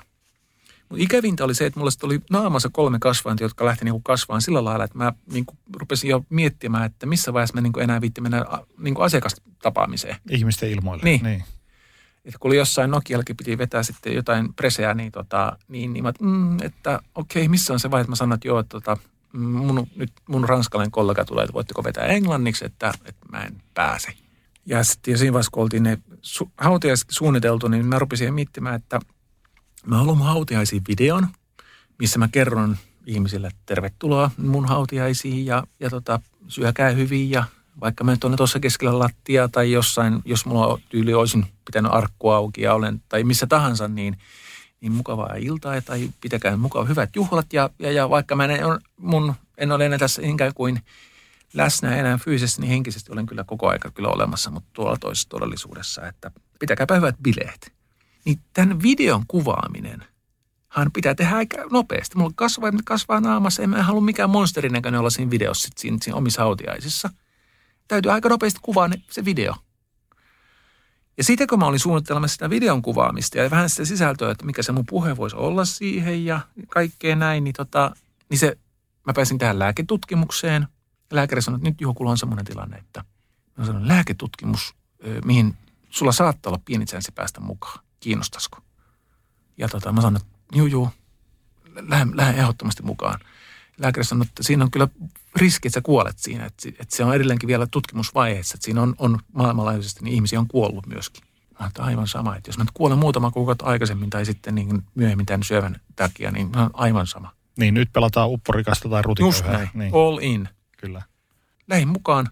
Mutta 0.88 1.04
ikävintä 1.04 1.44
oli 1.44 1.54
se, 1.54 1.66
että 1.66 1.80
mulla 1.80 1.90
oli 2.02 2.20
naamassa 2.30 2.68
kolme 2.72 2.98
kasvainta, 2.98 3.42
jotka 3.42 3.64
lähti 3.64 3.84
niinku 3.84 4.00
kasvaan 4.00 4.42
sillä 4.42 4.64
lailla, 4.64 4.84
että 4.84 4.98
mä 4.98 5.12
niinku 5.32 5.54
rupesin 5.76 6.10
jo 6.10 6.24
miettimään, 6.28 6.84
että 6.84 7.06
missä 7.06 7.32
vaiheessa 7.32 7.54
mä 7.54 7.60
niinku 7.60 7.80
enää 7.80 8.00
viitti 8.00 8.20
mennä 8.20 8.44
niinku 8.78 9.02
asiakastapaamiseen. 9.02 10.16
Ihmisten 10.30 10.70
ilmoille. 10.70 11.04
Niin. 11.04 11.22
niin. 11.22 11.44
Että 12.24 12.38
kun 12.38 12.48
oli 12.48 12.56
jossain 12.56 12.90
Nokiallakin 12.90 13.36
piti 13.36 13.58
vetää 13.58 13.82
sitten 13.82 14.14
jotain 14.14 14.54
preseä, 14.54 14.94
niin, 14.94 15.12
tota, 15.12 15.58
niin, 15.68 15.92
niin 15.92 16.02
mä, 16.04 16.12
mm, 16.20 16.62
että 16.62 17.00
okei, 17.14 17.42
okay, 17.42 17.48
missä 17.48 17.72
on 17.72 17.80
se 17.80 17.90
vaihe, 17.90 18.00
että 18.00 18.10
mä 18.10 18.16
sanon, 18.16 18.34
että 18.34 18.48
joo, 18.48 18.58
että 18.58 18.68
tota, 18.68 18.96
mun, 19.32 19.86
nyt 19.96 20.12
mun 20.28 20.48
ranskalainen 20.48 20.90
kollega 20.90 21.24
tulee, 21.24 21.44
että 21.44 21.54
voitteko 21.54 21.84
vetää 21.84 22.04
englanniksi, 22.04 22.64
että, 22.64 22.92
että 23.04 23.26
mä 23.32 23.42
en 23.42 23.62
pääse. 23.74 24.12
Ja 24.66 24.84
sitten 24.84 25.18
siinä 25.18 25.32
vaiheessa, 25.32 25.50
kun 25.50 25.62
oltiin 25.62 25.82
ne 25.82 25.98
su- 26.22 26.50
hautajaiset 26.58 27.06
suunniteltu, 27.10 27.68
niin 27.68 27.86
mä 27.86 27.98
rupesin 27.98 28.34
miettimään, 28.34 28.74
että 28.74 29.00
Mä 29.86 29.96
haluan 29.96 30.18
hautiaisiin 30.18 30.82
videon, 30.88 31.28
missä 31.98 32.18
mä 32.18 32.28
kerron 32.28 32.76
ihmisille, 33.06 33.50
tervetuloa 33.66 34.30
mun 34.38 34.68
hautiaisiin 34.68 35.46
ja, 35.46 35.62
ja 35.80 35.90
tota, 35.90 36.20
syökää 36.48 36.90
hyvin 36.90 37.30
ja 37.30 37.44
vaikka 37.80 38.04
mä 38.04 38.10
nyt 38.10 38.24
olen 38.24 38.36
tuossa 38.36 38.60
keskellä 38.60 38.98
lattia 38.98 39.48
tai 39.48 39.72
jossain, 39.72 40.22
jos 40.24 40.46
mulla 40.46 40.80
tyyli 40.88 41.14
olisin 41.14 41.46
pitänyt 41.64 41.92
arkku 41.92 42.30
auki 42.30 42.62
ja 42.62 42.74
olen, 42.74 43.02
tai 43.08 43.24
missä 43.24 43.46
tahansa, 43.46 43.88
niin, 43.88 44.18
niin 44.80 44.92
mukavaa 44.92 45.34
iltaa 45.38 45.80
tai 45.80 46.10
pitäkää 46.20 46.56
mukava 46.56 46.84
hyvät 46.84 47.16
juhlat 47.16 47.52
ja, 47.52 47.70
ja, 47.78 47.92
ja 47.92 48.10
vaikka 48.10 48.36
mä 48.36 48.44
en, 48.44 48.60
mun, 48.96 49.34
en 49.58 49.72
ole 49.72 49.86
enää 49.86 49.98
tässä 49.98 50.22
ikään 50.24 50.54
kuin 50.54 50.80
läsnä 51.54 51.96
enää 51.96 52.18
fyysisesti, 52.18 52.62
niin 52.62 52.70
henkisesti 52.70 53.12
olen 53.12 53.26
kyllä 53.26 53.44
koko 53.44 53.68
aika 53.68 53.90
kyllä 53.90 54.08
olemassa, 54.08 54.50
mutta 54.50 54.70
tuolla 54.72 54.96
toisessa 55.00 55.28
todellisuudessa, 55.28 56.06
että 56.06 56.30
pitäkääpä 56.58 56.94
hyvät 56.94 57.16
bileet. 57.22 57.75
Niin 58.26 58.40
tämän 58.52 58.82
videon 58.82 59.24
kuvaaminen 59.28 60.04
hän 60.68 60.92
pitää 60.92 61.14
tehdä 61.14 61.36
aika 61.36 61.56
nopeasti. 61.70 62.18
Mulla 62.18 62.32
kasvaa, 62.34 62.70
kasvaa 62.84 63.20
naamassa, 63.20 63.62
en 63.62 63.70
mä 63.70 63.82
halua 63.82 64.00
mikään 64.00 64.30
monsterin 64.30 64.72
näköinen 64.72 65.00
olla 65.00 65.10
siinä 65.10 65.30
videossa 65.30 65.68
siinä, 65.76 65.98
siinä 66.02 66.16
omissa 66.16 66.42
autiaisissa. 66.42 67.10
Täytyy 67.88 68.12
aika 68.12 68.28
nopeasti 68.28 68.60
kuvaa 68.62 68.88
ne, 68.88 69.02
se 69.10 69.24
video. 69.24 69.54
Ja 71.16 71.24
sitten 71.24 71.46
kun 71.46 71.58
mä 71.58 71.66
olin 71.66 71.80
suunnittelemassa 71.80 72.32
sitä 72.32 72.50
videon 72.50 72.82
kuvaamista 72.82 73.38
ja 73.38 73.50
vähän 73.50 73.70
sitä 73.70 73.84
sisältöä, 73.84 74.30
että 74.30 74.46
mikä 74.46 74.62
se 74.62 74.72
mun 74.72 74.86
puhe 74.88 75.16
voisi 75.16 75.36
olla 75.36 75.64
siihen 75.64 76.24
ja 76.24 76.40
kaikkea 76.68 77.16
näin, 77.16 77.44
niin, 77.44 77.54
tota, 77.54 77.96
niin 78.28 78.38
se, 78.38 78.58
mä 79.06 79.12
pääsin 79.12 79.38
tähän 79.38 79.58
lääketutkimukseen. 79.58 80.66
Lääkäri 81.10 81.42
sanoi, 81.42 81.58
että 81.58 81.68
nyt 81.68 81.80
Juhokulla 81.80 82.10
on 82.10 82.18
semmoinen 82.18 82.44
tilanne, 82.44 82.76
että 82.76 83.04
mä 83.56 83.64
sanoin, 83.64 83.88
lääketutkimus, 83.88 84.74
mihin 85.24 85.56
sulla 85.90 86.12
saattaa 86.12 86.50
olla 86.50 86.62
pieni 86.64 86.84
päästä 87.14 87.40
mukaan 87.40 87.85
kiinnostaisiko. 88.00 88.58
Ja 89.58 89.68
tota, 89.68 89.92
mä 89.92 90.00
sanoin, 90.00 90.22
että 90.22 90.38
juu, 90.54 90.66
juu, 90.66 90.90
lähden, 91.88 92.16
lähden 92.16 92.38
ehdottomasti 92.38 92.82
mukaan. 92.82 93.20
Lääkäri 93.78 94.04
sanoi, 94.04 94.26
että 94.26 94.42
siinä 94.42 94.64
on 94.64 94.70
kyllä 94.70 94.88
riski, 95.36 95.68
että 95.68 95.74
sä 95.74 95.82
kuolet 95.82 96.18
siinä. 96.18 96.44
Että, 96.44 96.68
että 96.68 96.96
se 96.96 97.04
on 97.04 97.14
edelleenkin 97.14 97.46
vielä 97.46 97.66
tutkimusvaiheessa, 97.66 98.56
että 98.56 98.64
siinä 98.64 98.82
on, 98.82 98.94
on 98.98 99.18
maailmanlaajuisesti, 99.32 100.04
niin 100.04 100.14
ihmisiä 100.14 100.40
on 100.40 100.48
kuollut 100.48 100.86
myöskin. 100.86 101.24
Mä 101.60 101.66
että 101.66 101.82
aivan 101.82 102.08
sama, 102.08 102.36
että 102.36 102.48
jos 102.48 102.58
mä 102.58 102.64
nyt 102.64 102.70
kuolen 102.74 102.98
muutama 102.98 103.30
kuukautta 103.30 103.64
aikaisemmin 103.64 104.10
tai 104.10 104.26
sitten 104.26 104.54
niin 104.54 104.82
myöhemmin 104.94 105.26
tämän 105.26 105.42
syövän 105.42 105.80
takia, 105.96 106.30
niin 106.30 106.58
on 106.58 106.70
aivan 106.72 107.06
sama. 107.06 107.32
Niin, 107.58 107.74
nyt 107.74 107.92
pelataan 107.92 108.30
upporikasta 108.30 108.88
tai 108.88 109.02
rutiköyhää. 109.02 109.38
Just 109.38 109.46
näin, 109.46 109.70
niin. 109.74 109.94
all 109.94 110.18
in. 110.22 110.48
Kyllä. 110.76 111.02
Lähin 111.68 111.88
mukaan 111.88 112.28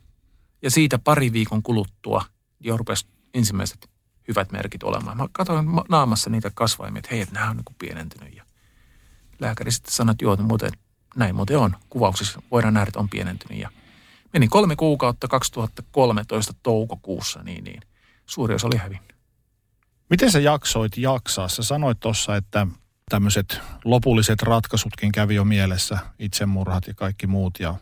ja 0.62 0.70
siitä 0.70 0.98
pari 0.98 1.32
viikon 1.32 1.62
kuluttua 1.62 2.24
jo 2.60 2.76
rupesi 2.76 3.06
ensimmäiset 3.34 3.90
hyvät 4.28 4.52
merkit 4.52 4.82
olemaan. 4.82 5.16
Mä 5.16 5.28
katsoin 5.32 5.66
naamassa 5.88 6.30
niitä 6.30 6.50
kasvaimia, 6.54 6.98
että 6.98 7.08
hei, 7.10 7.20
että 7.20 7.34
nämä 7.34 7.50
on 7.50 7.56
niin 7.56 7.76
pienentynyt. 7.78 8.36
Ja 8.36 8.44
lääkäri 9.40 9.72
sitten 9.72 9.92
sanoi, 9.92 10.12
että 10.12 10.24
joo, 10.24 10.36
muuten, 10.36 10.72
näin 11.16 11.34
muuten 11.34 11.58
on. 11.58 11.76
Kuvauksissa 11.90 12.42
voidaan 12.50 12.74
nähdä, 12.74 12.88
että 12.88 13.00
on 13.00 13.08
pienentynyt. 13.08 13.58
Ja 13.58 13.70
meni 14.32 14.48
kolme 14.48 14.76
kuukautta 14.76 15.28
2013 15.28 16.54
toukokuussa, 16.62 17.42
niin, 17.42 17.64
niin 17.64 17.80
suuri 18.26 18.54
osa 18.54 18.66
oli 18.66 18.76
hävinnyt. 18.76 19.14
Miten 20.10 20.30
sä 20.30 20.40
jaksoit 20.40 20.96
jaksaa? 20.96 21.48
Sä 21.48 21.62
sanoit 21.62 22.00
tuossa, 22.00 22.36
että 22.36 22.66
tämmöiset 23.08 23.60
lopulliset 23.84 24.42
ratkaisutkin 24.42 25.12
kävi 25.12 25.34
jo 25.34 25.44
mielessä, 25.44 25.98
itsemurhat 26.18 26.86
ja 26.86 26.94
kaikki 26.94 27.26
muut, 27.26 27.54
ja 27.60 27.74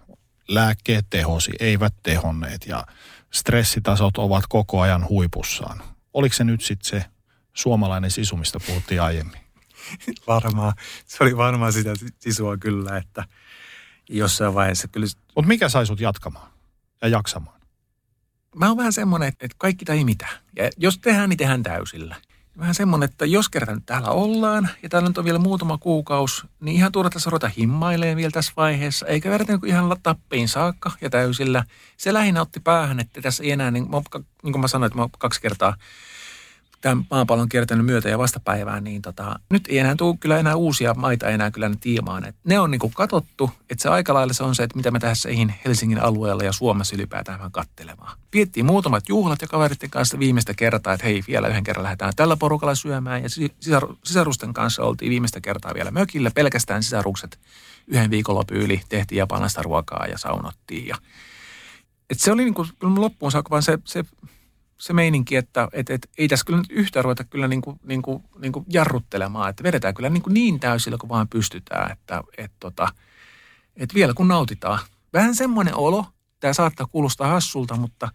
lääkkeet 0.48 1.06
tehosi, 1.10 1.52
eivät 1.60 1.94
tehonneet, 2.02 2.66
ja 2.66 2.86
stressitasot 3.32 4.18
ovat 4.18 4.44
koko 4.48 4.80
ajan 4.80 5.08
huipussaan. 5.08 5.82
Oliko 6.14 6.34
se 6.34 6.44
nyt 6.44 6.60
sitten 6.60 6.90
se 6.90 7.04
suomalainen 7.54 8.10
sisu, 8.10 8.36
mistä 8.36 8.58
puhuttiin 8.66 9.02
aiemmin? 9.02 9.40
Varmaan. 10.26 10.72
Se 11.06 11.24
oli 11.24 11.36
varmaan 11.36 11.72
sitä 11.72 11.90
sisua 12.18 12.56
kyllä, 12.56 12.96
että 12.96 13.24
jossain 14.08 14.54
vaiheessa 14.54 14.88
kyllä... 14.88 15.06
Mutta 15.34 15.48
mikä 15.48 15.68
sai 15.68 15.86
sut 15.86 16.00
jatkamaan 16.00 16.52
ja 17.02 17.08
jaksamaan? 17.08 17.60
Mä 18.56 18.68
oon 18.68 18.76
vähän 18.76 18.92
semmoinen, 18.92 19.28
että 19.28 19.48
kaikki 19.58 19.84
tai 19.84 20.04
mitä. 20.04 20.28
Ja 20.56 20.70
jos 20.76 20.98
tehdään, 20.98 21.28
niin 21.28 21.38
tehdään 21.38 21.62
täysillä. 21.62 22.16
Vähän 22.58 22.74
semmoinen, 22.74 23.08
että 23.10 23.26
jos 23.26 23.48
kerran 23.48 23.82
täällä 23.82 24.08
ollaan 24.08 24.68
ja 24.82 24.88
täällä 24.88 25.08
nyt 25.08 25.18
on 25.18 25.24
vielä 25.24 25.38
muutama 25.38 25.78
kuukausi, 25.78 26.42
niin 26.60 26.76
ihan 26.76 26.92
turha 26.92 27.10
tässä 27.10 27.30
ruveta 27.30 27.48
himmailemaan 27.48 28.16
vielä 28.16 28.30
tässä 28.30 28.52
vaiheessa. 28.56 29.06
Eikä 29.06 29.30
verrata 29.30 29.52
niin 29.52 29.68
ihan 29.68 29.96
tappiin 30.02 30.48
saakka 30.48 30.90
ja 31.00 31.10
täysillä. 31.10 31.64
Se 31.96 32.12
lähinnä 32.12 32.40
otti 32.40 32.60
päähän, 32.60 33.00
että 33.00 33.20
tässä 33.20 33.44
ei 33.44 33.50
enää, 33.50 33.70
niin, 33.70 33.86
niin 34.42 34.52
kuin 34.52 34.60
mä 34.60 34.68
sanoin, 34.68 34.86
että 34.86 34.98
mä 34.98 35.08
kaksi 35.18 35.40
kertaa 35.40 35.76
tämän 36.82 37.06
maapallon 37.10 37.48
kiertänyt 37.48 37.86
myötä 37.86 38.08
ja 38.08 38.18
vastapäivään, 38.18 38.84
niin 38.84 39.02
tota, 39.02 39.38
nyt 39.50 39.64
ei 39.68 39.78
enää 39.78 39.94
tule 39.96 40.16
kyllä 40.20 40.38
enää 40.38 40.56
uusia 40.56 40.94
maita 40.94 41.28
enää 41.28 41.50
kyllä 41.50 41.68
ne 41.68 41.76
tiimaan. 41.80 42.24
Et 42.24 42.36
ne 42.44 42.60
on 42.60 42.70
niin 42.70 42.78
kuin 42.78 42.92
katottu, 42.96 43.50
että 43.70 43.82
se 43.82 43.88
aika 43.88 44.14
lailla 44.14 44.32
se 44.32 44.42
on 44.42 44.54
se, 44.54 44.62
että 44.62 44.76
mitä 44.76 44.90
me 44.90 44.98
tässä 44.98 45.28
Helsingin 45.64 46.02
alueella 46.02 46.42
ja 46.42 46.52
Suomessa 46.52 46.96
ylipäätään 46.96 47.38
vähän 47.38 47.52
kattelemaan. 47.52 48.18
Piettiin 48.30 48.66
muutamat 48.66 49.08
juhlat 49.08 49.42
ja 49.42 49.48
kaveritten 49.48 49.90
kanssa 49.90 50.18
viimeistä 50.18 50.54
kertaa, 50.54 50.92
että 50.92 51.06
hei 51.06 51.22
vielä 51.28 51.48
yhden 51.48 51.64
kerran 51.64 51.82
lähdetään 51.82 52.12
tällä 52.16 52.36
porukalla 52.36 52.74
syömään 52.74 53.22
ja 53.22 53.28
sisar, 53.28 53.86
sisarusten 54.04 54.52
kanssa 54.52 54.82
oltiin 54.82 55.10
viimeistä 55.10 55.40
kertaa 55.40 55.74
vielä 55.74 55.90
mökillä, 55.90 56.30
pelkästään 56.34 56.82
sisarukset 56.82 57.38
yhden 57.86 58.10
viikonlopun 58.10 58.56
yli 58.56 58.80
tehtiin 58.88 59.18
japanilaista 59.18 59.62
ruokaa 59.62 60.06
ja 60.06 60.18
saunottiin 60.18 60.86
ja 60.86 60.96
et 62.10 62.20
se 62.20 62.32
oli 62.32 62.44
niin 62.44 62.54
kuin, 62.54 62.68
loppuun 62.96 63.32
saakka 63.32 63.50
vaan 63.50 63.62
se, 63.62 63.78
se 63.84 64.04
se 64.82 64.92
meininki, 64.92 65.36
että 65.36 65.68
et, 65.72 65.90
et, 65.90 66.10
ei 66.18 66.28
tässä 66.28 66.44
kyllä 66.44 66.58
nyt 66.58 66.70
yhtä 66.70 67.02
ruveta 67.02 67.24
kyllä 67.24 67.48
niin 67.48 67.62
kuin, 67.62 67.80
niin 67.84 68.02
kuin, 68.02 68.24
niin 68.38 68.52
kuin 68.52 68.64
jarruttelemaan, 68.68 69.50
että 69.50 69.62
vedetään 69.62 69.94
kyllä 69.94 70.10
niin, 70.10 70.22
kuin 70.22 70.34
niin 70.34 70.60
täysillä 70.60 70.98
kuin 70.98 71.10
vaan 71.10 71.28
pystytään, 71.28 71.92
että 71.92 72.22
et, 72.38 72.52
tota, 72.60 72.88
et 73.76 73.94
vielä 73.94 74.14
kun 74.14 74.28
nautitaan. 74.28 74.78
Vähän 75.12 75.34
semmoinen 75.34 75.74
olo, 75.74 76.06
tämä 76.40 76.52
saattaa 76.52 76.86
kuulostaa 76.86 77.28
hassulta, 77.28 77.76
mutta 77.76 78.08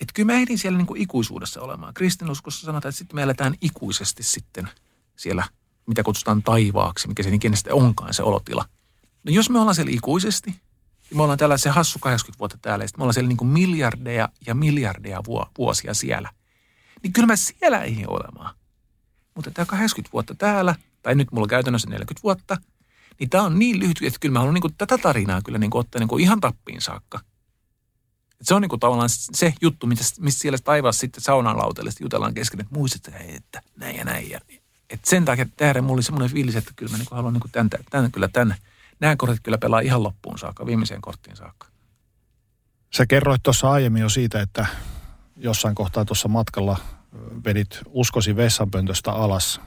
et 0.00 0.08
kyllä 0.14 0.32
mä 0.32 0.38
ehdin 0.38 0.58
siellä 0.58 0.78
niin 0.78 0.86
kuin 0.86 1.02
ikuisuudessa 1.02 1.60
olemaan. 1.60 1.94
Kristinuskossa 1.94 2.66
sanotaan, 2.66 2.90
että 2.90 2.98
sitten 2.98 3.16
me 3.16 3.22
eletään 3.22 3.54
ikuisesti 3.60 4.22
sitten 4.22 4.68
siellä, 5.16 5.44
mitä 5.86 6.02
kutsutaan 6.02 6.42
taivaaksi, 6.42 7.08
mikä 7.08 7.22
se 7.22 7.34
ikinä 7.34 7.56
sitten 7.56 7.74
onkaan 7.74 8.14
se 8.14 8.22
olotila. 8.22 8.64
No 9.24 9.32
jos 9.32 9.50
me 9.50 9.58
ollaan 9.58 9.74
siellä 9.74 9.92
ikuisesti, 9.92 10.54
me 11.14 11.22
ollaan 11.22 11.38
täällä 11.38 11.56
se 11.56 11.70
hassu 11.70 11.98
80 11.98 12.38
vuotta 12.38 12.58
täällä, 12.62 12.84
ja 12.84 12.88
me 12.96 13.02
ollaan 13.02 13.14
siellä 13.14 13.28
niin 13.28 13.36
kuin 13.36 13.48
miljardeja 13.48 14.28
ja 14.46 14.54
miljardeja 14.54 15.20
vuosia 15.58 15.94
siellä. 15.94 16.30
Niin 17.02 17.12
kyllä 17.12 17.26
mä 17.26 17.36
siellä 17.36 17.80
ei 17.80 18.04
olemaan. 18.06 18.54
Mutta 19.34 19.50
tämä 19.50 19.66
80 19.66 20.12
vuotta 20.12 20.34
täällä, 20.34 20.74
tai 21.02 21.14
nyt 21.14 21.32
mulla 21.32 21.44
on 21.44 21.48
käytännössä 21.48 21.90
40 21.90 22.22
vuotta, 22.22 22.56
niin 23.18 23.30
tämä 23.30 23.44
on 23.44 23.58
niin 23.58 23.78
lyhyt, 23.78 24.02
että 24.02 24.18
kyllä 24.20 24.32
mä 24.32 24.38
haluan 24.38 24.54
niin 24.54 24.62
kuin 24.62 24.74
tätä 24.78 24.98
tarinaa 24.98 25.42
kyllä 25.42 25.58
niin 25.58 25.70
kuin 25.70 25.80
ottaa 25.80 25.98
niin 25.98 26.08
kuin 26.08 26.22
ihan 26.22 26.40
tappiin 26.40 26.80
saakka. 26.80 27.20
Et 28.40 28.46
se 28.46 28.54
on 28.54 28.62
niin 28.62 28.68
kuin 28.68 28.80
tavallaan 28.80 29.08
se 29.10 29.54
juttu, 29.60 29.86
mistä, 29.86 30.04
mistä 30.20 30.40
siellä 30.40 30.58
taivaassa 30.64 31.00
sitten 31.00 31.22
saunan 31.22 31.58
lautelle 31.58 31.90
jutellaan 32.00 32.34
kesken, 32.34 32.60
että 32.60 32.74
muistat, 32.74 33.14
että 33.28 33.62
näin 33.76 33.96
ja 33.96 34.04
näin. 34.04 34.30
Ja 34.30 34.40
et 34.90 35.04
sen 35.04 35.24
takia 35.24 35.46
tähden 35.56 35.84
mulla 35.84 35.94
oli 35.94 36.02
semmoinen 36.02 36.30
fiilis, 36.30 36.56
että 36.56 36.72
kyllä 36.76 36.92
mä 36.92 36.98
niin 36.98 37.08
haluan 37.10 37.32
niin 37.32 37.42
tämän, 37.52 37.70
tämän, 37.90 38.12
kyllä 38.12 38.28
tämän, 38.28 38.56
nämä 39.04 39.16
kortit 39.16 39.40
kyllä 39.42 39.58
pelaa 39.58 39.80
ihan 39.80 40.02
loppuun 40.02 40.38
saakka, 40.38 40.66
viimeiseen 40.66 41.00
korttiin 41.00 41.36
saakka. 41.36 41.66
Sä 42.96 43.06
kerroit 43.06 43.42
tuossa 43.42 43.70
aiemmin 43.70 44.02
jo 44.02 44.08
siitä, 44.08 44.40
että 44.40 44.66
jossain 45.36 45.74
kohtaa 45.74 46.04
tuossa 46.04 46.28
matkalla 46.28 46.76
vedit 47.44 47.80
uskosi 47.86 48.36
vessanpöntöstä 48.36 49.12
alas. 49.12 49.60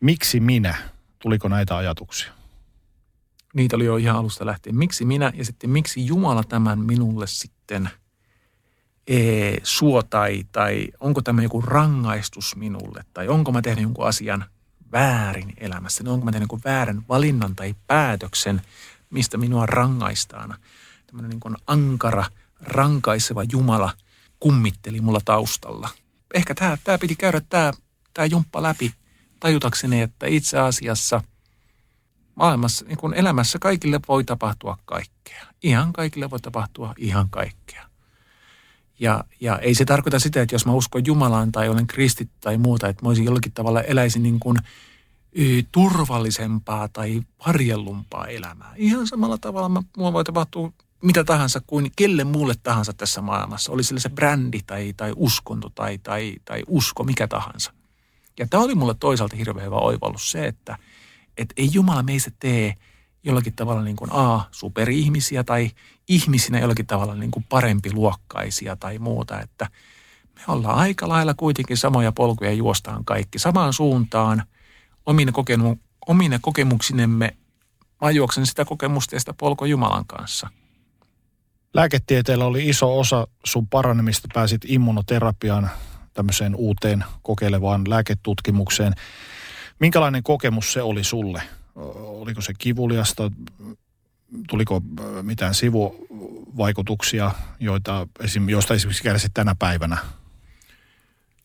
Miksi 0.00 0.40
minä? 0.40 0.74
Tuliko 1.18 1.48
näitä 1.48 1.76
ajatuksia? 1.76 2.32
Niitä 3.54 3.76
oli 3.76 3.84
jo 3.84 3.96
ihan 3.96 4.16
alusta 4.16 4.46
lähtien. 4.46 4.76
Miksi 4.76 5.04
minä 5.04 5.32
ja 5.34 5.44
sitten 5.44 5.70
miksi 5.70 6.06
Jumala 6.06 6.44
tämän 6.44 6.78
minulle 6.78 7.26
sitten 7.26 7.90
ee, 9.06 9.58
suo 9.62 10.02
tai, 10.02 10.44
tai 10.52 10.88
onko 11.00 11.22
tämä 11.22 11.42
joku 11.42 11.60
rangaistus 11.60 12.56
minulle 12.56 13.04
tai 13.14 13.28
onko 13.28 13.52
mä 13.52 13.62
tehnyt 13.62 13.82
jonkun 13.82 14.06
asian 14.06 14.44
väärin 14.92 15.52
elämässä. 15.56 16.04
Onko 16.06 16.24
mä 16.24 16.32
tehnyt 16.32 16.48
väärän 16.64 17.02
valinnan 17.08 17.56
tai 17.56 17.74
päätöksen, 17.86 18.62
mistä 19.10 19.38
minua 19.38 19.66
rangaistaan. 19.66 20.54
Tämmöinen 21.06 21.30
niin 21.30 21.40
kuin 21.40 21.56
ankara, 21.66 22.24
rankaiseva 22.60 23.42
Jumala 23.52 23.92
kummitteli 24.40 25.00
mulla 25.00 25.20
taustalla. 25.24 25.88
Ehkä 26.34 26.54
tämä, 26.54 26.78
tämä 26.84 26.98
piti 26.98 27.16
käydä 27.16 27.40
tämä, 27.48 27.72
tämä 28.14 28.26
jumppa 28.26 28.62
läpi 28.62 28.94
tajutakseni, 29.40 30.00
että 30.00 30.26
itse 30.26 30.58
asiassa– 30.58 31.22
maailmassa, 32.38 32.84
niin 32.84 33.14
elämässä 33.14 33.58
kaikille 33.58 34.00
voi 34.08 34.24
tapahtua 34.24 34.78
kaikkea. 34.84 35.46
Ihan 35.62 35.92
kaikille 35.92 36.30
voi 36.30 36.40
tapahtua 36.40 36.94
ihan 36.96 37.28
kaikkea. 37.30 37.87
Ja, 39.00 39.24
ja 39.40 39.58
ei 39.58 39.74
se 39.74 39.84
tarkoita 39.84 40.18
sitä, 40.18 40.42
että 40.42 40.54
jos 40.54 40.66
mä 40.66 40.72
uskon 40.72 41.06
Jumalaan 41.06 41.52
tai 41.52 41.68
olen 41.68 41.86
kristit 41.86 42.30
tai 42.40 42.58
muuta, 42.58 42.88
että 42.88 43.02
mä 43.02 43.08
olisin 43.08 43.24
jollakin 43.24 43.52
tavalla 43.52 43.82
eläisin 43.82 44.22
niin 44.22 44.40
kuin 44.40 44.58
turvallisempaa 45.72 46.88
tai 46.88 47.22
varjellumpaa 47.46 48.26
elämää. 48.26 48.72
Ihan 48.76 49.06
samalla 49.06 49.38
tavalla 49.38 49.68
mä, 49.68 49.82
mulla 49.96 50.12
voi 50.12 50.24
tapahtua 50.24 50.72
mitä 51.02 51.24
tahansa 51.24 51.60
kuin 51.66 51.92
kelle 51.96 52.24
muulle 52.24 52.54
tahansa 52.62 52.92
tässä 52.92 53.20
maailmassa. 53.20 53.72
Oli 53.72 53.84
sillä 53.84 54.00
se 54.00 54.08
brändi 54.08 54.60
tai, 54.66 54.94
tai 54.96 55.12
uskonto 55.16 55.68
tai, 55.74 55.98
tai, 55.98 56.36
tai 56.44 56.62
usko, 56.66 57.04
mikä 57.04 57.28
tahansa. 57.28 57.72
Ja 58.38 58.46
tämä 58.46 58.62
oli 58.62 58.74
mulle 58.74 58.94
toisaalta 59.00 59.36
hirveän 59.36 59.66
hyvä 59.66 59.76
oivallus 59.76 60.30
se, 60.30 60.46
että– 60.46 60.78
että 61.38 61.54
ei 61.56 61.68
Jumala 61.72 62.02
meistä 62.02 62.30
tee 62.38 62.74
jollakin 63.24 63.54
tavalla 63.54 63.82
niin 63.82 63.96
kuin 63.96 64.10
A, 64.12 64.40
superihmisiä 64.50 65.44
tai 65.44 65.70
ihmisinä 66.08 66.58
jollakin 66.58 66.86
tavalla 66.86 67.14
niin 67.14 67.30
kuin 67.30 67.46
parempi 67.48 67.92
luokkaisia 67.92 68.76
tai 68.76 68.98
muuta, 68.98 69.40
että 69.40 69.66
me 70.34 70.42
ollaan 70.48 70.78
aika 70.78 71.08
lailla 71.08 71.34
kuitenkin 71.34 71.76
samoja 71.76 72.12
polkuja 72.12 72.52
juostaan 72.52 73.04
kaikki 73.04 73.38
samaan 73.38 73.72
suuntaan 73.72 74.42
omine, 75.06 75.32
kokemu, 75.32 75.76
omine 76.06 76.38
kokemuksinemme. 76.42 77.36
Mä 78.00 78.10
juoksen 78.10 78.46
sitä 78.46 78.64
kokemusta 78.64 79.16
ja 79.16 79.20
sitä 79.20 79.34
polkua 79.34 79.66
Jumalan 79.66 80.06
kanssa. 80.06 80.48
Lääketieteellä 81.74 82.44
oli 82.44 82.68
iso 82.68 82.98
osa 82.98 83.26
sun 83.44 83.68
paranemista. 83.68 84.28
Pääsit 84.34 84.60
immunoterapiaan, 84.64 85.70
tämmöiseen 86.14 86.54
uuteen 86.54 87.04
kokeilevaan 87.22 87.90
lääketutkimukseen. 87.90 88.92
Minkälainen 89.80 90.22
kokemus 90.22 90.72
se 90.72 90.82
oli 90.82 91.04
sulle? 91.04 91.42
Oliko 91.96 92.40
se 92.40 92.52
kivuliasta? 92.58 93.30
Tuliko 94.48 94.82
mitään 95.22 95.54
sivuvaikutuksia, 95.54 97.30
joita, 97.60 98.06
joista 98.48 98.74
esimerkiksi 98.74 99.02
kärsit 99.02 99.34
tänä 99.34 99.54
päivänä? 99.58 99.96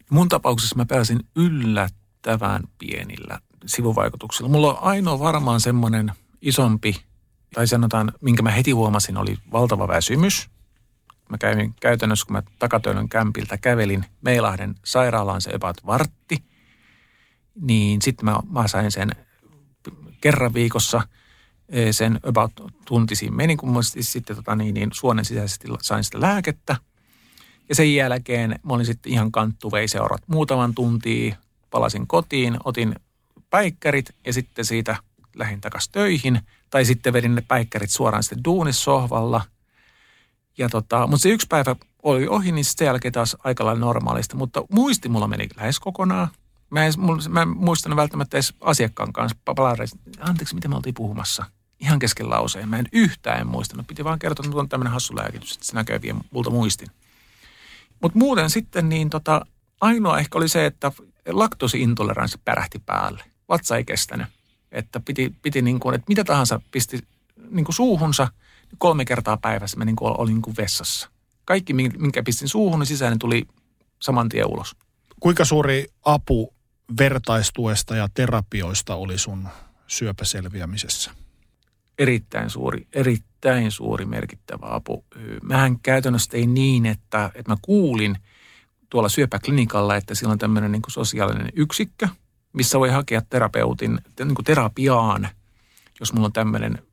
Mun 0.09 0.29
tapauksessa 0.29 0.75
mä 0.75 0.85
pääsin 0.85 1.19
yllättävän 1.35 2.63
pienillä 2.79 3.39
sivuvaikutuksilla. 3.65 4.49
Mulla 4.49 4.73
on 4.73 4.83
ainoa 4.83 5.19
varmaan 5.19 5.59
semmoinen 5.59 6.11
isompi, 6.41 6.95
tai 7.53 7.67
sanotaan, 7.67 8.13
minkä 8.21 8.41
mä 8.41 8.51
heti 8.51 8.71
huomasin, 8.71 9.17
oli 9.17 9.37
valtava 9.51 9.87
väsymys. 9.87 10.49
Mä 11.29 11.37
kävin 11.37 11.73
käytännössä, 11.81 12.25
kun 12.25 12.33
mä 12.33 12.43
takatöölön 12.59 13.09
kämpiltä 13.09 13.57
kävelin 13.57 14.05
Meilahden 14.21 14.75
sairaalaan 14.85 15.41
se 15.41 15.51
about 15.53 15.85
vartti– 15.85 16.43
niin 17.61 18.01
sitten 18.01 18.25
mä, 18.25 18.39
mä 18.49 18.67
sain 18.67 18.91
sen 18.91 19.09
kerran 20.23 20.53
viikossa 20.53 21.01
e, 21.69 21.93
sen 21.93 22.19
about 22.23 22.51
tunti 22.85 23.15
siinä 23.15 23.35
meni, 23.35 23.55
kun 23.55 23.83
sitten 23.83 24.35
tota, 24.35 24.55
niin, 24.55 24.73
niin, 24.73 24.89
suonen 24.93 25.25
sisäisesti 25.25 25.67
sain 25.81 26.03
sitä 26.03 26.21
lääkettä. 26.21 26.75
Ja 27.69 27.75
sen 27.75 27.95
jälkeen 27.95 28.59
mä 28.63 28.73
olin 28.73 28.85
sitten 28.85 29.11
ihan 29.11 29.31
kanttu 29.31 29.71
vei 29.71 29.87
seurat 29.87 30.21
muutaman 30.27 30.75
tuntia, 30.75 31.35
palasin 31.71 32.07
kotiin, 32.07 32.57
otin 32.63 32.95
päikkärit 33.49 34.15
ja 34.25 34.33
sitten 34.33 34.65
siitä 34.65 34.95
lähdin 35.35 35.61
takaisin 35.61 35.91
töihin. 35.91 36.39
Tai 36.69 36.85
sitten 36.85 37.13
vedin 37.13 37.35
ne 37.35 37.43
päikkärit 37.47 37.89
suoraan 37.89 38.23
sitten 38.23 38.43
duunissohvalla. 38.45 39.41
Ja 40.57 40.69
tota, 40.69 41.07
mutta 41.07 41.21
se 41.21 41.29
yksi 41.29 41.47
päivä 41.49 41.75
oli 42.03 42.27
ohi, 42.27 42.51
niin 42.51 42.65
sen 42.65 42.85
jälkeen 42.85 43.11
taas 43.11 43.37
aika 43.43 43.65
lailla 43.65 43.85
normaalista. 43.85 44.37
Mutta 44.37 44.63
muisti 44.71 45.09
mulla 45.09 45.27
meni 45.27 45.47
lähes 45.57 45.79
kokonaan. 45.79 46.27
Mä 46.73 46.85
en, 46.85 46.93
mä 47.29 47.41
en 47.41 47.47
muistanut 47.47 47.95
välttämättä 47.95 48.37
edes 48.37 48.53
asiakkaan 48.61 49.13
kanssa 49.13 49.37
palareissa. 49.45 49.97
Anteeksi, 50.19 50.55
mitä 50.55 50.67
me 50.67 50.75
oltiin 50.75 50.95
puhumassa? 50.95 51.45
Ihan 51.79 51.99
kesken 51.99 52.29
lauseen. 52.29 52.69
Mä 52.69 52.77
en 52.77 52.87
yhtään 52.91 53.39
en 53.39 53.47
muistanut. 53.47 53.87
Piti 53.87 54.03
vaan 54.03 54.19
kertoa, 54.19 54.45
että 54.45 54.59
on 54.59 54.69
tämmöinen 54.69 54.93
hassu 54.93 55.15
lääkitys, 55.15 55.53
että 55.53 55.65
se 55.65 55.73
näkee 55.73 56.01
vie 56.01 56.15
multa 56.31 56.49
muistin. 56.49 56.87
Mutta 58.01 58.17
muuten 58.19 58.49
sitten 58.49 58.89
niin 58.89 59.09
tota, 59.09 59.45
ainoa 59.81 60.19
ehkä 60.19 60.37
oli 60.37 60.49
se, 60.49 60.65
että 60.65 60.91
laktosi-intoleranssi 61.29 62.37
pärähti 62.45 62.79
päälle. 62.79 63.23
Vatsa 63.49 63.77
ei 63.77 63.85
kestänyt. 63.85 64.27
Että 64.71 64.99
piti, 64.99 65.35
piti 65.41 65.61
niin 65.61 65.79
kuin, 65.79 65.95
että 65.95 66.05
mitä 66.07 66.23
tahansa 66.23 66.61
pisti 66.71 66.99
niin 67.49 67.65
kuin 67.65 67.75
suuhunsa, 67.75 68.27
niin 68.71 68.79
kolme 68.79 69.05
kertaa 69.05 69.37
päivässä 69.37 69.77
mä 69.77 69.85
niin 69.85 69.95
kuin 69.95 70.19
olin 70.19 70.33
niin 70.33 70.41
kuin 70.41 70.57
vessassa. 70.57 71.09
Kaikki, 71.45 71.73
minkä 71.73 72.23
pistin 72.23 72.47
suuhun, 72.47 72.79
niin 72.79 72.87
sisään 72.87 73.11
niin 73.11 73.19
tuli 73.19 73.47
saman 73.99 74.29
tien 74.29 74.47
ulos. 74.47 74.75
Kuinka 75.19 75.45
suuri 75.45 75.87
apu 76.05 76.52
vertaistuesta 76.97 77.95
ja 77.95 78.07
terapioista 78.13 78.95
oli 78.95 79.17
sun 79.17 79.47
syöpäselviämisessä? 79.87 81.11
Erittäin 81.99 82.49
suuri, 82.49 82.87
erittäin 82.93 83.71
suuri 83.71 84.05
merkittävä 84.05 84.65
apu. 84.69 85.05
Mähän 85.43 85.79
käytännössä 85.79 86.31
tein 86.31 86.53
niin, 86.53 86.85
että, 86.85 87.31
että 87.35 87.51
mä 87.51 87.57
kuulin 87.61 88.17
tuolla 88.89 89.09
syöpäklinikalla, 89.09 89.95
että 89.95 90.15
siellä 90.15 90.31
on 90.31 90.39
tämmöinen 90.39 90.71
niin 90.71 90.81
kuin 90.81 90.91
sosiaalinen 90.91 91.49
yksikkö, 91.55 92.07
missä 92.53 92.79
voi 92.79 92.89
hakea 92.89 93.21
terapeutin 93.21 93.99
niin 94.19 94.35
kuin 94.35 94.45
terapiaan, 94.45 95.29
jos 95.99 96.13
mulla 96.13 96.25
on 96.25 96.33
tämmöinen 96.33 96.83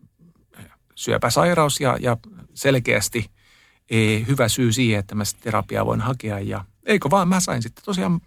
syöpäsairaus 0.94 1.80
ja, 1.80 1.96
ja 2.00 2.16
selkeästi 2.54 3.30
e, 3.90 3.96
hyvä 4.26 4.48
syy 4.48 4.72
siihen, 4.72 5.00
että 5.00 5.14
mä 5.14 5.24
sitä 5.24 5.40
terapiaa 5.42 5.86
voin 5.86 6.00
hakea. 6.00 6.38
Ja 6.38 6.64
eikö 6.86 7.10
vaan, 7.10 7.28
mä 7.28 7.40
sain 7.40 7.62
sitten 7.62 7.84
tosiaan 7.84 8.20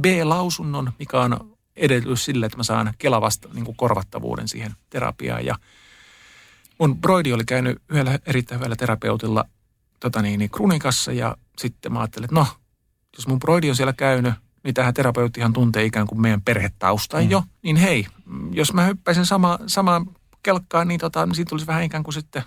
B-lausunnon, 0.00 0.92
mikä 0.98 1.20
on 1.20 1.58
edellytys 1.76 2.24
sille, 2.24 2.46
että 2.46 2.58
mä 2.58 2.62
saan 2.62 2.94
kelavasta 2.98 3.48
niin 3.52 3.76
korvattavuuden 3.76 4.48
siihen 4.48 4.74
terapiaan. 4.90 5.44
Ja 5.44 5.54
mun 6.78 7.00
broidi 7.00 7.32
oli 7.32 7.44
käynyt 7.44 7.82
yhdellä 7.88 8.18
erittäin 8.26 8.58
hyvällä 8.58 8.76
terapeutilla 8.76 9.44
tota 10.00 10.22
niin, 10.22 10.38
niin 10.38 10.50
Krunikassa 10.50 11.12
ja 11.12 11.36
sitten 11.58 11.92
mä 11.92 12.00
ajattelin, 12.00 12.24
että 12.24 12.34
no, 12.34 12.46
jos 13.16 13.26
mun 13.26 13.38
broidi 13.38 13.70
on 13.70 13.76
siellä 13.76 13.92
käynyt, 13.92 14.34
niin 14.64 14.74
tähän 14.74 14.94
terapeuttihan 14.94 15.52
tuntee 15.52 15.84
ikään 15.84 16.06
kuin 16.06 16.20
meidän 16.20 16.42
perhetaustan 16.42 17.24
mm. 17.24 17.30
jo, 17.30 17.42
niin 17.62 17.76
hei, 17.76 18.06
jos 18.50 18.72
mä 18.72 18.86
hyppäisin 18.86 19.26
sama, 19.26 19.58
samaan 19.66 20.06
kelkkaan, 20.42 20.88
niin, 20.88 21.00
tota, 21.00 21.26
niin 21.26 21.34
siitä 21.34 21.48
tulisi 21.48 21.66
vähän 21.66 21.82
ikään 21.82 22.02
kuin 22.02 22.14
sitten 22.14 22.42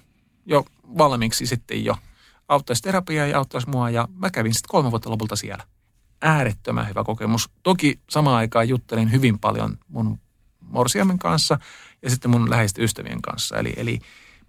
jo 0.45 0.65
valmiiksi 0.97 1.45
sitten 1.45 1.85
jo. 1.85 1.97
Auttaisi 2.47 2.81
terapiaa 2.81 3.27
ja 3.27 3.37
auttaisi 3.37 3.69
mua 3.69 3.89
ja 3.89 4.07
mä 4.15 4.29
kävin 4.29 4.53
sitten 4.53 4.69
kolme 4.69 4.91
vuotta 4.91 5.09
lopulta 5.09 5.35
siellä 5.35 5.63
äärettömän 6.21 6.89
hyvä 6.89 7.03
kokemus. 7.03 7.49
Toki 7.63 7.99
samaan 8.09 8.37
aikaan 8.37 8.69
juttelin 8.69 9.11
hyvin 9.11 9.39
paljon 9.39 9.77
mun 9.87 10.19
morsiamen 10.59 11.19
kanssa 11.19 11.59
ja 12.01 12.09
sitten 12.09 12.31
mun 12.31 12.49
läheisten 12.49 12.83
ystävien 12.83 13.21
kanssa. 13.21 13.57
Eli, 13.57 13.73
eli 13.77 13.99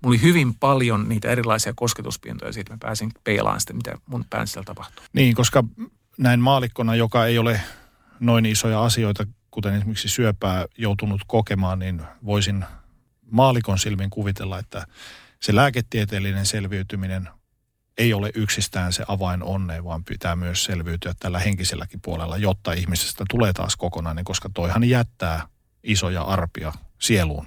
mulla 0.03 0.15
oli 0.15 0.23
hyvin 0.23 0.55
paljon 0.55 1.09
niitä 1.09 1.31
erilaisia 1.31 1.73
kosketuspintoja 1.77 2.53
siitä, 2.53 2.74
että 2.74 2.86
mä 2.86 2.89
pääsin 2.89 3.11
peilaan 3.24 3.61
sitten, 3.61 3.77
mitä 3.77 3.94
mun 4.07 4.24
pään 4.31 4.47
tapahtuu. 4.65 5.05
Niin, 5.12 5.35
koska 5.35 5.65
näin 6.19 6.40
maalikkona, 6.40 6.94
joka 6.94 7.27
ei 7.27 7.39
ole 7.39 7.61
noin 8.20 8.47
isoja 8.47 8.85
asioita, 8.85 9.27
kuten 9.51 9.74
esimerkiksi 9.74 10.09
syöpää 10.09 10.66
joutunut 10.78 11.20
kokemaan, 11.27 11.78
niin 11.78 12.03
voisin 12.24 12.65
maalikon 13.31 13.78
silmin 13.78 14.11
kuvitella, 14.11 14.59
että 14.59 14.86
se 15.40 15.55
lääketieteellinen 15.55 16.47
selviytyminen 16.47 17.28
ei 18.02 18.12
ole 18.12 18.30
yksistään 18.34 18.92
se 18.92 19.04
avain 19.08 19.42
onneen, 19.42 19.84
vaan 19.84 20.04
pitää 20.04 20.36
myös 20.36 20.64
selviytyä 20.64 21.14
tällä 21.20 21.38
henkiselläkin 21.38 22.00
puolella, 22.04 22.36
jotta 22.36 22.72
ihmisestä 22.72 23.24
tulee 23.30 23.52
taas 23.52 23.76
kokonainen, 23.76 24.24
koska 24.24 24.50
toihan 24.54 24.84
jättää 24.84 25.48
isoja 25.82 26.22
arpia 26.22 26.72
sieluun. 26.98 27.46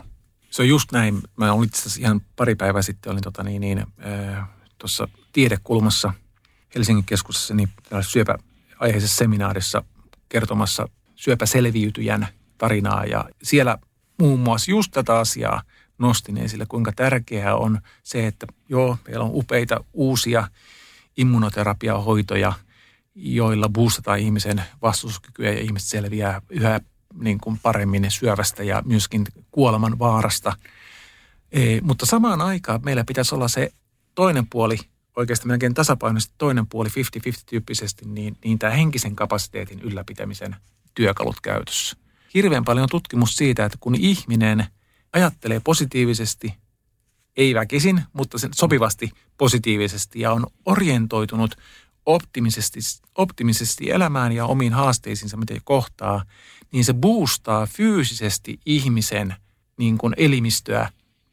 Se 0.50 0.62
on 0.62 0.68
just 0.68 0.92
näin. 0.92 1.22
Mä 1.38 1.54
olin 1.54 1.68
itse 1.68 2.02
ihan 2.02 2.22
pari 2.36 2.56
päivää 2.56 2.82
sitten, 2.82 3.12
olin 3.12 3.24
tota 3.24 3.44
niin, 3.44 3.62
niin, 3.62 3.80
äh, 3.80 4.48
tiedekulmassa 5.34 6.14
Helsingin 6.76 7.06
keskustassa 7.06 7.54
niin 7.54 7.70
syöpäaiheisessa 8.02 9.18
seminaarissa 9.18 9.84
kertomassa 10.30 10.90
syöpäselviytyjän 11.16 12.28
tarinaa 12.58 13.06
ja 13.06 13.26
siellä 13.44 13.78
muun 14.20 14.40
muassa 14.40 14.72
just 14.72 14.92
tätä 14.92 15.20
asiaa 15.20 15.62
nostin 15.98 16.38
esille, 16.38 16.66
kuinka 16.70 16.92
tärkeää 16.96 17.56
on 17.56 17.80
se, 18.04 18.28
että 18.28 18.48
joo, 18.70 18.98
meillä 19.08 19.26
on 19.26 19.32
upeita 19.34 19.84
uusia 19.94 20.48
immunoterapiahoitoja, 21.18 22.54
joilla 23.16 23.70
boostataan 23.70 24.20
ihmisen 24.20 24.64
vastustuskykyä 24.82 25.52
ja 25.52 25.60
ihmiset 25.60 25.90
selviää 25.90 26.42
yhä 26.50 26.82
niin 27.20 27.40
kuin 27.40 27.60
paremmin 27.60 28.12
syövästä 28.12 28.64
ja 28.64 28.82
myöskin 28.86 29.26
kuoleman 29.52 30.00
vaarasta. 30.00 30.58
E, 31.52 31.82
mutta 31.82 32.06
samaan 32.06 32.42
aikaan 32.42 32.82
meillä 32.84 33.04
pitäisi 33.04 33.36
olla 33.36 33.48
se 33.48 33.72
toinen 34.16 34.48
puoli, 34.50 34.78
oikeastaan 35.16 35.48
melkein 35.48 35.74
tasapainoisesti 35.74 36.36
toinen 36.38 36.68
puoli 36.68 36.90
50-50 36.90 36.92
tyyppisesti, 37.46 38.06
niin, 38.06 38.38
niin 38.46 38.60
tämä 38.60 38.74
henkisen 38.74 39.16
kapasiteetin 39.16 39.80
ylläpitämisen 39.80 40.56
työkalut 40.96 41.42
käytössä. 41.42 41.98
Hirveän 42.34 42.66
paljon 42.66 42.84
on 42.84 42.90
tutkimus 42.90 43.36
siitä, 43.36 43.66
että 43.66 43.78
kun 43.82 43.96
ihminen 43.96 44.66
ajattelee 45.16 45.60
positiivisesti, 45.60 46.54
ei 47.38 47.56
väkisin, 47.56 48.04
mutta 48.14 48.38
sen 48.38 48.54
sopivasti 48.56 49.12
positiivisesti 49.38 50.20
ja 50.20 50.32
on 50.32 50.48
orientoitunut 50.66 51.56
optimisesti, 52.06 52.80
optimisesti 53.16 53.92
elämään 53.92 54.32
ja 54.32 54.46
omiin 54.46 54.74
haasteisiinsa, 54.74 55.38
miten 55.38 55.62
kohtaa, 55.64 56.24
niin 56.72 56.86
se 56.86 56.94
boostaa 56.94 57.66
fyysisesti 57.66 58.60
ihmisen 58.66 59.36
niin 59.78 59.98
kuin 59.98 60.14
elimistöä 60.18 60.90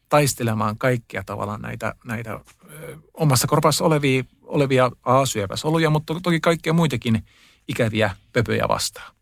taistelemaan 0.09 0.79
kaikkia 0.79 1.23
tavallaan 1.27 1.63
näitä, 1.63 1.95
näitä 2.05 2.33
ö, 2.33 2.97
omassa 3.15 3.47
korpassa 3.47 3.85
olevia, 3.85 4.25
olevia 4.43 4.91
A-syöpäsoluja, 5.03 5.91
mutta 5.91 6.21
toki 6.23 6.41
kaikkia 6.41 6.73
muitakin 6.73 7.25
ikäviä 7.69 8.17
pöpöjä 8.33 8.69
vastaan. 8.69 9.15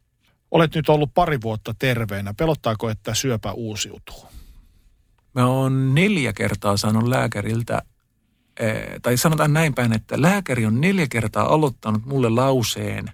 Olet 0.51 0.75
nyt 0.75 0.89
ollut 0.89 1.15
pari 1.15 1.41
vuotta 1.41 1.75
terveenä. 1.79 2.35
Pelottaako, 2.35 2.91
että 2.91 3.15
syöpä 3.15 3.53
uusiutuu? 3.53 4.40
Mä 5.35 5.47
oon 5.47 5.95
neljä 5.95 6.33
kertaa 6.33 6.77
saanut 6.77 7.09
lääkäriltä, 7.09 7.83
tai 9.03 9.17
sanotaan 9.17 9.53
näin 9.53 9.75
päin, 9.75 9.93
että 9.93 10.23
lääkäri 10.23 10.67
on 10.67 10.81
neljä 10.81 11.07
kertaa 11.11 11.55
aloittanut 11.55 12.07
mulle 12.07 12.29
lauseen, 12.29 13.13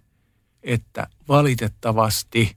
että 0.62 1.06
valitettavasti, 1.28 2.56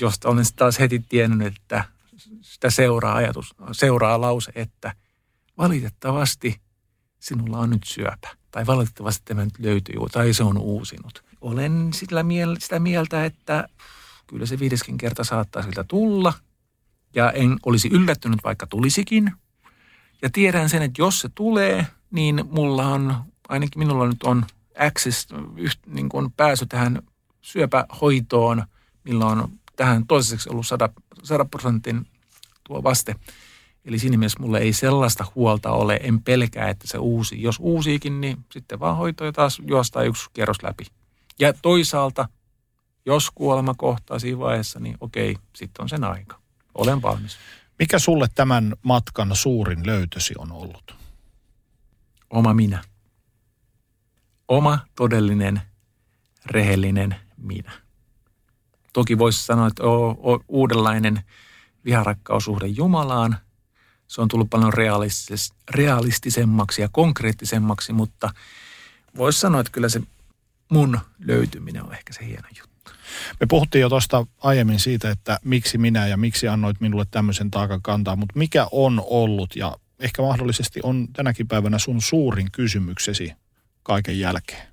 josta 0.00 0.28
olen 0.28 0.44
taas 0.56 0.78
heti 0.78 1.04
tiennyt, 1.08 1.46
että 1.56 1.84
sitä 2.40 2.70
seuraa 2.70 3.14
ajatus, 3.14 3.54
seuraa 3.72 4.20
lause, 4.20 4.52
että 4.54 4.94
valitettavasti 5.58 6.60
sinulla 7.20 7.58
on 7.58 7.70
nyt 7.70 7.84
syöpä. 7.84 8.28
Tai 8.50 8.66
valitettavasti 8.66 9.22
tämä 9.24 9.44
nyt 9.44 9.58
löytyy, 9.58 9.94
tai 10.12 10.34
se 10.34 10.42
on 10.42 10.58
uusinut. 10.58 11.24
Olen 11.40 11.90
sitä 12.58 12.78
mieltä, 12.78 13.24
että 13.24 13.68
kyllä 14.26 14.46
se 14.46 14.58
viideskin 14.58 14.98
kerta 14.98 15.24
saattaa 15.24 15.62
siltä 15.62 15.84
tulla. 15.84 16.32
Ja 17.14 17.32
en 17.32 17.56
olisi 17.66 17.88
yllättynyt, 17.92 18.44
vaikka 18.44 18.66
tulisikin. 18.66 19.32
Ja 20.22 20.30
tiedän 20.30 20.68
sen, 20.68 20.82
että 20.82 21.02
jos 21.02 21.20
se 21.20 21.28
tulee, 21.34 21.86
niin 22.10 22.44
mulla 22.50 22.86
on, 22.86 23.14
ainakin 23.48 23.78
minulla 23.78 24.08
nyt 24.08 24.22
on 24.22 24.44
access, 24.78 25.28
niin 25.86 26.08
kuin 26.08 26.32
pääsy 26.32 26.66
tähän 26.66 27.02
syöpähoitoon, 27.40 28.64
millä 29.04 29.26
on 29.26 29.48
tähän 29.76 30.06
toiseksi 30.06 30.50
ollut 30.50 30.66
100, 30.66 30.88
100 31.22 31.44
prosentin 31.44 32.06
tuo 32.64 32.82
vaste. 32.82 33.14
Eli 33.84 33.98
siinä 33.98 34.16
mielessä 34.16 34.40
mulle 34.40 34.58
ei 34.58 34.72
sellaista 34.72 35.26
huolta 35.34 35.70
ole, 35.70 36.00
en 36.02 36.22
pelkää, 36.22 36.68
että 36.68 36.88
se 36.88 36.98
uusi. 36.98 37.42
Jos 37.42 37.56
uusiikin, 37.60 38.20
niin 38.20 38.44
sitten 38.52 38.80
vaan 38.80 38.96
hoito 38.96 39.24
ja 39.24 39.32
taas 39.32 39.62
juostaa 39.66 40.02
yksi 40.02 40.30
kierros 40.32 40.62
läpi. 40.62 40.86
Ja 41.38 41.52
toisaalta, 41.52 42.28
jos 43.06 43.30
kuolema 43.30 43.74
kohtaa 43.74 44.18
siinä 44.18 44.38
vaiheessa, 44.38 44.80
niin 44.80 44.96
okei, 45.00 45.36
sitten 45.56 45.82
on 45.82 45.88
sen 45.88 46.04
aika. 46.04 46.43
Olen 46.74 47.02
valmis. 47.02 47.38
Mikä 47.78 47.98
sulle 47.98 48.28
tämän 48.34 48.74
matkan 48.82 49.36
suurin 49.36 49.86
löytösi 49.86 50.34
on 50.38 50.52
ollut? 50.52 50.96
Oma 52.30 52.54
minä. 52.54 52.84
Oma 54.48 54.78
todellinen, 54.96 55.62
rehellinen 56.46 57.16
minä. 57.36 57.72
Toki 58.92 59.18
voisi 59.18 59.46
sanoa, 59.46 59.66
että 59.66 59.82
on, 59.84 60.16
on 60.18 60.40
uudenlainen 60.48 61.22
viharakkaussuhde 61.84 62.66
Jumalaan. 62.66 63.38
Se 64.06 64.20
on 64.20 64.28
tullut 64.28 64.50
paljon 64.50 64.72
realistis, 64.72 65.52
realistisemmaksi 65.70 66.82
ja 66.82 66.88
konkreettisemmaksi, 66.92 67.92
mutta 67.92 68.30
voisi 69.16 69.40
sanoa, 69.40 69.60
että 69.60 69.72
kyllä 69.72 69.88
se 69.88 70.00
mun 70.68 71.00
löytyminen 71.18 71.84
on 71.84 71.94
ehkä 71.94 72.12
se 72.12 72.26
hieno 72.26 72.48
juttu. 72.48 72.73
Me 73.40 73.46
puhuttiin 73.46 73.82
jo 73.82 73.88
tuosta 73.88 74.26
aiemmin 74.40 74.80
siitä, 74.80 75.10
että 75.10 75.38
miksi 75.44 75.78
minä 75.78 76.06
ja 76.06 76.16
miksi 76.16 76.48
annoit 76.48 76.80
minulle 76.80 77.04
tämmöisen 77.10 77.50
taakan 77.50 77.82
kantaa, 77.82 78.16
mutta 78.16 78.38
mikä 78.38 78.66
on 78.72 79.02
ollut 79.06 79.56
ja 79.56 79.76
ehkä 79.98 80.22
mahdollisesti 80.22 80.80
on 80.82 81.08
tänäkin 81.12 81.48
päivänä 81.48 81.78
sun 81.78 82.02
suurin 82.02 82.50
kysymyksesi 82.52 83.32
kaiken 83.82 84.18
jälkeen? 84.18 84.66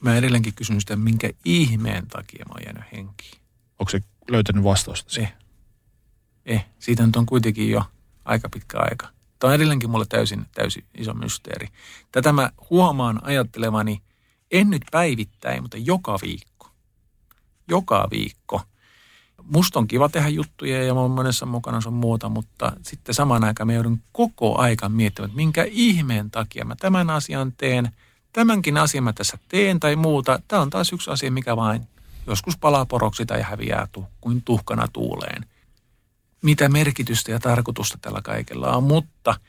Mä 0.00 0.16
edelleenkin 0.16 0.54
kysyn 0.54 0.80
sitä, 0.80 0.96
minkä 0.96 1.30
ihmeen 1.44 2.06
takia 2.06 2.44
mä 2.48 2.52
oon 2.52 2.62
jäänyt 2.66 2.92
henkiin. 2.92 3.40
Onko 3.78 3.90
se 3.90 4.02
löytänyt 4.30 4.64
vastausta? 4.64 5.20
Eh. 5.20 5.32
Eh, 6.46 6.66
siitä 6.78 7.06
nyt 7.06 7.16
on 7.16 7.26
kuitenkin 7.26 7.70
jo 7.70 7.84
aika 8.24 8.48
pitkä 8.48 8.78
aika. 8.78 9.08
Tämä 9.38 9.48
on 9.48 9.54
edelleenkin 9.54 9.90
mulle 9.90 10.06
täysin, 10.08 10.46
täysin 10.54 10.84
iso 10.98 11.14
mysteeri. 11.14 11.68
Tätä 12.12 12.32
mä 12.32 12.50
huomaan 12.70 13.24
ajattelevani– 13.24 14.02
en 14.54 14.70
nyt 14.70 14.82
päivittäin, 14.90 15.62
mutta 15.62 15.76
joka 15.76 16.18
viikko. 16.22 16.53
Joka 17.68 18.08
viikko. 18.10 18.60
Musta 19.42 19.78
on 19.78 19.88
kiva 19.88 20.08
tehdä 20.08 20.28
juttuja 20.28 20.84
ja 20.84 20.94
mä 20.94 21.00
oon 21.00 21.10
monessa 21.10 21.46
mukana 21.46 21.80
sun 21.80 21.92
muuta, 21.92 22.28
mutta 22.28 22.72
sitten 22.82 23.14
samaan 23.14 23.44
aikaan 23.44 23.66
mä 23.66 23.72
joudun 23.72 24.00
koko 24.12 24.58
aikan 24.58 24.92
miettimään, 24.92 25.28
että 25.28 25.36
minkä 25.36 25.64
ihmeen 25.70 26.30
takia 26.30 26.64
mä 26.64 26.76
tämän 26.76 27.10
asian 27.10 27.52
teen, 27.52 27.90
tämänkin 28.32 28.78
asian 28.78 29.04
mä 29.04 29.12
tässä 29.12 29.38
teen 29.48 29.80
tai 29.80 29.96
muuta. 29.96 30.38
Tämä 30.48 30.62
on 30.62 30.70
taas 30.70 30.92
yksi 30.92 31.10
asia, 31.10 31.30
mikä 31.30 31.56
vain 31.56 31.88
joskus 32.26 32.58
palaa 32.58 32.86
poroksi 32.86 33.26
tai 33.26 33.42
häviää 33.42 33.88
tu- 33.92 34.06
kuin 34.20 34.42
tuhkana 34.42 34.88
tuuleen. 34.92 35.46
Mitä 36.42 36.68
merkitystä 36.68 37.32
ja 37.32 37.38
tarkoitusta 37.38 37.98
tällä 38.00 38.20
kaikella 38.22 38.76
on, 38.76 38.82
mutta– 38.82 39.34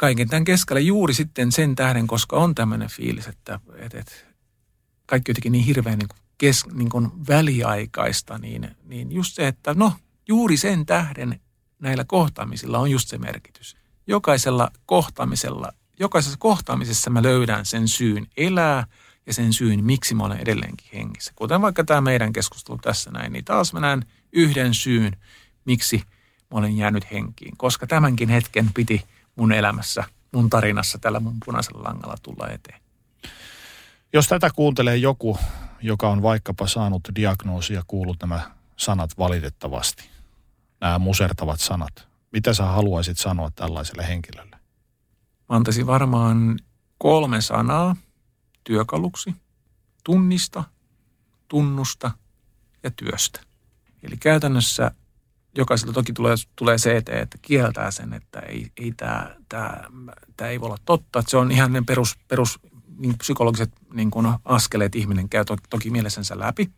kaiken 0.00 0.28
tämän 0.28 0.44
keskellä 0.44 0.80
juuri 0.80 1.14
sitten 1.14 1.52
sen 1.52 1.76
tähden, 1.76 2.06
koska 2.06 2.36
on 2.36 2.54
tämmöinen 2.54 2.88
fiilis, 2.88 3.26
että, 3.26 3.60
että, 3.76 3.98
että 3.98 4.12
kaikki 5.06 5.30
jotenkin 5.30 5.52
niin 5.52 5.64
hirveän 5.64 5.98
niin 5.98 6.08
kuin 6.08 6.19
kes, 6.40 6.66
niin 6.72 6.88
kuin 6.88 7.10
väliaikaista, 7.28 8.38
niin, 8.38 8.76
niin 8.84 9.12
just 9.12 9.34
se, 9.34 9.46
että 9.46 9.74
no 9.74 9.92
juuri 10.28 10.56
sen 10.56 10.86
tähden 10.86 11.40
näillä 11.78 12.04
kohtaamisilla 12.04 12.78
on 12.78 12.90
just 12.90 13.08
se 13.08 13.18
merkitys. 13.18 13.76
Jokaisella 14.06 14.70
kohtaamisella, 14.86 15.72
jokaisessa 15.98 16.38
kohtaamisessa 16.38 17.10
mä 17.10 17.22
löydän 17.22 17.66
sen 17.66 17.88
syyn 17.88 18.26
elää 18.36 18.86
ja 19.26 19.34
sen 19.34 19.52
syyn, 19.52 19.84
miksi 19.84 20.14
mä 20.14 20.24
olen 20.24 20.38
edelleenkin 20.38 20.88
hengissä. 20.94 21.32
Kuten 21.36 21.62
vaikka 21.62 21.84
tämä 21.84 22.00
meidän 22.00 22.32
keskustelu 22.32 22.78
tässä 22.78 23.10
näin, 23.10 23.32
niin 23.32 23.44
taas 23.44 23.72
mä 23.72 23.80
näen 23.80 24.04
yhden 24.32 24.74
syyn, 24.74 25.16
miksi 25.64 26.02
mä 26.50 26.58
olen 26.58 26.76
jäänyt 26.76 27.10
henkiin. 27.10 27.56
Koska 27.56 27.86
tämänkin 27.86 28.28
hetken 28.28 28.70
piti– 28.74 29.02
mun 29.40 29.52
elämässä, 29.52 30.04
mun 30.32 30.50
tarinassa 30.50 30.98
tällä 30.98 31.20
mun 31.20 31.36
punaisella 31.44 31.84
langalla 31.84 32.16
tulla 32.22 32.48
eteen. 32.48 32.80
Jos 34.12 34.28
tätä 34.28 34.50
kuuntelee 34.54 34.96
joku, 34.96 35.38
joka 35.82 36.08
on 36.08 36.22
vaikkapa 36.22 36.66
saanut 36.66 37.02
diagnoosia, 37.14 37.82
kuullut 37.86 38.16
nämä 38.20 38.50
sanat 38.76 39.18
valitettavasti, 39.18 40.10
nämä 40.80 40.98
musertavat 40.98 41.60
sanat, 41.60 42.08
mitä 42.32 42.54
sä 42.54 42.64
haluaisit 42.64 43.18
sanoa 43.18 43.50
tällaiselle 43.50 44.08
henkilölle? 44.08 44.56
Mä 45.48 45.56
antaisin 45.56 45.86
varmaan 45.86 46.58
kolme 46.98 47.40
sanaa 47.40 47.96
työkaluksi. 48.64 49.34
Tunnista, 50.04 50.64
tunnusta 51.48 52.10
ja 52.82 52.90
työstä. 52.90 53.40
Eli 54.02 54.16
käytännössä 54.16 54.90
jokaisella 55.54 55.92
toki 55.92 56.12
tulee, 56.12 56.34
tulee 56.56 56.78
se 56.78 56.96
eteen, 56.96 57.22
että 57.22 57.38
kieltää 57.42 57.90
sen, 57.90 58.12
että 58.12 58.40
ei, 58.40 58.72
ei 58.76 58.92
tämä, 58.96 59.36
tämä, 59.48 59.80
tämä 60.36 60.50
ei 60.50 60.60
voi 60.60 60.66
olla 60.66 60.78
totta. 60.84 61.18
Että 61.18 61.30
se 61.30 61.36
on 61.36 61.50
ihan 61.52 61.72
ne 61.72 61.82
perus, 61.86 62.18
perus 62.28 62.58
niin 63.00 63.18
psykologiset 63.18 63.72
niin 63.94 64.10
kuin 64.10 64.28
askeleet 64.44 64.94
ihminen 64.94 65.28
käy 65.28 65.44
to, 65.44 65.56
toki 65.70 65.90
mielessänsä 65.90 66.38
läpi. 66.38 66.70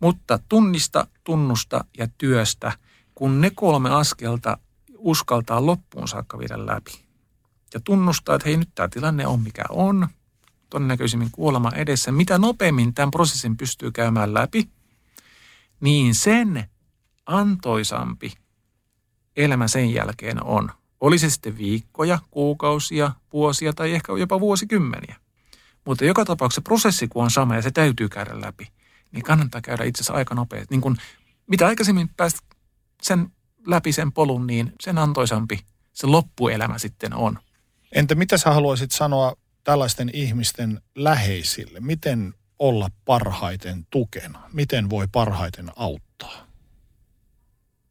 Mutta 0.00 0.38
tunnista, 0.48 1.06
tunnusta 1.24 1.84
ja 1.98 2.08
työstä, 2.18 2.72
kun 3.14 3.40
ne 3.40 3.50
kolme 3.54 3.90
askelta 3.90 4.58
uskaltaa 4.98 5.66
loppuun 5.66 6.08
saakka 6.08 6.38
viedä 6.38 6.66
läpi. 6.66 7.04
Ja 7.74 7.80
tunnustaa, 7.80 8.34
että 8.34 8.48
hei 8.48 8.56
nyt 8.56 8.70
tämä 8.74 8.88
tilanne 8.88 9.26
on 9.26 9.40
mikä 9.40 9.64
on, 9.68 10.08
todennäköisimmin 10.70 11.30
kuolema 11.32 11.70
edessä. 11.70 12.12
Mitä 12.12 12.38
nopeammin 12.38 12.94
tämän 12.94 13.10
prosessin 13.10 13.56
pystyy 13.56 13.92
käymään 13.92 14.34
läpi, 14.34 14.68
niin 15.80 16.14
sen 16.14 16.70
antoisampi 17.26 18.32
elämä 19.36 19.68
sen 19.68 19.92
jälkeen 19.92 20.44
on. 20.44 20.70
Oli 21.00 21.18
se 21.18 21.30
sitten 21.30 21.58
viikkoja, 21.58 22.18
kuukausia, 22.30 23.10
vuosia 23.32 23.72
tai 23.72 23.94
ehkä 23.94 24.12
jopa 24.12 24.40
vuosikymmeniä. 24.40 25.16
Mutta 25.84 26.04
joka 26.04 26.24
tapauksessa 26.24 26.62
prosessi, 26.62 27.08
kun 27.08 27.24
on 27.24 27.30
sama 27.30 27.56
ja 27.56 27.62
se 27.62 27.70
täytyy 27.70 28.08
käydä 28.08 28.40
läpi, 28.40 28.68
niin 29.12 29.22
kannattaa 29.22 29.60
käydä 29.60 29.84
itse 29.84 30.00
asiassa 30.00 30.14
aika 30.14 30.34
nopeasti. 30.34 30.74
Niin 30.74 30.80
kuin 30.80 30.96
mitä 31.46 31.66
aikaisemmin 31.66 32.08
pääst 32.16 32.38
sen 33.02 33.32
läpi 33.66 33.92
sen 33.92 34.12
polun, 34.12 34.46
niin 34.46 34.72
sen 34.80 34.98
antoisampi 34.98 35.60
se 35.92 36.06
loppuelämä 36.06 36.78
sitten 36.78 37.14
on. 37.14 37.38
Entä 37.92 38.14
mitä 38.14 38.38
sä 38.38 38.50
haluaisit 38.50 38.90
sanoa 38.90 39.36
tällaisten 39.64 40.10
ihmisten 40.12 40.80
läheisille? 40.94 41.80
Miten 41.80 42.34
olla 42.58 42.90
parhaiten 43.04 43.86
tukena? 43.90 44.42
Miten 44.52 44.90
voi 44.90 45.08
parhaiten 45.12 45.70
auttaa? 45.76 46.46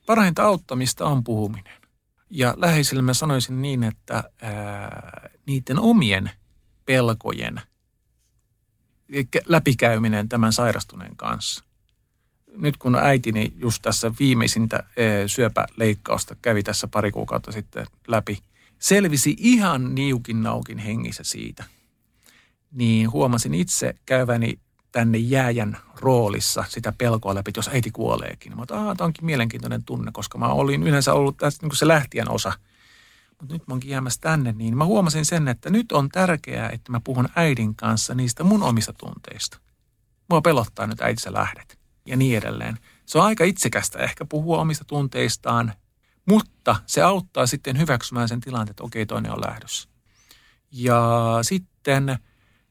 Parhainta 0.06 0.44
auttamista 0.44 1.06
on 1.06 1.24
puhuminen. 1.24 1.87
Ja 2.30 2.54
läheisille 2.58 3.02
mä 3.02 3.14
sanoisin 3.14 3.62
niin, 3.62 3.84
että 3.84 4.24
ää, 4.42 5.30
niiden 5.46 5.80
omien 5.80 6.32
pelkojen 6.86 7.62
läpikäyminen 9.46 10.30
tämän 10.30 10.54
sairastuneen 10.54 11.16
kanssa. 11.16 11.64
Nyt 12.58 12.78
kun 12.78 12.96
äitini 12.96 13.54
just 13.56 13.82
tässä 13.82 14.12
viimeisintä 14.20 14.84
syöpäleikkausta 15.28 16.36
kävi 16.42 16.64
tässä 16.64 16.88
pari 16.88 17.12
kuukautta 17.12 17.52
sitten 17.52 17.88
läpi, 18.08 18.40
selvisi 18.80 19.36
ihan 19.40 19.96
niukin 19.96 20.44
naukin 20.44 20.78
hengissä 20.78 21.24
siitä, 21.24 21.64
niin 22.72 23.12
huomasin 23.12 23.54
itse 23.54 23.96
käyväni 24.06 24.60
tänne 24.92 25.18
jääjän 25.18 25.78
roolissa 26.00 26.66
sitä 26.70 26.94
pelkoa 26.98 27.36
läpi, 27.36 27.52
jos 27.56 27.68
äiti 27.68 27.92
kuoleekin. 27.92 28.58
Mä 28.58 28.66
tämä 28.66 28.96
onkin 29.00 29.26
mielenkiintoinen 29.26 29.84
tunne, 29.84 30.12
koska 30.12 30.38
mä 30.38 30.48
olin 30.48 30.84
yleensä 30.84 31.14
ollut 31.14 31.38
tässä 31.38 31.68
niin 31.68 31.76
se 31.76 31.88
lähtien 31.88 32.32
osa. 32.32 32.54
Mutta 33.40 33.54
nyt 33.54 33.68
mä 33.68 33.74
oonkin 33.74 33.92
jäämässä 33.92 34.22
tänne, 34.22 34.52
niin 34.52 34.78
mä 34.78 34.86
huomasin 34.86 35.26
sen, 35.26 35.48
että 35.48 35.70
nyt 35.70 35.92
on 35.92 36.10
tärkeää, 36.10 36.70
että 36.70 36.92
mä 36.92 37.02
puhun 37.04 37.30
äidin 37.36 37.76
kanssa 37.76 38.14
niistä 38.14 38.44
mun 38.44 38.64
omista 38.64 38.94
tunteista. 38.94 39.58
Mua 40.30 40.42
pelottaa 40.42 40.88
nyt 40.88 41.02
äitissä 41.02 41.34
lähdet 41.34 41.80
ja 42.06 42.18
niin 42.18 42.38
edelleen. 42.38 42.78
Se 43.06 43.18
on 43.18 43.26
aika 43.26 43.44
itsekästä 43.44 44.00
ehkä 44.00 44.26
puhua 44.26 44.62
omista 44.62 44.86
tunteistaan, 44.86 45.74
mutta 46.26 46.76
se 46.86 47.02
auttaa 47.02 47.48
sitten 47.48 47.80
hyväksymään 47.80 48.28
sen 48.28 48.40
tilanteen, 48.40 48.72
että 48.72 48.84
okei, 48.84 49.06
toinen 49.06 49.32
on 49.32 49.42
lähdössä. 49.42 49.90
Ja 50.72 51.04
sitten 51.42 52.10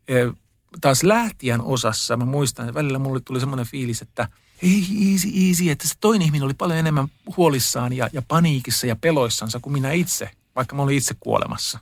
eh, 0.09 0.33
taas 0.81 1.03
lähtien 1.03 1.61
osassa, 1.61 2.17
mä 2.17 2.25
muistan, 2.25 2.69
että 2.69 2.79
välillä 2.79 2.99
mulle 2.99 3.21
tuli 3.21 3.41
semmoinen 3.41 3.67
fiilis, 3.67 4.03
että 4.03 4.29
ei 4.63 4.87
easy, 5.13 5.29
easy, 5.49 5.71
että 5.71 5.89
se 5.89 5.95
toinen 6.01 6.27
ihminen 6.27 6.45
oli 6.45 6.55
paljon 6.55 6.79
enemmän 6.79 7.09
huolissaan 7.37 7.93
ja, 7.93 8.09
ja 8.13 8.23
paniikissa 8.29 8.87
ja 8.87 8.97
peloissansa 8.97 9.61
kuin 9.61 9.73
minä 9.73 9.93
itse, 9.93 10.31
vaikka 10.57 10.77
mä 10.77 10.83
olin 10.83 10.97
itse 10.97 11.15
kuolemassa. 11.21 11.79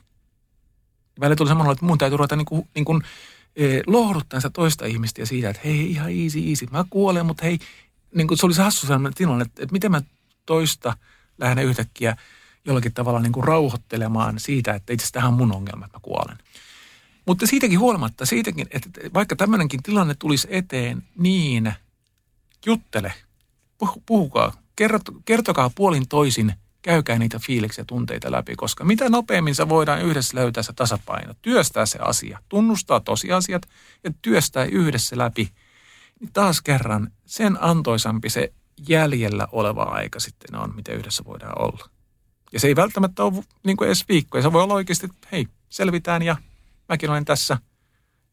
Välillä 1.19 1.35
tuli 1.35 1.47
semmoinen, 1.47 1.71
että 1.71 1.85
mun 1.85 1.97
täytyy 1.97 2.17
ruveta 2.17 2.35
niin 2.35 2.45
kuin, 2.45 2.69
niin 2.75 2.85
kuin, 2.85 3.01
eh, 3.55 3.81
lohduttaa 3.87 4.39
sitä 4.39 4.49
toista 4.49 4.85
ihmistä 4.85 5.21
ja 5.21 5.25
siitä, 5.25 5.49
että 5.49 5.61
hei, 5.65 5.91
ihan 5.91 6.11
easy, 6.11 6.39
easy, 6.49 6.67
mä 6.71 6.85
kuolen, 6.89 7.25
mutta 7.25 7.45
hei, 7.45 7.59
niin 8.15 8.27
kuin 8.27 8.37
se 8.37 8.45
oli 8.45 8.53
se 8.53 8.61
hassu 8.61 8.87
sellainen 8.87 9.13
tilanne, 9.13 9.45
että, 9.45 9.63
että 9.63 9.73
miten 9.73 9.91
mä 9.91 10.01
toista 10.45 10.97
lähden 11.37 11.65
yhtäkkiä 11.65 12.15
jollakin 12.65 12.93
tavalla 12.93 13.19
niin 13.19 13.31
kuin 13.31 13.43
rauhoittelemaan 13.43 14.39
siitä, 14.39 14.73
että 14.73 14.93
itse 14.93 15.03
asiassa 15.03 15.13
tähän 15.13 15.31
on 15.31 15.37
mun 15.37 15.55
ongelma, 15.55 15.85
että 15.85 15.97
mä 15.97 16.01
kuolen. 16.01 16.37
Mutta 17.25 17.47
siitäkin 17.47 17.79
huolimatta, 17.79 18.25
siitäkin, 18.25 18.67
että 18.71 18.89
vaikka 19.13 19.35
tämmöinenkin 19.35 19.83
tilanne 19.83 20.15
tulisi 20.19 20.47
eteen, 20.51 21.03
niin 21.17 21.73
juttele, 22.65 23.13
puhukaa, 24.05 24.53
kertokaa 25.25 25.71
puolin 25.75 26.07
toisin, 26.07 26.53
käykää 26.81 27.19
niitä 27.19 27.39
fiiliksiä 27.39 27.81
ja 27.81 27.85
tunteita 27.85 28.31
läpi, 28.31 28.55
koska 28.55 28.83
mitä 28.83 29.09
nopeammin 29.09 29.55
se 29.55 29.69
voidaan 29.69 30.01
yhdessä 30.01 30.37
löytää 30.37 30.63
se 30.63 30.73
tasapaino, 30.73 31.33
työstää 31.41 31.85
se 31.85 31.99
asia, 32.01 32.39
tunnustaa 32.49 32.99
tosiasiat 32.99 33.61
ja 34.03 34.11
työstää 34.21 34.65
yhdessä 34.65 35.17
läpi, 35.17 35.49
niin 36.19 36.29
taas 36.33 36.61
kerran 36.61 37.11
sen 37.25 37.57
antoisampi 37.61 38.29
se 38.29 38.53
jäljellä 38.87 39.47
oleva 39.51 39.83
aika 39.83 40.19
sitten 40.19 40.55
on, 40.55 40.75
miten 40.75 40.95
yhdessä 40.95 41.23
voidaan 41.25 41.61
olla. 41.61 41.89
Ja 42.53 42.59
se 42.59 42.67
ei 42.67 42.75
välttämättä 42.75 43.23
ole 43.23 43.43
niin 43.63 43.77
kuin 43.77 43.85
edes 43.85 44.05
viikkoja. 44.09 44.41
Se 44.41 44.53
voi 44.53 44.63
olla 44.63 44.73
oikeasti, 44.73 45.05
että 45.05 45.27
hei, 45.31 45.47
selvitään 45.69 46.21
ja 46.21 46.35
mäkin 46.89 47.09
olen 47.09 47.25
tässä. 47.25 47.57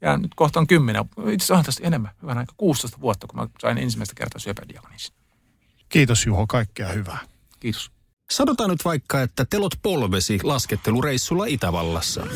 Ja 0.00 0.16
nyt 0.16 0.34
kohta 0.34 0.60
on 0.60 0.66
kymmenen, 0.66 1.04
itse 1.04 1.44
asiassa 1.44 1.54
on 1.54 1.64
tästä 1.64 1.86
enemmän, 1.86 2.12
hyvän 2.22 2.38
aika 2.38 2.54
16 2.56 3.00
vuotta, 3.00 3.26
kun 3.26 3.40
mä 3.40 3.48
sain 3.60 3.78
ensimmäistä 3.78 4.14
kertaa 4.14 4.38
syöpädiagonisin. 4.38 5.14
Kiitos 5.88 6.26
Juho, 6.26 6.46
kaikkea 6.46 6.88
hyvää. 6.88 7.18
Kiitos. 7.60 7.90
Sanotaan 8.30 8.70
nyt 8.70 8.84
vaikka, 8.84 9.22
että 9.22 9.44
telot 9.44 9.74
polvesi 9.82 10.40
laskettelureissulla 10.42 11.44
Itävallassa. 11.44 12.26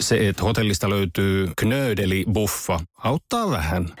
Se, 0.00 0.28
että 0.28 0.42
hotellista 0.42 0.90
löytyy 0.90 1.50
knöydeli 1.58 2.24
buffa, 2.32 2.80
auttaa 2.96 3.50
vähän. 3.50 3.92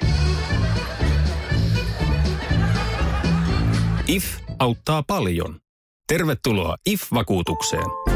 IF 4.06 4.24
auttaa 4.58 5.02
paljon. 5.02 5.60
Tervetuloa 6.06 6.76
IF-vakuutukseen. 6.86 8.15